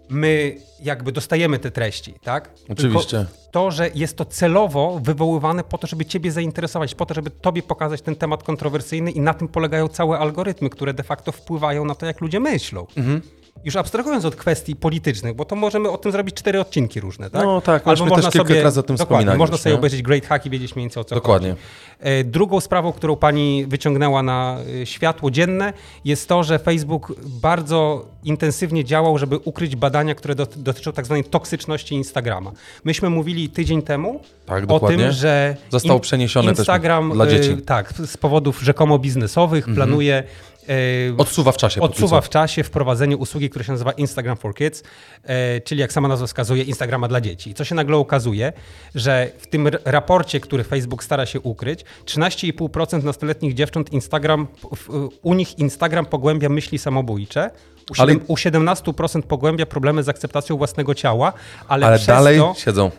my 0.09 0.57
jakby 0.79 1.11
dostajemy 1.11 1.59
te 1.59 1.71
treści, 1.71 2.13
tak? 2.23 2.49
Oczywiście. 2.69 3.17
Tylko 3.17 3.31
to, 3.51 3.71
że 3.71 3.89
jest 3.95 4.17
to 4.17 4.25
celowo 4.25 4.99
wywoływane 5.03 5.63
po 5.63 5.77
to, 5.77 5.87
żeby 5.87 6.05
ciebie 6.05 6.31
zainteresować, 6.31 6.95
po 6.95 7.05
to, 7.05 7.13
żeby 7.13 7.29
tobie 7.29 7.63
pokazać 7.63 8.01
ten 8.01 8.15
temat 8.15 8.43
kontrowersyjny 8.43 9.11
i 9.11 9.19
na 9.19 9.33
tym 9.33 9.47
polegają 9.47 9.87
całe 9.87 10.19
algorytmy, 10.19 10.69
które 10.69 10.93
de 10.93 11.03
facto 11.03 11.31
wpływają 11.31 11.85
na 11.85 11.95
to, 11.95 12.05
jak 12.05 12.21
ludzie 12.21 12.39
myślą. 12.39 12.87
Mhm. 12.97 13.21
Już 13.65 13.75
abstrahując 13.75 14.25
od 14.25 14.35
kwestii 14.35 14.75
politycznych, 14.75 15.35
bo 15.35 15.45
to 15.45 15.55
możemy 15.55 15.89
o 15.89 15.97
tym 15.97 16.11
zrobić 16.11 16.35
cztery 16.35 16.59
odcinki 16.59 16.99
różne, 16.99 17.29
tak? 17.29 17.43
No 17.43 17.61
tak, 17.61 17.85
myśmy 17.85 18.11
też 18.11 18.29
kilka 18.29 18.61
razy 18.63 18.79
o 18.79 18.83
tym 18.83 18.95
dokładnie, 18.95 19.35
Można 19.35 19.53
już, 19.53 19.61
sobie 19.61 19.73
nie? 19.73 19.79
obejrzeć 19.79 20.01
Great 20.01 20.25
Hack 20.25 20.45
i 20.45 20.49
wiedzieć 20.49 20.75
mniej 20.75 20.83
więcej 20.83 21.01
o 21.01 21.03
co 21.03 21.15
Dokładnie. 21.15 21.49
chodzi. 21.49 21.61
E, 21.99 22.23
Drugą 22.23 22.59
sprawą, 22.61 22.91
którą 22.93 23.15
pani 23.15 23.65
wyciągnęła 23.67 24.23
na 24.23 24.57
e, 24.81 24.85
światło 24.85 25.31
dzienne, 25.31 25.73
jest 26.05 26.29
to, 26.29 26.43
że 26.43 26.59
Facebook 26.59 27.13
bardzo 27.25 28.05
intensywnie 28.23 28.83
działał, 28.85 29.17
żeby 29.17 29.37
ukryć 29.37 29.75
badania, 29.75 30.15
które 30.15 30.35
dot- 30.35 30.57
dotyczą 30.57 30.91
tak 30.91 31.05
zwanej 31.05 31.23
toksyczności 31.23 31.95
Instagrama. 31.95 32.51
Myśmy 32.83 33.09
mówili 33.09 33.49
tydzień 33.49 33.81
temu 33.81 34.19
Tak, 34.45 34.63
o 34.63 34.67
dokładnie. 34.67 34.97
tym, 35.03 35.11
że 35.11 35.55
Został 35.69 35.99
przeniesiony 35.99 36.49
też 36.49 36.59
Instagram 36.59 37.11
dla 37.13 37.27
dzieci. 37.27 37.49
Mhm. 37.49 37.59
e, 37.59 37.61
tak, 37.61 37.93
z 37.93 38.17
powodów 38.17 38.61
rzekomo 38.61 38.99
biznesowych 38.99 39.65
planuje 39.75 40.15
e, 40.15 40.23
Odsuwa 41.18 41.51
w 41.51 41.57
czasie. 41.57 41.82
odsuwa 41.82 42.22
w 42.22 42.30
czasie 42.30 42.64
wprowadzenie 42.64 43.18
usługi, 43.18 43.49
która 43.49 43.66
się 43.66 43.72
nazywa 43.72 43.91
Instagram 43.91 44.38
for 44.38 44.55
Kids, 44.55 44.84
e, 45.24 45.61
czyli 45.61 45.82
jak 45.82 45.93
sama 45.93 46.07
nazwa 46.07 46.28
wskazuje, 46.28 46.64
Instagrama 46.64 47.07
dla 47.07 47.22
dzieci. 47.22 47.49
I 47.49 47.53
co 47.53 47.64
się 47.66 47.76
nagle 47.76 47.97
okazuje, 47.97 48.53
że 48.95 49.30
w 49.39 49.47
tym 49.47 49.68
raporcie, 49.86 50.39
który 50.39 50.64
Facebook 50.64 51.03
stara 51.03 51.26
się 51.26 51.39
ukryć, 51.39 51.86
13,5% 52.05 53.03
nastoletnich 53.03 53.53
dziewcząt 53.53 53.93
Instagram, 53.93 54.47
u 55.22 55.34
nich 55.34 55.59
Instagram 55.59 56.05
pogłębia 56.05 56.49
myśli 56.49 56.78
samobójcze, 56.80 57.49
u, 57.91 58.01
Ale- 58.01 58.14
siedem, 58.14 58.26
u 58.28 58.36
17% 58.36 59.22
pogłębia 59.22 59.66
problemy 59.66 60.03
z 60.03 60.09
akceptacją 60.09 60.57
własnego 60.57 60.95
ciała, 60.95 61.34
ale, 61.68 61.88
Ale 61.88 61.99
dalej 61.99 62.38
to 62.38 62.53
siedzą. 62.57 62.91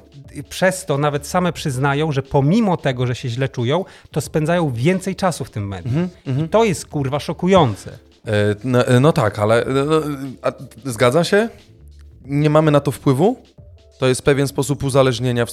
Przez 0.43 0.87
to 0.87 0.99
nawet 0.99 1.27
same 1.27 1.53
przyznają, 1.53 2.13
że 2.13 2.23
pomimo 2.23 2.77
tego, 2.77 3.07
że 3.07 3.15
się 3.15 3.29
źle 3.29 3.49
czują, 3.49 3.85
to 4.11 4.21
spędzają 4.21 4.71
więcej 4.71 5.17
czasu 5.17 5.45
w 5.45 5.51
tym 5.51 5.69
medium. 5.69 6.09
Mhm, 6.27 6.47
I 6.47 6.49
to 6.49 6.65
jest 6.65 6.87
kurwa 6.87 7.21
szokujące. 7.21 7.99
E, 8.27 8.31
No, 8.65 8.87
e, 8.87 9.01
no 9.01 9.13
tak, 9.13 9.39
ale 9.39 9.65
e, 9.67 9.71
no, 9.73 10.01
a, 10.43 10.53
zgadza 10.85 11.25
się? 11.25 11.49
Nie 12.25 12.51
mamy 12.51 12.71
na 12.71 12.81
to 12.81 12.91
wpływu? 12.91 13.37
To 13.99 14.07
jest 14.07 14.23
pewien 14.23 14.49
sposób 14.49 14.85
uzależnienia 14.85 15.47
w, 15.47 15.51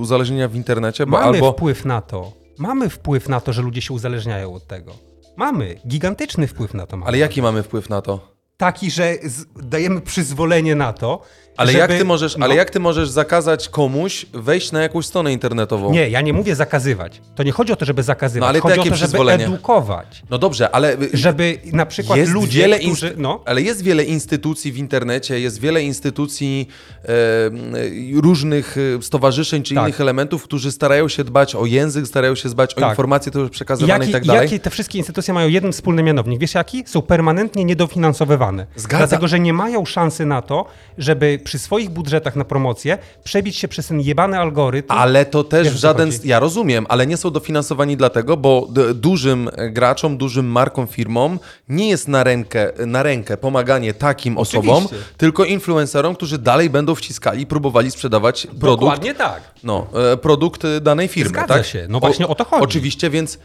uzależnienia 0.00 0.48
w 0.48 0.54
internecie, 0.54 1.06
bo 1.06 1.12
Mamy 1.12 1.24
albo... 1.26 1.52
wpływ 1.52 1.84
na 1.84 2.00
to. 2.00 2.32
Mamy 2.58 2.88
wpływ 2.88 3.28
na 3.28 3.40
to, 3.40 3.52
że 3.52 3.62
ludzie 3.62 3.82
się 3.82 3.94
uzależniają 3.94 4.54
od 4.54 4.66
tego. 4.66 4.92
Mamy. 5.36 5.76
Gigantyczny 5.88 6.46
wpływ 6.46 6.74
na 6.74 6.86
to 6.86 6.96
mamy. 6.96 7.08
Ale 7.08 7.18
jaki 7.18 7.42
mamy 7.42 7.62
wpływ 7.62 7.88
na 7.88 8.02
to? 8.02 8.32
Taki, 8.56 8.90
że 8.90 9.14
dajemy 9.62 10.00
przyzwolenie 10.00 10.74
na 10.74 10.92
to, 10.92 11.22
Ale, 11.56 11.72
żeby... 11.72 11.80
jak 11.80 11.92
ty 11.98 12.04
możesz, 12.04 12.36
no, 12.36 12.44
ale 12.44 12.54
jak 12.54 12.70
ty 12.70 12.80
możesz 12.80 13.08
zakazać 13.08 13.68
komuś 13.68 14.26
wejść 14.32 14.72
na 14.72 14.82
jakąś 14.82 15.06
stronę 15.06 15.32
internetową? 15.32 15.92
Nie, 15.92 16.08
ja 16.10 16.20
nie 16.20 16.32
mówię 16.32 16.54
zakazywać. 16.54 17.20
To 17.34 17.42
nie 17.42 17.52
chodzi 17.52 17.72
o 17.72 17.76
to, 17.76 17.84
żeby 17.84 18.02
zakazywać. 18.02 18.40
No, 18.44 18.48
ale 18.48 18.60
chodzi 18.60 18.80
o 18.80 18.84
to, 18.84 18.94
żeby 18.94 19.18
edukować. 19.32 20.22
No 20.30 20.38
dobrze, 20.38 20.70
ale 20.70 20.96
Żeby 21.12 21.58
na 21.72 21.86
przykład 21.86 22.18
jest 22.18 22.32
ludzie, 22.32 22.60
wiele 22.60 22.78
którzy... 22.78 23.14
No, 23.16 23.42
Ale 23.44 23.62
jest 23.62 23.82
wiele 23.82 24.04
instytucji 24.04 24.72
w 24.72 24.78
internecie, 24.78 25.40
jest 25.40 25.60
wiele 25.60 25.82
instytucji 25.82 26.68
e, 27.04 28.20
różnych 28.20 28.76
stowarzyszeń 29.00 29.62
czy 29.62 29.74
Tak. 29.74 29.84
innych 29.84 30.00
elementów, 30.00 30.42
którzy 30.44 30.72
starają 30.72 31.08
się 31.08 31.24
dbać 31.24 31.54
o 31.54 31.66
język, 31.66 32.06
starają 32.06 32.34
się 32.34 32.48
dbać 32.48 32.74
o 32.74 32.80
Tak. 32.80 32.90
informacje 32.90 33.30
które 33.30 33.48
przekazywane 33.48 33.98
Jaki, 33.98 34.10
i 34.10 34.12
tak 34.12 34.24
dalej. 34.24 34.42
Jakie 34.42 34.58
te 34.58 34.70
wszystkie 34.70 34.98
instytucje 34.98 35.34
mają 35.34 35.48
jeden 35.48 35.72
wspólny 35.72 36.02
mianownik? 36.02 36.40
Wiesz 36.40 36.54
jaki? 36.54 36.84
Są 36.86 37.02
permanentnie 37.02 37.64
niedofinansowywane. 37.64 38.66
Zgadza. 38.76 38.98
Dlatego, 38.98 39.28
że 39.28 39.40
nie 39.40 39.52
mają 39.52 39.84
szansy 39.84 40.26
na 40.26 40.42
to, 40.42 40.66
żeby 40.98 41.41
przy 41.42 41.58
swoich 41.58 41.90
budżetach 41.90 42.36
na 42.36 42.44
promocję 42.44 42.98
przebić 43.24 43.56
się 43.56 43.68
przez 43.68 43.86
ten 43.86 44.00
jebany 44.00 44.38
algorytm. 44.38 44.92
Ale 44.92 45.26
to 45.26 45.44
też 45.44 45.64
Wiesz, 45.64 45.74
w 45.74 45.76
o 45.76 45.78
żaden. 45.78 46.10
Ja 46.24 46.40
rozumiem, 46.40 46.86
ale 46.88 47.06
nie 47.06 47.16
są 47.16 47.30
dofinansowani 47.30 47.96
dlatego, 47.96 48.36
bo 48.36 48.68
dużym 48.94 49.50
e, 49.52 49.70
graczom, 49.70 50.16
dużym 50.16 50.46
markom, 50.46 50.86
firmom 50.86 51.38
nie 51.68 51.88
jest 51.88 52.08
na 52.08 52.24
rękę, 52.24 52.72
na 52.86 53.02
rękę 53.02 53.36
pomaganie 53.36 53.94
takim 53.94 54.38
osobom, 54.38 54.88
tylko 55.16 55.44
influencerom, 55.44 56.14
którzy 56.14 56.38
dalej 56.38 56.70
będą 56.70 56.94
wciskali, 56.94 57.46
próbowali 57.46 57.90
sprzedawać 57.90 58.46
produkt. 58.46 58.80
Dokładnie 58.80 59.14
tak. 59.14 59.42
No, 59.64 59.86
e, 60.12 60.16
produkt 60.16 60.62
danej 60.80 61.08
firmy. 61.08 61.30
Zgadza 61.30 61.54
tak? 61.54 61.66
się. 61.66 61.86
No 61.88 62.00
właśnie 62.00 62.28
o 62.28 62.34
to 62.34 62.44
chodzi. 62.44 62.64
Oczywiście, 62.64 63.10
więc 63.10 63.38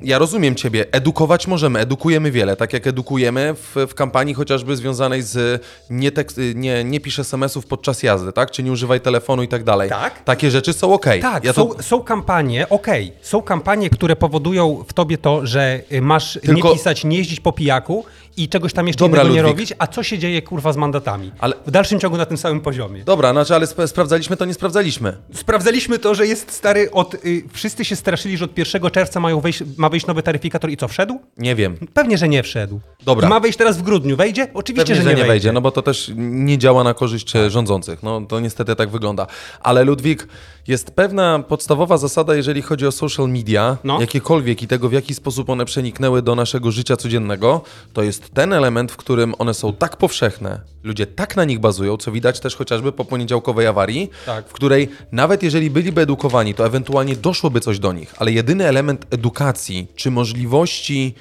ja 0.00 0.18
rozumiem 0.18 0.54
Ciebie. 0.54 0.86
Edukować 0.92 1.46
możemy, 1.46 1.78
edukujemy 1.80 2.30
wiele. 2.30 2.56
Tak 2.56 2.72
jak 2.72 2.86
edukujemy 2.86 3.54
w, 3.54 3.86
w 3.88 3.94
kampanii 3.94 4.34
chociażby 4.34 4.76
związanej 4.76 5.22
z 5.22 5.62
nie, 5.90 6.12
tekst, 6.12 6.40
nie, 6.54 6.84
nie 6.84 7.00
pisz 7.00 7.18
SMS-ów 7.18 7.66
podczas 7.66 8.02
jazdy, 8.02 8.32
tak? 8.32 8.50
Czy 8.50 8.62
nie 8.62 8.72
używaj 8.72 9.00
telefonu 9.00 9.42
i 9.42 9.48
tak 9.48 9.64
dalej. 9.64 9.90
Tak. 9.90 10.24
Takie 10.24 10.50
rzeczy 10.50 10.72
są 10.72 10.92
ok. 10.92 11.06
Tak, 11.22 11.44
ja 11.44 11.52
są, 11.52 11.66
to, 11.66 11.82
są 11.82 12.02
kampanie, 12.02 12.68
okej, 12.68 13.12
są 13.22 13.42
kampanie, 13.42 13.90
które 13.90 14.16
powodują 14.16 14.84
w 14.88 14.92
tobie 14.92 15.18
to, 15.18 15.46
że 15.46 15.80
y, 15.92 16.00
masz 16.00 16.38
Tylko- 16.42 16.68
nie 16.68 16.74
pisać, 16.74 17.04
nie 17.04 17.16
jeździć 17.18 17.40
po 17.40 17.52
pijaku 17.52 18.04
i 18.38 18.48
czegoś 18.48 18.72
tam 18.72 18.86
jeszcze 18.86 19.04
Dobra, 19.04 19.20
innego 19.22 19.34
nie 19.36 19.42
robić, 19.42 19.72
a 19.78 19.86
co 19.86 20.02
się 20.02 20.18
dzieje 20.18 20.42
kurwa 20.42 20.72
z 20.72 20.76
mandatami? 20.76 21.32
Ale- 21.38 21.54
W 21.66 21.70
dalszym 21.70 22.00
ciągu 22.00 22.16
na 22.16 22.26
tym 22.26 22.36
samym 22.36 22.60
poziomie. 22.60 23.04
Dobra, 23.04 23.32
znaczy, 23.32 23.54
ale 23.54 23.64
sp- 23.72 23.88
sprawdzaliśmy 23.88 24.36
to, 24.36 24.44
nie 24.44 24.54
sprawdzaliśmy. 24.54 25.16
Sprawdzaliśmy 25.34 25.98
to, 25.98 26.14
że 26.14 26.26
jest 26.26 26.52
stary 26.52 26.90
od... 26.90 27.14
Y, 27.14 27.42
wszyscy 27.52 27.84
się 27.84 27.96
straszyli, 27.96 28.36
że 28.36 28.44
od 28.44 28.58
1 28.58 28.90
czerwca 28.90 29.20
mają 29.20 29.40
wejść, 29.40 29.62
ma 29.76 29.88
wejść 29.88 30.06
nowy 30.06 30.22
taryfikator 30.22 30.70
i 30.70 30.76
co, 30.76 30.88
wszedł? 30.88 31.20
Nie 31.36 31.54
wiem. 31.54 31.76
Pewnie, 31.94 32.18
że 32.18 32.28
nie 32.28 32.42
wszedł. 32.42 32.80
Dobra. 33.04 33.26
I 33.26 33.30
ma 33.30 33.40
wejść 33.40 33.58
teraz 33.58 33.78
w 33.78 33.82
grudniu. 33.82 34.16
Wejdzie? 34.16 34.48
Oczywiście, 34.54 34.94
Pewnie, 34.94 35.10
że 35.10 35.14
nie, 35.14 35.24
wejdzie. 35.24 35.52
no 35.52 35.60
bo 35.60 35.70
to 35.70 35.82
też 35.82 36.10
nie 36.16 36.58
działa 36.58 36.84
na 36.84 36.94
korzyść 36.94 37.36
e, 37.36 37.50
rządzących. 37.50 38.02
No 38.02 38.20
to 38.20 38.40
niestety 38.40 38.76
tak 38.76 38.90
wygląda. 38.90 39.26
Ale 39.60 39.84
Ludwik, 39.84 40.28
jest 40.68 40.90
pewna 40.90 41.38
podstawowa 41.38 41.98
zasada, 41.98 42.34
jeżeli 42.34 42.62
chodzi 42.62 42.86
o 42.86 42.92
social 42.92 43.28
media, 43.28 43.76
No. 43.84 44.00
jakiekolwiek 44.00 44.62
i 44.62 44.66
tego, 44.66 44.88
w 44.88 44.92
jaki 44.92 45.14
sposób 45.14 45.50
one 45.50 45.64
przeniknęły 45.64 46.22
do 46.22 46.34
naszego 46.34 46.70
życia 46.72 46.96
codziennego, 46.96 47.60
to 47.92 48.02
jest 48.02 48.30
ten 48.34 48.52
element, 48.52 48.92
w 48.92 48.96
którym 48.96 49.34
one 49.38 49.54
są 49.54 49.72
tak 49.72 49.96
powszechne, 49.96 50.60
ludzie 50.82 51.06
tak 51.06 51.36
na 51.36 51.44
nich 51.44 51.58
bazują, 51.58 51.96
co 51.96 52.12
widać 52.12 52.40
też 52.40 52.56
chociażby 52.56 52.92
po 52.92 53.04
poniedziałkowej 53.04 53.66
awarii, 53.66 54.10
Tak. 54.26 54.48
w 54.48 54.52
której 54.52 54.88
nawet 55.12 55.42
jeżeli 55.42 55.70
byliby 55.70 56.00
edukowani, 56.00 56.54
to 56.54 56.66
ewentualnie 56.66 57.16
doszłoby 57.16 57.60
coś 57.60 57.78
do 57.78 57.92
nich, 57.92 58.14
ale 58.18 58.32
jedyny 58.32 58.66
element 58.66 59.06
edukacji 59.10 59.86
czy 59.96 60.10
możliwości. 60.10 61.14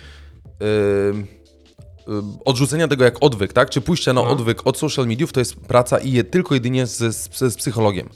Yy, 0.59 0.65
y, 0.67 2.21
odrzucenia 2.45 2.87
tego 2.87 3.03
jak 3.03 3.15
odwyk, 3.21 3.53
tak? 3.53 3.69
Czy 3.69 3.81
pójścia 3.81 4.13
na 4.13 4.21
No. 4.21 4.29
odwyk 4.29 4.67
od 4.67 4.77
social 4.77 5.07
mediów, 5.07 5.33
to 5.33 5.39
jest 5.39 5.55
praca 5.55 5.97
i 5.97 6.11
je, 6.11 6.23
tylko 6.23 6.53
jedynie 6.53 6.85
z, 6.87 6.97
z, 7.15 7.53
z 7.53 7.55
psychologiem. 7.55 8.09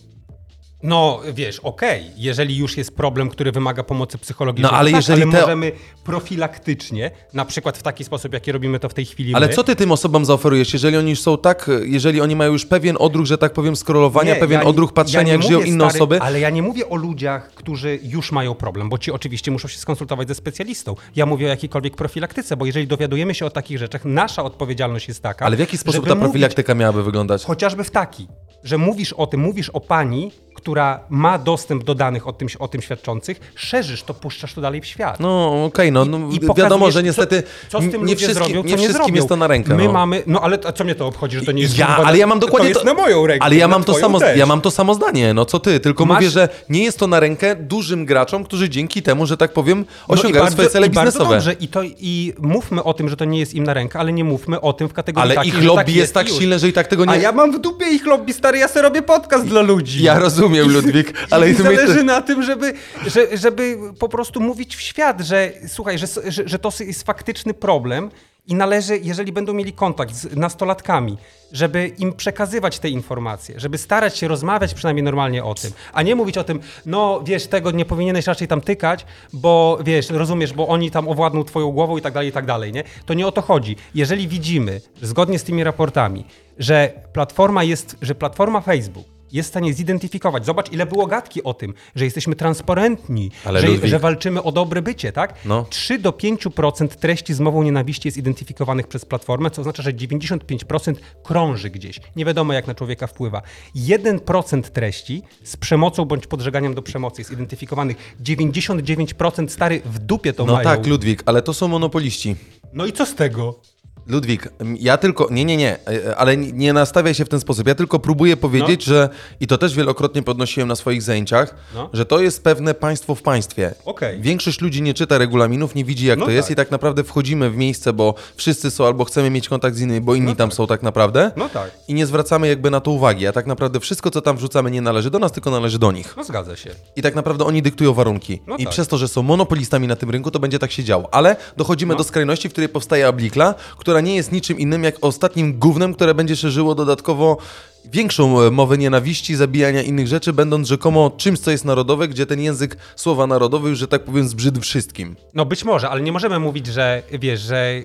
No, 0.83 1.19
wiesz, 1.33 1.59
okej, 1.59 2.05
jeżeli 2.17 2.57
już 2.57 2.77
jest 2.77 2.95
problem, 2.95 3.29
który 3.29 3.51
wymaga 3.51 3.83
pomocy 3.83 4.17
psychologicznej, 4.17 4.71
No, 4.71 4.77
ale 4.77 4.89
to 4.91 4.97
tak, 4.97 5.01
jeżeli 5.03 5.23
ale 5.23 5.31
te- 5.31 5.41
możemy 5.41 5.71
profilaktycznie, 6.03 7.11
na 7.33 7.45
przykład 7.45 7.77
w 7.77 7.83
taki 7.83 8.03
sposób, 8.03 8.33
jaki 8.33 8.51
robimy 8.51 8.79
to 8.79 8.89
w 8.89 8.93
tej 8.93 9.05
chwili 9.05 9.35
Ale 9.35 9.47
my, 9.47 9.53
co 9.53 9.63
ty 9.63 9.75
tym 9.75 9.91
osobom 9.91 10.25
zaoferujesz, 10.25 10.73
jeżeli 10.73 10.97
oni 10.97 11.09
już 11.09 11.21
są 11.21 11.37
tak, 11.37 11.69
jeżeli 11.85 12.21
oni 12.21 12.35
mają 12.35 12.51
już 12.51 12.65
pewien 12.65 12.95
odruch, 12.99 13.25
że 13.25 13.37
tak 13.37 13.53
powiem, 13.53 13.75
scrollowania, 13.75 14.33
Nie, 14.33 14.39
pewien 14.39 14.59
ja 14.59 14.63
nie- 14.63 14.69
odruch 14.69 14.93
patrzenia, 14.93 15.23
nie 15.23 15.31
jak 15.31 15.43
żyją 15.43 15.61
inne 15.61 15.85
stary, 15.85 15.95
osoby? 15.99 16.21
Ale 16.21 16.39
ja 16.39 16.49
nie 16.49 16.61
mówię 16.61 16.89
o 16.89 16.95
ludziach, 16.95 17.51
którzy 17.55 17.99
już 18.03 18.31
mają 18.31 18.55
problem, 18.55 18.89
bo 18.89 18.97
ci 18.97 19.11
oczywiście 19.11 19.51
muszą 19.51 19.67
się 19.67 19.77
skonsultować 19.77 20.27
ze 20.27 20.35
specjalistą. 20.35 20.95
Ja 21.15 21.25
mówię 21.25 21.45
o 21.45 21.49
jakiejkolwiek 21.49 21.95
profilaktyce, 21.95 22.57
bo 22.57 22.65
jeżeli 22.65 22.87
dowiadujemy 22.87 23.35
się 23.35 23.45
o 23.45 23.49
takich 23.49 23.77
rzeczach, 23.77 24.05
nasza 24.05 24.43
odpowiedzialność 24.43 25.07
jest 25.07 25.23
taka. 25.23 25.45
Ale 25.45 25.55
w 25.55 25.59
jaki 25.59 25.77
sposób 25.77 26.07
ta 26.07 26.15
mówić- 26.15 26.19
profilaktyka 26.21 26.75
miałaby 26.75 27.03
wyglądać? 27.03 27.43
Chociażby 27.45 27.83
w 27.83 27.91
taki, 27.91 28.27
że 28.63 28.77
mówisz 28.77 29.13
o 29.13 29.27
tym, 29.27 29.39
mówisz 29.39 29.69
o 29.69 29.79
pani, 29.79 30.31
która 30.61 30.99
ma 31.09 31.37
dostęp 31.37 31.83
do 31.83 31.95
danych 31.95 32.27
o 32.27 32.33
tym, 32.33 32.47
o 32.59 32.67
tym 32.67 32.81
świadczących, 32.81 33.51
szerzysz 33.55 34.03
to, 34.03 34.13
puszczasz 34.13 34.53
to 34.53 34.61
dalej 34.61 34.81
w 34.81 34.85
świat. 34.85 35.19
No 35.19 35.63
okej, 35.65 35.91
no, 35.91 36.05
no 36.05 36.17
I 36.17 36.39
wiadomo, 36.39 36.53
pokazujesz, 36.53 36.93
że 36.93 37.03
niestety 37.03 37.43
co, 37.69 37.79
co 37.79 37.87
z 37.87 37.91
tym 37.91 38.05
nie 38.05 38.15
wszystkim, 38.15 38.45
zrobią, 38.45 38.63
nie 38.63 38.77
wszystkim 38.77 39.15
jest 39.15 39.29
to 39.29 39.35
na 39.35 39.47
rękę. 39.47 39.75
My 39.75 39.85
no. 39.85 39.91
mamy, 39.91 40.23
no 40.27 40.41
ale 40.41 40.57
co 40.57 40.83
mnie 40.83 40.95
to 40.95 41.07
obchodzi, 41.07 41.39
że 41.39 41.45
to 41.45 41.51
nie 41.51 41.61
jest 41.61 41.77
Ja, 41.77 41.87
ale 41.87 42.17
ja 42.17 42.27
mam 42.27 42.39
dokładnie 42.39 42.73
to. 42.73 42.79
jest 42.79 42.85
na 42.85 42.93
moją 42.93 43.27
rękę. 43.27 43.45
Ale 43.45 43.55
ja 43.55 43.67
mam 43.67 43.83
to 43.83 43.93
samo, 43.93 44.19
też. 44.19 44.37
ja 44.37 44.45
mam 44.45 44.61
to 44.61 44.71
samo 44.71 44.93
zdanie, 44.93 45.33
no 45.33 45.45
co 45.45 45.59
ty, 45.59 45.79
tylko 45.79 46.05
Masz- 46.05 46.15
mówię, 46.15 46.29
że 46.29 46.49
nie 46.69 46.83
jest 46.83 46.99
to 46.99 47.07
na 47.07 47.19
rękę 47.19 47.55
dużym 47.55 48.05
graczom, 48.05 48.43
którzy 48.43 48.69
dzięki 48.69 49.01
temu, 49.01 49.25
że 49.25 49.37
tak 49.37 49.53
powiem, 49.53 49.85
No 50.09 50.15
i 50.15 50.19
osiągają 50.19 50.43
bardzo- 50.43 50.53
swoje 50.55 50.69
cele 50.69 50.87
i 50.87 50.89
biznesowe. 50.89 51.35
Dobrze. 51.35 51.53
I, 51.53 51.67
to, 51.67 51.83
I 51.83 52.33
mówmy 52.39 52.83
o 52.83 52.93
tym, 52.93 53.09
że 53.09 53.17
to 53.17 53.25
nie 53.25 53.39
jest 53.39 53.53
im 53.53 53.63
na 53.63 53.73
rękę, 53.73 53.99
ale 53.99 54.13
nie 54.13 54.23
mówmy 54.23 54.61
o 54.61 54.73
tym 54.73 54.89
w 54.89 54.93
kategorii 54.93 55.23
Ale 55.23 55.35
takiej, 55.35 55.49
ich 55.49 55.55
że 55.59 55.67
lobby 55.67 55.83
tak 55.83 55.95
jest 55.95 56.13
tak 56.13 56.29
i 56.29 56.33
silne, 56.33 56.59
że 56.59 56.67
i 56.67 56.73
tak 56.73 56.87
tego 56.87 57.05
nie... 57.05 57.11
A 57.11 57.15
ja 57.15 57.31
mam 57.31 57.51
w 57.51 57.59
dupie 57.59 57.85
ich 57.85 58.05
lobby, 58.05 58.33
stary, 58.33 58.57
ja 58.57 58.67
sobie 58.67 58.81
robię 58.81 59.01
podcast 59.01 59.45
dla 59.45 59.61
ludzi. 59.61 60.03
Ja 60.03 60.19
rozumiem, 60.19 60.50
Ludwik, 60.59 61.13
ale 61.29 61.49
I 61.49 61.53
zależy 61.53 62.03
na 62.03 62.21
tym, 62.21 62.43
żeby, 62.43 62.73
że, 63.07 63.37
żeby 63.37 63.77
po 63.99 64.09
prostu 64.09 64.39
mówić 64.39 64.75
w 64.75 64.81
świat, 64.81 65.21
że 65.21 65.51
słuchaj, 65.67 65.97
że, 65.97 66.07
że, 66.27 66.43
że 66.45 66.59
to 66.59 66.71
jest 66.79 67.03
faktyczny 67.03 67.53
problem 67.53 68.11
I 68.47 68.55
należy, 68.55 68.97
jeżeli 68.97 69.31
będą 69.31 69.53
mieli 69.53 69.73
kontakt 69.73 70.15
z 70.15 70.35
nastolatkami, 70.35 71.17
żeby 71.51 71.87
im 71.87 72.13
przekazywać 72.13 72.79
te 72.79 72.89
informacje, 72.89 73.59
żeby 73.59 73.77
starać 73.77 74.17
się 74.17 74.27
rozmawiać 74.27 74.73
przynajmniej 74.73 75.03
normalnie 75.03 75.43
o 75.43 75.53
tym, 75.55 75.71
a 75.93 76.01
nie 76.01 76.15
mówić 76.15 76.37
o 76.37 76.43
tym, 76.43 76.59
no 76.85 77.21
wiesz, 77.25 77.47
tego 77.47 77.71
nie 77.71 77.85
powinieneś 77.85 78.27
raczej 78.27 78.47
tam 78.47 78.61
tykać, 78.61 79.05
bo 79.33 79.79
wiesz, 79.83 80.09
rozumiesz, 80.09 80.53
bo 80.53 80.67
oni 80.67 80.91
tam 80.91 81.07
owładną 81.07 81.43
twoją 81.43 81.71
głową 81.71 81.97
i 81.97 82.01
tak 82.01 82.13
dalej, 82.13 82.29
i 82.29 82.31
tak 82.31 82.45
dalej, 82.45 82.71
nie? 82.71 82.83
To 83.05 83.13
nie 83.13 83.27
o 83.27 83.31
to 83.31 83.41
chodzi. 83.41 83.75
Jeżeli 83.95 84.27
widzimy, 84.27 84.81
zgodnie 85.01 85.39
z 85.39 85.43
tymi 85.43 85.63
raportami, 85.63 86.25
że 86.59 86.91
platforma 87.13 87.63
jest, 87.63 87.95
że 88.01 88.15
platforma 88.15 88.61
Facebook 88.61 89.20
jest 89.33 89.49
w 89.49 89.51
stanie 89.51 89.73
zidentyfikować. 89.73 90.45
Zobacz, 90.45 90.71
ile 90.71 90.85
było 90.85 91.07
gadki 91.07 91.43
o 91.43 91.53
tym, 91.53 91.73
że 91.95 92.05
jesteśmy 92.05 92.35
transparentni, 92.35 93.31
Ale 93.45 93.61
że, 93.61 93.67
Ludwik- 93.67 93.85
że 93.89 93.99
walczymy 93.99 94.43
o 94.43 94.51
dobre 94.51 94.81
bycie, 94.81 95.11
tak? 95.11 95.33
No. 95.45 95.65
3 95.69 95.99
do 95.99 96.11
5% 96.11 96.87
treści 96.87 97.33
z 97.33 97.39
mową 97.39 97.63
nienawiści 97.63 98.07
jest 98.07 98.17
identyfikowanych 98.17 98.87
przez 98.87 99.05
platformę, 99.05 99.51
co 99.51 99.61
oznacza, 99.61 99.83
że 99.83 99.93
95% 99.93 100.95
krąży 101.23 101.69
gdzieś. 101.69 101.99
Nie 102.15 102.25
wiadomo, 102.25 102.53
jak 102.53 102.67
na 102.67 102.75
człowieka 102.75 103.07
wpływa. 103.07 103.41
1% 103.75 104.61
treści 104.69 105.21
z 105.43 105.57
przemocą 105.57 106.05
bądź 106.05 106.27
podżeganiem 106.27 106.73
do 106.73 106.81
przemocy 106.81 107.21
jest 107.21 107.31
identyfikowanych. 107.31 108.15
99% 108.21 109.49
stary 109.49 109.81
w 109.85 109.99
dupie 109.99 110.33
to 110.33 110.45
No 110.45 110.53
mają. 110.53 110.63
tak, 110.63 110.87
Ludwik, 110.87 111.23
ale 111.25 111.41
to 111.41 111.53
są 111.53 111.67
monopoliści. 111.67 112.35
No 112.73 112.85
i 112.85 112.91
co 112.93 113.05
z 113.05 113.15
tego? 113.15 113.59
Ludwik, 114.07 114.49
ja 114.79 114.97
tylko, 114.97 115.27
nie, 115.31 115.45
nie, 115.45 115.57
nie, 115.57 115.77
e, 115.87 116.15
ale 116.15 116.37
nie- 116.37 116.73
nastawiaj 116.73 117.13
się 117.15 117.25
w 117.25 117.29
ten 117.29 117.39
sposób. 117.39 117.67
Ja 117.67 117.75
tylko 117.75 117.99
próbuję 117.99 118.37
powiedzieć, 118.37 118.83
że, 118.83 119.09
i 119.39 119.47
to 119.47 119.57
też 119.57 119.75
wielokrotnie 119.75 120.23
podnosiłem 120.23 120.67
na 120.69 120.75
swoich 120.75 121.01
zajęciach, 121.01 121.55
No. 121.75 121.89
że 121.93 122.05
to 122.05 122.19
jest 122.21 122.43
pewne 122.43 122.73
państwo 122.73 123.15
w 123.15 123.21
państwie. 123.21 123.73
Okej. 123.85 124.21
Większość 124.21 124.61
ludzi 124.61 124.81
nie 124.81 124.93
czyta 124.93 125.17
regulaminów, 125.17 125.75
nie 125.75 125.85
widzi 125.85 126.05
jak 126.05 126.19
No 126.19 126.25
to 126.25 126.31
jest 126.31 126.47
tak. 126.47 126.53
i 126.53 126.55
tak 126.55 126.71
naprawdę 126.71 127.03
wchodzimy 127.03 127.49
w 127.49 127.57
miejsce, 127.57 127.93
bo 127.93 128.15
wszyscy 128.35 128.71
są 128.71 128.85
albo 128.85 129.05
chcemy 129.05 129.29
mieć 129.29 129.49
kontakt 129.49 129.75
z 129.75 129.81
innymi, 129.81 130.01
bo 130.01 130.15
inni 130.15 130.35
tam 130.35 130.51
są 130.51 130.67
tak 130.67 130.83
naprawdę. 130.83 131.31
No 131.35 131.49
tak. 131.49 131.71
I 131.87 131.93
nie 131.93 132.05
zwracamy 132.05 132.47
jakby 132.47 132.71
na 132.71 132.79
to 132.81 132.91
uwagi, 132.91 133.27
a 133.27 133.31
tak 133.31 133.45
naprawdę 133.47 133.79
wszystko, 133.79 134.11
co 134.11 134.21
tam 134.21 134.37
wrzucamy, 134.37 134.71
nie 134.71 134.81
należy 134.81 135.09
do 135.11 135.19
nas, 135.19 135.31
tylko 135.31 135.51
należy 135.51 135.79
do 135.79 135.91
nich. 135.91 136.13
No 136.17 136.23
zgadza 136.23 136.55
się. 136.55 136.69
I 136.95 137.01
tak 137.01 137.15
naprawdę 137.15 137.45
oni 137.45 137.61
dyktują 137.61 137.93
warunki. 137.93 138.41
No 138.47 138.55
I 138.57 138.63
tak. 138.63 138.73
przez 138.73 138.87
to, 138.87 138.97
że 138.97 139.07
są 139.07 139.23
monopolistami 139.23 139.87
na 139.87 139.95
tym 139.95 140.09
rynku, 140.09 140.31
to 140.31 140.39
będzie 140.39 140.59
tak 140.59 140.71
się 140.71 140.83
działo. 140.83 141.13
Ale 141.13 141.35
dochodzimy 141.57 141.93
No. 141.93 141.97
do 141.97 142.03
skrajności, 142.03 142.49
w 142.49 142.51
której 142.51 142.69
powstaje 142.69 143.07
Ablikla, 143.07 143.53
która 143.77 143.90
nie 143.99 144.15
jest 144.15 144.31
niczym 144.31 144.59
innym 144.59 144.83
jak 144.83 144.95
ostatnim 145.01 145.59
gównem, 145.59 145.93
które 145.93 146.13
będzie 146.13 146.35
szerzyło 146.35 146.75
dodatkowo 146.75 147.37
większą 147.85 148.41
e, 148.41 148.51
mowę 148.51 148.77
nienawiści, 148.77 149.35
zabijania 149.35 149.81
innych 149.81 150.07
rzeczy, 150.07 150.33
będąc 150.33 150.67
rzekomo 150.67 151.11
czymś, 151.17 151.39
co 151.39 151.51
jest 151.51 151.65
narodowe, 151.65 152.07
gdzie 152.07 152.25
ten 152.25 152.39
język 152.41 152.77
słowa 152.95 153.27
narodowy 153.27 153.69
już, 153.69 153.79
że 153.79 153.87
tak 153.87 154.03
powiem, 154.03 154.27
zbrzydł 154.27 154.61
wszystkim. 154.61 155.15
No 155.33 155.45
być 155.45 155.63
może, 155.63 155.89
ale 155.89 156.01
nie 156.01 156.11
możemy 156.11 156.39
mówić, 156.39 156.67
że 156.67 157.03
wiesz, 157.11 157.41
że 157.41 157.73
yy, 157.75 157.83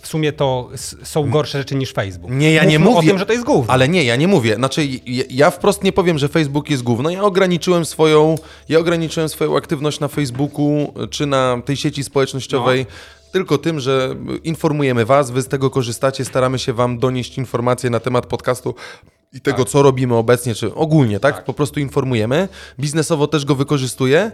w 0.00 0.06
sumie 0.06 0.32
to 0.32 0.68
są 1.02 1.30
gorsze 1.30 1.58
rzeczy 1.58 1.74
niż 1.74 1.92
Facebook. 1.92 2.30
Nie, 2.32 2.52
ja 2.52 2.64
nie 2.64 2.78
Mówmy 2.78 2.94
mówię. 2.94 3.08
o 3.08 3.10
tym, 3.10 3.18
że 3.18 3.26
to 3.26 3.32
jest 3.32 3.44
gówno. 3.44 3.72
Ale 3.72 3.88
nie, 3.88 4.04
ja 4.04 4.16
nie 4.16 4.28
mówię. 4.28 4.54
Znaczy, 4.54 4.88
ja, 5.06 5.24
ja 5.30 5.50
wprost 5.50 5.84
nie 5.84 5.92
powiem, 5.92 6.18
że 6.18 6.28
Facebook 6.28 6.70
jest 6.70 6.82
gówno. 6.82 7.10
Ja 7.10 7.22
ograniczyłem 7.22 7.84
swoją, 7.84 8.34
ja 8.68 8.78
ograniczyłem 8.78 9.28
swoją 9.28 9.56
aktywność 9.56 10.00
na 10.00 10.08
Facebooku 10.08 10.94
czy 11.10 11.26
na 11.26 11.62
tej 11.64 11.76
sieci 11.76 12.04
społecznościowej. 12.04 12.86
Tylko 13.32 13.58
tym, 13.58 13.80
że 13.80 14.16
informujemy 14.44 15.04
Was, 15.04 15.30
Wy 15.30 15.42
z 15.42 15.48
tego 15.48 15.70
korzystacie, 15.70 16.24
staramy 16.24 16.58
się 16.58 16.72
Wam 16.72 16.98
donieść 16.98 17.38
informacje 17.38 17.90
na 17.90 18.00
temat 18.00 18.26
podcastu 18.26 18.74
i 19.32 19.40
tego, 19.40 19.64
co 19.64 19.82
robimy 19.82 20.14
obecnie, 20.16 20.54
czy 20.54 20.74
ogólnie, 20.74 21.20
tak? 21.20 21.44
Po 21.44 21.52
prostu 21.52 21.80
informujemy. 21.80 22.48
Biznesowo 22.80 23.26
też 23.26 23.44
go 23.44 23.54
wykorzystuję. 23.54 24.32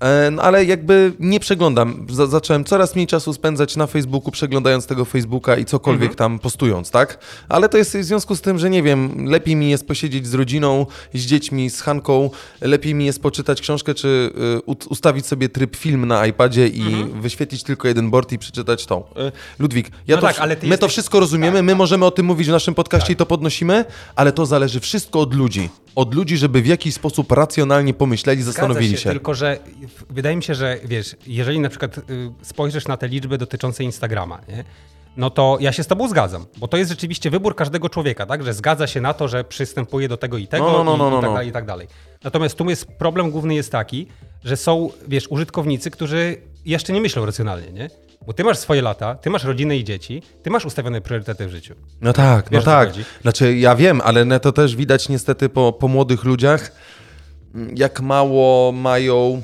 E, 0.00 0.30
No, 0.30 0.42
ale 0.42 0.64
jakby 0.64 1.12
nie 1.18 1.40
przeglądam. 1.40 2.06
Za, 2.10 2.26
zacząłem 2.26 2.64
coraz 2.64 2.94
mniej 2.94 3.06
czasu 3.06 3.32
spędzać 3.32 3.76
na 3.76 3.86
Facebooku, 3.86 4.30
przeglądając 4.32 4.86
tego 4.86 5.04
Facebooka 5.04 5.56
i 5.56 5.64
cokolwiek 5.64 6.14
tam 6.14 6.38
postując, 6.38 6.90
tak? 6.90 7.18
Ale 7.48 7.68
to 7.68 7.78
jest 7.78 7.96
w 7.98 8.04
związku 8.04 8.36
z 8.36 8.40
tym, 8.40 8.58
że 8.58 8.70
nie 8.70 8.82
wiem, 8.82 9.26
lepiej 9.28 9.56
mi 9.56 9.70
jest 9.70 9.86
posiedzieć 9.86 10.26
z 10.26 10.34
rodziną, 10.34 10.86
z 11.14 11.20
dziećmi, 11.26 11.70
z 11.70 11.80
Hanką, 11.80 12.30
lepiej 12.60 12.94
mi 12.94 13.06
jest 13.06 13.22
poczytać 13.22 13.60
książkę, 13.60 13.94
czy 13.94 14.30
y, 14.68 14.86
ustawić 14.88 15.26
sobie 15.26 15.48
tryb 15.48 15.76
film 15.76 16.06
na 16.06 16.26
iPadzie 16.26 16.68
i 16.68 17.04
wyświetlić 17.20 17.62
tylko 17.62 17.88
jeden 17.88 18.10
board 18.10 18.32
i 18.32 18.38
przeczytać 18.38 18.86
tą. 18.86 19.00
Y, 19.00 19.04
Ludwik, 19.58 19.90
ja 20.06 20.16
No 20.16 20.20
to, 20.22 20.26
tak, 20.26 20.38
ale 20.38 20.54
my 20.54 20.60
to 20.60 20.66
jesteś- 20.66 20.90
wszystko 20.90 21.20
rozumiemy, 21.20 21.62
my 21.62 21.74
możemy 21.74 22.04
o 22.04 22.10
tym 22.10 22.26
mówić 22.26 22.48
w 22.48 22.50
naszym 22.50 22.74
podcaście 22.74 23.06
Tak. 23.06 23.14
i 23.14 23.16
to 23.16 23.26
podnosimy, 23.26 23.84
ale 24.16 24.32
to 24.32 24.46
zależy 24.46 24.80
wszystko 24.80 25.20
od 25.20 25.34
ludzi. 25.34 25.68
Od 25.98 26.14
ludzi, 26.14 26.36
żeby 26.36 26.62
w 26.62 26.66
jakiś 26.66 26.94
sposób 26.94 27.32
racjonalnie 27.32 27.94
pomyśleli, 27.94 28.42
zastanowili 28.42 28.88
Zgadza 28.88 29.02
się. 29.02 29.10
Tylko, 29.10 29.34
że 29.34 29.58
wydaje 30.10 30.36
mi 30.36 30.42
się, 30.42 30.54
że 30.54 30.78
wiesz, 30.84 31.16
jeżeli 31.26 31.60
na 31.60 31.68
przykład 31.68 31.98
y, 31.98 32.02
spojrzysz 32.42 32.88
na 32.88 32.96
te 32.96 33.08
liczby 33.08 33.38
dotyczące 33.38 33.84
Instagrama, 33.84 34.40
nie? 34.48 34.64
no 35.16 35.30
to 35.30 35.58
ja 35.60 35.72
się 35.72 35.82
z 35.82 35.86
tobą 35.86 36.08
zgadzam, 36.08 36.46
bo 36.56 36.68
to 36.68 36.76
jest 36.76 36.90
rzeczywiście 36.90 37.30
wybór 37.30 37.56
każdego 37.56 37.88
człowieka, 37.88 38.26
tak? 38.26 38.44
Że 38.44 38.54
zgadza 38.54 38.86
się 38.86 39.00
na 39.00 39.14
to, 39.14 39.28
że 39.28 39.44
przystępuje 39.44 40.08
do 40.08 40.16
tego 40.16 40.38
i 40.38 40.46
tego 40.46 40.64
No, 40.64 40.84
no, 40.84 40.96
no, 40.96 41.08
i, 41.08 41.10
no, 41.10 41.18
i 41.18 41.20
tak 41.20 41.22
no. 41.22 41.34
dalej, 41.34 41.48
i 41.48 41.52
tak 41.52 41.66
dalej. 41.66 41.88
Natomiast 42.24 42.58
tu 42.58 42.70
jest 42.70 42.86
problem 42.86 43.30
główny 43.30 43.54
jest 43.54 43.72
taki, 43.72 44.06
że 44.44 44.56
są, 44.56 44.90
wiesz, 45.08 45.28
użytkownicy, 45.30 45.90
którzy 45.90 46.36
jeszcze 46.64 46.92
nie 46.92 47.00
myślą 47.00 47.26
racjonalnie, 47.26 47.72
nie? 47.72 47.90
Bo 48.28 48.34
ty 48.34 48.44
masz 48.44 48.58
swoje 48.58 48.82
lata, 48.82 49.14
ty 49.14 49.30
masz 49.30 49.44
rodzinę 49.44 49.76
i 49.76 49.84
dzieci, 49.84 50.22
ty 50.42 50.50
masz 50.50 50.64
ustawione 50.64 51.00
priorytety 51.00 51.46
w 51.46 51.50
życiu. 51.50 51.74
No 52.00 52.12
tak, 52.12 52.50
Wiesz, 52.50 52.52
no 52.52 52.58
o 52.58 52.62
co 52.62 52.70
tak. 52.70 52.92
Znaczy, 53.22 53.56
ja 53.56 53.76
wiem, 53.76 54.00
ale 54.04 54.40
to 54.40 54.52
też 54.52 54.76
widać 54.76 55.08
niestety 55.08 55.48
po, 55.48 55.72
po 55.72 55.88
młodych 55.88 56.24
ludziach, 56.24 56.72
jak 57.74 58.00
mało 58.00 58.72
mają 58.72 59.42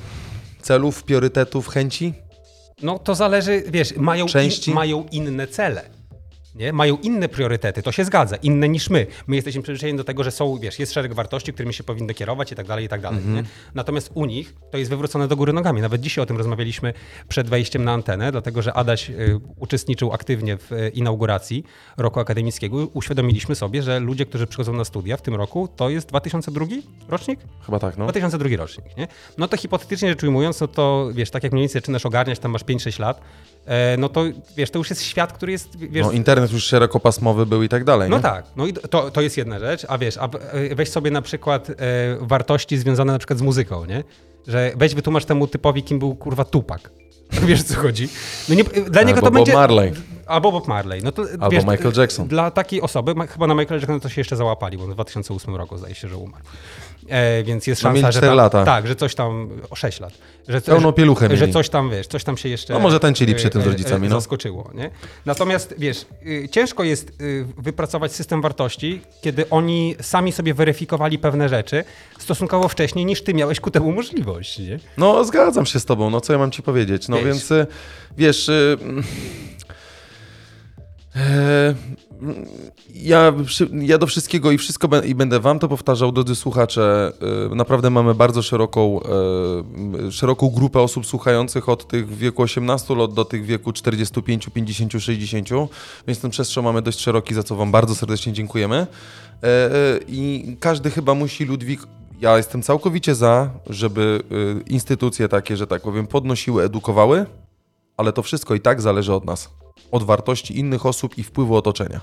celów, 0.63 1.03
priorytetów, 1.03 1.69
chęci. 1.69 2.15
No 2.83 2.99
to 2.99 3.15
zależy, 3.15 3.63
wiesz, 3.69 3.97
mają, 3.97 4.27
in, 4.27 4.75
mają 4.75 5.07
inne 5.13 5.47
cele. 5.47 5.83
Nie? 6.55 6.73
Mają 6.73 6.97
inne 6.97 7.29
priorytety, 7.29 7.83
to 7.83 7.93
się 7.93 8.05
zgadza, 8.05 8.37
inne 8.37 8.69
niż 8.69 8.91
my. 8.91 9.07
My 9.27 9.37
jesteśmy 9.37 9.63
przyzwyczajeni 9.63 9.97
do 9.97 10.05
tego, 10.05 10.25
że 10.25 10.31
są, 10.31 10.59
wiesz, 10.59 10.79
jest 10.79 10.93
szereg 10.93 11.15
wartości, 11.15 11.53
którymi 11.53 11.75
się 11.75 11.85
powinny 11.85 12.15
kierować 12.15 12.53
i 12.53 12.55
tak 12.55 12.67
dalej, 12.67 12.85
i 12.85 12.89
tak 12.89 13.01
dalej. 13.01 13.19
Mhm. 13.19 13.37
Nie? 13.37 13.43
Natomiast 13.75 14.11
u 14.15 14.25
nich 14.25 14.55
to 14.71 14.79
jest 14.79 14.91
wywrócone 14.91 15.29
do 15.29 15.37
góry 15.37 15.53
nogami. 15.53 15.81
Nawet 15.81 16.01
dzisiaj 16.01 16.23
o 16.23 16.27
tym 16.27 16.37
rozmawialiśmy 16.37 16.93
przed 17.29 17.49
wejściem 17.49 17.85
na 17.85 17.93
antenę, 17.93 18.33
dlatego 18.33 18.63
że 18.63 18.73
Adaś 18.73 19.11
y, 19.11 19.41
uczestniczył 19.57 20.13
aktywnie 20.13 20.57
w 20.57 20.73
y, 20.73 20.89
inauguracji 20.89 21.65
roku 21.97 22.21
akademickiego. 22.21 22.77
Uświadomiliśmy 22.93 23.55
sobie, 23.55 23.83
że 23.83 24.01
ludzie, 24.01 24.27
którzy 24.27 24.47
przychodzą 24.47 24.73
na 24.73 24.85
studia 24.85 25.17
w 25.17 25.23
tym 25.23 25.35
roku, 25.35 25.69
to 25.77 25.91
jest 25.91 26.09
2002 26.09 26.67
rocznik? 27.09 27.41
Chyba 27.67 27.79
tak, 27.79 27.99
no. 27.99 28.05
2002 28.05 28.57
rocznik, 28.57 28.97
nie? 28.97 29.09
No 29.39 29.49
to 29.49 29.57
hipotetycznie 29.57 30.09
rzecz 30.09 30.23
ujmując, 30.23 30.61
no 30.61 30.69
to 30.69 31.09
wiesz, 31.13 31.31
tak 31.31 31.43
jak 31.43 31.53
mniej 31.53 31.63
więcej 31.63 31.81
zaczynasz 31.81 32.07
ogarniać, 32.07 32.39
tam 32.39 32.51
masz 32.51 32.65
5-6 32.65 33.01
lat, 33.01 33.21
no 33.99 34.09
to 34.09 34.25
wiesz, 34.57 34.71
to 34.71 34.79
już 34.79 34.91
jest 34.91 35.03
świat, 35.03 35.33
który 35.33 35.53
jest, 35.53 35.77
wiesz... 35.79 36.07
No, 36.07 36.13
internet 36.13 36.53
już 36.53 36.65
szerokopasmowy 36.65 37.47
był 37.47 37.63
i 37.63 37.69
tak 37.69 37.85
dalej, 37.85 38.11
No 38.11 38.17
nie? 38.17 38.23
tak, 38.23 38.45
no 38.57 38.67
i 38.67 38.73
to, 38.73 39.11
to 39.11 39.21
jest 39.21 39.37
jedna 39.37 39.59
rzecz, 39.59 39.87
a 39.89 39.99
wiesz, 39.99 40.19
a 40.19 40.29
e, 40.29 40.75
weź 40.75 40.91
sobie 40.91 41.11
na 41.11 41.23
przykład 41.23 41.71
e, 41.71 41.75
wartości 42.21 42.79
związane 42.79 43.13
na 43.13 43.19
przykład 43.19 43.39
z 43.39 43.43
muzyką, 43.43 43.85
nie? 43.85 44.05
Że 44.47 44.73
weź 44.77 44.95
wytłumacz 44.95 45.25
temu 45.25 45.47
typowi, 45.47 45.83
kim 45.83 45.99
był 45.99 46.15
kurwa 46.15 46.45
Tupak. 46.45 46.91
Wiesz 47.47 47.61
o 47.61 47.65
co 47.65 47.75
chodzi? 47.75 48.09
No 48.49 48.55
nie, 48.55 48.65
dla 48.65 49.03
niego 49.03 49.19
Albo 49.19 49.27
to 49.27 49.31
Bob 49.31 49.35
będzie... 49.35 49.53
Marley. 49.53 49.93
Albo 50.27 50.53
Bob 50.53 50.69
Marley. 50.69 51.03
No 51.03 51.13
to, 51.13 51.23
Albo 51.33 51.51
wiesz, 51.51 51.65
Michael 51.65 51.93
Jackson. 51.97 52.29
Dla 52.29 52.51
takiej 52.51 52.81
osoby, 52.81 53.15
chyba 53.29 53.47
na 53.47 53.55
Michael 53.55 53.81
Jacksona 53.81 54.01
to 54.01 54.09
się 54.09 54.21
jeszcze 54.21 54.37
załapali, 54.37 54.79
bo 54.79 54.87
w 54.87 54.95
2008 54.95 55.57
roku 55.57 55.79
zdaje 55.79 55.95
się, 55.95 56.09
że 56.09 56.17
umarł. 56.17 56.45
E, 57.09 57.43
więc 57.43 57.67
jest 57.67 57.83
No, 57.83 57.91
szansa, 57.91 58.13
że 58.13 58.21
tam, 58.21 58.37
lata. 58.37 58.65
Tak, 58.65 58.87
że 58.87 58.97
coś 58.97 59.15
tam, 59.15 59.49
o 59.71 59.75
6 59.75 60.01
lat. 60.01 60.13
Że, 60.49 60.61
Pełną 60.61 60.93
pieluchę 60.93 61.29
że, 61.31 61.37
że 61.37 61.49
coś 61.49 61.69
tam, 61.69 61.91
wiesz, 61.91 62.07
coś 62.07 62.25
tam 62.25 62.37
się 62.37 62.49
jeszcze... 62.49 62.73
No, 62.73 62.81
może 62.81 63.01
tańczyli 63.01 63.35
przy 63.35 63.51
tym 63.51 63.63
z 63.63 63.65
e, 63.65 63.69
e, 63.69 63.71
rodzicami, 63.73 64.09
no. 64.09 64.15
Zaskoczyło, 64.15 64.71
nie? 64.75 64.91
Natomiast, 65.27 65.75
wiesz, 65.79 66.07
y, 66.27 66.49
ciężko 66.49 66.85
jest 66.85 67.21
y, 67.21 67.47
wypracować 67.59 68.13
system 68.13 68.43
wartości, 68.43 69.01
kiedy 69.23 69.51
oni 69.51 69.97
sami 70.01 70.33
sobie 70.33 70.55
weryfikowali 70.55 71.19
pewne 71.19 71.49
rzeczy 71.49 71.85
stosunkowo 72.19 72.69
wcześniej, 72.69 73.07
niż 73.07 73.23
ty 73.23 73.35
miałeś 73.35 73.61
ku 73.61 73.71
temu 73.71 73.93
możliwość, 73.93 74.59
nie? 74.59 74.79
No, 74.99 75.25
zgadzam 75.25 75.67
się 75.67 75.81
z 75.81 75.85
tobą, 75.85 76.11
no 76.11 76.21
co 76.21 76.33
ja 76.33 76.39
mam 76.39 76.51
ci 76.51 76.63
powiedzieć? 76.63 77.09
No 77.09 77.17
Wiesz. 77.17 77.27
więc, 77.27 77.51
y, 77.51 77.67
wiesz... 78.17 78.49
y, 78.49 78.79
mm, 78.81 79.05
e, 81.17 81.21
mm, 81.21 81.77
Ja, 82.95 83.33
ja 83.73 83.99
do 83.99 84.07
wszystkiego 84.07 84.51
i 84.51 84.59
wszystko 84.59 84.89
bę- 84.89 85.07
i 85.07 85.15
będę 85.15 85.41
wam 85.41 85.59
to 85.59 85.69
powtarzał, 85.69 86.13
drodzy 86.13 86.35
słuchacze. 86.35 87.13
y, 87.53 87.55
Naprawdę 87.55 87.91
mamy 87.91 88.15
bardzo 88.15 88.43
szeroką, 88.43 89.01
y, 90.09 90.13
szeroką 90.13 90.51
grupę 90.51 90.81
osób 90.81 91.07
słuchających 91.07 91.69
od 91.69 91.89
tych 91.89 92.17
wieku 92.17 92.43
18 92.43 92.95
lat 92.95 93.13
do 93.15 93.25
tych 93.25 93.45
wieku 93.45 93.73
45, 93.73 94.49
50, 94.51 94.93
60, 95.03 95.49
więc 96.07 96.21
ten 96.21 96.31
przestrzał 96.31 96.63
mamy 96.65 96.83
dość 96.83 97.01
szeroki, 97.01 97.35
za 97.35 97.43
co 97.43 97.57
wam 97.57 97.73
bardzo 97.73 97.95
serdecznie 97.95 98.33
dziękujemy. 98.33 98.77
E, 98.77 99.47
e, 99.47 99.99
I 100.09 100.57
każdy 100.61 100.91
chyba 100.91 101.15
musi, 101.15 101.45
Ludwik, 101.45 101.81
ja 102.21 102.37
jestem 102.37 102.63
całkowicie 102.63 103.15
za, 103.15 103.51
żeby 103.71 104.23
y, 104.67 104.71
instytucje 104.71 105.29
takie, 105.29 105.57
że 105.57 105.67
tak 105.67 105.83
powiem, 105.83 106.07
podnosiły, 106.07 106.63
edukowały, 106.65 107.27
ale 107.97 108.13
to 108.13 108.23
wszystko 108.23 108.55
i 108.55 108.61
tak 108.61 108.81
zależy 108.81 109.13
od 109.15 109.25
nas. 109.25 109.64
Od 109.95 110.03
wartości 110.03 110.59
innych 110.59 110.87
osób 110.87 111.19
i 111.19 111.23
wpływu 111.23 111.57
otoczenia. 111.57 112.01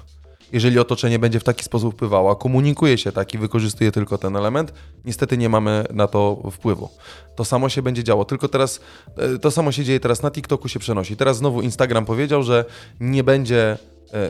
jeżeli 0.52 0.80
otoczenie 0.80 1.20
będzie 1.20 1.40
w 1.40 1.44
taki 1.44 1.64
sposób 1.64 1.94
wpływało, 1.94 2.32
a 2.32 2.36
komunikuje 2.36 2.98
się 2.98 3.12
tak 3.12 3.34
i 3.34 3.38
wykorzystuje 3.38 3.92
tylko 3.92 4.18
ten 4.18 4.36
element, 4.36 4.74
niestety 5.06 5.38
nie 5.38 5.50
mamy 5.50 5.84
na 5.94 6.08
to 6.08 6.42
wpływu. 6.52 6.90
To 7.36 7.46
samo 7.46 7.70
się 7.70 7.82
będzie 7.82 8.04
działo, 8.04 8.26
tylko 8.26 8.48
teraz 8.48 8.80
e, 9.18 9.40
to 9.40 9.52
samo 9.52 9.72
się 9.72 9.84
dzieje 9.84 10.00
teraz 10.00 10.24
na 10.24 10.32
TikToku 10.32 10.68
się 10.68 10.80
przenosi. 10.80 11.18
Teraz 11.18 11.38
znowu 11.38 11.62
Instagram 11.62 12.06
powiedział, 12.06 12.44
że 12.44 12.66
nie 13.00 13.24
będzie 13.24 13.78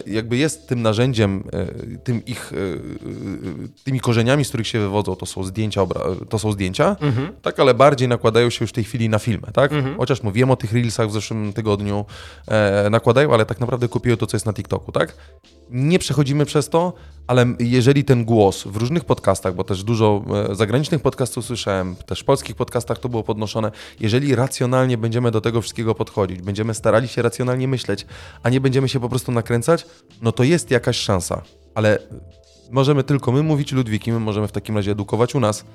jakby 0.05 0.37
jest 0.37 0.67
tym 0.67 0.81
narzędziem, 0.81 1.43
e, 1.53 1.97
tym 1.97 2.25
ich, 2.25 2.53
e, 2.53 2.55
e, 2.55 3.83
tymi 3.83 3.99
korzeniami, 3.99 4.45
z 4.45 4.47
których 4.47 4.67
się 4.67 4.79
wywodzą, 4.79 5.15
to 5.15 5.25
są 5.25 5.43
zdjęcia, 5.43 5.81
to 6.29 6.39
są 6.39 6.51
zdjęcia, 6.51 6.95
tak, 7.41 7.59
ale 7.59 7.73
bardziej 7.73 8.07
nakładają 8.07 8.49
się 8.49 8.63
już 8.63 8.69
w 8.69 8.73
tej 8.73 8.83
chwili 8.83 9.09
na 9.09 9.19
filmy, 9.19 9.47
tak? 9.53 9.71
Chociaż 9.97 10.23
mówiłem 10.23 10.51
o 10.51 10.55
tych 10.55 10.73
reelsach 10.73 11.09
w 11.09 11.11
zeszłym 11.11 11.53
tygodniu, 11.53 12.05
e, 12.47 12.89
nakładają, 12.89 13.33
ale 13.33 13.45
tak 13.45 13.59
naprawdę 13.59 13.87
kopiują 13.87 14.17
to, 14.17 14.27
co 14.27 14.37
jest 14.37 14.45
na 14.45 14.53
TikToku, 14.53 14.91
tak? 14.91 15.15
Nie 15.69 15.99
przechodzimy 15.99 16.45
przez 16.45 16.69
to, 16.69 16.93
ale 17.27 17.45
jeżeli 17.59 18.03
ten 18.03 18.25
głos 18.25 18.63
w 18.63 18.75
różnych 18.75 19.05
podcastach, 19.05 19.55
bo 19.55 19.63
też 19.63 19.83
dużo 19.83 20.23
e, 20.51 20.55
zagranicznych 20.55 21.01
podcastów 21.01 21.45
słyszałem, 21.45 21.95
też 21.95 22.19
w 22.19 22.25
polskich 22.25 22.55
podcastach 22.55 22.99
to 22.99 23.09
było 23.09 23.23
podnoszone, 23.23 23.71
jeżeli 23.99 24.35
racjonalnie 24.35 24.97
będziemy 24.97 25.31
do 25.31 25.41
tego 25.41 25.61
wszystkiego 25.61 25.95
podchodzić, 25.95 26.41
będziemy 26.41 26.73
starali 26.73 27.07
się 27.07 27.21
racjonalnie 27.21 27.67
myśleć, 27.67 28.05
a 28.43 28.49
nie 28.49 28.61
będziemy 28.61 28.89
się 28.89 28.99
po 28.99 29.09
prostu 29.09 29.31
nakręcać, 29.31 29.70
no 30.21 30.31
to 30.31 30.43
jest 30.43 30.71
jakaś 30.71 30.97
szansa. 30.97 31.41
Ale 31.75 31.99
możemy 32.71 33.03
tylko 33.03 33.31
my 33.31 33.43
mówić 33.43 33.71
Ludwiki, 33.71 34.11
my 34.11 34.19
możemy 34.19 34.47
w 34.47 34.51
takim 34.51 34.75
razie 34.75 34.91
edukować 34.91 35.35
u 35.35 35.39
nas, 35.39 35.65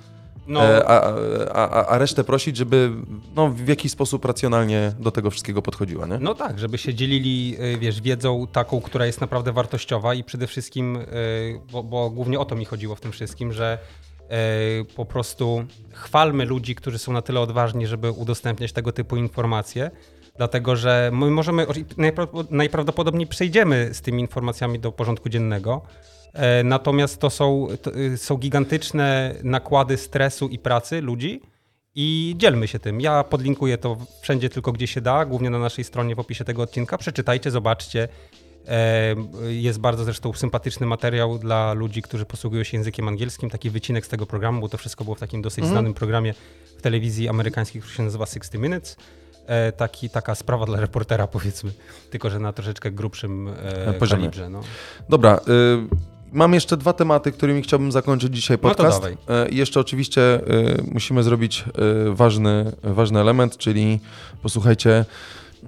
No, 0.46 0.64
e, 0.64 0.88
a, 0.88 1.12
a, 1.52 1.86
a, 1.86 1.98
resztę 1.98 2.24
prosić, 2.24 2.56
żeby 2.56 2.90
no, 3.36 3.48
w 3.48 3.68
jakiś 3.68 3.92
sposób 3.92 4.24
racjonalnie 4.24 4.92
do 4.98 5.10
tego 5.10 5.30
wszystkiego 5.30 5.62
podchodziła, 5.62 6.06
nie? 6.06 6.18
no 6.20 6.34
tak, 6.34 6.58
żeby 6.58 6.78
się 6.78 6.94
dzielili, 6.94 7.56
y, 7.74 7.78
wiesz, 7.78 8.00
wiedzą 8.00 8.46
taką, 8.52 8.80
która 8.80 9.06
jest 9.06 9.20
naprawdę 9.20 9.52
wartościowa 9.52 10.14
i 10.14 10.24
przede 10.24 10.46
wszystkim, 10.46 10.96
y, 10.96 11.06
bo, 11.72 11.82
bo 11.82 12.10
głównie 12.10 12.38
o 12.38 12.44
to 12.44 12.56
mi 12.56 12.64
chodziło 12.64 12.94
w 12.94 13.00
tym 13.00 13.12
wszystkim, 13.12 13.52
że 13.52 13.78
po 14.96 15.04
prostu 15.04 15.64
chwalmy 15.92 16.44
ludzi, 16.44 16.74
którzy 16.74 16.98
są 16.98 17.12
na 17.12 17.22
tyle 17.22 17.40
odważni, 17.40 17.86
żeby 17.86 18.10
udostępniać 18.10 18.72
tego 18.72 18.92
typu 18.92 19.16
informacje, 19.16 19.90
dlatego 20.38 20.76
że 20.76 21.10
my 21.12 21.30
możemy, 21.30 21.66
najprawdopod- 21.66 22.46
najprawdopodobniej 22.50 23.26
przejdziemy 23.26 23.90
z 23.94 24.00
tymi 24.00 24.20
informacjami 24.22 24.78
do 24.78 24.92
porządku 24.92 25.28
dziennego, 25.28 25.82
e, 26.32 26.64
natomiast 26.64 27.18
to 27.20 27.30
są, 27.30 27.66
to 27.82 27.96
y, 27.96 28.16
są 28.18 28.36
gigantyczne 28.36 29.34
nakłady 29.42 29.96
stresu 29.96 30.48
i 30.48 30.58
pracy 30.58 31.00
ludzi, 31.00 31.40
i 31.98 32.34
dzielmy 32.38 32.68
się 32.68 32.78
tym. 32.78 33.00
Ja 33.00 33.24
podlinkuję 33.24 33.78
to 33.78 33.96
wszędzie 34.20 34.48
tylko, 34.50 34.72
gdzie 34.72 34.86
się 34.86 35.00
da, 35.00 35.24
głównie 35.24 35.50
na 35.50 35.58
naszej 35.58 35.84
stronie 35.84 36.14
w 36.14 36.18
opisie 36.18 36.44
tego 36.44 36.62
odcinka. 36.62 36.98
Przeczytajcie, 36.98 37.50
zobaczcie. 37.50 38.08
E, 38.68 39.14
Jest 39.48 39.78
bardzo 39.80 40.04
zresztą 40.04 40.32
sympatyczny 40.32 40.86
materiał 40.86 41.38
dla 41.38 41.72
ludzi, 41.72 42.02
którzy 42.02 42.24
posługują 42.24 42.64
się 42.64 42.76
językiem 42.76 43.08
angielskim. 43.08 43.50
Taki 43.50 43.70
wycinek 43.70 44.06
z 44.06 44.08
tego 44.08 44.26
programu, 44.26 44.60
bo 44.60 44.68
to 44.68 44.78
wszystko 44.78 45.04
było 45.04 45.16
w 45.16 45.20
takim 45.20 45.42
dosyć 45.42 45.64
znanym 45.70 45.94
programie 45.94 46.34
w 46.78 46.82
telewizji 46.82 47.28
amerykańskiej, 47.28 47.80
który 47.82 47.96
się 47.96 48.02
nazywa 48.02 48.26
60 48.26 48.62
Minutes. 48.62 48.96
E, 49.46 49.72
Taki, 49.72 50.10
taka 50.10 50.34
sprawa 50.34 50.66
dla 50.66 50.80
reportera, 50.80 51.26
powiedzmy, 51.26 51.70
tylko 52.10 52.30
że 52.30 52.38
na 52.38 52.52
troszeczkę 52.52 52.90
grubszym 52.90 53.48
e, 53.48 53.92
Poziomie. 53.92 54.20
kalibrze. 54.22 54.50
No. 54.50 54.60
Dobra, 55.08 55.36
y, 55.36 55.40
mam 56.32 56.54
jeszcze 56.54 56.76
dwa 56.76 56.92
tematy, 56.92 57.32
którymi 57.32 57.62
chciałbym 57.62 57.92
zakończyć 57.92 58.34
dzisiaj 58.34 58.58
No 58.62 58.68
podcast. 58.68 59.04
Y, 59.04 59.14
jeszcze 59.50 59.80
oczywiście 59.80 60.40
y, 60.40 60.82
musimy 60.92 61.22
zrobić 61.22 61.64
y, 62.08 62.14
ważny, 62.14 62.72
ważny 62.82 63.20
element, 63.20 63.56
czyli 63.56 64.00
posłuchajcie. 64.42 65.04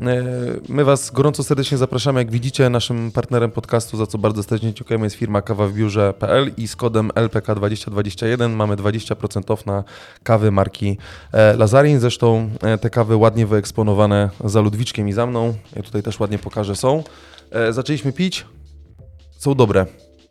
Y, 0.01 0.61
My 0.69 0.85
Was 0.85 1.11
gorąco 1.11 1.45
serdecznie 1.45 1.79
zapraszamy. 1.79 2.21
Jak 2.21 2.31
widzicie, 2.31 2.71
naszym 2.71 3.13
partnerem 3.13 3.51
podcastu, 3.51 3.97
za 3.97 4.07
co 4.07 4.19
bardzo 4.19 4.43
serdecznie 4.43 4.75
dziękujemy, 4.75 5.07
jest 5.07 5.17
firma 5.17 5.43
kawa 5.43 5.67
w 5.67 5.73
biurze.pl 5.73 6.51
i 6.57 6.69
z 6.69 6.77
kodem 6.77 7.09
LPK2021 7.09 8.51
mamy 8.51 8.77
20% 8.77 9.53
off 9.53 9.67
na 9.67 9.85
kawy 10.23 10.51
marki 10.51 10.99
e, 11.33 11.57
Lazarin. 11.57 12.01
Zresztą 12.01 12.51
e, 12.63 12.79
te 12.79 12.91
kawy 12.91 13.17
ładnie 13.17 13.47
wyeksponowane 13.47 14.31
za 14.45 14.61
Ludwiczkiem 14.61 15.09
i 15.09 15.13
za 15.13 15.27
mną. 15.27 15.55
Ja 15.77 15.83
tutaj 15.83 16.03
też 16.03 16.21
ładnie 16.21 16.39
pokażę, 16.39 16.77
są. 16.77 17.05
E, 17.51 17.73
Zaczęliśmy 17.73 18.13
pić. 18.13 18.47
Są 19.39 19.55
dobre. 19.55 19.87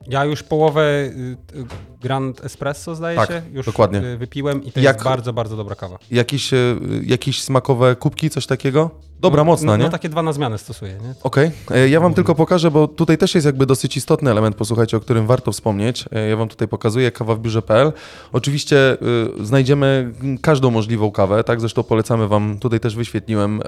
Ja 0.08 0.26
już 0.26 0.44
połowę 0.44 0.82
y, 0.82 1.38
Grand 2.02 2.46
Espresso, 2.46 2.96
zdaje 2.96 3.18
Tak, 3.18 3.30
się, 3.30 3.42
już 3.54 3.66
dokładnie. 3.66 4.00
y, 4.04 4.18
wypiłem 4.18 4.64
i 4.64 4.72
to 4.72 4.80
Jak- 4.80 4.96
jest 4.96 5.06
bardzo, 5.06 5.34
bardzo 5.34 5.58
dobra 5.58 5.76
kawa. 5.76 5.98
Jakieś, 6.12 6.54
e, 6.54 6.58
jakieś 7.04 7.42
smakowe 7.42 7.96
kubki, 7.96 8.30
coś 8.30 8.46
takiego? 8.48 8.90
Dobra, 9.20 9.44
mocna, 9.44 9.72
no, 9.72 9.78
nie? 9.78 9.84
No 9.84 9.90
takie 9.90 10.10
dwa 10.10 10.24
na 10.24 10.34
zmianę 10.34 10.58
stosuję, 10.58 10.92
nie? 10.94 11.14
Okej, 11.24 11.52
E, 11.72 11.90
ja 11.90 12.00
wam 12.00 12.14
tylko 12.14 12.36
pokażę, 12.36 12.72
bo 12.72 12.88
tutaj 12.88 13.18
też 13.18 13.36
jest 13.36 13.46
jakby 13.46 13.66
dosyć 13.66 13.98
istotny 13.98 14.32
element, 14.32 14.56
posłuchajcie, 14.56 14.98
o 14.98 15.00
którym 15.00 15.28
warto 15.28 15.52
wspomnieć. 15.52 16.06
E, 16.12 16.28
Ja 16.30 16.38
wam 16.38 16.48
tutaj 16.50 16.68
pokazuję 16.68 17.12
kawa 17.12 17.36
w 17.36 17.40
biurze.pl. 17.40 17.94
Oczywiście 18.34 18.98
y, 19.42 19.46
znajdziemy 19.46 20.12
każdą 20.42 20.72
możliwą 20.72 21.12
kawę, 21.12 21.44
tak? 21.44 21.60
Zresztą 21.60 21.84
polecamy 21.84 22.28
wam, 22.28 22.60
tutaj 22.60 22.80
też 22.80 22.96
wyświetliłem 22.96 23.62
e, 23.62 23.66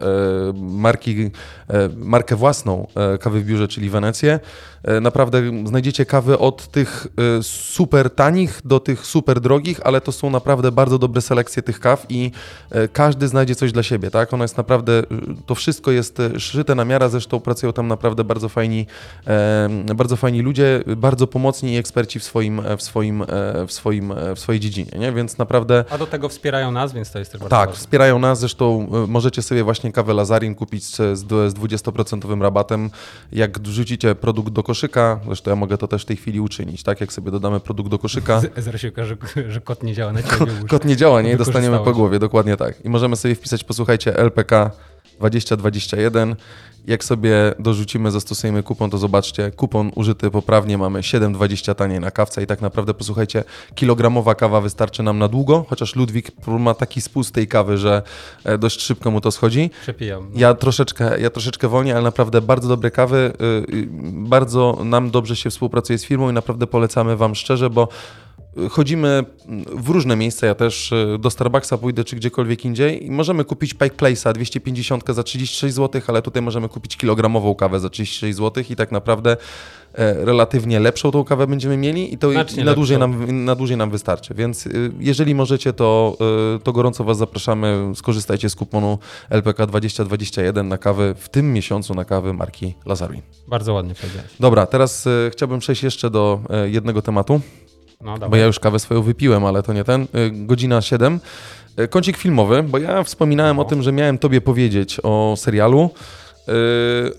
marki, 0.62 1.32
e, 1.68 1.90
markę 1.98 2.36
własną 2.36 2.88
kawy 3.20 3.40
w 3.42 3.46
biurze, 3.46 3.68
czyli 3.68 3.90
Wenecję. 3.90 4.40
Naprawdę 5.02 5.42
znajdziecie 5.66 6.06
kawy 6.06 6.38
od 6.40 6.68
tych 6.68 7.08
super 7.42 8.10
tanich 8.20 8.62
do 8.66 8.80
tych 8.80 9.06
super 9.06 9.40
drogich, 9.40 9.80
ale 9.84 10.02
to 10.02 10.12
są 10.12 10.30
naprawdę 10.30 10.72
bardzo 10.72 10.98
dobre 11.00 11.22
selekcje 11.22 11.64
tych 11.64 11.80
kaw 11.80 12.06
i 12.10 12.32
e, 12.72 12.88
każdy 12.88 13.28
znajdzie 13.28 13.56
coś 13.56 13.72
dla 13.72 13.84
siebie, 13.84 14.12
tak? 14.12 14.34
Ona 14.34 14.44
jest 14.44 14.58
naprawdę, 14.58 15.00
e, 15.00 15.04
to 15.46 15.56
wszystko 15.56 15.92
jest 15.92 16.20
e, 16.20 16.40
szyte 16.40 16.76
na 16.76 16.86
miarę, 16.86 17.10
zresztą 17.10 17.40
pracują 17.40 17.74
tam 17.74 17.88
naprawdę 17.88 18.24
bardzo 18.24 18.50
fajni, 18.50 18.86
bardzo 19.96 20.16
fajni 20.16 20.42
ludzie, 20.42 20.84
bardzo 20.98 21.28
pomocni 21.28 21.74
i 21.74 21.78
eksperci 21.78 22.20
w 22.20 22.24
swoim, 22.24 22.62
w 22.78 22.82
swoim, 22.82 23.24
w 23.68 23.72
swoim, 23.72 24.14
w 24.36 24.40
swojej 24.40 24.60
dziedzinie, 24.60 24.92
nie? 25.00 25.12
Więc 25.12 25.38
naprawdę 25.38 25.86
A 25.90 25.98
do 25.98 26.08
tego 26.08 26.30
wspierają 26.30 26.72
nas, 26.72 26.94
więc 26.94 27.12
to 27.12 27.20
jest 27.20 27.32
też 27.32 27.42
bardzo 27.42 27.56
tak, 27.56 27.70
ważne. 27.70 27.80
wspierają 27.80 28.20
nas. 28.20 28.40
Zresztą 28.40 28.88
możecie 29.08 29.42
sobie 29.42 29.64
właśnie 29.64 29.92
kawę 29.92 30.14
Lazarin 30.14 30.56
kupić 30.56 30.84
z, 30.86 31.20
z 31.20 31.52
z 31.52 31.54
20% 31.54 32.42
rabatem. 32.42 32.90
Jak 33.32 33.60
wrzucicie 33.60 34.16
produkt 34.16 34.54
do 34.54 34.64
koszyka, 34.64 35.20
zresztą 35.26 35.52
ja 35.52 35.56
mogę 35.56 35.78
to 35.78 35.88
też 35.88 36.02
w 36.02 36.06
tej 36.06 36.18
chwili 36.18 36.40
uczynić, 36.40 36.84
tak? 36.84 37.02
Jak 37.02 37.14
sobie 37.14 37.32
dodamy 37.32 37.60
produkt 37.60 37.90
do 37.90 38.00
koszyka. 38.00 38.09
Z- 38.42 38.64
Zaraz 38.64 38.82
się 38.82 38.88
okaże, 38.88 39.16
że, 39.50 39.62
kot 39.62 39.84
nie 39.84 39.94
działa 39.94 40.14
na 40.14 40.24
ciebie. 40.24 40.52
Kod 40.70 40.86
nie 40.86 40.96
działa, 40.96 41.22
nie? 41.22 41.32
I 41.34 41.38
dostaniemy 41.38 41.80
po 41.80 41.92
głowie, 41.94 42.20
dokładnie 42.20 42.58
tak. 42.58 42.86
I 42.86 42.90
możemy 42.90 43.16
sobie 43.16 43.36
wpisać, 43.36 43.64
posłuchajcie, 43.64 44.18
LPK 44.18 44.72
2021. 45.20 46.36
Jak 46.88 47.04
sobie 47.04 47.34
dorzucimy, 47.60 48.12
zastosujemy 48.12 48.64
kupon, 48.64 48.90
to 48.90 48.98
zobaczcie, 48.98 49.52
kupon 49.52 49.92
użyty 49.96 50.32
poprawnie 50.32 50.78
mamy 50.78 51.00
7,20 51.00 51.76
taniej 51.76 52.00
na 52.00 52.12
kawce 52.12 52.44
i 52.44 52.48
tak 52.48 52.62
naprawdę, 52.62 52.94
posłuchajcie, 52.94 53.44
kilogramowa 53.76 54.36
kawa 54.36 54.62
wystarczy 54.62 55.04
nam 55.04 55.20
na 55.20 55.28
długo, 55.28 55.66
chociaż 55.70 55.96
Ludwik 55.96 56.32
ma 56.48 56.74
taki 56.74 57.02
spust 57.02 57.34
tej 57.34 57.48
kawy, 57.48 57.78
że 57.78 58.02
e, 58.44 58.58
dość 58.58 58.82
szybko 58.82 59.12
mu 59.12 59.22
to 59.22 59.32
schodzi. 59.32 59.70
Przepijam. 59.82 60.30
No. 60.34 60.40
Ja 60.40 60.54
troszeczkę, 60.54 61.20
ja 61.20 61.30
troszeczkę 61.30 61.68
wolniej, 61.68 61.94
ale 61.94 62.04
naprawdę 62.04 62.42
bardzo 62.42 62.68
dobre 62.68 62.92
kawy. 62.92 63.34
y, 63.42 63.76
y, 63.76 63.88
Bardzo 64.12 64.78
nam 64.84 65.12
dobrze 65.12 65.36
się 65.36 65.50
współpracuje 65.50 66.00
z 66.00 66.06
firmą 66.06 66.30
i 66.30 66.34
naprawdę 66.34 66.68
polecamy 66.68 67.18
Wam 67.18 67.36
szczerze, 67.36 67.70
bo 67.70 67.88
chodzimy 68.70 69.24
w 69.76 69.90
różne 69.90 70.16
miejsca. 70.16 70.48
Ja 70.48 70.56
też 70.56 70.92
y, 70.92 71.18
do 71.20 71.30
Starbucksa 71.30 71.78
pójdę 71.78 72.04
czy 72.04 72.16
gdziekolwiek 72.16 72.66
indziej 72.66 73.06
i 73.06 73.12
możemy 73.12 73.46
kupić 73.46 73.74
Pike 73.74 73.96
Place'a 73.96 74.34
250 74.34 75.04
za 75.10 75.24
36 75.24 75.76
zł, 75.76 76.02
ale 76.08 76.22
tutaj 76.22 76.42
możemy 76.42 76.70
kupić 76.70 76.98
kilogramową 76.98 77.56
kawę 77.56 77.80
za 77.80 77.90
36 77.90 78.38
zł 78.38 78.64
i 78.70 78.76
tak 78.76 78.92
naprawdę 78.92 79.38
e, 79.94 80.26
relatywnie 80.26 80.80
lepszą 80.80 81.12
tą 81.12 81.24
kawę 81.24 81.48
będziemy 81.48 81.78
mieli 81.78 82.14
i 82.14 82.18
to 82.18 82.32
Znacznie 82.32 82.64
na, 82.64 82.74
dłużej 82.74 82.98
lepszą. 82.98 83.20
nam, 83.20 83.46
na 83.46 83.56
dłużej 83.56 83.78
nam 83.78 83.92
wystarczy. 83.92 84.34
Więc 84.34 84.68
y, 84.68 84.92
jeżeli 85.00 85.36
możecie, 85.36 85.74
to, 85.74 86.18
y, 86.56 86.60
to 86.60 86.74
gorąco 86.74 87.04
Was 87.04 87.18
zapraszamy. 87.18 87.92
Skorzystajcie 87.96 88.50
z 88.50 88.56
kuponu 88.56 89.00
LPK 89.30 89.66
2021 89.66 90.68
na 90.68 90.78
kawy 90.78 91.16
w 91.18 91.30
tym 91.30 91.54
miesiącu 91.54 91.94
na 91.94 92.06
kawy 92.06 92.34
marki 92.34 92.74
Lazarin. 92.86 93.22
Bardzo 93.48 93.74
ładnie 93.74 93.96
powiedziałeś. 93.96 94.30
Dobra, 94.40 94.66
teraz 94.66 95.08
chciałbym 95.32 95.60
przejść 95.60 95.84
jeszcze 95.84 96.10
do 96.10 96.42
y, 96.66 96.70
jednego 96.70 97.02
tematu, 97.02 97.42
No, 98.04 98.18
bo 98.30 98.36
ja 98.36 98.46
już 98.46 98.60
kawę 98.60 98.80
swoją 98.80 99.02
wypiłem, 99.02 99.46
ale 99.46 99.64
to 99.64 99.74
nie 99.74 99.84
ten. 99.84 100.02
Y, 100.04 100.08
godzina 100.32 100.82
7. 100.82 101.20
Y, 101.80 101.88
kącik 101.88 102.18
filmowy, 102.18 102.64
bo 102.64 102.78
ja 102.78 103.04
wspominałem 103.04 103.56
No. 103.58 103.62
o 103.62 103.66
tym, 103.66 103.84
że 103.84 103.92
miałem 103.92 104.18
Tobie 104.18 104.42
powiedzieć 104.42 104.98
o 105.04 105.34
serialu. 105.38 105.90
y, 106.50 106.52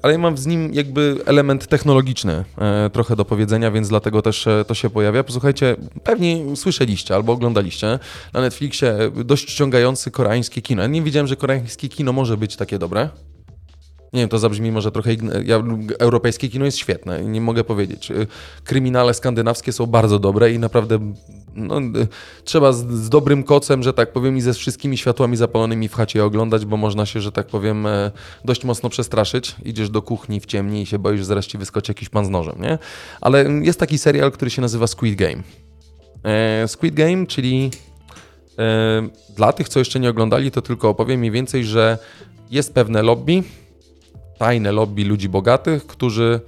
Ale 0.03 0.13
ja 0.13 0.19
mam 0.19 0.39
z 0.39 0.47
nim 0.47 0.75
jakby 0.75 1.17
element 1.27 1.67
technologiczny 1.67 2.45
trochę 2.93 3.17
do 3.17 3.25
powiedzenia, 3.25 3.71
więc 3.71 3.89
dlatego 3.89 4.23
też 4.23 4.49
to 4.67 4.75
się 4.75 4.91
pojawia. 4.91 5.25
Posłuchajcie, 5.25 5.77
pewnie 6.05 6.57
słyszeliście 6.57 7.15
albo 7.15 7.33
oglądaliście 7.33 7.99
na 8.33 8.41
Netflixie 8.41 8.95
dość 9.25 9.51
ściągający 9.51 10.11
koreańskie 10.11 10.63
kino. 10.63 10.83
Ja 10.83 10.89
nie 10.89 11.03
wiedziałem, 11.03 11.27
że 11.27 11.37
koreańskie 11.37 11.89
kino 11.89 12.13
może 12.13 12.37
być 12.37 12.57
takie 12.57 12.79
dobre. 12.79 13.09
Nie 14.13 14.21
wiem, 14.21 14.29
to 14.29 14.39
zabrzmi 14.39 14.73
może 14.73 14.93
trochę. 14.93 15.11
Ja, 15.45 15.63
europejskie 15.99 16.49
kino 16.49 16.65
jest 16.65 16.79
świetne, 16.79 17.25
nie 17.25 17.41
mogę 17.41 17.65
powiedzieć. 17.65 18.11
Y, 18.11 18.27
Kryminale 18.65 19.15
skandynawskie 19.15 19.73
są 19.73 19.87
bardzo 19.87 20.19
dobre 20.19 20.53
i 20.53 20.59
naprawdę 20.59 21.13
no, 21.55 21.81
y, 21.81 22.09
trzeba 22.45 22.73
z, 22.73 22.87
z, 22.87 23.09
dobrym 23.09 23.43
kocem, 23.43 23.83
że 23.83 23.93
tak 23.93 24.13
powiem, 24.13 24.37
i 24.37 24.41
ze 24.41 24.55
wszystkimi 24.55 24.97
światłami 24.97 25.37
zapalonymi 25.37 25.89
w 25.89 25.95
chacie 25.95 26.25
oglądać, 26.25 26.67
bo 26.67 26.77
można 26.77 27.07
się, 27.07 27.21
że 27.21 27.33
tak 27.33 27.47
powiem, 27.47 27.87
e, 27.87 28.11
dość 28.45 28.65
mocno 28.65 28.89
przestraszyć. 28.89 29.57
Idziesz 29.65 29.91
do 29.91 30.03
kuchni 30.03 30.41
w 30.41 30.47
ciemni 30.47 30.83
i 30.83 30.87
się 30.87 30.99
boisz, 30.99 31.21
że 31.21 31.27
zaraz 31.27 31.47
ci 31.47 31.59
wyskoczy 31.59 31.91
jakiś 31.91 32.09
pan 32.09 32.25
z 32.25 32.29
nożem, 32.29 32.63
nie? 32.63 32.79
Ale 33.21 33.45
jest 33.63 33.81
taki 33.81 33.99
serial, 33.99 34.33
który 34.33 34.51
się 34.51 34.63
nazywa 34.63 34.87
Squid 34.87 35.15
Game. 35.15 35.43
E, 36.25 36.69
Squid 36.69 36.95
Game, 36.95 37.27
czyli 37.27 37.71
e, 38.59 39.09
dla 39.37 39.53
tych, 39.53 39.69
co 39.69 39.79
jeszcze 39.79 40.01
nie 40.01 40.11
oglądali, 40.11 40.51
to 40.51 40.63
tylko 40.63 40.89
opowiem 40.89 41.21
mniej 41.21 41.31
więcej, 41.31 41.65
że 41.65 41.99
jest 42.51 42.75
pewne 42.75 43.03
lobby, 43.03 43.43
tajne 44.41 44.73
lobby 44.73 45.05
ludzi 45.05 45.29
bogatych, 45.29 45.87
którzy 45.87 46.41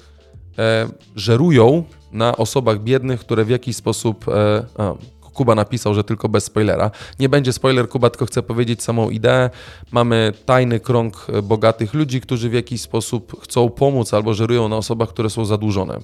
żerują 1.16 1.84
na 2.12 2.36
osobach 2.36 2.80
biednych, 2.80 3.20
które 3.20 3.44
w 3.44 3.50
jakiś 3.50 3.76
sposób. 3.76 4.28
E, 4.28 4.64
a, 4.78 4.94
Kuba 5.32 5.54
napisał, 5.54 5.94
że 5.94 6.04
tylko 6.04 6.28
bez 6.28 6.44
spoilera. 6.44 6.90
Nie 7.18 7.28
będzie 7.28 7.52
spoiler, 7.52 7.88
Kuba 7.88 8.10
tylko 8.10 8.26
chce 8.26 8.42
powiedzieć 8.42 8.82
samą 8.82 9.10
ideę. 9.10 9.50
Mamy 9.90 10.32
tajny 10.46 10.80
krąg 10.80 11.26
bogatych 11.42 11.94
ludzi, 11.94 12.20
którzy 12.20 12.48
w 12.48 12.52
jakiś 12.52 12.80
sposób 12.80 13.42
chcą 13.42 13.70
pomóc 13.70 14.14
albo 14.14 14.34
żerują 14.34 14.68
na 14.68 14.76
osobach, 14.76 15.08
które 15.08 15.30
są 15.30 15.44
zadłużone. 15.44 15.98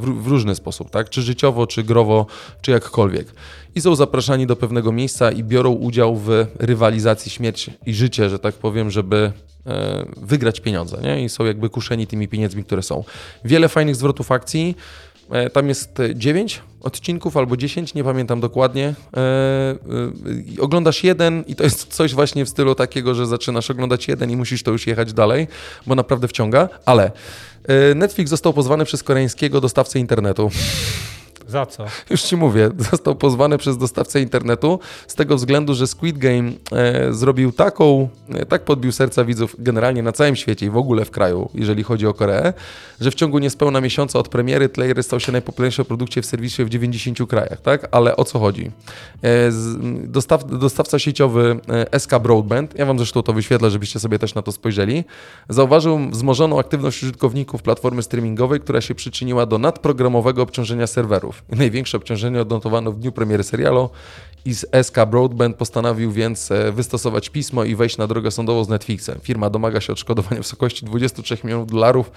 W, 0.00 0.22
w, 0.22 0.26
różny 0.26 0.54
sposób, 0.54 0.90
tak? 0.90 1.10
Czy 1.10 1.22
życiowo, 1.22 1.66
czy 1.66 1.82
growo, 1.82 2.26
czy 2.60 2.70
jakkolwiek. 2.70 3.26
I 3.74 3.80
są 3.80 3.94
zapraszani 3.94 4.46
do 4.46 4.56
pewnego 4.56 4.92
miejsca 4.92 5.30
i 5.30 5.44
biorą 5.44 5.70
udział 5.70 6.16
w 6.16 6.46
rywalizacji 6.58 7.30
śmierć 7.30 7.70
i 7.86 7.94
życie, 7.94 8.30
że 8.30 8.38
tak 8.38 8.54
powiem, 8.54 8.90
żeby 8.90 9.32
e, 9.66 10.06
wygrać 10.16 10.60
pieniądze, 10.60 11.00
nie? 11.02 11.24
I 11.24 11.28
są 11.28 11.44
jakby 11.44 11.70
kuszeni 11.70 12.06
tymi 12.06 12.28
pieniędzmi, 12.28 12.64
które 12.64 12.82
są. 12.82 13.04
Wiele 13.44 13.68
fajnych 13.68 13.96
zwrotów 13.96 14.32
akcji. 14.32 14.76
E, 15.30 15.50
tam 15.50 15.68
jest 15.68 15.98
9 16.14 16.62
odcinków 16.80 17.36
albo 17.36 17.56
10, 17.56 17.94
nie 17.94 18.04
pamiętam 18.04 18.40
dokładnie. 18.40 18.94
E, 19.16 19.78
oglądasz 20.60 21.04
jeden 21.04 21.44
i 21.46 21.54
to 21.54 21.64
jest 21.64 21.94
coś 21.94 22.14
właśnie 22.14 22.44
w 22.44 22.48
stylu 22.48 22.74
takiego, 22.74 23.14
że 23.14 23.26
zaczynasz 23.26 23.70
oglądać 23.70 24.08
jeden 24.08 24.30
i 24.30 24.36
musisz 24.36 24.62
to 24.62 24.70
już 24.70 24.86
jechać 24.86 25.12
dalej, 25.12 25.48
bo 25.86 25.94
naprawdę 25.94 26.28
wciąga. 26.28 26.68
Ale 26.86 27.12
Netflix 27.94 28.30
został 28.30 28.52
pozwany 28.52 28.84
przez 28.84 29.02
koreańskiego 29.02 29.60
dostawcę 29.60 29.98
internetu. 29.98 30.50
Za 31.50 31.66
co? 31.66 31.84
Już 32.10 32.22
ci 32.22 32.36
mówię, 32.36 32.70
został 32.90 33.14
pozwany 33.14 33.58
przez 33.58 33.78
dostawcę 33.78 34.20
internetu 34.20 34.78
z 35.06 35.14
tego 35.14 35.36
względu, 35.36 35.74
że 35.74 35.86
Squid 35.86 36.18
Game 36.18 36.52
e, 36.72 37.12
zrobił 37.12 37.52
taką, 37.52 38.08
e, 38.28 38.46
tak 38.46 38.64
podbił 38.64 38.92
serca 38.92 39.24
widzów 39.24 39.56
generalnie 39.58 40.02
na 40.02 40.12
całym 40.12 40.36
świecie 40.36 40.66
i 40.66 40.70
w 40.70 40.76
ogóle 40.76 41.04
w 41.04 41.10
kraju, 41.10 41.50
jeżeli 41.54 41.82
chodzi 41.82 42.06
o 42.06 42.14
Koreę, 42.14 42.52
że 43.00 43.10
w 43.10 43.14
ciągu 43.14 43.38
niespełna 43.38 43.80
miesiąca 43.80 44.18
od 44.18 44.28
premiery 44.28 44.68
Player 44.68 45.04
stał 45.04 45.20
się 45.20 45.32
najpopularniejszym 45.32 45.84
produkcie 45.84 46.22
w 46.22 46.26
serwisie 46.26 46.64
w 46.64 46.68
90 46.68 47.18
krajach, 47.28 47.60
tak? 47.60 47.88
Ale 47.90 48.16
o 48.16 48.24
co 48.24 48.38
chodzi? 48.38 48.70
E, 49.22 49.30
dostaw, 50.04 50.44
dostawca 50.58 50.98
sieciowy 50.98 51.60
e, 51.92 52.00
SK 52.00 52.18
Broadband, 52.18 52.78
ja 52.78 52.86
wam 52.86 52.98
zresztą 52.98 53.22
to 53.22 53.32
wyświetlę, 53.32 53.70
żebyście 53.70 54.00
sobie 54.00 54.18
też 54.18 54.34
na 54.34 54.42
to 54.42 54.52
spojrzeli, 54.52 55.04
zauważył 55.48 55.98
wzmożoną 56.10 56.58
aktywność 56.58 57.02
użytkowników 57.02 57.62
platformy 57.62 58.02
streamingowej, 58.02 58.60
która 58.60 58.80
się 58.80 58.94
przyczyniła 58.94 59.46
do 59.46 59.58
nadprogramowego 59.58 60.42
obciążenia 60.42 60.86
serwerów. 60.86 61.39
Największe 61.58 61.96
obciążenie 61.96 62.40
odnotowano 62.40 62.92
w 62.92 62.98
dniu 62.98 63.12
premiery 63.12 63.42
serialu 63.42 63.90
i 64.44 64.54
z 64.54 64.66
SK 64.82 64.96
Broadband 65.10 65.56
postanowił 65.56 66.12
więc 66.12 66.50
e, 66.50 66.72
wystosować 66.72 67.28
pismo 67.28 67.64
i 67.64 67.74
wejść 67.74 67.96
na 67.96 68.06
drogę 68.06 68.30
sądową 68.30 68.64
z 68.64 68.68
Netflixem. 68.68 69.18
Firma 69.22 69.50
domaga 69.50 69.80
się 69.80 69.92
odszkodowania 69.92 70.36
w 70.36 70.44
wysokości 70.44 70.84
23 70.84 71.38
milionów 71.44 71.66
dolarów. 71.66 72.10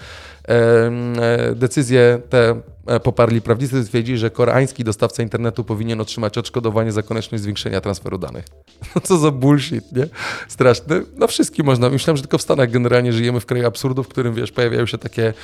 E, 0.48 1.54
decyzję 1.54 2.20
te 2.30 2.60
e, 2.86 3.00
poparli 3.00 3.40
prawnicy, 3.40 3.84
stwierdzili, 3.84 4.18
że 4.18 4.30
koreański 4.30 4.84
dostawca 4.84 5.22
internetu 5.22 5.64
powinien 5.64 6.00
otrzymać 6.00 6.38
odszkodowanie 6.38 6.92
za 6.92 7.02
konieczność 7.02 7.42
zwiększenia 7.42 7.80
transferu 7.80 8.18
danych. 8.18 8.44
No 8.94 9.00
co 9.00 9.18
za 9.18 9.30
bullshit, 9.30 9.92
nie? 9.92 10.06
Straszne. 10.48 11.02
No 11.16 11.26
wszystkim 11.26 11.66
można. 11.66 11.90
Myślałem, 11.90 12.16
że 12.16 12.22
tylko 12.22 12.38
w 12.38 12.42
Stanach 12.42 12.70
generalnie 12.70 13.12
żyjemy 13.12 13.40
w 13.40 13.46
kraju 13.46 13.66
absurdu, 13.66 14.02
w 14.02 14.08
którym, 14.08 14.34
wiesz, 14.34 14.52
pojawiają 14.52 14.86
się 14.86 14.98
takie, 14.98 15.34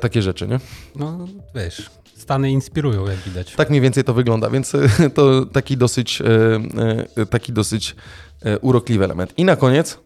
takie 0.00 0.22
rzeczy, 0.22 0.48
nie? 0.48 0.60
No, 0.96 1.28
wiesz, 1.54 1.90
Stany 2.20 2.50
inspirują, 2.50 3.06
jak 3.06 3.18
widać. 3.18 3.54
Tak 3.54 3.70
mniej 3.70 3.80
więcej 3.80 4.04
to 4.04 4.14
wygląda, 4.14 4.50
więc 4.50 4.72
to 5.14 5.46
taki 5.46 5.76
dosyć, 5.76 6.20
e, 6.20 6.26
e, 7.22 7.26
taki 7.26 7.52
dosyć 7.52 7.96
e, 8.42 8.58
urokliwy 8.58 9.04
element. 9.04 9.32
I 9.36 9.44
na 9.44 9.56
koniec, 9.56 9.98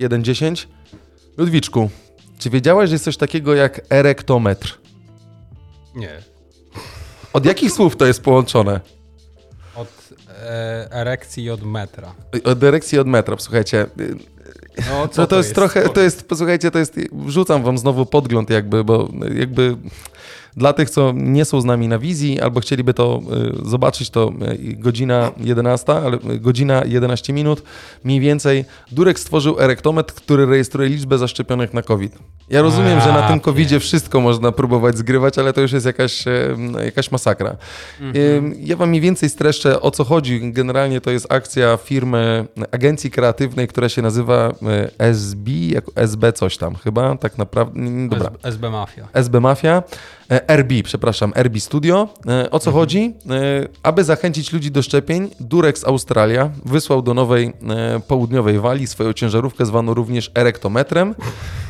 1.10. 0.00 0.66
Ludwiczku, 1.36 1.90
czy 2.38 2.50
wiedziałeś, 2.50 2.90
że 2.90 2.94
jest 2.94 3.04
coś 3.04 3.16
takiego 3.16 3.54
jak 3.54 3.80
erektometr? 3.90 4.78
Nie. 5.94 6.22
Od 7.32 7.44
jakich 7.44 7.72
słów 7.72 7.96
to 7.96 8.06
jest 8.06 8.22
połączone? 8.22 8.80
Od 9.76 9.88
e, 10.28 10.88
erekcji 10.92 11.44
i 11.44 11.50
od 11.50 11.62
metra. 11.62 12.14
Od 12.44 12.62
erekcji 12.62 12.96
i 12.96 12.98
od 12.98 13.06
metra, 13.06 13.36
słuchajcie. 13.38 13.86
No, 14.90 15.08
co 15.08 15.22
to, 15.22 15.26
to, 15.26 15.36
jest, 15.36 15.48
jest 15.48 15.54
trochę, 15.54 15.88
to 15.88 16.00
jest, 16.00 16.28
posłuchajcie, 16.28 16.70
to 16.70 16.78
jest, 16.78 16.94
wrzucam 17.12 17.62
wam 17.62 17.78
znowu 17.78 18.06
podgląd 18.06 18.50
jakby, 18.50 18.84
bo 18.84 19.08
jakby 19.34 19.76
dla 20.56 20.72
tych, 20.72 20.90
co 20.90 21.12
nie 21.14 21.44
są 21.44 21.60
z 21.60 21.64
nami 21.64 21.88
na 21.88 21.98
wizji 21.98 22.40
albo 22.40 22.60
chcieliby 22.60 22.94
to 22.94 23.20
y, 23.64 23.68
zobaczyć, 23.68 24.10
to 24.10 24.32
y, 24.52 24.74
godzina 24.74 25.30
11, 25.36 25.92
ale 25.92 26.16
y, 26.16 26.38
godzina 26.38 26.82
11 26.84 27.32
minut 27.32 27.62
mniej 28.04 28.20
więcej. 28.20 28.64
Durek 28.92 29.18
stworzył 29.18 29.60
erektometr, 29.60 30.14
który 30.14 30.46
rejestruje 30.46 30.88
liczbę 30.88 31.18
zaszczepionych 31.18 31.74
na 31.74 31.82
COVID. 31.82 32.18
Ja 32.50 32.62
rozumiem, 32.62 32.98
A, 32.98 33.00
że 33.00 33.12
na 33.12 33.28
tym 33.28 33.40
COVID-zie 33.40 33.80
wszystko 33.80 34.20
można 34.20 34.52
próbować 34.52 34.98
zgrywać, 34.98 35.38
ale 35.38 35.52
to 35.52 35.60
już 35.60 35.72
jest 35.72 35.86
jakaś, 35.86 36.24
jakaś 36.84 37.10
masakra. 37.10 37.56
Mhm. 38.00 38.54
Ja 38.58 38.76
wam 38.76 38.88
mniej 38.88 39.00
więcej 39.00 39.30
streszczę, 39.30 39.80
o 39.80 39.90
co 39.90 40.04
chodzi. 40.04 40.52
Generalnie 40.52 41.00
to 41.00 41.10
jest 41.10 41.32
akcja 41.32 41.76
firmy, 41.76 42.46
agencji 42.72 43.10
kreatywnej, 43.10 43.68
która 43.68 43.88
się 43.88 44.02
nazywa 44.02 44.52
SB, 44.98 45.50
jako 45.50 45.92
SB 45.94 46.32
coś 46.32 46.56
tam 46.56 46.74
chyba, 46.74 47.16
tak 47.16 47.38
naprawdę. 47.38 47.80
Dobra. 48.08 48.30
SB 48.42 48.70
Mafia. 48.70 49.08
SB 49.12 49.40
Mafia. 49.40 49.82
E, 50.48 50.56
RB, 50.56 50.72
przepraszam, 50.84 51.32
RB 51.36 51.60
Studio. 51.60 52.08
E, 52.28 52.50
o 52.50 52.58
co 52.58 52.70
mhm. 52.70 52.82
chodzi? 52.82 53.14
E, 53.30 53.68
aby 53.82 54.04
zachęcić 54.04 54.52
ludzi 54.52 54.70
do 54.70 54.82
szczepień, 54.82 55.30
Durex 55.40 55.84
Australia 55.84 56.50
wysłał 56.64 57.02
do 57.02 57.14
nowej 57.14 57.52
południowej 58.08 58.60
Walii 58.60 58.86
swoją 58.86 59.12
ciężarówkę 59.12 59.66
zwaną 59.66 59.94
również 59.94 60.30
erektometrem. 60.34 61.14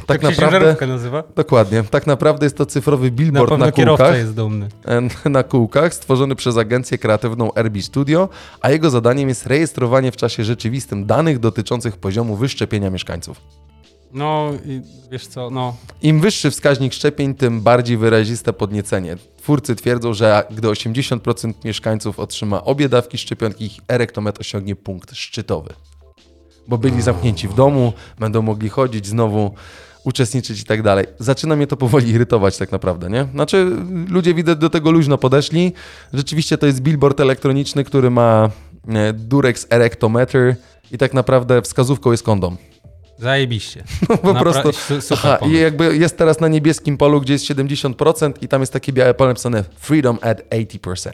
Tak, 0.07 0.21
tak 0.21 0.41
naprawdę 0.41 0.87
nazywa? 0.87 1.25
Dokładnie. 1.37 1.85
Tak 1.91 2.07
naprawdę 2.07 2.47
jest 2.47 2.57
to 2.57 2.67
cyfrowy 2.67 3.11
billboard 3.11 3.51
na, 3.51 3.57
na 3.57 3.73
kółkach. 3.73 4.17
jest 4.17 4.35
dumny. 4.35 4.69
Na 5.25 5.43
kółkach, 5.43 5.95
stworzony 5.95 6.35
przez 6.37 6.57
agencję 6.57 6.99
kreatywną 6.99 7.51
RB 7.55 7.83
Studio, 7.83 8.29
a 8.61 8.71
jego 8.71 8.91
zadaniem 8.91 9.29
jest 9.29 9.47
rejestrowanie 9.47 10.13
w 10.13 10.17
czasie 10.17 10.45
rzeczywistym 10.45 11.07
danych 11.07 11.39
dotyczących 11.39 11.97
poziomu 11.97 12.37
wyszczepienia 12.37 12.91
mieszkańców. 12.91 13.41
No 14.13 14.53
i 14.67 14.81
wiesz 15.11 15.27
co, 15.27 15.51
no. 15.51 15.77
Im 16.03 16.21
wyższy 16.21 16.51
wskaźnik 16.51 16.93
szczepień, 16.93 17.35
tym 17.35 17.61
bardziej 17.61 17.97
wyraziste 17.97 18.53
podniecenie. 18.53 19.17
Twórcy 19.37 19.77
twierdzą, 19.77 20.15
że 20.15 20.45
gdy 20.51 20.69
80% 20.69 21.53
mieszkańców 21.65 22.21
otrzyma 22.21 22.65
obie 22.65 22.89
dawki 22.89 23.19
szczepionki, 23.19 23.65
ich 23.65 23.79
erektometr 23.89 24.41
osiągnie 24.41 24.77
punkt 24.77 25.15
szczytowy. 25.15 25.75
Bo 26.69 26.79
byli 26.79 27.03
zamknięci 27.03 27.49
w 27.49 27.55
domu, 27.55 27.93
będą 28.19 28.43
mogli 28.43 28.69
chodzić 28.69 29.07
znowu, 29.07 29.55
uczestniczyć 30.05 30.61
i 30.61 30.65
tak 30.65 30.83
dalej. 30.83 31.07
Zaczyna 31.19 31.57
mnie 31.57 31.67
to 31.67 31.77
powoli 31.77 32.11
irytować 32.11 32.57
tak 32.57 32.73
naprawdę, 32.73 33.11
nie? 33.11 33.27
Znaczy, 33.33 33.71
ludzie 34.09 34.35
widać 34.35 34.59
do 34.59 34.71
tego 34.71 34.91
luźno 34.91 35.19
podeszli. 35.19 35.73
Rzeczywiście 36.13 36.59
to 36.59 36.67
jest 36.67 36.81
billboard 36.81 37.21
elektroniczny, 37.21 37.85
który 37.85 38.11
ma 38.11 38.51
e, 38.89 39.13
Durex 39.13 39.67
Erectometer 39.71 40.57
i 40.93 40.99
tak 40.99 41.15
naprawdę 41.15 41.63
wskazówką 41.63 42.11
jest 42.11 42.23
kondom. 42.23 42.57
Zajebiście. 43.19 43.85
No, 44.09 44.17
po 44.17 44.33
Napra 44.33 44.63
prostu. 44.63 45.15
Aha, 45.15 45.39
I 45.47 45.53
jakby 45.53 45.97
jest 45.97 46.19
teraz 46.19 46.41
na 46.41 46.49
niebieskim 46.49 46.99
polu, 46.99 47.21
gdzie 47.21 47.33
jest 47.33 47.45
70% 47.45 48.33
i 48.41 48.49
tam 48.49 48.61
jest 48.61 48.73
takie 48.73 48.93
białe 48.93 49.15
pole 49.15 49.31
napisane 49.31 49.65
Freedom 49.79 50.19
at 50.23 50.51
80%. 50.51 51.11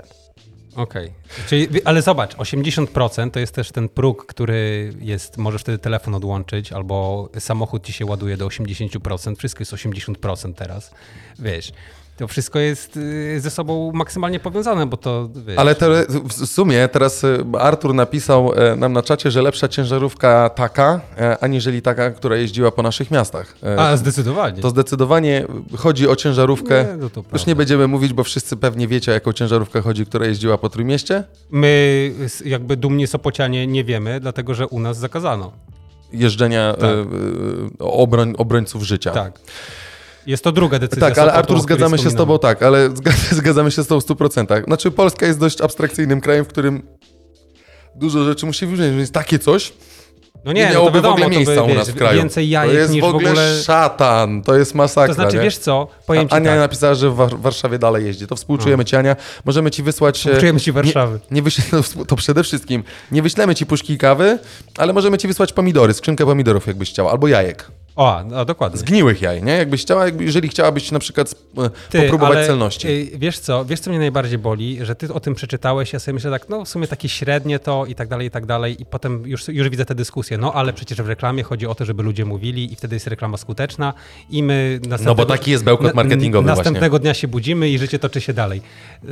Okej. 0.77 1.12
Okay. 1.47 1.81
Ale 1.85 2.03
zobacz, 2.03 2.37
80% 2.37 3.31
to 3.31 3.41
jest 3.41 3.55
też 3.55 3.73
ten 3.73 3.89
próg, 3.89 4.27
który 4.27 4.93
jest, 5.01 5.39
możesz 5.39 5.61
wtedy 5.61 5.79
telefon 5.79 6.15
odłączyć, 6.15 6.73
albo 6.73 7.29
samochód 7.39 7.87
ci 7.87 7.93
się 7.93 8.07
ładuje 8.07 8.37
do 8.37 8.47
80%. 8.47 9.37
Wszystko 9.37 9.62
jest 9.62 9.73
80% 9.73 10.55
teraz. 10.55 10.91
Wiesz. 11.39 11.73
To 12.23 12.28
wszystko 12.28 12.59
jest 12.59 12.97
y, 12.97 13.40
ze 13.40 13.51
sobą 13.51 13.93
maksymalnie 13.94 14.40
powiązane, 14.40 14.86
bo 14.86 14.97
to. 14.97 15.28
Wiesz, 15.47 15.59
Ale 15.59 15.74
to, 15.74 15.86
w 16.28 16.47
sumie 16.47 16.89
teraz 16.89 17.24
y, 17.24 17.44
Artur 17.59 17.94
napisał 17.94 18.53
e, 18.55 18.77
nam 18.77 18.93
na 18.93 19.03
czacie, 19.03 19.31
że 19.31 19.43
lepsza 19.43 19.69
ciężarówka 19.69 20.49
taka, 20.49 21.01
e, 21.19 21.39
aniżeli 21.44 21.82
taka, 21.82 22.11
która 22.11 22.36
jeździła 22.36 22.70
po 22.70 22.82
naszych 22.82 23.11
miastach. 23.11 23.55
E, 23.62 23.81
A, 23.81 23.97
zdecydowanie. 23.97 24.62
To 24.62 24.70
zdecydowanie 24.70 25.47
chodzi 25.77 26.09
o 26.09 26.16
ciężarówkę. 26.16 26.85
Nie, 26.85 26.97
no 26.97 27.23
Już 27.32 27.47
nie 27.47 27.57
będziemy 27.57 27.89
mówić, 27.89 28.12
bo 28.12 28.24
wszyscy 28.24 28.57
pewnie 28.57 28.89
wiecie, 28.89 29.12
o 29.12 29.15
jaką 29.15 29.32
ciężarówkę 29.32 29.81
chodzi, 29.81 30.07
która 30.07 30.27
jeździła 30.27 30.59
po 30.59 30.69
Trójmieście. 30.69 31.24
My, 31.51 32.12
jakby 32.44 32.77
dumni 32.77 33.07
Sopocianie, 33.07 33.66
nie 33.66 33.85
wiemy, 33.85 34.20
dlatego 34.20 34.55
że 34.55 34.66
u 34.66 34.81
nas 34.81 34.99
zakazano. 34.99 35.53
Jeżdżenia 36.12 36.74
tak. 36.81 36.90
obroń, 37.78 38.35
obrońców 38.39 38.82
życia. 38.82 39.11
Tak. 39.11 39.39
Jest 40.27 40.44
to 40.44 40.53
druga 40.53 40.78
decyzja. 40.78 41.09
Tak, 41.09 41.19
ale 41.19 41.32
Artur, 41.32 41.61
zgadzamy 41.61 41.99
się 41.99 42.11
z 42.11 42.15
tobą, 42.15 42.39
tak, 42.39 42.62
ale 42.62 42.90
zga- 42.90 43.35
zgadzamy 43.40 43.70
się 43.70 43.82
z 43.82 43.86
tobą 43.86 44.01
w 44.01 44.05
100%. 44.05 44.65
Znaczy, 44.65 44.90
Polska 44.90 45.27
jest 45.27 45.39
dość 45.39 45.61
abstrakcyjnym 45.61 46.20
krajem, 46.20 46.44
w 46.44 46.49
którym 46.49 46.82
dużo 47.94 48.24
rzeczy 48.24 48.47
musi 48.47 48.66
wybrać, 48.66 48.90
więc 48.90 49.12
takie 49.12 49.39
coś 49.39 49.73
No 50.44 50.53
nie, 50.53 50.61
nie, 50.61 50.66
no 50.66 50.73
to 50.73 50.78
miałoby 50.78 50.99
wiadomo, 50.99 51.15
w 51.16 51.16
ogóle 51.16 51.24
to 51.27 51.31
by, 51.31 51.36
miejsca 51.36 51.62
u 51.62 51.66
wiesz, 51.66 51.77
nas 51.77 51.90
w 51.90 51.94
kraju. 51.94 52.19
Więcej 52.19 52.47
to 52.47 52.51
jajek 52.51 52.74
jest 52.74 52.93
niż 52.93 53.03
w 53.03 53.05
ogóle, 53.05 53.62
szatan, 53.62 54.43
to 54.43 54.55
jest 54.55 54.74
masakra. 54.74 55.15
To 55.15 55.15
znaczy, 55.15 55.36
nie? 55.36 55.43
wiesz 55.43 55.59
co, 55.59 55.89
powiem 56.07 56.28
ci 56.28 56.35
Ania 56.35 56.51
tak. 56.51 56.59
napisała, 56.59 56.94
że 56.94 57.11
w 57.11 57.15
War- 57.15 57.39
Warszawie 57.40 57.78
dalej 57.78 58.07
jeździ. 58.07 58.27
To 58.27 58.36
współczujemy 58.36 58.85
ci, 58.85 58.97
Ania. 58.97 59.16
Możemy 59.44 59.70
ci 59.70 59.82
wysłać... 59.82 60.27
e, 60.27 60.36
Czujemy 60.40 60.61
ci 60.61 60.73
Warszawy. 60.73 61.20
Nie, 61.31 61.35
nie 61.35 61.43
wyśle, 61.43 61.65
to 62.09 62.16
przede 62.16 62.44
wszystkim 62.44 62.85
nie 63.12 63.23
wyślemy 63.23 63.55
ci 63.55 63.66
puszki 63.66 63.99
kawy, 63.99 64.39
ale 64.78 64.93
możemy 64.93 65.19
ci 65.19 65.28
wysłać 65.28 65.53
pomidory, 65.53 65.94
skrzynkę 65.94 66.24
pomidorów, 66.24 66.66
jakbyś 66.66 66.90
chciała, 66.90 67.11
albo 67.11 67.28
jajek. 67.28 67.70
O, 67.97 68.24
no, 68.24 68.44
dokładnie. 68.44 68.78
Zgniłych 68.78 69.23
jaj, 69.23 69.43
nie? 69.43 69.52
Jakbyś 69.52 69.82
chciała, 69.82 70.05
jakby, 70.05 70.24
jeżeli 70.24 70.48
chciałabyś 70.48 70.90
na 70.90 70.98
przykład 70.98 71.35
e, 71.59 71.70
Ty, 71.90 72.02
popróbować 72.02 72.36
ale, 72.36 72.47
celności. 72.47 72.89
y, 72.89 73.19
Wiesz 73.19 73.39
co, 73.39 73.64
wiesz 73.64 73.81
co 73.81 73.90
mnie 73.90 73.98
najbardziej 73.98 74.39
boli, 74.39 74.78
że 74.82 74.94
ty 74.94 75.14
o 75.14 75.20
tym 75.20 75.35
przeczytałeś, 75.35 75.93
ja 75.93 75.98
sobie 75.98 76.14
myślę 76.14 76.31
tak, 76.31 76.48
no 76.48 76.64
w 76.64 76.69
sumie 76.69 76.86
takie 76.86 77.09
średnie 77.09 77.59
to 77.59 77.86
i 77.86 77.94
tak 77.94 78.09
dalej, 78.09 78.27
i 78.27 78.31
tak 78.31 78.47
dalej 78.47 78.82
i 78.82 78.86
potem 78.86 79.23
już, 79.27 79.48
już 79.48 79.69
widzę 79.69 79.85
te 79.85 79.94
dyskusje, 79.94 80.39
no 80.39 80.52
ale 80.52 80.73
przecież 80.73 81.02
w 81.02 81.09
reklamie 81.09 81.43
chodzi 81.43 81.66
o 81.66 81.74
to, 81.74 81.85
żeby 81.85 82.02
ludzie 82.02 82.24
mówili 82.24 82.73
i 82.73 82.77
wtedy 82.77 82.97
jest 82.97 83.06
reklama 83.06 83.36
skuteczna 83.36 83.94
i 84.31 84.43
my 84.43 84.74
następnego, 84.74 85.10
No 85.10 85.14
bo 85.14 85.24
taki 85.27 85.51
jest 85.51 85.64
bełkot 85.64 85.94
marketingowy 85.94 86.47
na, 86.47 86.55
właśnie. 86.55 86.70
Następnego 86.70 86.98
dnia 86.98 87.14
się 87.14 87.28
budzimy 87.28 87.69
i 87.70 87.78
życie 87.78 87.98
toczy 87.98 88.20
się 88.20 88.32
dalej. 88.32 88.62
Y, 89.05 89.09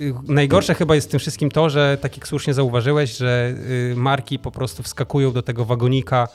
y, 0.00 0.14
najgorsze 0.28 0.74
chyba 0.74 0.94
jest 0.94 1.08
w 1.08 1.10
tym 1.10 1.20
wszystkim 1.20 1.50
to, 1.50 1.70
że 1.70 1.98
tak 2.00 2.16
jak 2.16 2.28
słusznie 2.28 2.54
zauważyłeś, 2.54 3.16
że 3.16 3.54
y, 3.92 3.94
marki 3.96 4.38
po 4.38 4.50
prostu 4.50 4.82
wskakują 4.82 5.32
do 5.32 5.42
tego 5.42 5.64
wagonika, 5.64 6.28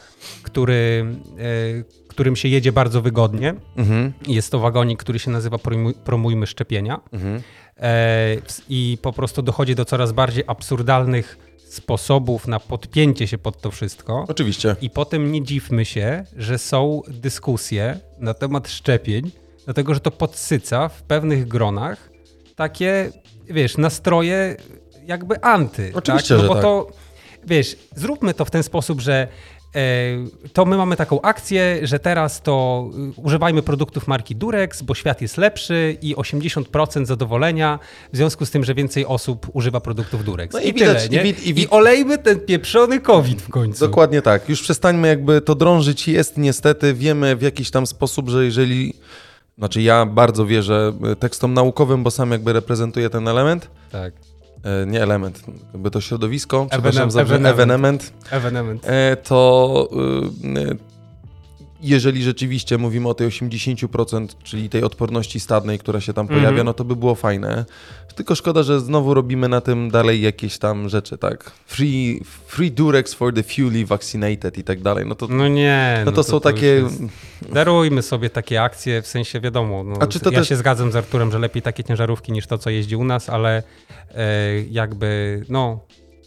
który, 0.44 1.06
którym 2.07 2.35
się 2.35 2.48
jedzie 2.48 2.72
bardzo 2.72 3.02
wygodnie. 3.02 3.56
Mhm. 3.77 4.14
Jest 4.27 4.52
to 4.52 4.60
wagonik, 4.60 4.99
który 4.99 5.19
się 5.19 5.31
nazywa 5.31 5.57
Promuj- 5.57 5.93
Promujmy 5.93 6.48
Szczepienia. 6.48 6.99
Mhm. 7.14 7.41
E, 7.77 8.38
I 8.69 8.98
po 9.02 9.14
prostu 9.14 9.41
dochodzi 9.41 9.76
do 9.76 9.85
coraz 9.85 10.11
bardziej 10.11 10.43
absurdalnych 10.48 11.38
sposobów 11.69 12.48
na 12.48 12.60
podpięcie 12.60 13.27
się 13.27 13.38
pod 13.38 13.61
to 13.61 13.72
wszystko. 13.72 14.26
Oczywiście. 14.27 14.76
I 14.81 14.89
potem 14.89 15.31
nie 15.31 15.43
dziwmy 15.43 15.85
się, 15.85 16.23
że 16.38 16.57
są 16.57 17.02
dyskusje 17.07 17.99
na 18.19 18.34
temat 18.34 18.69
szczepień, 18.69 19.31
dlatego 19.65 19.93
że 19.93 19.99
to 19.99 20.11
podsyca 20.11 20.89
w 20.89 21.03
pewnych 21.03 21.48
gronach 21.48 22.10
takie, 22.56 23.11
wiesz, 23.49 23.77
nastroje 23.77 24.57
jakby 25.06 25.41
anty. 25.41 25.91
Oczywiście, 25.95 26.35
tak? 26.35 26.38
no 26.38 26.41
że 26.41 26.48
bo 26.48 26.53
tak. 26.53 26.64
to, 26.64 26.88
wiesz, 27.48 27.77
zróbmy 27.95 28.34
to 28.34 28.45
w 28.45 28.52
ten 28.52 28.64
sposób, 28.64 29.02
że 29.02 29.27
to 30.53 30.65
my 30.65 30.77
mamy 30.77 30.95
taką 30.95 31.22
akcję, 31.22 31.80
że 31.84 31.99
teraz 31.99 32.41
to 32.41 32.85
y, 33.18 33.22
używajmy 33.22 33.61
produktów 33.61 34.07
marki 34.07 34.35
Durex, 34.35 34.81
bo 34.81 34.95
świat 34.95 35.22
jest 35.22 35.38
lepszy 35.38 35.98
i 36.02 36.15
80% 36.15 37.06
zadowolenia 37.06 37.80
w 38.14 38.18
związku 38.18 38.45
z 38.45 38.52
tym, 38.52 38.64
że 38.64 38.73
więcej 38.73 39.06
osób 39.06 39.48
używa 39.53 39.80
produktów 39.80 40.23
Durex. 40.26 40.53
No 40.53 40.60
i 40.60 40.68
I, 40.69 40.73
widać- 40.73 41.07
tyle, 41.10 41.27
i 41.27 41.49
i 41.49 41.60
I, 41.61 41.69
olejmy 41.69 42.18
ten 42.18 42.39
pieprzony 42.39 42.99
COVID 42.99 43.41
w 43.41 43.49
końcu. 43.49 43.85
Dokładnie 43.88 44.22
tak. 44.22 44.49
Już 44.49 44.61
przestańmy 44.61 45.07
jakby 45.07 45.41
to 45.41 45.56
drążyć. 45.56 46.07
Jest 46.07 46.38
niestety, 46.38 46.93
wiemy 46.93 47.35
w 47.35 47.41
jakiś 47.41 47.72
tam 47.72 47.88
sposób, 47.88 48.30
że 48.30 48.45
jeżeli... 48.45 48.93
Znaczy 49.57 49.81
ja 49.81 50.06
bardzo 50.06 50.45
wierzę 50.45 50.93
e, 51.11 51.15
tekstom 51.15 51.53
naukowym, 51.53 52.03
bo 52.03 52.11
sam 52.11 52.31
jakby 52.31 52.53
reprezentuję 52.53 53.10
ten 53.10 53.27
element. 53.27 53.68
Tak. 53.91 54.14
E, 54.64 54.86
Nie 54.86 55.04
element, 55.04 55.44
jakby 55.74 55.92
to 55.92 56.02
środowisko, 56.02 56.68
przepraszam 56.72 57.10
Evenem- 57.10 57.12
za 57.12 57.22
evenement. 57.22 57.54
evenement. 57.60 58.14
Evenement. 58.32 58.84
E, 58.88 59.16
to 59.16 59.90
y, 60.44 60.78
jeżeli 61.82 62.24
rzeczywiście 62.24 62.78
mówimy 62.78 63.10
o 63.10 63.14
tej 63.14 63.28
80%, 63.28 64.28
czyli 64.44 64.70
tej 64.70 64.84
odporności 64.84 65.40
stadnej, 65.40 65.80
która 65.80 66.02
się 66.02 66.14
tam 66.14 66.24
Mhm. 66.26 66.40
pojawia, 66.41 66.64
no 66.64 66.74
to 66.74 66.84
by 66.84 66.95
było 66.95 67.16
fajne. 67.16 67.66
Tylko 68.16 68.36
szkoda, 68.36 68.64
że 68.64 68.80
znowu 68.80 69.14
robimy 69.14 69.49
na 69.49 69.62
tym 69.62 69.90
dalej 69.91 70.22
jakieś 70.22 70.58
tam 70.58 70.90
rzeczy, 70.90 71.18
tak? 71.18 71.52
Free, 71.66 72.22
free 72.48 72.72
Durex 72.72 73.14
for 73.14 73.34
the 73.34 73.44
fully 73.44 73.86
vaccinated 73.86 74.58
i 74.58 74.64
tak 74.64 74.82
dalej. 74.82 75.06
No 75.08 75.16
to, 75.16 75.28
No 75.28 75.48
nie. 75.48 76.02
no 76.06 76.12
to 76.12 76.24
są 76.24 76.34
już 76.36 76.44
takie... 76.44 76.66
jest- 76.66 77.02
Darujmy 77.53 78.02
sobie 78.02 78.30
takie 78.30 78.62
akcje, 78.64 79.02
w 79.02 79.08
sensie 79.08 79.40
wiadomo. 79.40 79.84
No, 79.84 79.95
A 79.99 80.08
czy 80.08 80.20
to 80.20 80.32
ja 80.32 80.40
też- 80.40 80.49
się 80.49 80.56
zgadzam 80.56 80.91
z 80.91 80.95
Arturem, 80.95 81.32
że 81.32 81.40
lepiej 81.40 81.62
takie 81.62 81.84
ciężarówki 81.84 82.32
niż 82.32 82.48
to, 82.48 82.58
co 82.58 82.70
jeździ 82.70 82.95
u 82.95 83.03
nas, 83.03 83.30
ale 83.30 83.64
e, 84.16 84.24
jakby, 84.72 85.41
no, 85.49 85.80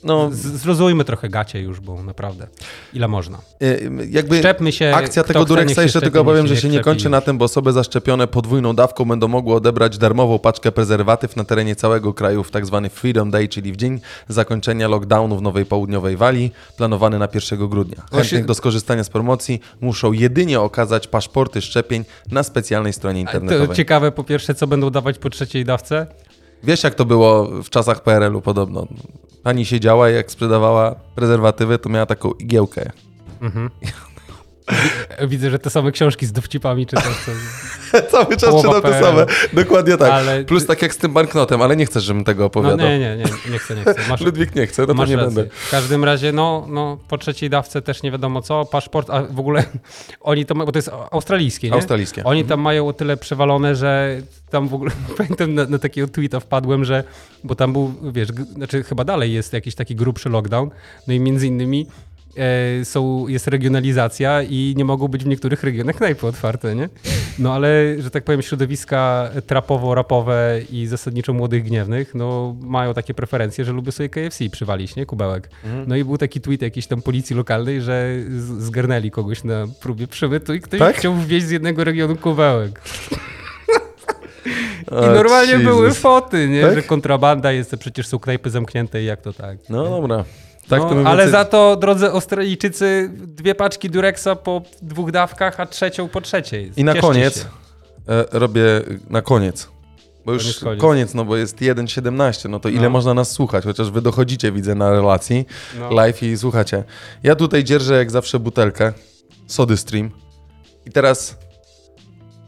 No, 0.05 0.31
z, 0.31 0.37
zluzujmy 0.37 1.05
trochę 1.05 1.29
gacie 1.29 1.61
już, 1.61 1.81
bo 1.81 2.03
naprawdę. 2.03 2.47
Ile 2.95 3.09
można? 3.09 3.39
y, 3.63 3.91
jakby... 4.11 4.39
Szczepmy 4.39 4.73
się. 4.73 4.95
Akcja 4.95 5.25
tego 5.25 5.45
Durexa 5.45 5.83
jeszcze 5.83 6.01
tylko 6.01 6.25
powiem, 6.25 6.47
że 6.47 6.57
się 6.57 6.69
nie 6.69 6.81
kończy 6.81 7.05
już. 7.05 7.11
na 7.11 7.21
tym, 7.21 7.39
bo 7.39 7.45
osoby 7.45 7.73
zaszczepione 7.73 8.27
podwójną 8.27 8.75
dawką 8.75 9.05
będą 9.05 9.29
mogły 9.29 9.55
odebrać 9.55 9.99
darmową 9.99 10.39
paczkę 10.39 10.73
prezerwatyw 10.73 11.37
na 11.37 11.45
terenie 11.45 11.77
całego 11.77 12.15
kraju 12.15 12.45
w 12.45 12.51
tak 12.51 12.67
zwany 12.67 12.91
Freedom 12.91 13.31
Day, 13.31 13.49
czyli 13.49 13.73
w 13.73 13.77
dzień 13.77 14.01
zakończenia 14.29 14.89
lockdownu 14.89 15.37
w 15.37 15.43
Nowej 15.43 15.67
Południowej 15.67 16.17
Walii, 16.17 16.53
planowany 16.77 17.19
na 17.19 17.29
1 17.35 17.69
grudnia. 17.69 18.03
Chętnych 18.13 18.45
do 18.45 18.55
skorzystania 18.55 19.05
z 19.05 19.09
promocji 19.09 19.61
muszą 19.81 20.13
jedynie 20.13 20.61
okazać 20.61 21.09
paszporty 21.09 21.61
szczepień 21.61 22.05
na 22.31 22.43
specjalnej 22.43 22.93
stronie 22.93 23.25
To 23.25 23.31
internetowej. 23.31 23.77
ciekawe 23.77 24.13
po 24.13 24.25
pierwsze, 24.25 24.55
co 24.55 24.67
będą 24.67 24.91
dawać 24.91 25.19
po 25.19 25.31
trzeciej 25.31 25.65
dawce. 25.65 26.07
Wiesz, 26.65 26.85
jak 26.85 26.95
to 26.95 27.05
było 27.05 27.45
w 27.63 27.71
czasach 27.71 28.03
PRL-u 28.03 28.41
podobno? 28.41 28.87
Pani 29.43 29.67
siedziała 29.67 30.11
i 30.11 30.15
jak 30.15 30.31
sprzedawała 30.31 30.95
prezerwatywy, 31.15 31.79
to 31.79 31.89
miała 31.89 32.07
taką 32.07 32.33
igiełkę. 32.33 32.91
Widzę, 35.29 35.51
że 35.51 35.59
te 35.59 35.71
same 35.71 35.93
książki 35.93 36.27
z 36.27 36.33
dowcipami 36.33 36.87
czytasz. 36.87 37.05
To... 37.27 37.33
Cały 38.11 38.37
czas 38.37 38.55
czytam 38.63 38.83
PRL. 38.83 39.05
same. 39.05 39.27
Dokładnie 39.53 39.97
tak. 39.97 40.11
Ale- 40.11 40.45
Plus 40.45 40.67
tak 40.67 40.83
jak 40.83 40.95
z 40.95 40.97
tym 40.97 41.13
banknotem, 41.13 41.63
ale 41.63 41.77
nie 41.77 41.87
chcesz, 41.87 42.05
żebym 42.05 42.25
tego 42.25 42.41
No 42.43 42.47
opowiadał. 42.47 42.79
nie, 42.89 42.99
nie, 42.99 43.17
nie, 43.17 43.25
nie 43.53 43.59
chcę, 43.59 43.75
nie 43.77 43.83
chcę. 43.83 43.95
Masz, 44.09 44.21
Ludwik 44.21 44.55
nie 44.55 44.67
chce, 44.67 44.83
no 44.87 44.95
to 44.95 45.07
nie 45.07 45.17
rację. 45.17 45.35
będę. 45.35 45.47
W 45.67 45.71
każdym 45.71 46.05
razie, 46.05 46.33
no, 46.33 46.67
no, 46.69 46.99
po 47.09 47.19
trzeciej 47.19 47.51
dawce 47.51 47.83
też 47.83 48.03
nie 48.03 48.11
wiadomo 48.11 48.43
co, 48.43 48.65
paszport, 48.65 49.11
a 49.11 49.23
w 49.23 49.41
ogóle 49.41 49.65
oni 50.21 50.47
to 50.47 50.55
mają, 50.55 50.67
bo 50.67 50.73
to 50.73 50.79
jest 50.79 50.91
australijskie, 51.11 51.69
nie? 51.69 51.75
Australijskie. 51.75 52.25
Oni 52.25 52.45
tam 52.45 52.61
mają 52.61 52.89
o 52.89 52.93
tyle 52.93 53.17
przewalone, 53.17 53.77
że 53.77 54.19
tam 54.51 54.69
w 54.69 54.75
ogóle, 54.75 54.91
pamiętam 55.17 55.55
na, 55.55 55.65
na 55.65 55.79
takiego 55.79 56.09
tweeta 56.09 56.41
wpadłem, 56.41 56.85
że, 56.85 57.05
bo 57.45 57.55
tam 57.55 57.73
był, 57.73 57.95
wiesz, 58.13 58.29
znaczy 58.55 58.83
chyba 58.83 59.05
dalej 59.05 59.33
jest 59.33 59.53
jakiś 59.53 59.75
taki 59.75 59.95
grubszy 59.97 60.29
lockdown, 60.29 60.71
no 61.09 61.15
i 61.15 61.21
między 61.21 61.47
innymi 61.47 61.87
są, 62.85 63.29
jest 63.29 63.47
regionalizacja 63.47 64.43
i 64.43 64.75
nie 64.77 64.85
mogą 64.85 65.09
być 65.09 65.25
w 65.25 65.27
niektórych 65.27 65.63
regionach 65.63 65.97
knajpy 65.97 66.27
otwarte, 66.27 66.75
nie? 66.75 66.89
No 67.39 67.53
ale, 67.55 67.69
że 67.99 68.11
tak 68.11 68.25
powiem, 68.25 68.43
środowiska 68.43 69.31
trapowo-rapowe 69.47 70.33
i 70.71 70.87
zasadniczo 70.87 71.33
młodych 71.33 71.65
gniewnych, 71.65 72.15
no 72.15 72.57
mają 72.61 72.95
takie 72.95 73.15
preferencje, 73.15 73.65
że 73.65 73.73
lubię 73.73 73.93
sobie 73.93 74.09
KFC 74.09 74.51
przywalić, 74.51 74.97
nie? 74.97 75.07
Kubełek. 75.07 75.51
No 75.87 75.97
i 75.97 76.05
był 76.05 76.19
taki 76.19 76.41
tweet 76.41 76.63
jakiejś 76.63 76.87
tam 76.87 77.03
policji 77.03 77.37
lokalnej, 77.37 77.81
że 77.81 78.09
zgarnęli 78.59 79.11
kogoś 79.11 79.45
na 79.45 79.67
próbie 79.81 80.07
przemytu 80.07 80.55
i 80.55 80.61
ktoś 80.61 80.79
Tak? 80.79 80.97
chciał 80.97 81.15
wwieźć 81.15 81.47
z 81.47 81.51
jednego 81.51 81.85
regionu 81.85 82.17
kubełek. 82.17 82.81
I 84.91 85.07
normalnie 85.15 85.53
Jesus. 85.53 85.67
były 85.67 85.93
foty, 85.93 86.49
nie? 86.49 86.63
Tak? 86.63 86.75
Że 86.75 86.83
kontrabanda 86.83 87.53
jest, 87.53 87.77
przecież 87.77 88.07
są 88.07 88.19
knajpy 88.19 88.51
zamknięte 88.51 89.03
i 89.03 89.05
jak 89.07 89.21
to 89.21 89.33
tak. 89.33 89.59
No 89.69 89.85
dobra. 89.85 90.25
Tak 90.69 90.81
no, 90.83 90.87
ale 90.89 91.23
więcej- 91.23 91.31
za 91.31 91.45
to, 91.45 91.77
drodzy 91.77 92.11
Australijczycy, 92.11 93.11
dwie 93.15 93.55
paczki 93.55 93.91
Durexa 93.91 94.29
po 94.45 94.63
dwóch 94.83 95.11
dawkach, 95.11 95.61
a 95.61 95.67
trzecią 95.67 96.09
po 96.09 96.21
trzeciej. 96.21 96.73
I 96.77 96.85
na 96.85 96.93
Cieszcie 96.93 97.09
koniec 97.09 97.39
się. 97.43 97.45
e, 98.09 98.25
robię 98.39 98.63
na 99.11 99.23
koniec. 99.23 99.69
Bo 100.27 100.33
już 100.33 100.43
Koniec, 100.43 100.59
koniec, 100.61 100.81
koniec. 100.81 101.15
no 101.15 101.25
bo 101.25 101.37
jest 101.37 101.61
1.17, 101.61 102.49
no 102.49 102.61
to 102.61 102.69
ile 102.69 102.83
No. 102.83 102.91
można 102.91 103.15
nas 103.15 103.31
słuchać? 103.33 103.65
Chociaż 103.65 103.91
wy 103.91 104.03
dochodzicie, 104.03 104.53
widzę, 104.53 104.75
na 104.75 104.91
relacji 104.91 105.47
No. 105.79 105.91
live 105.91 106.23
i 106.23 106.39
słuchacie. 106.39 106.85
Ja 107.23 107.35
tutaj 107.37 107.65
dzierżę 107.65 107.97
jak 107.99 108.11
zawsze 108.11 108.39
butelkę 108.39 108.93
Sody 109.47 109.77
Stream 109.77 110.11
i 110.87 110.91
teraz 110.93 111.37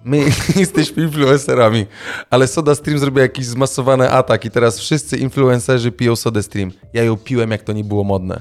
my 0.06 0.24
jesteśmy 0.56 1.02
influencerami, 1.02 1.86
ale 2.30 2.46
Soda 2.46 2.74
Stream 2.74 2.98
zrobił 2.98 3.22
jakiś 3.22 3.46
zmasowany 3.46 4.10
atak 4.10 4.44
i 4.44 4.50
teraz 4.50 4.78
wszyscy 4.78 5.16
influencerzy 5.16 5.92
piją 5.92 6.16
Soda 6.16 6.42
Stream. 6.42 6.70
Ja 6.92 7.02
ją 7.02 7.16
piłem, 7.16 7.50
jak 7.50 7.62
to 7.62 7.72
nie 7.72 7.84
było 7.84 8.04
modne. 8.04 8.40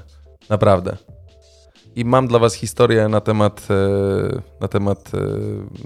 Naprawdę. 0.50 0.98
I 1.96 2.06
mam 2.06 2.28
dla 2.28 2.40
was 2.40 2.54
historię 2.54 3.08
na 3.08 3.22
temat, 3.22 3.68
e, 3.70 4.42
na 4.62 4.68
temat 4.68 5.12
e, 5.14 5.18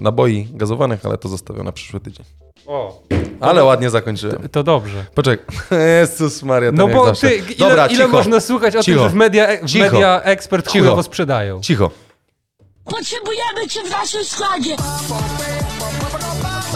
naboi 0.02 0.48
gazowanych, 0.54 1.06
ale 1.06 1.18
to 1.18 1.28
zostawię 1.28 1.62
na 1.62 1.72
przyszły 1.72 2.00
tydzień. 2.00 2.26
O, 2.66 3.02
Ale 3.40 3.64
ładnie 3.64 3.90
zakończyłem. 3.90 4.48
to 4.48 4.62
dobrze. 4.62 5.04
Poczekaj. 5.14 5.46
Jezus 6.00 6.42
Maria, 6.42 6.70
to 6.70 6.76
No 6.76 6.88
bo 6.88 7.04
zawsze. 7.06 7.28
ty, 7.28 7.36
ile, 7.36 7.56
Dobra, 7.58 7.86
ile 7.86 7.96
cicho. 8.04 8.16
można 8.16 8.40
słuchać 8.40 8.76
o 8.76 8.82
Cicho. 8.82 8.98
tym, 8.98 9.08
że 9.08 9.10
w 9.10 9.14
media, 9.14 9.46
w 9.62 9.74
media 9.74 10.22
ekspert 10.22 10.66
Cicho. 10.72 10.84
chujowo 10.84 11.02
sprzedają? 11.02 11.60
Cicho. 11.60 11.90
Potrzebujemy 12.90 13.68
cię 13.68 13.82
w 13.82 13.90
naszym 13.90 14.24
składzie. 14.24 14.76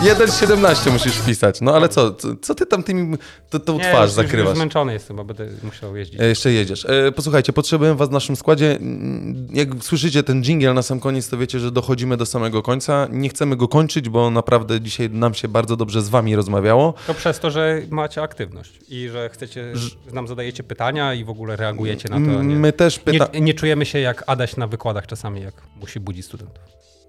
1,17 0.05 0.93
musisz 0.93 1.13
wpisać. 1.17 1.61
No 1.61 1.75
ale 1.77 1.89
co, 1.89 2.15
co, 2.43 2.55
ty 2.55 2.67
tam 2.67 2.83
tymi, 2.83 3.17
to, 3.51 3.59
tą 3.61 3.79
Nie, 3.79 3.85
twarz 3.85 4.03
już, 4.05 4.13
zakrywasz? 4.13 4.49
już 4.49 4.57
zmęczony 4.57 4.93
jestem, 4.93 5.17
bo 5.17 5.25
będę 5.25 5.47
musiał 5.63 5.97
jeździć. 5.97 6.21
E, 6.21 6.25
Jeszcze 6.27 6.53
jedziesz. 6.53 6.85
E, 6.89 7.13
Posłuchajcie, 7.13 7.53
potrzebujemy 7.53 7.97
was 7.97 8.09
w 8.09 8.13
naszym 8.13 8.37
składzie. 8.37 8.77
Mm, 8.77 9.47
Jak 9.53 9.69
słyszycie 9.85 10.23
ten 10.23 10.43
jingle 10.43 10.75
na 10.75 10.83
sam 10.83 11.01
koniec, 11.01 11.29
to 11.29 11.39
wiecie, 11.39 11.61
że 11.61 11.71
dochodzimy 11.71 12.17
do 12.17 12.27
samego 12.27 12.63
końca. 12.63 13.09
Nie 13.11 13.29
chcemy 13.29 13.57
go 13.57 13.69
kończyć, 13.69 14.09
bo 14.09 14.31
naprawdę 14.31 14.81
dzisiaj 14.81 15.11
nam 15.11 15.35
się 15.35 15.49
bardzo 15.49 15.77
dobrze 15.77 16.03
z 16.03 16.09
wami 16.09 16.37
rozmawiało. 16.37 16.95
To 17.07 17.15
przez 17.15 17.41
to, 17.41 17.51
że 17.51 17.83
macie 17.91 18.23
aktywność 18.23 18.79
i 18.89 19.09
że 19.09 19.29
chcecie, 19.33 19.73
nam 20.13 20.29
zadajecie 20.29 20.63
pytania 20.63 21.15
i 21.15 21.25
w 21.25 21.31
ogóle 21.31 21.57
reagujecie 21.57 22.09
na 22.09 22.17
to. 22.17 22.43
Nie, 22.43 22.57
My 22.57 22.73
też 22.73 22.99
pyta... 22.99 23.29
nie, 23.35 23.41
nie 23.41 23.55
czujemy 23.55 23.87
się 23.87 23.99
jak 24.01 24.25
Adaś 24.27 24.57
na 24.57 24.67
wykładach 24.67 25.07
czasami, 25.07 25.41
jak 25.43 25.55
musi 25.81 26.01
budzić 26.01 26.27
studentów. 26.27 26.63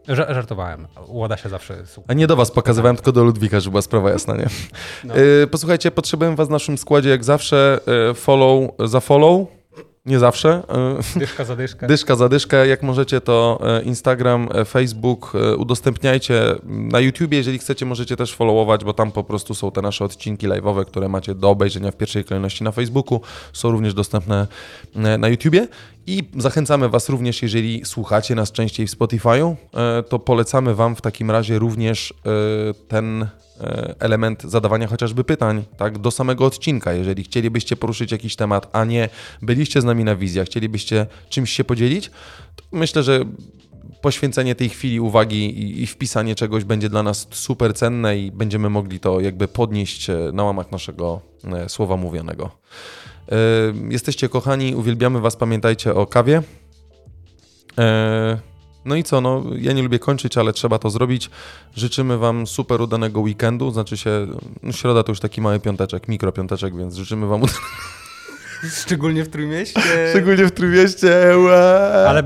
Ża- 0.08 0.34
żartowałem. 0.34 0.88
U 1.08 1.24
Adasia 1.24 1.50
zawsze. 1.50 1.84
A 2.08 2.14
nie 2.14 2.28
do 2.28 2.36
was 2.36 2.52
pokazywałem, 2.52 2.96
tylko 2.96 3.12
do 3.12 3.24
Ludwika, 3.24 3.60
żeby 3.60 3.72
była 3.72 3.82
sprawa 3.82 4.10
jasna, 4.10 4.36
nie? 4.36 4.48
No. 5.04 5.14
E, 5.44 5.48
Posłuchajcie, 5.48 5.92
potrzebujemy 5.92 6.36
was 6.36 6.48
w 6.48 6.52
naszym 6.52 6.78
składzie 6.78 7.10
jak 7.10 7.24
zawsze. 7.24 7.80
E, 8.10 8.14
Follow 8.14 8.72
za 8.86 9.00
follow. 9.00 9.48
Nie 10.06 10.20
zawsze. 10.20 10.64
E, 11.16 11.20
Dyszka 11.20 11.46
za 11.46 11.56
dyszkę. 11.56 11.88
Dyszka 11.94 12.16
za 12.16 12.30
dyszkę, 12.30 12.68
jak 12.68 12.84
możecie 12.84 13.22
to 13.22 13.60
Instagram, 13.84 14.50
Facebook, 14.68 15.34
udostępniajcie 15.58 16.56
na 16.64 17.00
YouTubie, 17.00 17.38
jeżeli 17.38 17.60
chcecie 17.60 17.86
możecie 17.86 18.16
też 18.18 18.36
followować, 18.36 18.84
bo 18.84 18.94
tam 18.94 19.12
po 19.12 19.24
prostu 19.24 19.56
są 19.56 19.72
te 19.72 19.82
nasze 19.82 20.06
odcinki 20.06 20.48
live'owe, 20.48 20.86
które 20.86 21.10
macie 21.10 21.36
do 21.36 21.50
obejrzenia 21.50 21.92
w 21.92 21.96
pierwszej 21.98 22.24
kolejności 22.24 22.64
na 22.64 22.72
Facebooku, 22.72 23.22
są 23.54 23.72
również 23.72 23.94
dostępne 23.94 24.48
na 25.18 25.28
YouTubie 25.28 25.68
i 26.08 26.24
zachęcamy 26.38 26.90
Was 26.90 27.10
również, 27.10 27.42
jeżeli 27.42 27.86
słuchacie 27.86 28.36
nas 28.36 28.52
częściej 28.52 28.88
w 28.88 28.92
Spotify'u, 28.92 29.56
e, 29.74 30.04
to 30.04 30.20
polecamy 30.20 30.76
Wam 30.76 30.96
w 30.96 31.02
takim 31.02 31.32
razie 31.32 31.60
również 31.60 32.12
e, 32.12 32.74
ten 32.88 33.24
e, 33.24 33.96
element 34.00 34.44
zadawania 34.44 34.88
chociażby 34.88 35.24
pytań, 35.24 35.64
tak, 35.78 35.98
do 35.98 36.12
samego 36.12 36.46
odcinka. 36.46 36.94
Jeżeli 36.94 37.24
chcielibyście 37.24 37.76
poruszyć 37.76 38.12
jakiś 38.12 38.36
temat, 38.36 38.70
a 38.76 38.86
nie 38.86 39.10
byliście 39.42 39.82
z 39.82 39.84
nami 39.84 40.04
na 40.04 40.16
wizjach, 40.16 40.48
chcielibyście 40.48 41.08
czymś 41.30 41.52
się 41.52 41.64
podzielić, 41.64 42.12
to 42.56 42.64
myślę, 42.72 43.04
że 43.04 43.26
poświęcenie 44.02 44.56
tej 44.56 44.70
chwili 44.70 45.00
uwagi 45.00 45.82
i, 45.84 45.88
wpisanie 45.88 46.36
czegoś 46.36 46.64
będzie 46.64 46.90
dla 46.90 47.04
nas 47.04 47.28
super 47.32 47.74
cenne 47.74 48.18
i 48.18 48.32
będziemy 48.32 48.70
mogli 48.70 49.00
to 49.00 49.20
jakby 49.20 49.48
podnieść 49.48 50.08
na 50.34 50.44
łamach 50.44 50.72
naszego 50.72 51.22
słowa 51.68 51.98
mówionego. 51.98 52.52
E, 53.32 53.36
Jesteście 53.90 54.30
kochani, 54.30 54.76
uwielbiamy 54.76 55.22
Was, 55.22 55.36
pamiętajcie 55.36 55.94
o 55.96 56.06
kawie. 56.08 56.42
E, 57.78 58.40
No 58.86 58.96
i 58.96 59.04
co, 59.04 59.22
no 59.22 59.44
ja 59.58 59.74
nie 59.74 59.84
lubię 59.84 60.00
kończyć, 60.00 60.38
ale 60.38 60.54
trzeba 60.54 60.80
to 60.80 60.90
zrobić. 60.90 61.30
Życzymy 61.76 62.18
Wam 62.18 62.48
super 62.48 62.82
udanego 62.82 63.20
weekendu, 63.22 63.72
znaczy 63.72 63.98
się, 63.98 64.28
no, 64.64 64.72
środa 64.72 65.04
to 65.04 65.12
już 65.12 65.20
taki 65.20 65.42
mały 65.42 65.60
piąteczek, 65.60 66.08
mikropiąteczek, 66.08 66.78
więc 66.78 66.96
życzymy 66.96 67.28
Wam 67.28 67.42
udanego, 67.44 67.62
Szczególnie 68.84 69.24
w 69.24 69.30
Trójmieście. 69.30 69.82
szczególnie 70.10 70.46
w 70.46 70.52
Trójmieście. 70.52 71.38
Ła! 71.38 71.54
Ale 72.08 72.22
y, 72.22 72.26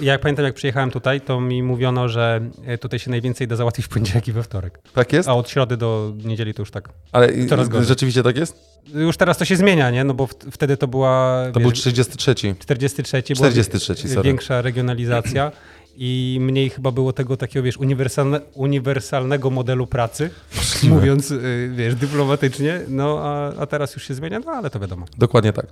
jak 0.00 0.20
pamiętam, 0.20 0.44
jak 0.44 0.54
przyjechałem 0.54 0.90
tutaj, 0.90 1.20
to 1.20 1.40
mi 1.40 1.62
mówiono, 1.62 2.08
że 2.08 2.40
y, 2.74 2.78
tutaj 2.78 2.98
się 2.98 3.10
najwięcej 3.10 3.48
da 3.48 3.56
załatwić 3.56 3.86
w 3.86 3.88
poniedziałek 3.88 4.28
i 4.28 4.32
we 4.32 4.42
wtorek. 4.42 4.78
Tak 4.94 5.12
jest? 5.12 5.28
A 5.28 5.34
od 5.34 5.48
środy 5.50 5.76
do 5.76 6.12
niedzieli 6.24 6.54
to 6.54 6.62
już 6.62 6.70
tak. 6.70 6.88
Ale 7.12 7.32
i- 7.32 7.46
coraz 7.46 7.68
gorzej. 7.68 7.86
rzeczywiście 7.88 8.22
tak 8.22 8.36
jest? 8.36 8.78
Już 8.94 9.16
teraz 9.16 9.38
to 9.38 9.44
się 9.44 9.56
zmienia, 9.56 9.90
nie? 9.90 10.04
No 10.04 10.14
bo 10.14 10.26
w, 10.26 10.34
wtedy 10.50 10.76
to 10.76 10.88
była. 10.88 11.44
To 11.52 11.60
wiesz, 11.60 11.62
był 11.62 11.72
33. 11.72 12.34
43, 12.58 13.22
była 13.34 13.48
43, 13.50 14.08
sorry. 14.08 14.22
większa 14.22 14.62
regionalizacja 14.62 15.52
i 16.00 16.38
mniej 16.40 16.70
chyba 16.70 16.90
było 16.92 17.12
tego 17.12 17.36
takiego, 17.36 17.62
wiesz, 17.64 17.76
uniwersalne, 17.76 18.40
uniwersalnego 18.54 19.50
modelu 19.50 19.86
pracy, 19.86 20.30
mówiąc, 20.82 21.30
y, 21.30 21.70
wiesz, 21.76 21.94
dyplomatycznie, 21.94 22.80
no 22.88 23.18
a, 23.22 23.52
a 23.60 23.66
teraz 23.66 23.94
już 23.94 24.08
się 24.08 24.14
zmienia, 24.14 24.38
no 24.38 24.52
ale 24.52 24.70
to 24.70 24.80
wiadomo. 24.80 25.06
Dokładnie 25.18 25.52
tak. 25.52 25.66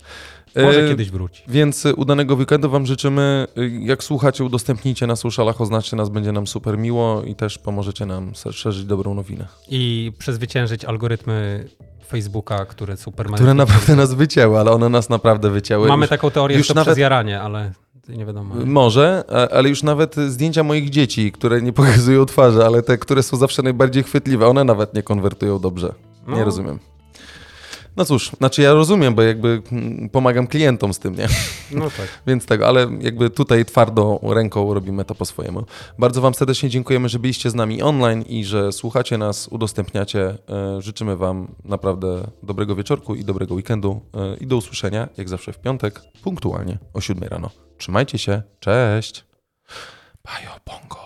Może 0.57 0.85
E, 0.85 0.89
kiedyś 0.89 1.11
wróci. 1.11 1.43
Więc 1.49 1.85
udanego 1.97 2.35
weekendu 2.35 2.71
Wam 2.71 2.87
życzymy. 2.87 3.47
Y, 3.59 3.71
Jak 3.83 4.05
słuchacie, 4.05 4.45
udostępnijcie 4.45 5.07
na 5.07 5.17
socialach, 5.17 5.61
oznaczcie 5.61 5.97
nas, 5.97 6.09
będzie 6.09 6.33
nam 6.33 6.47
super 6.47 6.79
miło 6.79 7.23
i 7.23 7.35
też 7.35 7.59
pomożecie 7.59 8.07
nam 8.07 8.33
szerzyć 8.53 8.85
dobrą 8.85 9.15
nowinę. 9.15 9.47
I 9.69 10.13
przezwyciężyć 10.19 10.85
algorytmy 10.85 11.69
Facebooka, 12.09 12.65
które 12.67 12.97
super 12.97 13.27
mają. 13.27 13.37
Które 13.37 13.55
naprawdę 13.55 13.97
nas 13.97 14.15
wycięły, 14.15 14.59
ale 14.61 14.71
one 14.71 14.89
nas 14.89 15.09
naprawdę 15.09 15.51
wycięły. 15.51 15.89
Mamy 15.89 16.03
Już- 16.03 16.11
taką 16.11 16.31
teorię, 16.31 16.57
już 16.57 16.67
że 16.67 16.75
to 16.75 16.81
nawet- 16.81 16.87
przez 16.89 16.99
jaranie, 16.99 17.41
ale 17.41 17.73
nie 18.09 18.27
wiadomo. 18.27 18.55
Może, 18.67 19.25
ale 19.53 19.69
już 19.69 19.83
nawet 19.83 20.17
zdjęcia 20.17 20.63
moich 20.63 20.91
dzieci, 20.91 21.33
które 21.33 21.63
nie 21.63 21.73
pokazują 21.73 22.27
twarzy, 22.27 22.65
ale 22.65 22.83
te, 22.83 22.99
które 22.99 23.23
są 23.23 23.37
zawsze 23.37 23.63
najbardziej 23.63 24.03
chwytliwe, 24.03 24.47
one 24.47 24.65
nawet 24.65 24.95
nie 24.95 25.03
konwertują 25.03 25.59
dobrze. 25.59 25.95
Nie 26.29 26.37
No. 26.39 26.45
rozumiem. 26.45 26.79
No 27.97 28.05
cóż, 28.05 28.31
znaczy 28.39 28.63
ja 28.63 28.73
rozumiem, 28.73 29.15
bo 29.15 29.23
jakby 29.23 29.63
mm, 29.73 30.09
pomagam 30.09 30.47
klientom 30.47 30.95
z 30.95 30.99
tym, 30.99 31.15
nie? 31.15 31.29
No 31.73 31.85
tak. 31.85 32.09
Więc 32.27 32.47
tego, 32.47 32.69
ale 32.69 32.87
jakby 33.01 33.31
tutaj 33.31 33.65
twardą 33.65 34.19
ręką 34.23 34.75
robimy 34.75 35.05
to 35.05 35.15
po 35.15 35.25
swojemu. 35.25 35.65
Bardzo 35.99 36.21
Wam 36.21 36.35
serdecznie 36.35 36.69
dziękujemy, 36.69 37.09
że 37.09 37.19
byliście 37.19 37.51
z 37.51 37.55
nami 37.55 37.83
online 37.83 38.23
i 38.23 38.45
że 38.45 38.73
słuchacie 38.73 39.19
nas, 39.19 39.49
udostępniacie. 39.49 40.39
E, 40.49 40.83
Życzymy 40.83 41.17
Wam 41.17 41.49
naprawdę 41.65 42.27
dobrego 42.43 42.77
wieczorku 42.77 43.15
i 43.15 43.25
dobrego 43.25 43.55
weekendu 43.55 44.01
e, 44.15 44.37
i 44.37 44.47
do 44.47 44.57
usłyszenia, 44.57 45.09
jak 45.17 45.29
zawsze 45.29 45.53
w 45.53 45.59
piątek, 45.59 46.03
punktualnie 46.23 46.79
o 46.95 47.01
7 47.01 47.29
rano. 47.29 47.51
Trzymajcie 47.79 48.19
się, 48.19 48.43
cześć! 48.61 49.25
Bajo 50.25 50.51
Bongo. 50.67 51.06